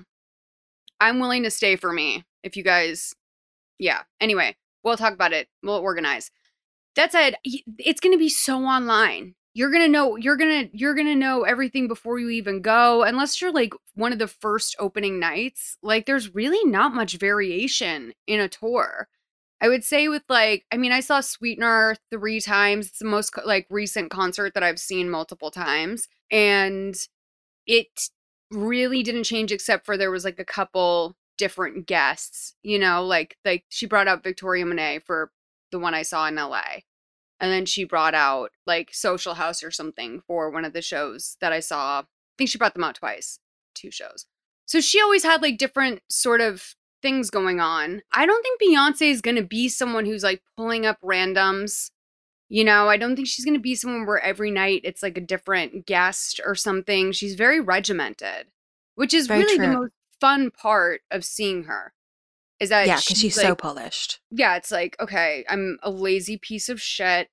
I'm 1.01 1.20
willing 1.20 1.42
to 1.42 1.51
stay 1.51 1.76
for 1.76 1.92
me 1.92 2.24
if 2.42 2.57
you 2.57 2.62
guys. 2.62 3.14
Yeah. 3.78 4.03
Anyway, 4.20 4.57
we'll 4.82 4.97
talk 4.97 5.12
about 5.12 5.32
it. 5.32 5.49
We'll 5.62 5.76
organize. 5.76 6.30
That 6.94 7.12
said, 7.12 7.36
it's 7.44 8.01
going 8.01 8.14
to 8.14 8.18
be 8.18 8.30
so 8.30 8.64
online. 8.64 9.34
You're 9.53 9.70
going 9.70 9.84
to 9.84 9.88
know 9.90 10.16
you're 10.16 10.36
going 10.36 10.68
to 10.68 10.76
you're 10.76 10.94
going 10.94 11.07
to 11.07 11.14
know 11.14 11.44
everything 11.44 11.88
before 11.88 12.18
you 12.18 12.28
even 12.28 12.61
go 12.61 13.03
unless 13.03 13.40
you're 13.40 13.53
like 13.53 13.72
one 13.94 14.12
of 14.12 14.18
the 14.18 14.28
first 14.28 14.76
opening 14.78 15.18
nights. 15.18 15.78
Like 15.82 16.05
there's 16.05 16.34
really 16.34 16.62
not 16.70 16.94
much 16.94 17.16
variation 17.16 18.12
in 18.26 18.38
a 18.38 18.49
tour. 18.49 19.09
I 19.59 19.68
would 19.68 19.82
say 19.82 20.09
with 20.09 20.24
like 20.28 20.66
I 20.70 20.76
mean 20.76 20.92
I 20.92 21.01
saw 21.01 21.20
Sweetener 21.20 21.97
3 22.11 22.40
times. 22.40 22.88
It's 22.88 22.99
the 22.99 23.07
most 23.07 23.32
like 23.47 23.66
recent 23.70 24.11
concert 24.11 24.53
that 24.53 24.62
I've 24.62 24.78
seen 24.78 25.09
multiple 25.09 25.51
times 25.51 26.07
and 26.30 26.94
it 27.66 27.88
really 28.51 29.03
didn't 29.03 29.24
change 29.24 29.53
except 29.53 29.86
for 29.86 29.97
there 29.97 30.11
was 30.11 30.24
like 30.24 30.38
a 30.38 30.44
couple 30.44 31.16
different 31.38 31.86
guests, 31.86 32.55
you 32.62 32.78
know, 32.78 33.05
like 33.05 33.36
like 33.44 33.64
she 33.68 33.86
brought 33.86 34.09
out 34.09 34.24
Victoria 34.24 34.64
Monet 34.64 35.01
for 35.01 35.30
the 35.72 35.78
one 35.78 35.94
I 35.94 36.03
saw 36.03 36.26
in 36.26 36.36
LA. 36.36 36.80
And 37.38 37.53
then 37.53 37.66
she 37.66 37.84
brought 37.84 38.14
out 38.14 38.51
like 38.66 38.94
Social 38.94 39.34
House 39.34 39.62
or 39.62 39.70
something 39.70 40.22
for 40.26 40.51
one 40.51 40.64
of 40.64 40.72
the 40.72 40.80
shows 40.80 41.36
that 41.40 41.53
I 41.53 41.61
saw. 41.61 42.01
I 42.01 42.05
think 42.38 42.49
she 42.49 42.59
brought 42.59 42.74
them 42.74 42.84
out 42.84 42.94
twice, 42.94 43.38
two 43.74 43.90
shows. 43.90 44.26
So 44.64 44.80
she 44.80 45.01
always 45.01 45.22
had 45.22 45.42
like 45.42 45.59
different 45.59 46.01
sort 46.09 46.40
of 46.40 46.74
things 47.03 47.30
going 47.30 47.61
on. 47.61 48.03
I 48.12 48.26
don't 48.26 48.42
think 48.42 48.61
Beyonce 48.61 49.11
is 49.11 49.20
going 49.20 49.36
to 49.36 49.42
be 49.42 49.68
someone 49.68 50.07
who's 50.07 50.24
like 50.24 50.42
pulling 50.57 50.86
up 50.86 50.99
randoms. 51.03 51.90
You 52.49 52.64
know, 52.64 52.88
I 52.88 52.97
don't 52.97 53.16
think 53.16 53.26
she's 53.28 53.44
going 53.44 53.57
to 53.57 53.61
be 53.61 53.74
someone 53.74 54.07
where 54.07 54.20
every 54.20 54.51
night 54.51 54.82
it's 54.84 55.03
like 55.03 55.18
a 55.18 55.20
different 55.22 55.84
guest 55.86 56.40
or 56.44 56.55
something. 56.55 57.11
She's 57.12 57.34
very 57.34 57.61
regimented, 57.61 58.47
which 58.94 59.12
is 59.12 59.26
Very 59.26 59.40
really 59.42 59.59
the 59.59 59.66
most 59.68 59.92
fun 60.20 60.51
part 60.53 61.01
of 61.11 61.24
seeing 61.24 61.64
her. 61.64 61.92
Is 62.61 62.68
that 62.70 62.86
yeah, 62.86 62.97
because 63.01 63.18
she's 63.18 63.34
so 63.34 63.49
like- 63.51 63.59
polished. 63.59 64.20
yeah, 64.30 64.57
it's 64.57 64.70
like, 64.70 64.97
okay, 65.01 65.44
I'm 65.49 65.78
a 65.82 65.90
lazy 65.90 66.38
piece 66.38 66.68
of 66.68 66.80
shit, 66.80 67.28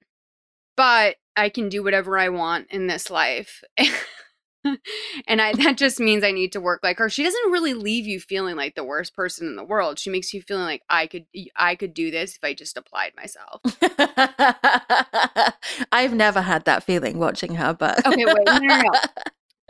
but 0.76 1.16
I 1.38 1.49
can 1.49 1.70
do 1.70 1.84
whatever 1.84 2.18
I 2.18 2.30
want 2.30 2.68
in 2.72 2.88
this 2.88 3.09
life. 3.09 3.64
and 5.28 5.41
I 5.41 5.53
that 5.55 5.78
just 5.78 5.99
means 5.99 6.24
I 6.24 6.32
need 6.32 6.51
to 6.53 6.61
work 6.61 6.82
like 6.84 6.97
her. 6.99 7.09
She 7.09 7.24
doesn't 7.24 7.51
really 7.51 7.74
leave 7.74 8.05
you 8.07 8.20
feeling 8.20 8.55
like 8.55 8.76
the 8.76 8.84
worst 8.84 9.16
person 9.16 9.47
in 9.47 9.55
the 9.55 9.64
world. 9.64 9.99
She 9.99 10.09
makes 10.09 10.34
you 10.34 10.41
feeling 10.41 10.64
like 10.66 10.84
I 10.89 11.07
could 11.07 11.26
I 11.55 11.76
could 11.76 11.93
do 11.93 12.11
this 12.11 12.36
if 12.36 12.43
I 12.43 12.53
just 12.53 12.78
applied 12.78 13.14
myself. 13.16 13.61
I've 15.91 16.14
never 16.14 16.41
had 16.41 16.66
that 16.66 16.84
feeling 16.84 17.18
watching 17.20 17.55
her, 17.55 17.74
but 17.74 18.05
Okay, 18.05 18.26
wait, 18.26 18.49
no, 18.49 18.59
no, 18.59 18.76
no. 18.76 18.95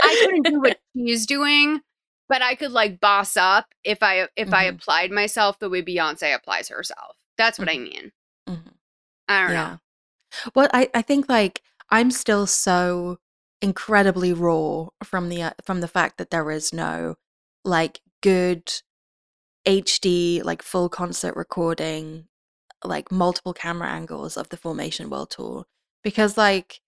I 0.03 0.17
couldn't 0.21 0.47
do 0.47 0.61
what 0.61 0.75
she's 0.95 1.25
doing, 1.27 1.81
but 2.29 2.41
I 2.41 2.55
could 2.55 2.71
like 2.71 2.99
boss 2.99 3.37
up 3.37 3.67
if 3.83 4.03
I 4.03 4.29
if 4.37 4.53
I 4.53 4.63
Mhm. 4.63 4.65
applied 4.65 5.11
myself 5.11 5.59
the 5.59 5.69
way 5.69 5.83
Beyonce 5.83 6.35
applies 6.35 6.69
herself. 6.69 7.17
That's 7.37 7.59
what 7.59 7.69
I 7.69 7.77
mean. 7.79 8.11
Mhm. 8.49 8.73
I 9.27 9.43
don't 9.45 9.53
know. 9.53 9.69
yeah. 9.69 9.77
Well, 10.55 10.69
I, 10.73 10.89
I 10.93 11.01
think 11.03 11.29
like 11.29 11.61
I'm 11.91 12.11
still 12.11 12.47
so 12.47 13.19
incredibly 13.63 14.33
raw 14.33 14.87
from 15.05 15.29
the 15.29 15.41
uh, 15.41 15.51
from 15.63 15.79
the 15.79 15.87
fact 15.87 16.17
that 16.17 16.29
there 16.29 16.51
is 16.51 16.73
no 16.73 17.15
like 17.63 18.01
good 18.21 18.69
HD 19.65 20.43
like 20.43 20.61
full 20.61 20.89
concert 20.89 21.33
recording 21.37 22.25
like 22.83 23.09
multiple 23.09 23.53
camera 23.53 23.87
angles 23.87 24.35
of 24.35 24.49
the 24.49 24.57
Formation 24.57 25.09
World 25.09 25.31
Tour 25.31 25.63
because 26.03 26.37
like 26.37 26.81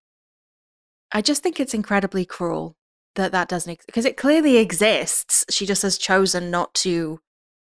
I 1.12 1.22
just 1.22 1.42
think 1.42 1.58
it's 1.58 1.72
incredibly 1.72 2.26
cruel 2.26 2.76
that 3.14 3.32
that 3.32 3.48
doesn't 3.48 3.80
because 3.86 4.04
it 4.04 4.18
clearly 4.18 4.58
exists. 4.58 5.46
She 5.48 5.64
just 5.64 5.80
has 5.80 5.96
chosen 5.96 6.50
not 6.50 6.74
to 6.74 7.20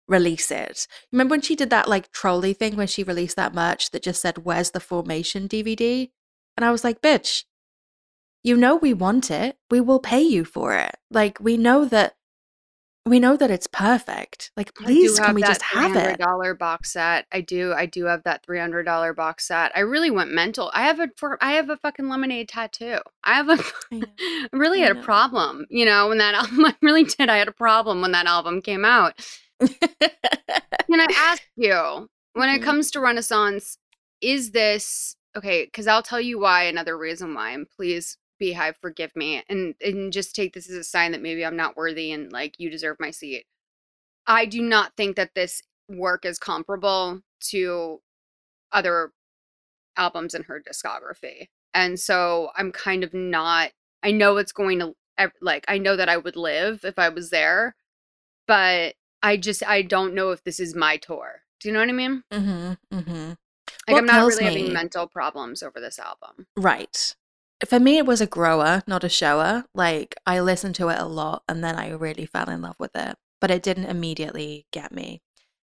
release 0.08 0.50
it. 0.50 0.86
Remember 1.12 1.32
when 1.32 1.42
she 1.42 1.54
did 1.54 1.68
that 1.68 1.88
like 1.88 2.10
trolley 2.10 2.54
thing 2.54 2.74
when 2.74 2.86
she 2.86 3.02
released 3.02 3.36
that 3.36 3.54
merch 3.54 3.90
that 3.90 4.02
just 4.02 4.22
said 4.22 4.46
"Where's 4.46 4.70
the 4.70 4.80
Formation 4.80 5.46
DVD?" 5.46 6.10
And 6.56 6.64
I 6.64 6.70
was 6.70 6.84
like, 6.84 7.02
"Bitch, 7.02 7.44
you 8.44 8.56
know 8.56 8.76
we 8.76 8.94
want 8.94 9.30
it. 9.30 9.56
We 9.70 9.80
will 9.80 9.98
pay 9.98 10.22
you 10.22 10.44
for 10.44 10.74
it. 10.74 10.96
Like 11.10 11.40
we 11.40 11.56
know 11.56 11.86
that 11.86 12.14
we 13.06 13.18
know 13.18 13.36
that 13.36 13.50
it's 13.50 13.66
perfect. 13.66 14.50
Like 14.56 14.72
I 14.80 14.84
please 14.84 15.18
can 15.18 15.26
have 15.26 15.34
we 15.34 15.42
just 15.42 15.62
have 15.62 15.96
it?" 15.96 16.18
$300 16.18 16.58
box 16.58 16.92
set. 16.92 17.26
I 17.32 17.40
do. 17.40 17.72
I 17.72 17.86
do 17.86 18.04
have 18.04 18.22
that 18.24 18.46
$300 18.46 19.16
box 19.16 19.46
set. 19.48 19.72
I 19.74 19.80
really 19.80 20.10
went 20.10 20.32
mental. 20.32 20.70
I 20.74 20.82
have 20.84 21.00
a 21.00 21.08
for 21.16 21.42
I 21.42 21.52
have 21.52 21.70
a 21.70 21.76
fucking 21.76 22.08
lemonade 22.08 22.48
tattoo. 22.48 22.98
I 23.24 23.34
have 23.34 23.48
a 23.48 23.58
I 23.92 24.46
really 24.52 24.82
I 24.82 24.88
had 24.88 24.96
a 24.96 25.02
problem, 25.02 25.66
you 25.70 25.84
know, 25.84 26.08
when 26.08 26.18
that 26.18 26.34
album 26.40 26.66
I 26.66 26.74
really 26.82 27.04
did. 27.04 27.28
I 27.28 27.38
had 27.38 27.48
a 27.48 27.52
problem 27.52 28.02
when 28.02 28.12
that 28.12 28.26
album 28.26 28.62
came 28.62 28.84
out. 28.84 29.14
Can 29.60 31.00
I 31.00 31.06
ask 31.16 31.42
you, 31.56 32.08
when 32.34 32.48
it 32.50 32.62
comes 32.62 32.90
to 32.90 33.00
Renaissance, 33.00 33.78
is 34.20 34.50
this 34.50 35.16
okay? 35.36 35.64
Because 35.64 35.86
I'll 35.86 36.02
tell 36.02 36.20
you 36.20 36.38
why. 36.38 36.64
Another 36.64 36.96
reason 36.96 37.34
why, 37.34 37.50
and 37.50 37.66
please, 37.68 38.18
BeyHive, 38.40 38.76
forgive 38.80 39.14
me, 39.16 39.42
and 39.48 39.74
and 39.80 40.12
just 40.12 40.34
take 40.34 40.54
this 40.54 40.68
as 40.68 40.76
a 40.76 40.84
sign 40.84 41.12
that 41.12 41.22
maybe 41.22 41.44
I'm 41.44 41.56
not 41.56 41.76
worthy 41.76 42.12
and 42.12 42.32
like 42.32 42.56
you 42.58 42.70
deserve 42.70 42.96
my 43.00 43.10
seat. 43.10 43.46
I 44.26 44.46
do 44.46 44.62
not 44.62 44.92
think 44.96 45.16
that 45.16 45.34
this 45.34 45.62
work 45.88 46.24
is 46.24 46.38
comparable 46.38 47.20
to 47.50 48.00
other 48.72 49.12
albums 49.96 50.34
in 50.34 50.44
her 50.44 50.62
discography, 50.62 51.48
and 51.72 51.98
so 51.98 52.50
I'm 52.56 52.72
kind 52.72 53.04
of 53.04 53.14
not. 53.14 53.72
I 54.02 54.10
know 54.10 54.36
it's 54.36 54.52
going 54.52 54.80
to 54.80 54.94
like 55.40 55.64
I 55.68 55.78
know 55.78 55.96
that 55.96 56.08
I 56.08 56.16
would 56.16 56.36
live 56.36 56.84
if 56.84 56.98
I 56.98 57.08
was 57.08 57.30
there, 57.30 57.76
but 58.46 58.94
I 59.22 59.36
just 59.36 59.62
I 59.66 59.82
don't 59.82 60.14
know 60.14 60.30
if 60.30 60.42
this 60.44 60.60
is 60.60 60.74
my 60.74 60.96
tour. 60.96 61.42
Do 61.60 61.68
you 61.68 61.74
know 61.74 61.80
what 61.80 61.88
I 61.88 61.92
mean? 61.92 62.22
mm-hmm, 62.32 62.72
mm-hmm. 62.94 63.32
Like 63.88 63.98
I'm 63.98 64.06
not 64.06 64.26
really 64.26 64.44
having 64.44 64.72
mental 64.72 65.06
problems 65.06 65.62
over 65.62 65.80
this 65.80 65.98
album. 65.98 66.46
Right. 66.56 67.14
For 67.66 67.80
me, 67.80 67.98
it 67.98 68.06
was 68.06 68.20
a 68.20 68.26
grower, 68.26 68.82
not 68.86 69.04
a 69.04 69.08
shower. 69.08 69.64
Like, 69.74 70.14
I 70.26 70.40
listened 70.40 70.74
to 70.76 70.88
it 70.88 70.98
a 70.98 71.06
lot 71.06 71.42
and 71.48 71.62
then 71.62 71.76
I 71.76 71.90
really 71.90 72.26
fell 72.26 72.50
in 72.50 72.62
love 72.62 72.76
with 72.78 72.94
it, 72.94 73.16
but 73.40 73.50
it 73.50 73.62
didn't 73.62 73.86
immediately 73.86 74.66
get 74.72 74.92
me. 74.92 75.22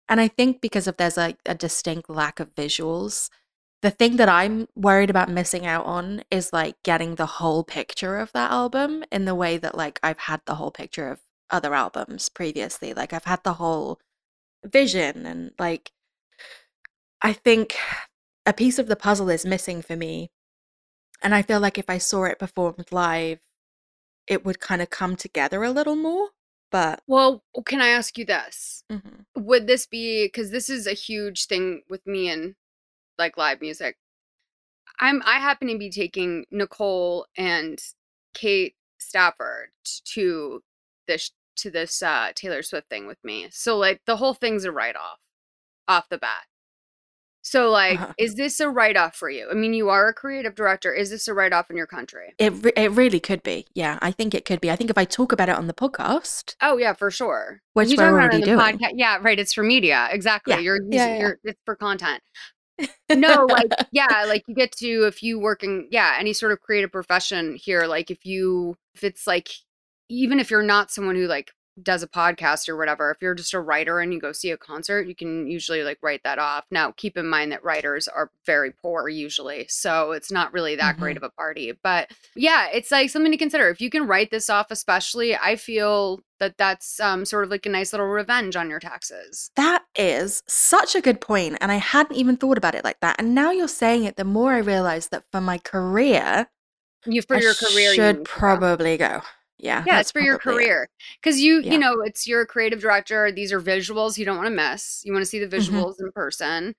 And 0.09 0.21
I 0.21 0.27
think 0.27 0.61
because 0.61 0.87
of 0.87 0.97
there's 0.97 1.17
like 1.17 1.37
a 1.45 1.55
distinct 1.55 2.09
lack 2.09 2.39
of 2.39 2.55
visuals, 2.55 3.29
the 3.81 3.91
thing 3.91 4.17
that 4.17 4.29
I'm 4.29 4.67
worried 4.75 5.09
about 5.09 5.29
missing 5.29 5.65
out 5.65 5.85
on 5.85 6.23
is 6.31 6.53
like 6.53 6.75
getting 6.83 7.15
the 7.15 7.25
whole 7.25 7.63
picture 7.63 8.17
of 8.17 8.31
that 8.33 8.51
album 8.51 9.03
in 9.11 9.25
the 9.25 9.35
way 9.35 9.57
that 9.57 9.75
like 9.75 9.99
I've 10.01 10.19
had 10.19 10.41
the 10.45 10.55
whole 10.55 10.71
picture 10.71 11.09
of 11.09 11.19
other 11.49 11.73
albums 11.73 12.29
previously. 12.29 12.93
Like, 12.93 13.13
I've 13.13 13.25
had 13.25 13.43
the 13.43 13.53
whole 13.53 13.99
vision 14.65 15.25
and 15.25 15.51
like, 15.59 15.91
I 17.21 17.33
think 17.33 17.75
a 18.45 18.53
piece 18.53 18.79
of 18.79 18.87
the 18.87 18.95
puzzle 18.95 19.29
is 19.29 19.45
missing 19.45 19.81
for 19.81 19.95
me 19.95 20.29
and 21.21 21.33
I 21.35 21.41
feel 21.41 21.59
like 21.59 21.77
if 21.77 21.89
I 21.89 21.97
saw 21.97 22.23
it 22.25 22.39
performed 22.39 22.87
live, 22.91 23.39
it 24.27 24.45
would 24.45 24.59
kind 24.59 24.81
of 24.81 24.89
come 24.89 25.15
together 25.15 25.63
a 25.63 25.71
little 25.71 25.95
more. 25.95 26.29
But 26.71 27.01
Well, 27.07 27.43
can 27.65 27.81
I 27.81 27.89
ask 27.89 28.17
you 28.17 28.25
this? 28.25 28.83
Mhm. 28.91 29.25
Would 29.35 29.67
this 29.67 29.85
be 29.87 30.25
because 30.25 30.51
this 30.51 30.69
is 30.69 30.85
a 30.87 30.93
huge 30.93 31.45
thing 31.45 31.83
with 31.89 32.05
me 32.05 32.29
and 32.29 32.55
like 33.17 33.37
live 33.37 33.61
music? 33.61 33.97
I'm 34.99 35.21
I 35.25 35.39
happen 35.39 35.67
to 35.69 35.77
be 35.77 35.89
taking 35.89 36.45
Nicole 36.51 37.27
and 37.37 37.79
Kate 38.33 38.75
Stafford 38.99 39.69
to 40.13 40.63
this 41.07 41.31
to 41.57 41.71
this 41.71 42.01
uh 42.03 42.31
Taylor 42.35 42.63
Swift 42.63 42.89
thing 42.89 43.07
with 43.07 43.23
me. 43.23 43.47
So 43.51 43.77
like 43.77 44.01
the 44.05 44.17
whole 44.17 44.33
thing's 44.33 44.65
a 44.65 44.71
write 44.71 44.95
off 44.95 45.19
off 45.87 46.09
the 46.09 46.17
bat. 46.17 46.45
So 47.49 47.69
like 47.69 47.99
Uh-huh. 47.99 48.13
is 48.17 48.35
this 48.35 48.59
a 48.59 48.69
write 48.69 48.97
off 48.97 49.15
for 49.15 49.29
you? 49.29 49.47
I 49.49 49.53
mean 49.53 49.73
you 49.73 49.89
are 49.89 50.09
a 50.09 50.13
creative 50.13 50.53
director. 50.55 50.93
Is 50.93 51.09
this 51.09 51.27
a 51.27 51.33
write 51.33 51.53
off 51.53 51.69
in 51.69 51.77
your 51.77 51.87
country? 51.87 52.33
it 52.37 52.51
re- 52.63 52.73
it 52.75 52.91
really 52.91 53.19
could 53.21 53.41
be. 53.43 53.65
Yeah, 53.73 53.97
I 54.01 54.11
think 54.11 54.33
it 54.35 54.43
could 54.45 54.59
be. 54.61 54.69
I 54.69 54.75
think 54.75 54.89
if 54.89 54.97
I 54.97 55.05
talk 55.05 55.31
about 55.31 55.47
it 55.49 55.55
on 55.55 55.67
the 55.67 55.73
podcast, 55.73 56.55
Oh 56.61 56.77
yeah, 56.77 56.93
for 56.93 57.09
sure. 57.09 57.61
Which 57.73 57.89
You 57.89 57.97
we're 57.97 58.03
talk 58.03 58.13
about 58.13 58.33
it 58.33 58.43
already 58.43 58.45
doing. 58.45 58.59
podca- 58.59 58.91
Yeah, 58.95 59.17
right. 59.21 59.39
It's 59.39 59.53
for 59.53 59.63
media. 59.63 60.09
Exactly. 60.11 60.53
Yeah. 60.55 60.59
You're 60.59 60.79
Yeah, 60.89 61.07
yeah. 61.07 61.19
your 61.19 61.39
it's 61.45 61.61
for 61.65 61.75
content. 61.75 62.21
no, 63.09 63.45
like 63.49 63.71
yeah, 63.91 64.25
like 64.27 64.43
you 64.47 64.53
get 64.53 64.71
to 64.73 65.07
if 65.07 65.23
you 65.23 65.39
work 65.39 65.63
in 65.63 65.87
yeah, 65.89 66.15
any 66.19 66.33
sort 66.33 66.51
of 66.51 66.59
creative 66.61 66.91
profession 66.91 67.55
here, 67.55 67.83
like 67.87 68.11
if 68.11 68.25
you 68.25 68.75
if 68.95 69.03
it's 69.03 69.25
like 69.25 69.49
even 70.09 70.39
if 70.39 70.51
you're 70.51 70.61
not 70.63 70.91
someone 70.91 71.15
who 71.15 71.27
like 71.27 71.51
does 71.83 72.01
a 72.03 72.07
podcast 72.07 72.67
or 72.69 72.75
whatever, 72.77 73.11
if 73.11 73.17
you're 73.21 73.35
just 73.35 73.53
a 73.53 73.59
writer 73.59 73.99
and 73.99 74.13
you 74.13 74.19
go 74.19 74.31
see 74.31 74.51
a 74.51 74.57
concert, 74.57 75.07
you 75.07 75.15
can 75.15 75.47
usually 75.47 75.83
like 75.83 75.99
write 76.01 76.23
that 76.23 76.39
off. 76.39 76.65
Now, 76.71 76.91
keep 76.97 77.17
in 77.17 77.27
mind 77.27 77.51
that 77.51 77.63
writers 77.63 78.07
are 78.07 78.31
very 78.45 78.71
poor 78.71 79.07
usually, 79.09 79.65
so 79.69 80.11
it's 80.11 80.31
not 80.31 80.53
really 80.53 80.75
that 80.75 80.97
great 80.97 81.15
Mhm. 81.15 81.17
of 81.17 81.23
a 81.23 81.29
party. 81.29 81.73
But 81.83 82.11
yeah, 82.35 82.67
it's 82.73 82.91
like 82.91 83.09
something 83.09 83.31
to 83.31 83.37
consider. 83.37 83.69
If 83.69 83.79
you 83.81 83.89
can 83.89 84.07
write 84.07 84.31
this 84.31 84.49
off, 84.49 84.71
especially, 84.71 85.35
I 85.35 85.55
feel 85.55 86.21
that 86.39 86.57
that's 86.57 86.99
um, 86.99 87.25
sort 87.25 87.43
of 87.43 87.49
like 87.51 87.65
a 87.65 87.69
nice 87.69 87.93
little 87.93 88.05
revenge 88.07 88.55
on 88.55 88.69
your 88.69 88.79
taxes. 88.79 89.49
that 89.55 89.83
is 89.95 90.43
such 90.47 90.95
a 90.95 91.01
good 91.01 91.19
point, 91.19 91.57
and 91.61 91.71
I 91.71 91.75
hadn't 91.77 92.15
even 92.15 92.37
thought 92.37 92.57
about 92.57 92.75
it 92.75 92.83
like 92.83 92.99
that. 93.01 93.15
And 93.19 93.33
now 93.33 93.49
you're 93.51 93.67
saying 93.67 94.03
it, 94.03 94.15
the 94.17 94.23
more 94.23 94.53
I 94.53 94.59
realize 94.59 95.07
that 95.09 95.23
for 95.31 95.41
my 95.41 95.57
career, 95.57 96.47
You 97.05 97.21
for 97.23 97.37
I 97.37 97.39
your 97.39 97.53
career, 97.55 97.89
you 97.89 97.95
should 97.95 98.17
go. 98.17 98.23
probably 98.25 98.97
go 98.97 99.21
yeah 99.59 99.83
yeah 99.87 99.99
it's 99.99 100.11
for 100.11 100.21
your 100.21 100.37
career 100.37 100.87
because 101.21 101.39
you 101.39 101.61
yeah. 101.61 101.73
you 101.73 101.79
know 101.79 102.01
it's 102.01 102.27
your 102.27 102.45
creative 102.45 102.79
director 102.79 103.31
these 103.31 103.51
are 103.51 103.61
visuals 103.61 104.17
you 104.17 104.25
don't 104.25 104.37
want 104.37 104.47
to 104.47 104.53
miss 104.53 105.01
you 105.03 105.11
want 105.11 105.21
to 105.21 105.25
see 105.25 105.39
the 105.39 105.47
mm-hmm. 105.47 105.75
visuals 105.75 105.93
mm-hmm. 105.93 106.05
in 106.05 106.11
person 106.11 106.75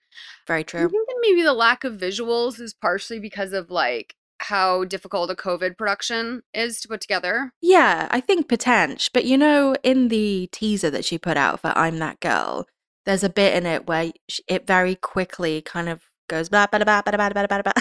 very 0.47 0.65
true 0.65 0.81
i 0.81 0.89
think 0.89 1.09
that 1.09 1.19
maybe 1.23 1.43
the 1.43 1.53
lack 1.53 1.85
of 1.85 1.95
visuals 1.95 2.61
is 2.61 2.75
partially 2.75 3.19
because 3.19 3.53
of 3.53 3.71
like 3.71 4.15
how 4.41 4.85
difficult 4.85 5.31
a 5.31 5.35
covid 5.35 5.77
production 5.77 6.43
is 6.55 6.81
to 6.81 6.89
put 6.89 7.01
together 7.01 7.53
yeah 7.61 8.07
i 8.11 8.21
think 8.21 8.49
potential 8.49 9.11
but 9.13 9.25
you 9.25 9.37
know 9.37 9.75
in 9.83 10.09
the 10.09 10.49
teaser 10.53 10.91
that 10.91 11.05
she 11.05 11.19
put 11.19 11.37
out 11.37 11.61
for 11.61 11.73
i'm 11.77 11.99
that 11.99 12.21
girl 12.21 12.67
there's 13.05 13.25
a 13.25 13.29
bit 13.29 13.57
in 13.57 13.67
it 13.67 13.87
where 13.89 14.13
it 14.47 14.67
very 14.67 14.95
quickly 14.95 15.61
kind 15.61 15.89
of 15.89 16.03
goes 16.29 16.49
blah 16.49 16.67
blah 16.67 16.79
blah 16.79 17.03
blah 17.03 17.17
blah 17.17 17.31
blah 17.31 17.47
blah, 17.47 17.63
blah. 17.63 17.73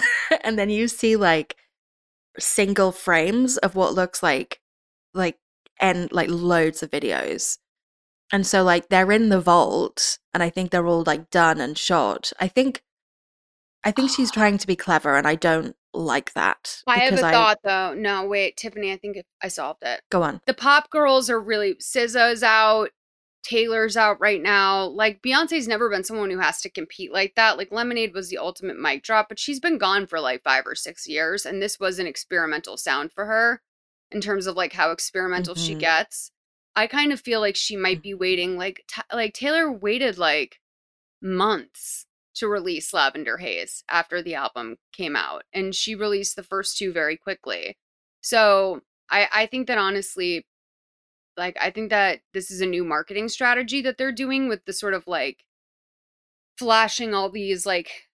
and 0.42 0.58
then 0.58 0.70
you 0.70 0.88
see 0.88 1.14
like 1.14 1.54
single 2.38 2.92
frames 2.92 3.56
of 3.58 3.74
what 3.74 3.94
looks 3.94 4.22
like 4.22 4.60
like 5.14 5.38
and 5.80 6.10
like 6.12 6.28
loads 6.30 6.82
of 6.82 6.90
videos. 6.90 7.58
And 8.32 8.46
so 8.46 8.62
like 8.62 8.88
they're 8.88 9.12
in 9.12 9.28
the 9.28 9.40
vault 9.40 10.18
and 10.34 10.42
I 10.42 10.50
think 10.50 10.70
they're 10.70 10.86
all 10.86 11.04
like 11.06 11.30
done 11.30 11.60
and 11.60 11.76
shot. 11.76 12.32
I 12.38 12.48
think 12.48 12.82
I 13.84 13.90
think 13.90 14.10
she's 14.10 14.30
trying 14.32 14.58
to 14.58 14.66
be 14.66 14.76
clever 14.76 15.16
and 15.16 15.26
I 15.26 15.34
don't 15.34 15.76
like 15.94 16.34
that. 16.34 16.82
I 16.86 16.98
have 16.98 17.14
a 17.14 17.16
thought 17.16 17.58
though. 17.64 17.94
No, 17.94 18.26
wait, 18.26 18.56
Tiffany, 18.56 18.92
I 18.92 18.96
think 18.96 19.18
I 19.42 19.48
solved 19.48 19.82
it. 19.82 20.02
Go 20.10 20.22
on. 20.22 20.40
The 20.46 20.54
pop 20.54 20.90
girls 20.90 21.30
are 21.30 21.40
really 21.40 21.74
SZA's 21.74 22.42
out, 22.42 22.90
Taylor's 23.42 23.96
out 23.96 24.20
right 24.20 24.42
now. 24.42 24.84
Like 24.84 25.22
Beyonce's 25.22 25.66
never 25.66 25.88
been 25.88 26.04
someone 26.04 26.30
who 26.30 26.40
has 26.40 26.60
to 26.60 26.70
compete 26.70 27.12
like 27.12 27.34
that. 27.36 27.56
Like 27.56 27.72
Lemonade 27.72 28.12
was 28.12 28.28
the 28.28 28.38
ultimate 28.38 28.78
mic 28.78 29.02
drop, 29.02 29.30
but 29.30 29.38
she's 29.38 29.60
been 29.60 29.78
gone 29.78 30.06
for 30.06 30.20
like 30.20 30.42
5 30.42 30.66
or 30.66 30.74
6 30.74 31.08
years 31.08 31.46
and 31.46 31.62
this 31.62 31.80
was 31.80 31.98
an 31.98 32.06
experimental 32.06 32.76
sound 32.76 33.10
for 33.12 33.24
her 33.24 33.62
in 34.10 34.20
terms 34.20 34.46
of 34.46 34.56
like 34.56 34.72
how 34.74 34.90
experimental 34.90 35.54
she 35.54 35.74
Mhm. 35.74 35.80
gets. 35.80 36.30
I 36.76 36.86
kind 36.86 37.12
of 37.12 37.20
feel 37.20 37.40
like 37.40 37.56
she 37.56 37.76
might 37.76 38.02
be 38.02 38.14
waiting 38.14 38.56
like 38.56 38.84
t- 38.88 39.02
like 39.12 39.34
Taylor 39.34 39.70
waited 39.72 40.18
like 40.18 40.60
months 41.22 42.06
to 42.36 42.48
release 42.48 42.94
Lavender 42.94 43.38
Haze 43.38 43.84
after 43.88 44.22
the 44.22 44.34
album 44.36 44.78
came 44.92 45.16
out 45.16 45.44
and 45.52 45.74
she 45.74 45.94
released 45.96 46.36
the 46.36 46.42
first 46.44 46.78
two 46.78 46.92
very 46.92 47.16
quickly. 47.16 47.78
So, 48.22 48.82
I 49.10 49.28
I 49.32 49.46
think 49.46 49.66
that 49.68 49.78
honestly 49.78 50.46
like 51.36 51.56
I 51.60 51.70
think 51.70 51.90
that 51.90 52.20
this 52.34 52.50
is 52.50 52.60
a 52.60 52.66
new 52.66 52.84
marketing 52.84 53.28
strategy 53.28 53.82
that 53.82 53.98
they're 53.98 54.12
doing 54.12 54.48
with 54.48 54.64
the 54.66 54.72
sort 54.72 54.94
of 54.94 55.06
like 55.06 55.44
flashing 56.58 57.14
all 57.14 57.30
these 57.30 57.64
like 57.66 58.07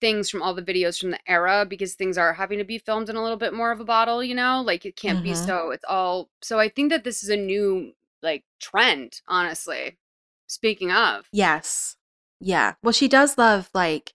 things 0.00 0.30
from 0.30 0.42
all 0.42 0.54
the 0.54 0.62
videos 0.62 0.98
from 0.98 1.10
the 1.10 1.18
era 1.30 1.66
because 1.68 1.94
things 1.94 2.16
are 2.18 2.32
having 2.34 2.58
to 2.58 2.64
be 2.64 2.78
filmed 2.78 3.08
in 3.08 3.16
a 3.16 3.22
little 3.22 3.36
bit 3.36 3.52
more 3.54 3.70
of 3.72 3.80
a 3.80 3.84
bottle, 3.84 4.22
you 4.24 4.34
know? 4.34 4.62
Like 4.62 4.84
it 4.86 4.96
can't 4.96 5.22
be 5.22 5.30
Mhm. 5.30 5.46
so 5.46 5.70
it's 5.70 5.84
all 5.88 6.30
so 6.42 6.58
I 6.58 6.68
think 6.68 6.90
that 6.90 7.04
this 7.04 7.22
is 7.22 7.28
a 7.28 7.36
new 7.36 7.92
like 8.22 8.44
trend, 8.60 9.20
honestly. 9.28 9.98
Speaking 10.46 10.90
of. 10.90 11.26
Yes. 11.32 11.96
Yeah. 12.40 12.74
Well, 12.82 12.92
she 12.92 13.08
does 13.08 13.38
love 13.38 13.70
like 13.74 14.14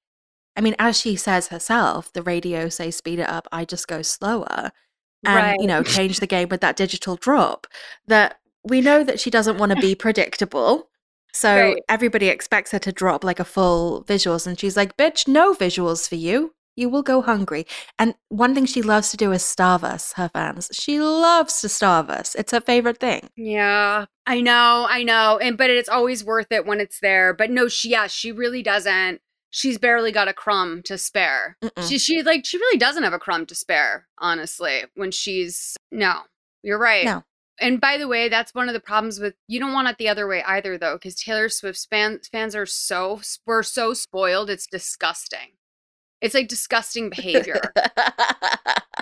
I 0.58 0.62
mean, 0.62 0.76
as 0.80 0.98
she 1.00 1.16
says 1.18 1.50
herself, 1.50 2.14
the 2.14 2.22
radio 2.24 2.70
say 2.70 2.90
speed 2.92 3.20
it 3.20 3.30
up, 3.30 3.48
I 3.52 3.66
just 3.66 3.88
go 3.88 4.02
slower. 4.02 4.72
And, 5.26 5.36
Right. 5.36 5.58
you 5.60 5.68
know, 5.68 5.84
change 5.84 6.20
the 6.20 6.28
game 6.28 6.50
with 6.50 6.62
that 6.62 6.76
digital 6.78 7.16
drop. 7.16 7.68
That 8.08 8.40
we 8.64 8.80
know 8.82 9.04
that 9.04 9.20
she 9.20 9.30
doesn't 9.30 9.58
want 9.58 9.72
to 9.72 9.76
be 9.82 9.96
predictable. 9.96 10.90
So 11.36 11.54
Right. 11.74 11.84
everybody 11.90 12.30
expects 12.30 12.72
her 12.72 12.80
to 12.80 12.92
drop 12.94 13.24
like 13.26 13.42
a 13.42 13.46
full 13.46 14.04
visuals 14.06 14.48
and 14.48 14.58
she's 14.60 14.78
like, 14.78 14.96
"Bitch, 14.96 15.28
no 15.28 15.54
visuals 15.54 16.08
for 16.08 16.16
you. 16.16 16.54
You 16.78 16.88
will 16.90 17.04
go 17.04 17.22
hungry." 17.22 17.66
And 18.00 18.16
one 18.30 18.56
thing 18.56 18.66
she 18.66 18.82
loves 18.82 19.10
to 19.12 19.18
do 19.18 19.32
is 19.34 19.44
starve 19.44 19.84
us, 19.84 20.14
her 20.14 20.30
fans. 20.30 20.70
She 20.72 21.00
loves 21.00 21.60
to 21.62 21.70
starve 21.70 22.10
us. 22.10 22.36
It's 22.36 22.52
her 22.54 22.62
favorite 22.62 23.00
thing. 23.00 23.30
Yeah, 23.36 24.06
I 24.26 24.40
know, 24.42 24.88
I 24.90 25.04
know. 25.04 25.38
And 25.42 25.58
but 25.58 25.70
it's 25.70 25.90
always 25.90 26.24
worth 26.24 26.52
it 26.52 26.66
when 26.66 26.80
it's 26.80 27.00
there. 27.02 27.34
But 27.34 27.50
no, 27.52 27.68
she 27.68 27.90
yeah, 27.90 28.08
she 28.08 28.32
really 28.32 28.64
doesn't. 28.64 29.20
She's 29.50 29.78
barely 29.78 30.12
got 30.12 30.28
a 30.28 30.34
crumb 30.34 30.84
to 30.84 30.98
spare. 30.98 31.58
Mm-mm. 31.64 31.88
She 31.90 31.98
she 32.00 32.24
like 32.24 32.46
she 32.46 32.58
really 32.58 32.78
doesn't 32.78 33.04
have 33.04 33.14
a 33.14 33.20
crumb 33.20 33.46
to 33.48 33.56
spare, 33.56 34.08
honestly, 34.18 34.84
when 34.96 35.12
she's 35.12 35.76
no. 35.92 36.22
You're 36.64 36.80
right. 36.80 37.06
No. 37.06 37.24
And 37.60 37.80
by 37.80 37.98
the 37.98 38.08
way, 38.08 38.28
that's 38.28 38.54
one 38.54 38.68
of 38.68 38.74
the 38.74 38.80
problems 38.80 39.20
with 39.20 39.36
you 39.48 39.60
don't 39.60 39.74
want 39.74 39.88
it 39.88 39.98
the 39.98 40.10
other 40.10 40.28
way 40.28 40.44
either 40.44 40.78
though, 40.78 40.96
because 40.96 41.16
Taylor 41.16 41.50
Swift's 41.50 41.86
fans 41.86 42.28
fans 42.28 42.56
are 42.56 42.66
so 42.66 43.22
we're 43.46 43.64
so 43.64 43.94
spoiled, 43.94 44.50
it's 44.50 44.68
disgusting. 44.68 45.54
It's 46.22 46.34
like 46.34 46.48
disgusting 46.48 47.10
behavior. 47.10 47.62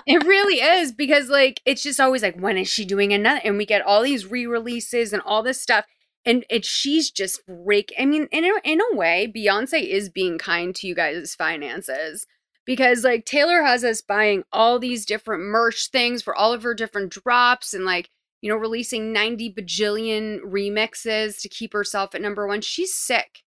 It 0.06 0.24
really 0.24 0.60
is 0.60 0.92
because 0.92 1.28
like 1.28 1.60
it's 1.64 1.82
just 1.82 2.00
always 2.00 2.22
like 2.22 2.38
when 2.38 2.58
is 2.58 2.68
she 2.68 2.84
doing 2.84 3.12
another 3.12 3.40
and 3.42 3.56
we 3.56 3.64
get 3.64 3.82
all 3.82 4.02
these 4.02 4.30
re-releases 4.30 5.12
and 5.12 5.22
all 5.22 5.42
this 5.42 5.60
stuff 5.60 5.86
and 6.26 6.44
it 6.50 6.64
she's 6.64 7.10
just 7.10 7.46
break 7.46 7.92
I 7.98 8.04
mean 8.04 8.28
in 8.30 8.44
a, 8.44 8.52
in 8.64 8.80
a 8.80 8.96
way 8.96 9.32
Beyonce 9.34 9.82
is 9.82 10.10
being 10.10 10.36
kind 10.38 10.74
to 10.76 10.86
you 10.86 10.94
guys' 10.94 11.34
finances 11.34 12.26
because 12.66 13.02
like 13.02 13.24
Taylor 13.24 13.62
has 13.62 13.82
us 13.82 14.02
buying 14.02 14.44
all 14.52 14.78
these 14.78 15.06
different 15.06 15.44
merch 15.44 15.90
things 15.90 16.22
for 16.22 16.34
all 16.34 16.52
of 16.52 16.62
her 16.64 16.74
different 16.74 17.10
drops 17.10 17.72
and 17.72 17.86
like 17.86 18.10
you 18.44 18.50
know 18.50 18.56
releasing 18.58 19.10
90 19.10 19.54
bajillion 19.54 20.40
remixes 20.44 21.40
to 21.40 21.48
keep 21.48 21.72
herself 21.72 22.14
at 22.14 22.20
number 22.20 22.46
1 22.46 22.60
she's 22.60 22.94
sick 22.94 23.40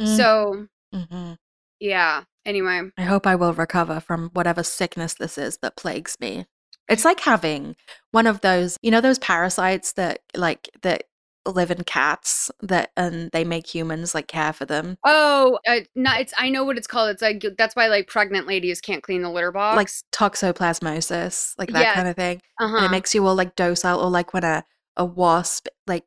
Mm. 0.00 0.16
so 0.16 0.66
Mhm. 0.92 1.38
yeah 1.78 2.24
anyway 2.44 2.90
I 2.98 3.02
hope 3.04 3.28
I 3.28 3.36
will 3.36 3.54
recover 3.54 4.00
from 4.00 4.30
whatever 4.32 4.64
sickness 4.64 5.14
this 5.14 5.38
is 5.38 5.58
that 5.62 5.76
plagues 5.76 6.16
me. 6.18 6.46
It's 6.88 7.04
like 7.04 7.20
having 7.20 7.76
one 8.10 8.26
of 8.26 8.40
those, 8.40 8.76
you 8.82 8.90
know, 8.90 9.00
those 9.00 9.20
parasites 9.20 9.92
that 9.92 10.18
like 10.36 10.68
that 10.82 11.04
live 11.46 11.70
in 11.70 11.84
cats 11.84 12.50
that 12.62 12.90
and 12.96 13.30
they 13.32 13.44
make 13.44 13.66
humans 13.72 14.14
like 14.14 14.26
care 14.28 14.52
for 14.52 14.64
them. 14.64 14.96
Oh, 15.04 15.58
uh, 15.68 15.80
no, 15.94 16.12
it's 16.14 16.32
I 16.38 16.48
know 16.50 16.64
what 16.64 16.78
it's 16.78 16.86
called. 16.86 17.10
It's 17.10 17.22
like 17.22 17.44
that's 17.58 17.76
why 17.76 17.88
like 17.88 18.06
pregnant 18.08 18.46
ladies 18.46 18.80
can't 18.80 19.02
clean 19.02 19.22
the 19.22 19.30
litter 19.30 19.52
box. 19.52 19.76
Like 19.76 19.88
toxoplasmosis, 20.12 21.54
like 21.58 21.70
that 21.72 21.80
Yes. 21.80 21.94
kind 21.94 22.08
of 22.08 22.16
thing. 22.16 22.40
Uh-huh. 22.60 22.84
it 22.86 22.90
makes 22.90 23.14
you 23.14 23.26
all 23.26 23.34
like 23.34 23.56
docile 23.56 24.00
or 24.00 24.08
like 24.10 24.32
when 24.32 24.44
a, 24.44 24.64
a 24.96 25.04
wasp 25.04 25.66
like 25.86 26.04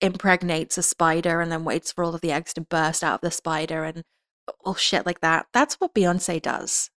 impregnates 0.00 0.78
a 0.78 0.82
spider 0.82 1.40
and 1.40 1.50
then 1.50 1.64
waits 1.64 1.90
for 1.92 2.04
all 2.04 2.14
of 2.14 2.20
the 2.20 2.30
eggs 2.32 2.52
to 2.54 2.60
burst 2.60 3.02
out 3.02 3.16
of 3.16 3.20
the 3.22 3.30
spider 3.30 3.84
and 3.84 4.04
all 4.64 4.74
shit 4.74 5.04
like 5.06 5.20
that. 5.20 5.46
That's 5.52 5.74
what 5.76 5.94
Beyonce 5.94 6.40
does 6.40 6.90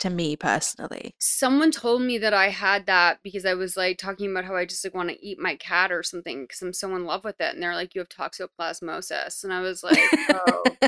to 0.00 0.10
me 0.10 0.36
personally. 0.36 1.14
Someone 1.22 1.70
told 1.70 2.00
me 2.02 2.16
that 2.18 2.32
I 2.32 2.48
had 2.48 2.86
that 2.86 3.22
because 3.22 3.44
I 3.44 3.52
was 3.54 3.76
like 3.76 3.98
talking 3.98 4.30
about 4.30 4.46
how 4.46 4.56
I 4.56 4.64
just 4.64 4.82
like 4.84 4.94
want 4.94 5.10
to 5.10 5.24
eat 5.24 5.38
my 5.38 5.54
cat 5.56 5.92
or 5.92 6.02
something 6.02 6.42
because 6.44 6.62
I'm 6.62 6.72
so 6.72 6.94
in 6.96 7.04
love 7.04 7.24
with 7.24 7.40
it, 7.40 7.52
and 7.54 7.62
they're 7.62 7.74
like, 7.74 7.94
"You 7.94 8.00
have 8.00 8.08
toxoplasmosis," 8.08 9.44
and 9.44 9.52
I 9.52 9.60
was 9.60 9.82
like, 9.82 10.18
"Oh, 10.32 10.78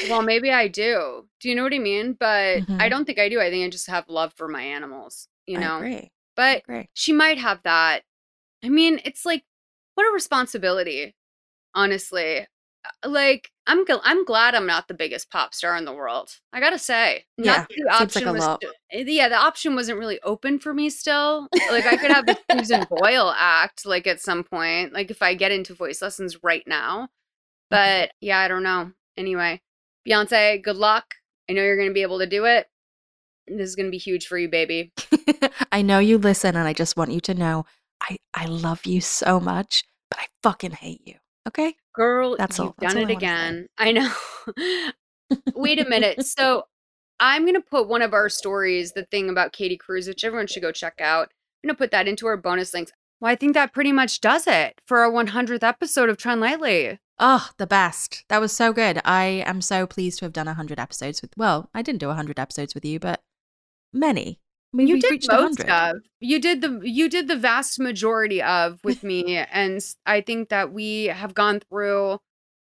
well, 0.00 0.22
maybe 0.22 0.50
I 0.50 0.68
do." 0.68 1.28
Do 1.40 1.48
you 1.48 1.54
know 1.54 1.62
what 1.62 1.74
I 1.74 1.78
mean? 1.78 2.14
But 2.18 2.64
I 2.78 2.88
Mhm. 2.88 2.90
don't 2.90 3.04
think 3.04 3.18
I 3.18 3.28
do. 3.28 3.40
I 3.40 3.50
think 3.50 3.64
I 3.64 3.70
just 3.70 3.86
have 3.88 4.08
love 4.08 4.32
for 4.34 4.48
my 4.48 4.62
animals. 4.62 5.28
You 5.46 5.58
I 5.58 5.60
know. 5.60 5.86
But 6.36 6.64
she 6.94 7.12
might 7.12 7.38
have 7.38 7.62
that. 7.64 8.02
I 8.64 8.68
mean, 8.70 9.00
it's 9.04 9.26
like 9.26 9.44
what 9.94 10.08
a 10.10 10.12
responsibility. 10.14 11.16
Honestly, 11.74 12.48
Uh, 13.04 13.10
like 13.10 13.50
I'm 13.66 13.84
gl- 13.84 14.00
I'm 14.04 14.24
glad 14.24 14.54
I'm 14.54 14.66
not 14.66 14.88
the 14.88 14.94
biggest 14.94 15.30
pop 15.30 15.54
star 15.54 15.76
in 15.76 15.84
the 15.84 15.92
world. 15.92 16.30
I 16.52 16.60
gotta 16.60 16.78
say, 16.78 17.24
Yeah, 17.36 17.58
not 17.58 17.68
the 17.68 17.84
like 17.84 18.00
option 18.02 18.28
a 18.28 18.32
was 18.32 18.58
eh, 18.92 19.04
yeah, 19.06 19.28
the 19.28 19.36
option 19.36 19.74
wasn't 19.74 19.98
really 19.98 20.20
open 20.22 20.58
for 20.58 20.72
me 20.72 20.88
still. 20.90 21.48
Like 21.70 21.86
I 21.86 21.96
could 21.96 22.10
have 22.10 22.26
the 22.26 22.38
Susan 22.50 22.86
Boyle 22.90 23.34
act 23.36 23.84
like 23.84 24.06
at 24.06 24.20
some 24.20 24.44
point, 24.44 24.92
like 24.92 25.10
if 25.10 25.22
I 25.22 25.34
get 25.34 25.52
into 25.52 25.74
voice 25.74 26.00
lessons 26.00 26.42
right 26.42 26.62
now. 26.66 27.08
But 27.70 28.12
yeah, 28.20 28.38
I 28.38 28.48
don't 28.48 28.62
know. 28.62 28.92
Anyway, 29.16 29.60
Beyonce, 30.08 30.62
good 30.62 30.76
luck. 30.76 31.14
I 31.50 31.52
know 31.52 31.62
you're 31.62 31.76
gonna 31.76 31.92
be 31.92 32.02
able 32.02 32.20
to 32.20 32.26
do 32.26 32.44
it. 32.44 32.68
This 33.48 33.68
is 33.68 33.76
gonna 33.76 33.90
be 33.90 33.98
huge 33.98 34.26
for 34.26 34.38
you, 34.38 34.48
baby. 34.48 34.92
I 35.72 35.82
know 35.82 35.98
you 35.98 36.18
listen, 36.18 36.56
and 36.56 36.68
I 36.68 36.72
just 36.72 36.96
want 36.96 37.12
you 37.12 37.20
to 37.22 37.34
know 37.34 37.64
I 38.00 38.16
I 38.34 38.46
love 38.46 38.86
you 38.86 39.00
so 39.00 39.40
much, 39.40 39.84
but 40.10 40.20
I 40.20 40.26
fucking 40.42 40.72
hate 40.72 41.02
you. 41.06 41.16
Okay, 41.48 41.76
Girl, 41.96 42.36
That's 42.36 42.58
you've 42.58 42.68
all- 42.68 42.74
done 42.78 42.96
all 42.98 43.02
it 43.04 43.08
I 43.08 43.12
again. 43.12 43.66
I 43.78 43.92
know. 43.92 44.12
Wait 45.54 45.80
a 45.80 45.84
minute. 45.88 46.24
So 46.24 46.64
I'm 47.18 47.44
gonna 47.46 47.60
put 47.62 47.88
one 47.88 48.02
of 48.02 48.12
our 48.12 48.28
stories, 48.28 48.92
the 48.92 49.04
thing 49.04 49.28
about 49.30 49.52
Katie 49.52 49.76
Cruz, 49.78 50.06
which 50.06 50.22
everyone 50.24 50.46
should 50.46 50.62
go 50.62 50.72
check 50.72 51.00
out. 51.00 51.30
I'm 51.64 51.68
gonna 51.68 51.76
put 51.78 51.90
that 51.92 52.06
into 52.06 52.26
our 52.26 52.36
bonus 52.36 52.74
links. 52.74 52.92
Well, 53.20 53.32
I 53.32 53.36
think 53.36 53.54
that 53.54 53.72
pretty 53.72 53.92
much 53.92 54.20
does 54.20 54.46
it 54.46 54.78
for 54.86 54.98
our 54.98 55.10
100th 55.10 55.62
episode 55.64 56.10
of 56.10 56.18
Trend 56.18 56.40
Lightly. 56.42 56.98
Oh, 57.18 57.48
the 57.56 57.66
best. 57.66 58.24
That 58.28 58.42
was 58.42 58.52
so 58.52 58.74
good. 58.74 59.00
I 59.06 59.42
am 59.46 59.62
so 59.62 59.86
pleased 59.86 60.18
to 60.18 60.26
have 60.26 60.34
done 60.34 60.44
100 60.46 60.78
episodes 60.78 61.22
with, 61.22 61.30
well, 61.34 61.70
I 61.72 61.80
didn't 61.80 62.00
do 62.00 62.08
100 62.08 62.38
episodes 62.38 62.74
with 62.74 62.84
you, 62.84 63.00
but 63.00 63.22
many. 63.90 64.38
I 64.72 64.76
mean, 64.76 64.88
you 64.88 65.00
did 65.00 65.24
most 65.28 65.58
100. 65.60 65.70
of. 65.70 66.02
You 66.20 66.40
did 66.40 66.60
the 66.60 66.80
you 66.82 67.08
did 67.08 67.28
the 67.28 67.36
vast 67.36 67.78
majority 67.78 68.42
of 68.42 68.80
with 68.84 69.02
me, 69.02 69.36
and 69.52 69.80
I 70.04 70.20
think 70.20 70.48
that 70.50 70.72
we 70.72 71.04
have 71.06 71.34
gone 71.34 71.60
through. 71.60 72.18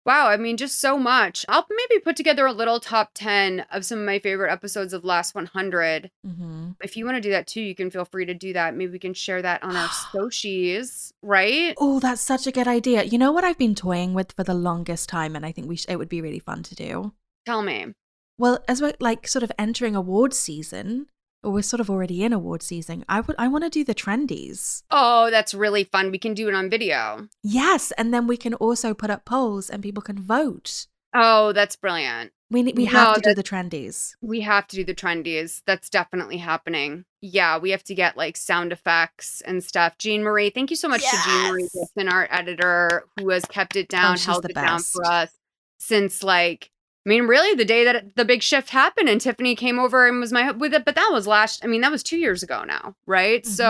Wow, 0.04 0.26
I 0.26 0.36
mean, 0.36 0.56
just 0.56 0.80
so 0.80 0.98
much. 0.98 1.46
I'll 1.48 1.64
maybe 1.70 2.00
put 2.00 2.16
together 2.16 2.44
a 2.44 2.52
little 2.52 2.80
top 2.80 3.12
ten 3.14 3.60
of 3.70 3.84
some 3.84 4.00
of 4.00 4.04
my 4.04 4.18
favorite 4.18 4.50
episodes 4.50 4.92
of 4.92 5.04
last 5.04 5.34
100. 5.34 6.10
hmm 6.26 6.70
If 6.82 6.96
you 6.96 7.04
want 7.04 7.16
to 7.16 7.20
do 7.20 7.30
that 7.30 7.46
too, 7.46 7.60
you 7.60 7.74
can 7.76 7.88
feel 7.90 8.04
free 8.04 8.26
to 8.26 8.34
do 8.34 8.52
that. 8.54 8.74
Maybe 8.74 8.90
we 8.90 8.98
can 8.98 9.14
share 9.14 9.40
that 9.42 9.62
on 9.62 9.76
our 9.76 9.88
socials, 10.12 11.12
right? 11.22 11.74
Oh, 11.78 12.00
that's 12.00 12.20
such 12.20 12.48
a 12.48 12.52
good 12.52 12.66
idea. 12.66 13.04
You 13.04 13.16
know 13.16 13.30
what 13.30 13.44
I've 13.44 13.58
been 13.58 13.76
toying 13.76 14.12
with 14.12 14.32
for 14.32 14.42
the 14.42 14.54
longest 14.54 15.08
time, 15.08 15.36
and 15.36 15.46
I 15.46 15.52
think 15.52 15.68
we 15.68 15.76
sh- 15.76 15.86
it 15.88 15.96
would 15.96 16.08
be 16.08 16.20
really 16.20 16.40
fun 16.40 16.64
to 16.64 16.74
do? 16.74 17.12
Tell 17.46 17.62
me. 17.62 17.94
Well, 18.38 18.58
as 18.66 18.82
we're 18.82 18.94
like 18.98 19.28
sort 19.28 19.44
of 19.44 19.52
entering 19.56 19.94
award 19.94 20.34
season, 20.34 21.06
we're 21.42 21.62
sort 21.62 21.80
of 21.80 21.90
already 21.90 22.22
in 22.24 22.32
award 22.32 22.62
season, 22.62 23.04
I 23.08 23.20
would 23.20 23.36
I 23.38 23.48
want 23.48 23.64
to 23.64 23.70
do 23.70 23.84
the 23.84 23.94
trendies. 23.94 24.82
Oh, 24.90 25.30
that's 25.30 25.54
really 25.54 25.84
fun. 25.84 26.10
We 26.10 26.18
can 26.18 26.34
do 26.34 26.48
it 26.48 26.54
on 26.54 26.70
video. 26.70 27.28
Yes, 27.42 27.92
and 27.92 28.12
then 28.12 28.26
we 28.26 28.36
can 28.36 28.54
also 28.54 28.94
put 28.94 29.10
up 29.10 29.24
polls 29.24 29.68
and 29.70 29.82
people 29.82 30.02
can 30.02 30.18
vote. 30.18 30.86
Oh, 31.14 31.52
that's 31.52 31.76
brilliant. 31.76 32.32
We 32.50 32.62
ne- 32.62 32.72
we 32.74 32.84
No, 32.84 32.90
have 32.90 33.14
to 33.16 33.20
do 33.20 33.34
the 33.34 33.42
trendies. 33.42 34.14
We 34.20 34.40
have 34.42 34.66
to 34.68 34.76
do 34.76 34.84
the 34.84 34.94
trendies. 34.94 35.62
That's 35.66 35.88
definitely 35.88 36.36
happening. 36.38 37.04
Yeah, 37.22 37.58
we 37.58 37.70
have 37.70 37.84
to 37.84 37.94
get 37.94 38.16
like 38.16 38.36
sound 38.36 38.72
effects 38.72 39.40
and 39.46 39.62
stuff. 39.64 39.96
Jean 39.98 40.22
Marie, 40.22 40.50
thank 40.50 40.70
you 40.70 40.76
so 40.76 40.88
much 40.88 41.02
to 41.02 41.16
Jean 41.24 41.50
Marie 41.52 41.62
Yes. 41.62 41.90
Gibson, 41.94 42.12
our 42.12 42.28
editor, 42.30 43.04
who 43.18 43.30
has 43.30 43.44
kept 43.46 43.76
it 43.76 43.86
oh, 43.90 43.96
down, 43.96 44.16
Oh, 44.16 44.20
held 44.20 44.42
the 44.44 44.50
it 44.50 44.54
down 44.54 44.80
for 44.82 45.06
us 45.06 45.30
since 45.78 46.22
like 46.22 46.70
I 47.04 47.08
mean, 47.08 47.24
really, 47.24 47.56
the 47.56 47.64
day 47.64 47.84
that 47.84 48.14
the 48.14 48.24
big 48.24 48.42
shift 48.42 48.70
happened 48.70 49.08
and 49.08 49.20
Tiffany 49.20 49.56
came 49.56 49.80
over 49.80 50.06
and 50.06 50.20
was 50.20 50.32
my 50.32 50.52
with 50.52 50.72
it, 50.72 50.84
but 50.84 50.94
that 50.94 51.10
was 51.12 51.26
last. 51.26 51.64
I 51.64 51.66
mean, 51.66 51.80
that 51.80 51.90
was 51.90 52.04
two 52.04 52.16
years 52.16 52.44
ago 52.44 52.62
now, 52.64 52.94
right? 53.06 53.44
So 53.44 53.64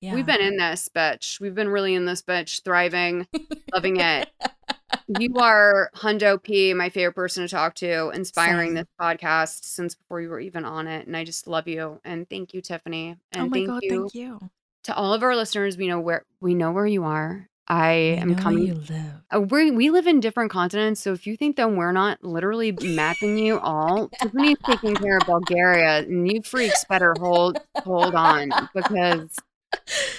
mm-hmm. 0.00 0.06
Yeah. 0.06 0.14
we've 0.14 0.26
been 0.26 0.40
in 0.40 0.58
this 0.58 0.88
bitch. 0.94 1.40
We've 1.40 1.54
been 1.54 1.68
really 1.68 1.94
in 1.94 2.04
this 2.04 2.22
bitch, 2.22 2.62
thriving, 2.62 3.26
loving 3.72 3.98
it. 3.98 4.30
You 5.18 5.34
are 5.36 5.90
Hundo 5.94 6.42
P, 6.42 6.74
my 6.74 6.90
favorite 6.90 7.14
person 7.14 7.42
to 7.42 7.48
talk 7.48 7.74
to, 7.76 8.10
inspiring 8.10 8.68
Same. 8.68 8.74
this 8.74 8.86
podcast 9.00 9.64
since 9.64 9.94
before 9.94 10.20
you 10.20 10.28
were 10.28 10.40
even 10.40 10.64
on 10.64 10.86
it. 10.86 11.06
And 11.06 11.16
I 11.16 11.24
just 11.24 11.46
love 11.46 11.66
you. 11.66 12.00
And 12.04 12.28
thank 12.28 12.52
you, 12.52 12.60
Tiffany. 12.60 13.16
Oh 13.16 13.22
and 13.32 13.42
oh 13.42 13.48
my 13.48 13.56
thank 13.56 13.66
god, 13.68 13.82
you 13.82 13.90
thank 13.90 14.14
you. 14.14 14.50
to 14.84 14.94
all 14.94 15.14
of 15.14 15.22
our 15.22 15.34
listeners. 15.34 15.76
We 15.76 15.88
know 15.88 16.00
where 16.00 16.24
we 16.40 16.54
know 16.54 16.72
where 16.72 16.86
you 16.86 17.04
are. 17.04 17.48
I 17.68 17.90
am 17.92 18.34
coming. 18.34 18.66
you 18.66 18.74
live. 18.74 19.12
Uh, 19.34 19.40
we 19.40 19.70
we 19.70 19.90
live 19.90 20.06
in 20.06 20.20
different 20.20 20.50
continents, 20.50 21.00
so 21.00 21.12
if 21.12 21.26
you 21.26 21.36
think 21.36 21.56
that 21.56 21.70
we're 21.70 21.92
not 21.92 22.24
literally 22.24 22.72
mapping 22.72 23.36
you 23.38 23.58
all, 23.58 24.08
Tiffany's 24.20 24.56
taking 24.64 24.94
care 24.96 25.18
of 25.18 25.26
Bulgaria, 25.26 25.98
and 25.98 26.30
you 26.30 26.42
freaks 26.42 26.84
better 26.88 27.14
hold 27.18 27.58
hold 27.84 28.14
on 28.14 28.50
because 28.74 29.36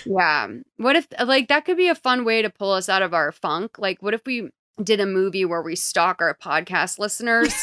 yeah. 0.05 0.47
What 0.77 0.95
if 0.95 1.07
like 1.25 1.47
that 1.47 1.65
could 1.65 1.77
be 1.77 1.87
a 1.87 1.95
fun 1.95 2.23
way 2.23 2.41
to 2.41 2.49
pull 2.49 2.71
us 2.71 2.87
out 2.87 3.01
of 3.01 3.13
our 3.13 3.31
funk? 3.31 3.79
Like, 3.79 4.01
what 4.03 4.13
if 4.13 4.21
we 4.25 4.49
did 4.83 4.99
a 4.99 5.05
movie 5.05 5.45
where 5.45 5.61
we 5.61 5.75
stalk 5.75 6.21
our 6.21 6.35
podcast 6.35 6.99
listeners 6.99 7.53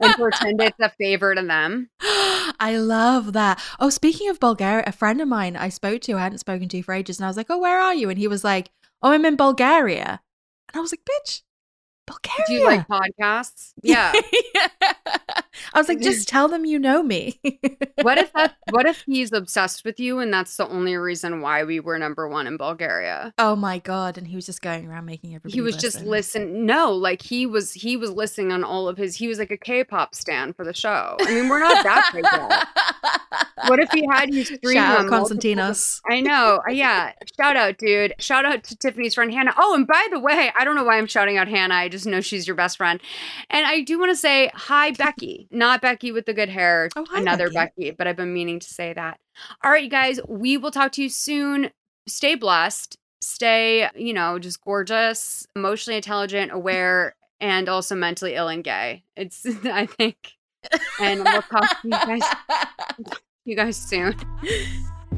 and 0.00 0.14
pretend 0.14 0.60
it's 0.60 0.78
a 0.80 0.90
favor 0.90 1.34
to 1.34 1.42
them? 1.42 1.90
I 2.00 2.76
love 2.76 3.32
that. 3.32 3.60
Oh, 3.78 3.90
speaking 3.90 4.28
of 4.28 4.40
Bulgaria, 4.40 4.84
a 4.86 4.92
friend 4.92 5.20
of 5.20 5.28
mine 5.28 5.56
I 5.56 5.68
spoke 5.68 6.00
to, 6.02 6.14
I 6.14 6.20
hadn't 6.20 6.38
spoken 6.38 6.68
to 6.68 6.82
for 6.82 6.94
ages, 6.94 7.18
and 7.18 7.24
I 7.24 7.28
was 7.28 7.36
like, 7.36 7.46
"Oh, 7.50 7.58
where 7.58 7.80
are 7.80 7.94
you?" 7.94 8.10
And 8.10 8.18
he 8.18 8.28
was 8.28 8.44
like, 8.44 8.70
"Oh, 9.02 9.12
I'm 9.12 9.24
in 9.24 9.36
Bulgaria." 9.36 10.20
And 10.68 10.76
I 10.76 10.80
was 10.80 10.92
like, 10.92 11.06
"Bitch, 11.08 11.42
Bulgaria." 12.06 12.44
Do 12.46 12.52
you 12.54 12.64
like 12.66 12.86
podcasts? 12.88 13.72
Yeah. 13.82 14.12
I 15.72 15.78
was 15.78 15.88
like, 15.88 16.00
"Just 16.00 16.28
tell 16.28 16.48
them 16.48 16.64
you 16.64 16.78
know 16.78 17.02
me." 17.02 17.40
what 18.02 18.18
if 18.18 18.32
that 18.32 18.56
what 18.70 18.86
if 18.86 19.02
he's 19.06 19.32
obsessed 19.32 19.84
with 19.84 20.00
you 20.00 20.18
and 20.18 20.32
that's 20.32 20.56
the 20.56 20.68
only 20.68 20.96
reason 20.96 21.40
why 21.40 21.64
we 21.64 21.80
were 21.80 21.98
number 21.98 22.28
one 22.28 22.46
in 22.46 22.56
Bulgaria? 22.56 23.32
oh 23.38 23.54
my 23.56 23.78
god! 23.78 24.18
And 24.18 24.26
he 24.26 24.36
was 24.36 24.46
just 24.46 24.62
going 24.62 24.88
around 24.88 25.04
making 25.06 25.34
everybody. 25.34 25.54
he 25.54 25.60
was 25.60 25.76
just 25.76 26.04
listen. 26.04 26.42
listen 26.44 26.66
no 26.66 26.92
like 26.92 27.22
he 27.22 27.46
was 27.46 27.72
he 27.72 27.96
was 27.96 28.10
listening 28.10 28.52
on 28.52 28.64
all 28.64 28.88
of 28.88 28.96
his 28.96 29.16
he 29.16 29.28
was 29.28 29.38
like 29.38 29.50
a 29.50 29.56
k-pop 29.56 30.14
stan 30.14 30.52
for 30.52 30.64
the 30.64 30.72
show 30.74 31.16
i 31.20 31.34
mean 31.34 31.48
we're 31.48 31.58
not 31.60 31.82
that 31.84 32.10
big 32.12 32.24
yet 32.24 32.66
what 33.66 33.78
if 33.80 33.90
he 33.90 34.06
had 34.10 34.32
you 34.34 34.44
stream 34.44 34.60
Shout 34.74 35.00
out 35.00 35.06
Konstantinos. 35.06 36.00
i 36.08 36.20
know 36.20 36.60
Uh, 36.68 36.72
yeah. 36.72 37.12
Shout 37.38 37.56
out 37.56 37.78
dude. 37.78 38.14
Shout 38.18 38.44
out 38.44 38.64
to 38.64 38.76
tiffany's 38.76 39.14
friend 39.14 39.32
hannah. 39.32 39.54
Oh 39.56 39.74
and 39.74 39.86
by 39.86 40.06
the 40.10 40.18
way 40.20 40.50
i 40.58 40.64
don't 40.64 40.74
know 40.74 40.84
why 40.84 40.98
i'm 40.98 41.06
shouting 41.06 41.36
out 41.36 41.48
hannah. 41.48 41.74
I 41.74 41.88
just 41.88 42.06
know 42.06 42.20
she's 42.20 42.46
your 42.46 42.56
best 42.56 42.76
friend. 42.78 43.00
And 43.50 43.66
i 43.66 43.80
do 43.82 43.98
want 43.98 44.10
to 44.10 44.16
say 44.16 44.50
hi 44.54 44.90
becky. 44.92 45.48
Not 45.52 45.80
becky 45.82 46.12
with 46.12 46.26
the 46.26 46.34
good 46.34 46.48
hair 46.48 46.88
Oh, 46.96 47.04
hi, 47.10 47.20
another 47.20 47.50
Becky. 47.50 47.84
becky 47.84 47.90
but 47.92 48.06
i've 48.06 48.16
been 48.16 48.32
meaning 48.34 48.60
to 48.60 48.68
say 48.68 48.92
that. 48.92 49.18
All 49.62 49.70
right 49.70 49.84
you 49.84 49.90
guys 49.90 50.20
we 50.28 50.56
will 50.56 50.70
talk 50.70 50.92
to 50.92 51.02
you 51.02 51.08
soon. 51.08 51.70
Stay 52.06 52.34
blessed. 52.34 52.96
Stay 53.22 53.88
you 53.96 54.12
know 54.12 54.38
just 54.38 54.60
gorgeous 54.62 55.46
emotionally 55.56 55.96
intelligent 55.96 56.52
aware 56.52 57.14
and 57.40 57.68
also 57.68 57.94
mentally 57.94 58.34
ill 58.34 58.48
and 58.48 58.62
gay. 58.62 59.02
It's 59.16 59.44
i 59.64 59.86
think 59.86 60.33
and 61.00 61.24
we'll 61.24 61.42
talk 61.42 61.82
to 61.82 61.88
you 61.88 61.90
guys 61.90 62.22
you 63.44 63.56
guys 63.56 63.76
soon 63.76 64.14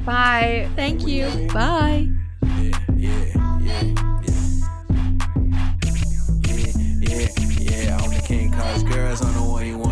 bye 0.05 0.69
Thank 0.75 1.07
you. 1.07 1.27
Bye. 1.53 2.07
Yeah, 2.43 2.71
yeah, 7.59 7.97
I'm 7.99 8.09
the 8.11 8.23
king, 8.25 8.51
cause 8.51 8.83
girls 8.83 9.21
on 9.21 9.33
the 9.33 9.41
one 9.41 9.65
you 9.65 9.77
wanna 9.77 9.86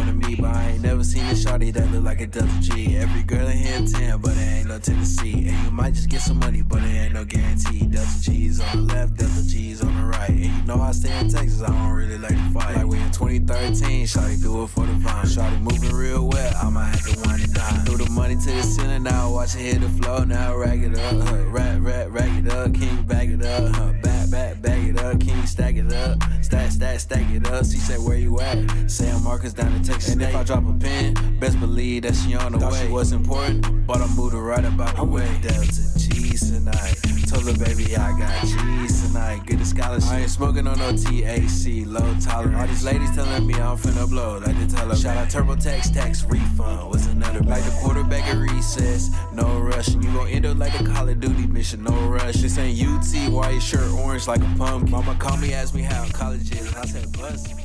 seen 1.05 1.25
a 1.25 1.33
shawty 1.33 1.71
that 1.73 1.91
look 1.91 2.03
like 2.03 2.21
a 2.21 2.27
double 2.27 2.47
G. 2.59 2.97
Every 2.97 3.23
girl 3.23 3.47
in 3.47 3.57
here 3.57 3.85
10, 3.85 4.21
but 4.21 4.31
it 4.31 4.39
ain't 4.39 4.67
no 4.67 4.79
Tennessee. 4.79 5.47
And 5.47 5.63
you 5.63 5.71
might 5.71 5.93
just 5.93 6.09
get 6.09 6.21
some 6.21 6.39
money, 6.39 6.63
but 6.63 6.81
it 6.81 6.87
ain't 6.87 7.13
no 7.13 7.23
guarantee. 7.23 7.85
Delta 7.85 8.21
G's 8.21 8.59
on 8.59 8.87
the 8.87 8.93
left, 8.93 9.15
Delta 9.15 9.47
G's 9.47 9.83
on 9.83 9.95
the 9.95 10.03
right. 10.03 10.29
And 10.29 10.45
you 10.45 10.63
know 10.63 10.81
I 10.81 10.91
stay 10.91 11.17
in 11.19 11.29
Texas, 11.29 11.61
I 11.61 11.67
don't 11.67 11.91
really 11.91 12.17
like 12.17 12.31
to 12.31 12.49
fight. 12.53 12.75
Like 12.75 12.87
we 12.87 12.97
in 12.97 13.11
2013, 13.11 14.05
shawty 14.07 14.41
do 14.41 14.63
it 14.63 14.67
for 14.67 14.85
the 14.85 14.93
vine. 14.93 15.25
Shawty 15.25 15.61
moving 15.61 15.95
real 15.95 16.27
well, 16.27 16.53
I 16.61 16.69
might 16.69 16.87
have 16.87 17.05
to 17.05 17.19
wind 17.27 17.43
it 17.43 17.53
down. 17.53 17.85
Throw 17.85 17.97
the 17.97 18.09
money 18.09 18.35
to 18.35 18.51
the 18.51 18.63
ceiling 18.63 19.03
now, 19.03 19.31
watch 19.31 19.55
it 19.55 19.59
hit 19.59 19.81
the 19.81 19.89
floor. 19.89 20.25
Now 20.25 20.55
rack 20.55 20.79
it 20.79 20.97
up, 20.97 21.27
huh, 21.27 21.43
rack, 21.49 21.77
rack, 21.81 22.07
rack 22.09 22.31
it 22.37 22.51
up, 22.51 22.73
king 22.73 23.03
back 23.03 23.27
it 23.27 23.45
up, 23.45 23.75
huh, 23.75 23.93
back, 24.01 24.29
back, 24.31 24.61
back 24.61 24.83
it 24.83 24.97
up, 24.97 25.19
king 25.19 25.45
stack 25.45 25.75
it 25.75 25.91
up, 25.93 26.17
stack, 26.41 26.71
stack, 26.71 26.99
stack 26.99 27.29
it 27.31 27.45
up. 27.47 27.65
She 27.65 27.77
said, 27.77 27.99
Where 27.99 28.17
you 28.17 28.39
at? 28.39 28.89
San 28.89 29.23
Marcos 29.23 29.53
down 29.53 29.73
in 29.73 29.83
Texas. 29.83 30.13
And 30.13 30.21
if 30.21 30.35
I 30.35 30.43
drop 30.43 30.63
a 30.67 30.73
pin, 30.73 30.94
best 31.39 31.59
believe 31.59 32.03
that 32.03 32.15
she 32.15 32.35
on 32.35 32.51
the 32.51 32.59
Thought 32.59 32.73
way. 32.73 32.85
She 32.85 32.91
was 32.91 33.11
important, 33.11 33.85
but 33.87 34.01
I 34.01 34.07
moved 34.15 34.33
her 34.33 34.41
right 34.41 34.65
about 34.65 34.95
the 34.95 35.01
I'm 35.01 35.11
way. 35.11 35.27
Delta 35.41 35.97
G's 35.97 36.51
tonight. 36.51 36.95
Told 37.27 37.47
her, 37.47 37.65
baby, 37.65 37.95
I 37.97 38.17
got 38.17 38.45
G's 38.45 39.07
tonight. 39.07 39.45
Get 39.45 39.59
a 39.59 39.65
scholarship. 39.65 40.09
I 40.09 40.19
ain't 40.21 40.29
smoking 40.29 40.67
on 40.67 40.77
no 40.77 40.91
THC, 40.93 41.85
low 41.85 42.15
tolerance. 42.19 42.55
All 42.55 42.67
these 42.67 42.83
ladies 42.83 43.11
telling 43.15 43.47
me 43.47 43.55
I'm 43.55 43.77
finna 43.77 44.07
blow. 44.07 44.37
Like 44.37 44.57
they 44.57 44.67
tell 44.67 44.87
her, 44.87 44.95
shout 44.95 45.17
out 45.17 45.29
TurboTax, 45.29 45.93
tax 45.93 46.23
refund. 46.23 46.89
Was 46.89 47.07
another 47.07 47.41
like 47.41 47.63
the 47.63 47.77
quarterback 47.81 48.23
at 48.27 48.37
recess. 48.37 49.09
No 49.33 49.59
rush. 49.59 49.89
You 49.89 50.01
gon' 50.01 50.27
end 50.29 50.45
up 50.45 50.57
like 50.57 50.79
a 50.79 50.83
Call 50.83 51.09
of 51.09 51.19
Duty 51.19 51.47
mission. 51.47 51.83
No 51.83 51.95
rush. 52.07 52.35
This 52.35 52.57
ain't 52.57 52.79
UT. 52.81 53.31
Why 53.31 53.51
your 53.51 53.61
shirt 53.61 53.91
orange 53.91 54.27
like 54.27 54.41
a 54.41 54.53
pumpkin? 54.57 54.91
Mama 54.91 55.15
called 55.15 55.41
me, 55.41 55.53
asked 55.53 55.73
me 55.73 55.81
how 55.81 56.05
college 56.09 56.51
is. 56.51 56.67
And 56.67 56.75
I 56.75 56.85
said, 56.85 57.11
bust. 57.11 57.64